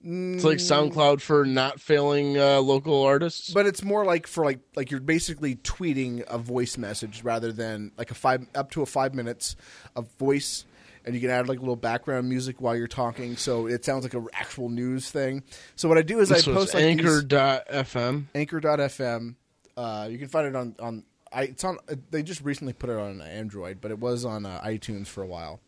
It's 0.00 0.44
like 0.44 0.58
SoundCloud 0.58 1.20
for 1.20 1.44
not 1.44 1.80
failing 1.80 2.38
uh, 2.38 2.60
local 2.60 3.02
artists. 3.02 3.50
but 3.50 3.66
it's 3.66 3.82
more 3.82 4.04
like 4.04 4.28
for 4.28 4.44
like 4.44 4.60
like 4.76 4.92
you're 4.92 5.00
basically 5.00 5.56
tweeting 5.56 6.22
a 6.28 6.38
voice 6.38 6.78
message 6.78 7.24
rather 7.24 7.50
than 7.50 7.90
like 7.98 8.12
a 8.12 8.14
five 8.14 8.46
up 8.54 8.70
to 8.70 8.82
a 8.82 8.86
five 8.86 9.12
minutes 9.12 9.56
of 9.96 10.08
voice 10.12 10.64
and 11.08 11.14
you 11.14 11.22
can 11.22 11.30
add 11.30 11.48
like 11.48 11.56
a 11.56 11.60
little 11.62 11.74
background 11.74 12.28
music 12.28 12.60
while 12.60 12.76
you're 12.76 12.86
talking 12.86 13.34
so 13.36 13.66
it 13.66 13.82
sounds 13.82 14.04
like 14.04 14.12
an 14.12 14.28
actual 14.34 14.68
news 14.68 15.10
thing 15.10 15.42
so 15.74 15.88
what 15.88 15.96
i 15.96 16.02
do 16.02 16.20
is 16.20 16.30
i 16.30 16.36
so 16.36 16.52
post 16.52 16.74
like 16.74 16.84
Anchor.fm. 16.84 18.26
anchor.fm 18.34 19.34
uh, 19.76 20.08
you 20.10 20.18
can 20.18 20.28
find 20.28 20.46
it 20.46 20.54
on 20.54 20.76
on 20.78 21.04
I, 21.32 21.42
it's 21.44 21.64
on 21.64 21.78
uh, 21.90 21.94
they 22.10 22.22
just 22.22 22.42
recently 22.42 22.74
put 22.74 22.90
it 22.90 22.98
on 22.98 23.22
android 23.22 23.80
but 23.80 23.90
it 23.90 23.98
was 23.98 24.24
on 24.26 24.44
uh, 24.44 24.60
itunes 24.60 25.06
for 25.06 25.22
a 25.22 25.26
while 25.26 25.60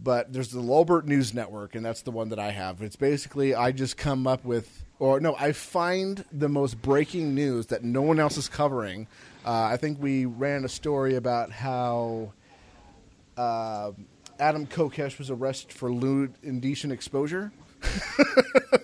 but 0.00 0.32
there's 0.32 0.48
the 0.50 0.60
Lolbert 0.60 1.04
News 1.04 1.34
Network, 1.34 1.76
and 1.76 1.84
that's 1.84 2.02
the 2.02 2.10
one 2.10 2.30
that 2.30 2.38
I 2.38 2.50
have. 2.50 2.82
It's 2.82 2.96
basically 2.96 3.54
I 3.54 3.70
just 3.70 3.96
come 3.96 4.26
up 4.26 4.44
with, 4.44 4.84
or 4.98 5.20
no, 5.20 5.36
I 5.38 5.52
find 5.52 6.24
the 6.32 6.48
most 6.48 6.82
breaking 6.82 7.34
news 7.34 7.66
that 7.66 7.84
no 7.84 8.02
one 8.02 8.18
else 8.18 8.36
is 8.36 8.48
covering. 8.48 9.06
Uh, 9.44 9.68
I 9.70 9.76
think 9.76 10.02
we 10.02 10.24
ran 10.24 10.64
a 10.64 10.68
story 10.68 11.14
about 11.14 11.52
how 11.52 12.32
uh, 13.36 13.92
Adam 14.38 14.66
Kokesh 14.66 15.18
was 15.18 15.30
arrested 15.30 15.72
for 15.72 15.92
lewd 15.92 16.34
indecent 16.42 16.92
exposure. 16.92 17.52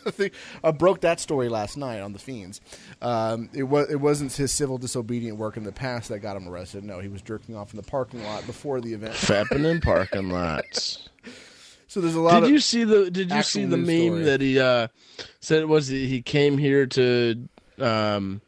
I 0.06 0.10
think 0.10 0.34
I 0.62 0.70
broke 0.72 1.00
that 1.00 1.20
story 1.20 1.48
last 1.48 1.76
night 1.76 2.00
on 2.00 2.12
the 2.12 2.18
Feens. 2.18 2.60
Um, 3.00 3.48
it 3.54 3.62
was 3.62 3.90
it 3.90 3.96
wasn't 3.96 4.32
his 4.32 4.52
civil 4.52 4.76
disobedient 4.78 5.38
work 5.38 5.56
in 5.56 5.64
the 5.64 5.72
past 5.72 6.10
that 6.10 6.18
got 6.18 6.36
him 6.36 6.46
arrested. 6.48 6.84
No, 6.84 7.00
he 7.00 7.08
was 7.08 7.22
jerking 7.22 7.56
off 7.56 7.72
in 7.72 7.78
the 7.78 7.82
parking 7.82 8.22
lot 8.24 8.46
before 8.46 8.80
the 8.80 8.92
event. 8.92 9.14
Fapping 9.14 9.64
in 9.64 9.80
parking 9.80 10.28
lots. 10.30 11.08
So 11.86 12.00
there's 12.00 12.14
a 12.14 12.20
lot 12.20 12.40
Did 12.40 12.44
of 12.44 12.50
you 12.50 12.58
see 12.60 12.84
the 12.84 13.10
Did 13.10 13.30
you 13.30 13.42
see 13.42 13.64
the 13.64 13.76
meme 13.76 13.88
story. 14.08 14.22
that 14.24 14.40
he 14.40 14.60
uh, 14.60 14.88
said 15.40 15.62
it 15.62 15.68
was 15.68 15.88
he 15.88 16.06
he 16.06 16.22
came 16.22 16.58
here 16.58 16.86
to 16.86 17.48
um, 17.78 18.40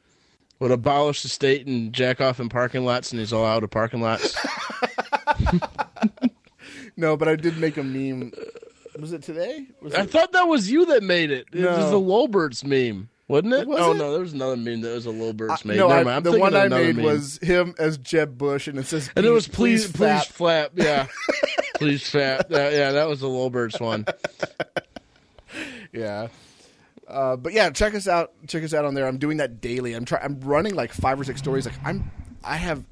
would 0.63 0.71
abolish 0.71 1.23
the 1.23 1.29
state 1.29 1.67
and 1.67 1.93
jack 1.93 2.21
off 2.21 2.39
in 2.41 2.49
parking 2.49 2.85
lots, 2.85 3.11
and 3.11 3.19
he's 3.19 3.33
all 3.33 3.45
out 3.45 3.65
of 3.65 3.71
parking 3.71 4.01
lots. 4.01 4.37
No, 6.95 7.17
but 7.17 7.27
I 7.27 7.37
did 7.37 7.57
make 7.57 7.79
a 7.79 7.83
meme. 7.83 8.33
Was 9.01 9.15
it 9.15 9.23
today? 9.23 9.67
Was 9.81 9.95
I 9.95 10.03
it? 10.03 10.11
thought 10.11 10.33
that 10.33 10.47
was 10.47 10.71
you 10.71 10.85
that 10.87 11.03
made 11.03 11.31
it. 11.31 11.47
It 11.51 11.65
was 11.65 11.91
the 11.91 11.99
Lolberts 11.99 12.63
meme, 12.65 13.09
wasn't 13.29 13.55
it? 13.55 13.67
Was 13.67 13.79
oh 13.81 13.93
it? 13.93 13.97
no, 13.97 14.13
there 14.13 14.21
was 14.21 14.35
another 14.35 14.59
meme 14.59 14.83
that 14.83 14.95
was 14.95 15.07
a 15.07 15.11
Lolberts 15.11 15.65
meme. 15.65 15.79
no, 15.79 15.89
Never 15.89 16.11
I. 16.11 16.21
The 16.21 16.39
one 16.39 16.55
I 16.55 16.69
made 16.69 16.97
meme. 16.97 17.05
was 17.07 17.39
him 17.39 17.75
as 17.79 17.97
Jeb 17.97 18.37
Bush, 18.37 18.69
and 18.69 18.79
it 18.79 18.85
says, 18.85 19.11
and 19.17 19.25
it 19.25 19.31
was 19.31 19.49
please, 19.49 19.87
please, 19.87 19.97
please, 19.97 20.27
flap. 20.27 20.73
Yeah, 20.75 21.07
please 21.77 22.07
flap. 22.09 22.51
Uh, 22.53 22.59
yeah, 22.71 22.93
that 22.93 23.09
was 23.09 23.21
the 23.21 23.29
Lolberts 23.29 23.81
one. 23.81 24.05
Yeah. 25.93 26.29
Uh, 27.13 27.37
but 27.37 27.53
yeah, 27.53 27.69
check 27.71 27.95
us 27.95 28.09
out. 28.09 28.33
Check 28.49 28.65
us 28.65 28.73
out 28.73 28.85
on 28.85 28.95
there. 28.95 29.07
I'm 29.07 29.19
doing 29.19 29.37
that 29.37 29.61
daily. 29.61 29.93
I'm 29.93 30.05
trying. 30.05 30.25
I'm 30.25 30.41
running 30.41 30.75
like 30.75 30.93
five 30.93 31.21
or 31.21 31.25
six 31.25 31.41
stories. 31.41 31.67
Like 31.67 31.75
I'm, 31.85 32.11
I 32.43 32.57
have 32.57 32.85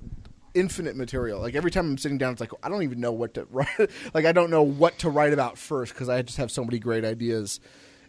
infinite 0.54 0.94
material. 0.96 1.40
Like 1.40 1.54
every 1.54 1.70
time 1.70 1.86
I'm 1.86 1.98
sitting 1.98 2.18
down, 2.18 2.32
it's 2.32 2.40
like 2.40 2.52
I 2.62 2.68
don't 2.68 2.82
even 2.82 3.00
know 3.00 3.12
what 3.12 3.34
to 3.34 3.44
write. 3.50 3.90
like 4.12 4.26
I 4.26 4.32
don't 4.32 4.50
know 4.50 4.62
what 4.62 4.98
to 4.98 5.08
write 5.10 5.32
about 5.32 5.56
first 5.56 5.94
because 5.94 6.08
I 6.08 6.20
just 6.22 6.36
have 6.36 6.50
so 6.50 6.64
many 6.64 6.78
great 6.78 7.04
ideas. 7.04 7.60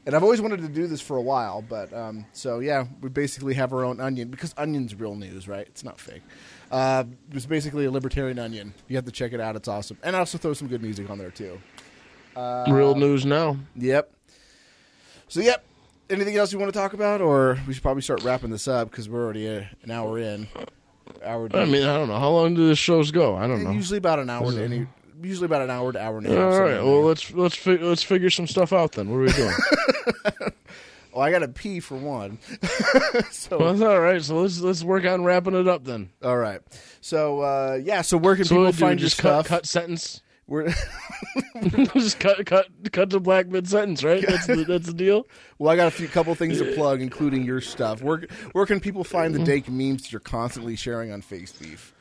And 0.03 0.15
I've 0.15 0.23
always 0.23 0.41
wanted 0.41 0.61
to 0.61 0.67
do 0.67 0.87
this 0.87 0.99
for 0.99 1.15
a 1.15 1.21
while, 1.21 1.61
but 1.61 1.93
um, 1.93 2.25
so 2.33 2.57
yeah, 2.57 2.85
we 3.01 3.09
basically 3.09 3.53
have 3.53 3.71
our 3.71 3.85
own 3.85 3.99
onion 3.99 4.29
because 4.29 4.51
onion's 4.57 4.95
real 4.95 5.13
news, 5.13 5.47
right? 5.47 5.67
It's 5.67 5.83
not 5.83 5.99
fake. 5.99 6.23
Uh, 6.71 7.03
it's 7.31 7.45
basically 7.45 7.85
a 7.85 7.91
libertarian 7.91 8.39
onion. 8.39 8.73
You 8.87 8.95
have 8.95 9.05
to 9.05 9.11
check 9.11 9.31
it 9.31 9.39
out. 9.39 9.55
It's 9.55 9.67
awesome, 9.67 9.99
and 10.01 10.15
I 10.15 10.19
also 10.19 10.39
throw 10.39 10.53
some 10.53 10.67
good 10.67 10.81
music 10.81 11.07
on 11.11 11.19
there 11.19 11.29
too. 11.29 11.61
Real 12.67 12.95
news 12.95 13.27
now. 13.27 13.57
Yep. 13.75 14.11
So 15.27 15.39
yep. 15.41 15.63
Anything 16.11 16.35
else 16.35 16.51
you 16.51 16.59
want 16.59 16.73
to 16.73 16.77
talk 16.77 16.91
about, 16.93 17.21
or 17.21 17.57
we 17.65 17.73
should 17.73 17.81
probably 17.83 18.01
start 18.01 18.23
wrapping 18.23 18.49
this 18.49 18.67
up 18.67 18.91
because 18.91 19.07
we're 19.07 19.23
already 19.23 19.47
uh 19.47 19.63
an 19.83 19.91
hour 19.91 20.19
in. 20.19 20.47
Hour. 21.23 21.49
I 21.53 21.65
mean, 21.65 21.83
I 21.83 21.97
don't 21.97 22.09
know 22.09 22.19
how 22.19 22.29
long 22.31 22.53
do 22.53 22.67
the 22.67 22.75
shows 22.75 23.11
go. 23.11 23.35
I 23.35 23.47
don't 23.47 23.63
know. 23.63 23.71
usually 23.71 23.97
about 23.97 24.19
an 24.19 24.29
hour 24.29 24.51
to 24.51 24.61
any. 24.63 24.87
Usually 25.21 25.45
about 25.45 25.61
an 25.61 25.69
hour 25.69 25.93
to 25.93 26.01
hour 26.01 26.17
and 26.17 26.27
a 26.27 26.29
half. 26.31 26.39
All 26.39 26.59
right. 26.61 26.83
Well, 26.83 26.95
there. 26.95 27.05
let's 27.05 27.31
let's 27.31 27.55
fig- 27.55 27.81
let's 27.81 28.03
figure 28.03 28.29
some 28.29 28.47
stuff 28.47 28.73
out 28.73 28.91
then. 28.93 29.09
What 29.09 29.17
are 29.17 29.21
we 29.21 29.31
doing? 29.31 30.51
oh, 31.13 31.19
I 31.21 31.31
got 31.31 31.39
to 31.39 31.47
pee 31.47 31.79
for 31.79 31.95
one. 31.95 32.39
so 33.31 33.57
well, 33.57 33.73
that's 33.73 33.81
all 33.81 33.99
right. 33.99 34.21
So 34.21 34.41
let's 34.41 34.59
let's 34.59 34.83
work 34.83 35.05
on 35.05 35.23
wrapping 35.23 35.55
it 35.55 35.67
up 35.67 35.85
then. 35.85 36.09
all 36.23 36.37
right. 36.37 36.61
So 36.99 37.39
uh, 37.41 37.79
yeah. 37.81 38.01
So 38.01 38.17
where 38.17 38.35
can 38.35 38.45
So 38.45 38.55
people 38.55 38.73
find 38.73 38.99
your 38.99 39.07
just 39.07 39.21
cut 39.21 39.45
cut 39.45 39.65
sentence. 39.65 40.21
We're, 40.51 40.67
just 41.93 42.19
cut 42.19 42.45
cut 42.45 42.67
cut 42.91 43.09
to 43.11 43.19
black 43.21 43.47
mid 43.47 43.67
sentence, 43.69 44.03
right? 44.03 44.21
That's 44.27 44.47
the 44.47 44.65
that's 44.65 44.87
the 44.87 44.93
deal. 44.93 45.25
well, 45.59 45.71
I 45.71 45.75
got 45.77 45.87
a 45.87 45.91
few 45.91 46.07
couple 46.09 46.35
things 46.35 46.57
to 46.59 46.73
plug, 46.75 47.01
including 47.01 47.43
your 47.43 47.61
stuff. 47.61 48.01
Where 48.01 48.25
where 48.51 48.65
can 48.65 48.79
people 48.81 49.03
find 49.05 49.33
Mm-hmm. 49.33 49.43
the 49.45 49.51
dank 49.51 49.69
memes 49.69 50.01
that 50.03 50.11
you're 50.11 50.19
constantly 50.19 50.75
sharing 50.75 51.11
on 51.11 51.21
Face 51.21 51.53
Beef? 51.53 51.93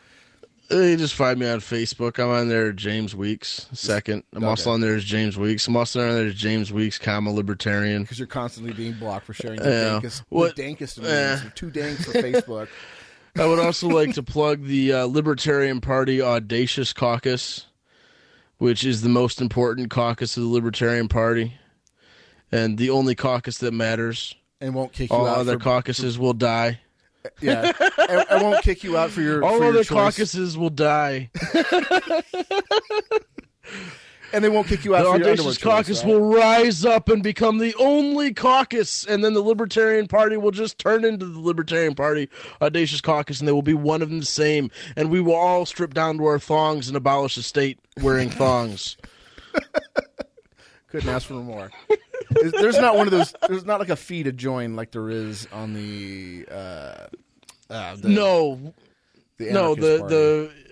Uh, 0.72 0.78
You 0.78 0.96
just 0.96 1.14
find 1.14 1.38
me 1.38 1.48
on 1.48 1.60
Facebook. 1.60 2.18
I'm 2.18 2.28
on 2.30 2.48
there, 2.48 2.72
James 2.72 3.14
Weeks. 3.14 3.66
Second, 3.72 4.24
I'm 4.32 4.42
also 4.44 4.70
on 4.72 4.80
there 4.80 4.94
as 4.96 5.04
James 5.04 5.36
Weeks. 5.38 5.68
I'm 5.68 5.76
also 5.76 6.00
on 6.00 6.14
there 6.14 6.26
as 6.26 6.34
James 6.34 6.72
Weeks, 6.72 6.98
comma 6.98 7.30
libertarian. 7.32 8.02
Because 8.02 8.18
you're 8.18 8.26
constantly 8.28 8.72
being 8.72 8.94
blocked 8.94 9.26
for 9.26 9.32
sharing 9.34 9.60
the 9.60 9.68
Yeah. 9.68 10.00
dankest, 10.00 10.22
What- 10.28 10.56
the 10.56 10.62
dankest 10.62 10.98
of 10.98 11.04
memes. 11.04 11.42
You're 11.42 11.52
too 11.52 11.70
dank 11.70 11.98
for 11.98 12.10
Facebook. 12.12 12.68
I 13.36 13.46
would 13.46 13.58
also 13.60 13.86
like 13.88 14.14
to 14.14 14.22
plug 14.24 14.64
the 14.64 14.92
uh, 14.92 15.04
Libertarian 15.06 15.80
Party 15.80 16.20
Audacious 16.20 16.92
Caucus, 16.92 17.66
which 18.60 18.84
is 18.84 19.00
the 19.02 19.08
most 19.08 19.40
important 19.40 19.90
caucus 19.90 20.36
of 20.36 20.42
the 20.44 20.48
Libertarian 20.48 21.08
Party, 21.08 21.54
and 22.52 22.78
the 22.78 22.90
only 22.90 23.14
caucus 23.14 23.58
that 23.58 23.72
matters. 23.72 24.34
and 24.60 24.74
won't 24.74 24.92
kick 24.92 25.10
you 25.10 25.16
All 25.16 25.26
out. 25.26 25.34
All 25.34 25.40
other 25.40 25.58
for, 25.58 25.64
caucuses 25.64 26.18
will 26.18 26.34
die. 26.34 26.78
yeah, 27.40 27.72
I, 27.78 28.26
and 28.30 28.42
won't 28.42 28.62
kick 28.62 28.82
you 28.84 28.96
out 28.96 29.10
for 29.10 29.20
your 29.22 29.42
All 29.44 29.58
for 29.58 29.64
other 29.64 29.78
choice. 29.84 29.88
caucuses 29.88 30.56
will 30.58 30.70
die. 30.70 31.30
and 34.32 34.44
they 34.44 34.48
won't 34.48 34.66
kick 34.66 34.84
you 34.84 34.94
out. 34.94 35.00
The 35.00 35.04
for 35.04 35.08
your 35.08 35.14
underwear 35.14 35.32
audacious 35.32 35.56
choice, 35.56 35.62
caucus 35.62 36.04
right? 36.04 36.12
will 36.12 36.20
rise 36.32 36.84
up 36.84 37.08
and 37.08 37.22
become 37.22 37.58
the 37.58 37.74
only 37.78 38.32
caucus, 38.32 39.04
and 39.04 39.24
then 39.24 39.34
the 39.34 39.42
Libertarian 39.42 40.06
Party 40.06 40.36
will 40.36 40.50
just 40.50 40.78
turn 40.78 41.04
into 41.04 41.26
the 41.26 41.40
Libertarian 41.40 41.94
Party 41.94 42.28
audacious 42.60 43.00
caucus, 43.00 43.40
and 43.40 43.48
they 43.48 43.52
will 43.52 43.62
be 43.62 43.74
one 43.74 44.02
of 44.02 44.10
the 44.10 44.24
same, 44.24 44.70
and 44.96 45.10
we 45.10 45.20
will 45.20 45.34
all 45.34 45.66
strip 45.66 45.94
down 45.94 46.18
to 46.18 46.26
our 46.26 46.38
thongs 46.38 46.88
and 46.88 46.96
abolish 46.96 47.34
the 47.36 47.42
state 47.42 47.78
wearing 48.02 48.30
thongs. 48.30 48.96
Couldn't 50.88 51.08
ask 51.08 51.26
for 51.26 51.34
more. 51.34 51.70
Is- 52.36 52.52
there's 52.52 52.78
not 52.78 52.96
one 52.96 53.06
of 53.06 53.10
those. 53.12 53.34
There's 53.48 53.64
not 53.64 53.80
like 53.80 53.88
a 53.90 53.96
fee 53.96 54.22
to 54.24 54.32
join 54.32 54.76
like 54.76 54.90
there 54.92 55.10
is 55.10 55.46
on 55.52 55.74
the. 55.74 56.46
Uh, 56.50 57.06
uh, 57.68 57.96
the 57.96 58.08
no, 58.08 58.74
the 59.38 59.52
no, 59.52 59.74
the 59.74 59.98
party. 60.00 60.14
the. 60.14 60.69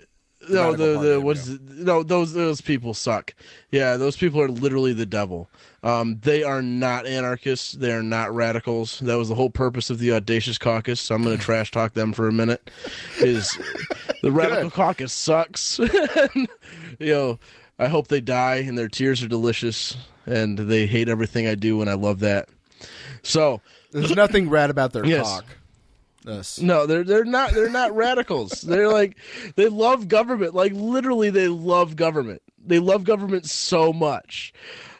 No, 0.49 0.73
the 0.73 0.97
the 0.99 1.21
what's 1.21 1.47
no 1.47 2.03
those 2.03 2.33
those 2.33 2.61
people 2.61 2.93
suck. 2.93 3.33
Yeah, 3.71 3.97
those 3.97 4.17
people 4.17 4.41
are 4.41 4.49
literally 4.49 4.93
the 4.93 5.05
devil. 5.05 5.49
Um, 5.83 6.19
they 6.23 6.43
are 6.43 6.61
not 6.61 7.05
anarchists. 7.05 7.73
They 7.73 7.91
are 7.91 8.03
not 8.03 8.33
radicals. 8.33 8.99
That 8.99 9.15
was 9.17 9.29
the 9.29 9.35
whole 9.35 9.49
purpose 9.49 9.89
of 9.89 9.99
the 9.99 10.11
audacious 10.11 10.57
caucus. 10.57 10.99
So 10.99 11.15
I'm 11.15 11.23
going 11.23 11.37
to 11.39 11.43
trash 11.43 11.71
talk 11.71 11.93
them 11.93 12.11
for 12.13 12.27
a 12.27 12.33
minute. 12.33 12.69
Is 13.19 13.57
the 14.21 14.31
radical 14.31 14.69
caucus 14.71 15.13
sucks? 15.13 15.79
you 16.39 16.47
know, 16.99 17.39
I 17.77 17.87
hope 17.87 18.07
they 18.09 18.21
die 18.21 18.57
and 18.57 18.77
their 18.77 18.89
tears 18.89 19.23
are 19.23 19.27
delicious 19.27 19.95
and 20.25 20.57
they 20.57 20.85
hate 20.85 21.07
everything 21.09 21.47
I 21.47 21.55
do 21.55 21.79
and 21.81 21.89
I 21.89 21.93
love 21.93 22.19
that. 22.19 22.49
So 23.23 23.61
There's 23.91 24.15
nothing 24.15 24.49
rad 24.49 24.69
about 24.69 24.93
their 24.93 25.05
Yes. 25.05 25.25
cock. 25.25 25.45
Us. 26.29 26.59
no, 26.59 26.85
they're 26.85 27.03
they're 27.03 27.25
not 27.25 27.51
they're 27.51 27.69
not 27.69 27.95
radicals. 27.95 28.61
They're 28.69 28.87
like 28.87 29.17
they 29.55 29.67
love 29.67 30.07
government. 30.07 30.53
Like 30.53 30.73
literally 30.73 31.29
they 31.29 31.47
love 31.47 31.95
government. 31.95 32.41
They 32.65 32.79
love 32.79 33.03
government 33.03 33.45
so 33.47 33.91
much. 33.91 34.53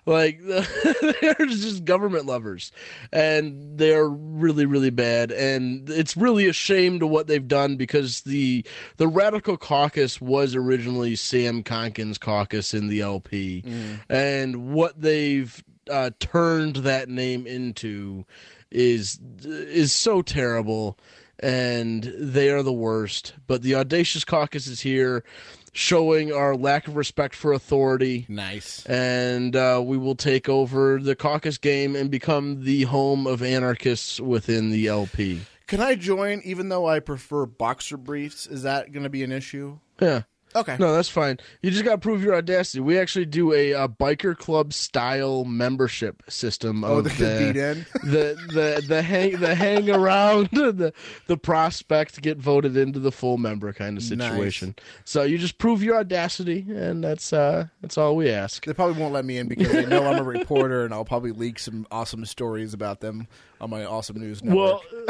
Like 0.06 0.42
they're 1.22 1.46
just 1.46 1.86
government 1.86 2.26
lovers. 2.26 2.72
And 3.12 3.78
they're 3.78 4.10
really 4.10 4.66
really 4.66 4.90
bad 4.90 5.32
and 5.32 5.90
it's 5.90 6.18
really 6.18 6.48
a 6.48 6.54
shame 6.54 7.00
to 7.00 7.08
what 7.08 7.28
they've 7.28 7.48
done 7.48 7.76
because 7.76 8.22
the 8.22 8.66
the 8.98 9.08
radical 9.08 9.56
caucus 9.56 10.20
was 10.20 10.56
originally 10.56 11.16
Sam 11.16 11.62
Konkin's 11.64 12.18
caucus 12.18 12.74
in 12.74 12.88
the 12.88 13.02
LP. 13.02 13.64
And 14.10 14.74
what 14.74 15.00
they've 15.00 15.64
uh, 15.90 16.12
turned 16.20 16.78
that 16.78 17.10
name 17.10 17.46
into 17.48 18.26
is 18.72 19.20
is 19.44 19.92
so 19.92 20.22
terrible 20.22 20.98
and 21.42 22.04
they 22.18 22.50
are 22.50 22.64
the 22.64 22.74
worst 22.74 23.34
but 23.48 23.62
the 23.62 23.74
audacious 23.76 24.24
caucus 24.26 24.68
is 24.68 24.82
here 24.82 25.24
showing 25.72 26.34
our 26.34 26.56
lack 26.56 26.88
of 26.88 26.96
respect 26.96 27.36
for 27.36 27.54
authority 27.54 28.26
Nice. 28.28 28.86
and 28.88 29.56
uh, 29.56 29.82
we 29.84 29.98
will 29.98 30.16
take 30.16 30.50
over 30.50 31.00
the 31.00 31.16
caucus 31.16 31.58
game 31.58 31.96
and 31.96 32.10
become 32.12 32.64
the 32.64 32.84
home 32.84 33.28
of 33.28 33.42
anarchists 33.44 34.20
within 34.20 34.72
the 34.72 34.88
LP. 34.88 35.42
Can 35.68 35.80
I 35.80 35.94
join 35.94 36.42
even 36.44 36.70
though 36.70 36.88
I 36.88 37.00
prefer 37.00 37.46
boxer 37.46 37.98
briefs? 37.98 38.48
Is 38.48 38.64
that 38.64 38.92
going 38.92 39.04
to 39.04 39.10
be 39.10 39.24
an 39.24 39.32
issue? 39.32 39.78
Yeah. 40.02 40.24
Okay. 40.56 40.78
No, 40.80 40.94
that's 40.94 41.10
fine. 41.10 41.40
You 41.62 41.72
just 41.72 41.86
got 41.86 41.92
to 41.92 41.98
prove 41.98 42.24
your 42.24 42.36
audacity. 42.36 42.80
We 42.80 42.98
actually 42.98 43.26
do 43.26 43.54
a, 43.54 43.74
uh 43.74 43.88
biker 43.88 44.38
club 44.38 44.74
style 44.74 45.46
membership 45.46 46.24
system. 46.28 46.84
Oh, 46.84 46.98
of 46.98 47.04
the, 47.04 47.10
the 47.10 47.38
beat 47.54 47.60
in. 47.60 47.86
the 48.04 48.36
the 48.54 48.84
the 48.88 49.02
hang 49.02 49.40
the 49.40 49.54
hang 49.54 49.90
around 50.00 50.50
the 50.52 50.94
the 51.28 51.38
prospect 51.38 52.22
get 52.22 52.38
voted 52.38 52.76
into 52.78 53.00
the 53.00 53.12
full 53.12 53.38
member 53.38 53.72
kind 53.74 53.98
of 53.98 54.04
situation. 54.04 54.76
So 55.06 55.24
you 55.24 55.38
just 55.38 55.58
prove 55.58 55.84
your 55.84 55.98
audacity, 55.98 56.66
and 56.70 57.04
that's 57.04 57.32
uh 57.34 57.68
that's 57.82 57.98
all 57.98 58.16
we 58.16 58.30
ask. 58.30 58.66
They 58.66 58.74
probably 58.74 59.00
won't 59.00 59.14
let 59.14 59.26
me 59.26 59.38
in 59.38 59.48
because 59.48 59.72
they 59.72 59.86
know 59.86 60.06
I'm 60.06 60.20
a 60.20 60.24
reporter, 60.24 60.86
and 60.86 60.94
I'll 60.94 61.06
probably 61.06 61.32
leak 61.32 61.60
some 61.60 61.86
awesome 61.92 62.26
stories 62.26 62.74
about 62.74 63.02
them 63.02 63.28
on 63.62 63.70
my 63.70 63.86
awesome 63.86 64.20
news 64.20 64.44
network. 64.44 64.82
Well, 64.82 65.06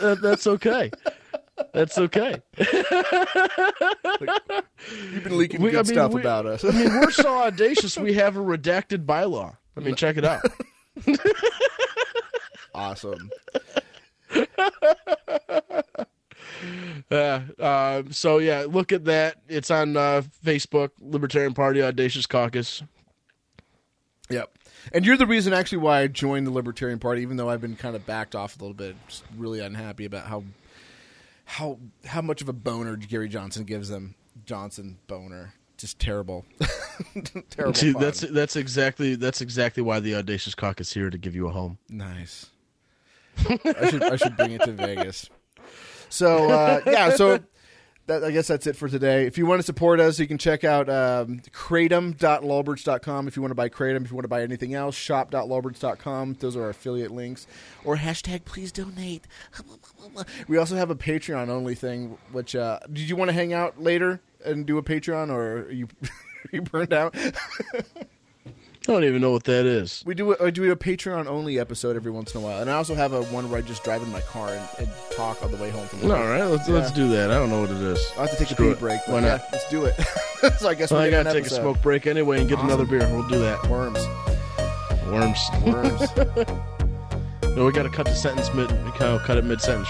uh, 0.00 0.14
that's 0.16 0.46
okay. 0.46 0.90
That's 1.72 1.98
okay. 1.98 2.40
You've 2.58 2.68
been 5.24 5.38
leaking 5.38 5.62
we- 5.62 5.70
good 5.70 5.80
I 5.80 5.82
mean, 5.82 5.94
stuff 5.94 6.12
we- 6.12 6.20
about 6.20 6.46
us. 6.46 6.64
I 6.64 6.70
mean, 6.70 7.00
we're 7.00 7.10
so 7.10 7.38
audacious. 7.42 7.96
We 7.98 8.14
have 8.14 8.36
a 8.36 8.40
redacted 8.40 9.04
bylaw. 9.06 9.56
I 9.76 9.80
mean, 9.80 9.94
check 9.94 10.16
it 10.16 10.24
out. 10.24 10.42
awesome. 12.74 13.30
Yeah. 17.10 17.42
Uh, 17.58 18.02
so 18.10 18.38
yeah, 18.38 18.66
look 18.68 18.92
at 18.92 19.04
that. 19.06 19.36
It's 19.48 19.70
on 19.70 19.96
uh, 19.96 20.22
Facebook, 20.44 20.90
Libertarian 21.00 21.54
Party 21.54 21.82
Audacious 21.82 22.26
Caucus. 22.26 22.82
Yep. 24.28 24.50
And 24.92 25.06
you're 25.06 25.16
the 25.16 25.26
reason 25.26 25.52
actually 25.52 25.78
why 25.78 26.00
I 26.00 26.06
joined 26.08 26.46
the 26.46 26.50
Libertarian 26.50 26.98
Party, 26.98 27.22
even 27.22 27.36
though 27.36 27.48
I've 27.48 27.60
been 27.60 27.76
kind 27.76 27.96
of 27.96 28.04
backed 28.04 28.34
off 28.34 28.56
a 28.56 28.60
little 28.60 28.74
bit. 28.74 28.96
Just 29.08 29.24
really 29.36 29.60
unhappy 29.60 30.04
about 30.04 30.26
how 30.26 30.44
how 31.48 31.78
how 32.04 32.20
much 32.20 32.42
of 32.42 32.48
a 32.48 32.52
boner 32.52 32.94
Gary 32.96 33.28
Johnson 33.28 33.64
gives 33.64 33.88
them. 33.88 34.14
Johnson 34.44 34.98
boner. 35.06 35.54
Just 35.78 35.98
terrible. 35.98 36.44
terrible. 37.50 37.74
See, 37.74 37.92
that's 37.92 38.20
that's 38.20 38.54
exactly 38.54 39.14
that's 39.14 39.40
exactly 39.40 39.82
why 39.82 39.98
the 40.00 40.14
Audacious 40.14 40.54
cock 40.54 40.80
is 40.80 40.92
here 40.92 41.08
to 41.08 41.16
give 41.16 41.34
you 41.34 41.48
a 41.48 41.50
home. 41.50 41.78
Nice. 41.88 42.50
I 43.48 43.90
should 43.90 44.02
I 44.02 44.16
should 44.16 44.36
bring 44.36 44.52
it 44.52 44.62
to 44.62 44.72
Vegas. 44.72 45.30
So 46.10 46.50
uh, 46.50 46.80
yeah, 46.84 47.16
so 47.16 47.40
that, 48.08 48.24
I 48.24 48.30
guess 48.30 48.48
that's 48.48 48.66
it 48.66 48.76
for 48.76 48.88
today. 48.88 49.26
If 49.26 49.38
you 49.38 49.46
want 49.46 49.60
to 49.60 49.62
support 49.62 50.00
us, 50.00 50.18
you 50.18 50.26
can 50.26 50.38
check 50.38 50.64
out 50.64 50.88
um, 50.88 51.40
if 51.44 51.70
you 51.70 51.82
want 53.42 53.50
to 53.50 53.54
buy 53.54 53.68
Kratom. 53.68 54.04
If 54.04 54.10
you 54.10 54.16
want 54.16 54.24
to 54.24 54.28
buy 54.28 54.42
anything 54.42 54.74
else, 54.74 54.96
shop.lolberts.com. 54.96 56.36
Those 56.40 56.56
are 56.56 56.64
our 56.64 56.70
affiliate 56.70 57.12
links. 57.12 57.46
Or 57.84 57.96
hashtag 57.96 58.44
please 58.44 58.72
donate. 58.72 59.26
We 60.48 60.56
also 60.56 60.74
have 60.74 60.90
a 60.90 60.96
Patreon 60.96 61.48
only 61.48 61.74
thing. 61.74 62.16
Which 62.32 62.56
uh, 62.56 62.78
did 62.90 63.08
you 63.08 63.14
want 63.14 63.28
to 63.28 63.34
hang 63.34 63.52
out 63.52 63.80
later 63.80 64.20
and 64.44 64.64
do 64.66 64.78
a 64.78 64.82
Patreon, 64.82 65.30
or 65.30 65.70
you 65.70 65.86
you 66.52 66.62
burned 66.62 66.92
out? 66.92 67.14
I 68.88 68.92
don't 68.92 69.04
even 69.04 69.20
know 69.20 69.32
what 69.32 69.44
that 69.44 69.66
is. 69.66 70.02
We 70.06 70.14
do 70.14 70.32
a, 70.32 70.46
I 70.46 70.50
do 70.50 70.70
a 70.72 70.76
Patreon 70.76 71.26
only 71.26 71.58
episode 71.58 71.94
every 71.94 72.10
once 72.10 72.34
in 72.34 72.40
a 72.40 72.44
while, 72.44 72.62
and 72.62 72.70
I 72.70 72.74
also 72.74 72.94
have 72.94 73.12
a 73.12 73.22
one 73.24 73.50
where 73.50 73.58
I 73.58 73.62
just 73.62 73.84
drive 73.84 74.02
in 74.02 74.10
my 74.10 74.22
car 74.22 74.48
and, 74.48 74.66
and 74.78 74.88
talk 75.14 75.42
on 75.42 75.50
the 75.50 75.58
way 75.58 75.68
home 75.68 75.86
from 75.88 76.04
All 76.04 76.08
work. 76.08 76.18
right, 76.26 76.44
let's 76.44 76.66
let's 76.70 76.90
do 76.92 77.06
that. 77.10 77.30
I 77.30 77.34
don't 77.34 77.50
know 77.50 77.60
what 77.60 77.70
it 77.70 77.76
is. 77.82 78.00
I 78.16 78.22
have 78.22 78.30
to 78.30 78.36
take 78.38 78.48
Screw 78.48 78.70
a 78.70 78.74
pee 78.74 78.80
break. 78.80 79.00
Why 79.06 79.20
not? 79.20 79.40
Yeah, 79.40 79.48
let's 79.52 79.68
do 79.68 79.84
it. 79.84 79.94
so 80.58 80.70
I 80.70 80.74
guess 80.74 80.90
Well, 80.90 81.02
I 81.02 81.10
gotta 81.10 81.30
take 81.32 81.44
a 81.44 81.50
smoke 81.50 81.82
break 81.82 82.06
anyway 82.06 82.40
and 82.40 82.48
get 82.48 82.60
another 82.60 82.86
beer. 82.86 83.00
We'll 83.12 83.28
do 83.28 83.38
that. 83.40 83.62
Worms, 83.68 83.98
Worms. 85.06 85.38
worms. 85.66 86.16
no, 87.56 87.66
we 87.66 87.72
gotta 87.72 87.90
cut 87.90 88.06
the 88.06 88.14
sentence 88.14 88.52
mid. 88.54 88.70
We 88.86 88.90
gotta 88.98 89.22
cut 89.22 89.36
it 89.36 89.44
mid 89.44 89.60
sentence. 89.60 89.88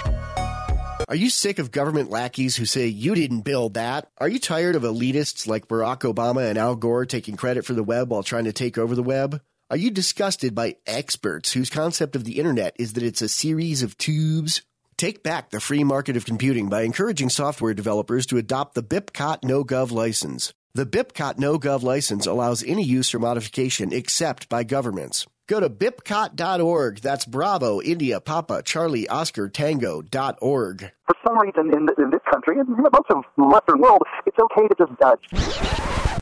Are 1.08 1.16
you 1.16 1.30
sick 1.30 1.58
of 1.58 1.70
government 1.70 2.10
lackeys 2.10 2.56
who 2.56 2.66
say 2.66 2.86
you 2.86 3.14
didn't 3.14 3.40
build 3.40 3.72
that? 3.74 4.10
Are 4.18 4.28
you 4.28 4.38
tired 4.38 4.76
of 4.76 4.82
elitists 4.82 5.46
like 5.46 5.66
Barack 5.66 6.00
Obama 6.00 6.46
and 6.46 6.58
Al 6.58 6.76
Gore 6.76 7.06
taking 7.06 7.34
credit 7.34 7.64
for 7.64 7.72
the 7.72 7.82
web 7.82 8.10
while 8.10 8.22
trying 8.22 8.44
to 8.44 8.52
take 8.52 8.76
over 8.76 8.94
the 8.94 9.02
web? 9.02 9.40
Are 9.70 9.78
you 9.78 9.90
disgusted 9.90 10.54
by 10.54 10.76
experts 10.86 11.54
whose 11.54 11.70
concept 11.70 12.14
of 12.14 12.24
the 12.24 12.38
internet 12.38 12.76
is 12.78 12.92
that 12.92 13.02
it's 13.02 13.22
a 13.22 13.28
series 13.30 13.82
of 13.82 13.96
tubes? 13.96 14.60
Take 14.98 15.22
back 15.22 15.48
the 15.48 15.60
free 15.60 15.82
market 15.82 16.18
of 16.18 16.26
computing 16.26 16.68
by 16.68 16.82
encouraging 16.82 17.30
software 17.30 17.72
developers 17.72 18.26
to 18.26 18.36
adopt 18.36 18.74
the 18.74 18.82
BIPCOT 18.82 19.40
NoGov 19.40 19.90
license. 19.90 20.52
The 20.74 20.84
BIPCOT 20.84 21.38
NoGov 21.38 21.82
license 21.82 22.26
allows 22.26 22.62
any 22.62 22.84
use 22.84 23.14
or 23.14 23.18
modification 23.18 23.94
except 23.94 24.50
by 24.50 24.62
governments. 24.62 25.26
Go 25.48 25.60
to 25.60 25.70
bipcot.org. 25.70 27.00
That's 27.00 27.24
Bravo, 27.24 27.80
India, 27.80 28.20
Papa, 28.20 28.62
Charlie, 28.62 29.08
Oscar, 29.08 29.48
Tango 29.48 30.02
dot 30.02 30.38
org. 30.42 30.92
for 31.06 31.16
some 31.26 31.38
reason 31.38 31.72
in, 31.72 31.88
in 31.96 32.10
this 32.10 32.20
country 32.30 32.60
and 32.60 32.68
in 32.68 32.76
most 32.76 33.10
of 33.10 33.24
the 33.38 33.44
Western 33.44 33.80
world, 33.80 34.02
it's 34.26 34.36
okay 34.38 34.68
to 34.68 34.74
just 34.76 35.02
uh, 35.02 35.16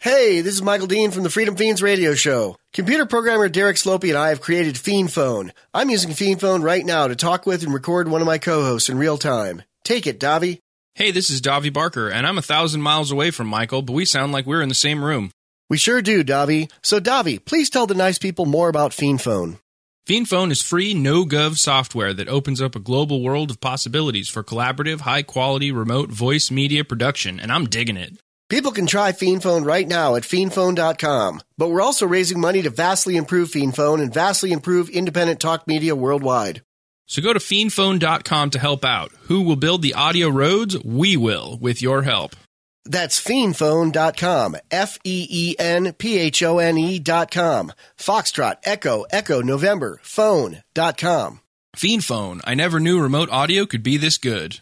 Hey, 0.00 0.42
this 0.42 0.54
is 0.54 0.62
Michael 0.62 0.86
Dean 0.86 1.10
from 1.10 1.24
the 1.24 1.30
Freedom 1.30 1.56
Feens 1.56 1.82
radio 1.82 2.14
show. 2.14 2.56
Computer 2.72 3.04
programmer 3.04 3.48
Derek 3.48 3.76
Slopey 3.76 4.10
and 4.10 4.18
I 4.18 4.28
have 4.28 4.40
created 4.40 4.76
FeenPhone. 4.76 5.50
I'm 5.74 5.90
using 5.90 6.10
FeenPhone 6.10 6.62
right 6.62 6.86
now 6.86 7.08
to 7.08 7.16
talk 7.16 7.46
with 7.46 7.64
and 7.64 7.74
record 7.74 8.06
one 8.06 8.20
of 8.20 8.26
my 8.28 8.38
co-hosts 8.38 8.88
in 8.88 8.96
real 8.96 9.18
time. 9.18 9.62
Take 9.82 10.06
it, 10.06 10.20
Davi. 10.20 10.60
Hey, 10.94 11.10
this 11.10 11.30
is 11.30 11.42
Davi 11.42 11.72
Barker, 11.72 12.08
and 12.08 12.26
I'm 12.26 12.38
a 12.38 12.42
thousand 12.42 12.80
miles 12.82 13.10
away 13.10 13.32
from 13.32 13.48
Michael, 13.48 13.82
but 13.82 13.92
we 13.92 14.04
sound 14.04 14.30
like 14.32 14.46
we're 14.46 14.62
in 14.62 14.68
the 14.68 14.74
same 14.74 15.04
room. 15.04 15.32
We 15.68 15.78
sure 15.78 16.00
do, 16.02 16.22
Davi. 16.22 16.70
So, 16.82 17.00
Davi, 17.00 17.44
please 17.44 17.70
tell 17.70 17.86
the 17.86 17.94
nice 17.94 18.18
people 18.18 18.46
more 18.46 18.68
about 18.68 18.94
Fiend 18.94 19.20
Phone. 19.20 19.58
FeenPhone 20.06 20.52
is 20.52 20.62
free, 20.62 20.94
no-gov 20.94 21.58
software 21.58 22.14
that 22.14 22.28
opens 22.28 22.60
up 22.60 22.76
a 22.76 22.80
global 22.80 23.24
world 23.24 23.50
of 23.50 23.60
possibilities 23.60 24.28
for 24.28 24.44
collaborative, 24.44 25.00
high-quality 25.00 25.72
remote 25.72 26.12
voice 26.12 26.48
media 26.48 26.84
production, 26.84 27.40
and 27.40 27.50
I'm 27.50 27.64
digging 27.64 27.96
it. 27.96 28.16
People 28.48 28.70
can 28.70 28.86
try 28.86 29.10
FeenPhone 29.10 29.66
right 29.66 29.88
now 29.88 30.14
at 30.14 30.22
feenphone.com. 30.22 31.40
But 31.58 31.70
we're 31.70 31.82
also 31.82 32.06
raising 32.06 32.40
money 32.40 32.62
to 32.62 32.70
vastly 32.70 33.16
improve 33.16 33.50
FeenPhone 33.50 34.00
and 34.00 34.14
vastly 34.14 34.52
improve 34.52 34.88
independent 34.88 35.40
talk 35.40 35.66
media 35.66 35.96
worldwide. 35.96 36.62
So 37.06 37.20
go 37.20 37.32
to 37.32 37.40
feenphone.com 37.40 38.50
to 38.50 38.58
help 38.60 38.84
out. 38.84 39.10
Who 39.22 39.42
will 39.42 39.56
build 39.56 39.82
the 39.82 39.94
audio 39.94 40.28
roads? 40.28 40.80
We 40.84 41.16
will, 41.16 41.58
with 41.60 41.82
your 41.82 42.02
help. 42.02 42.36
That's 42.86 43.20
feenphone.com. 43.20 44.56
F 44.70 44.98
E 45.04 45.26
E 45.30 45.56
N 45.58 45.92
P 45.92 46.18
H 46.18 46.42
O 46.42 46.58
N 46.58 46.78
E.com. 46.78 47.72
Foxtrot 47.98 48.56
Echo 48.64 49.04
Echo 49.10 49.40
November 49.40 50.00
phone.com. 50.02 51.40
FeenPhone. 51.76 52.40
I 52.44 52.54
never 52.54 52.80
knew 52.80 52.98
remote 53.00 53.28
audio 53.30 53.66
could 53.66 53.82
be 53.82 53.98
this 53.98 54.16
good. 54.16 54.60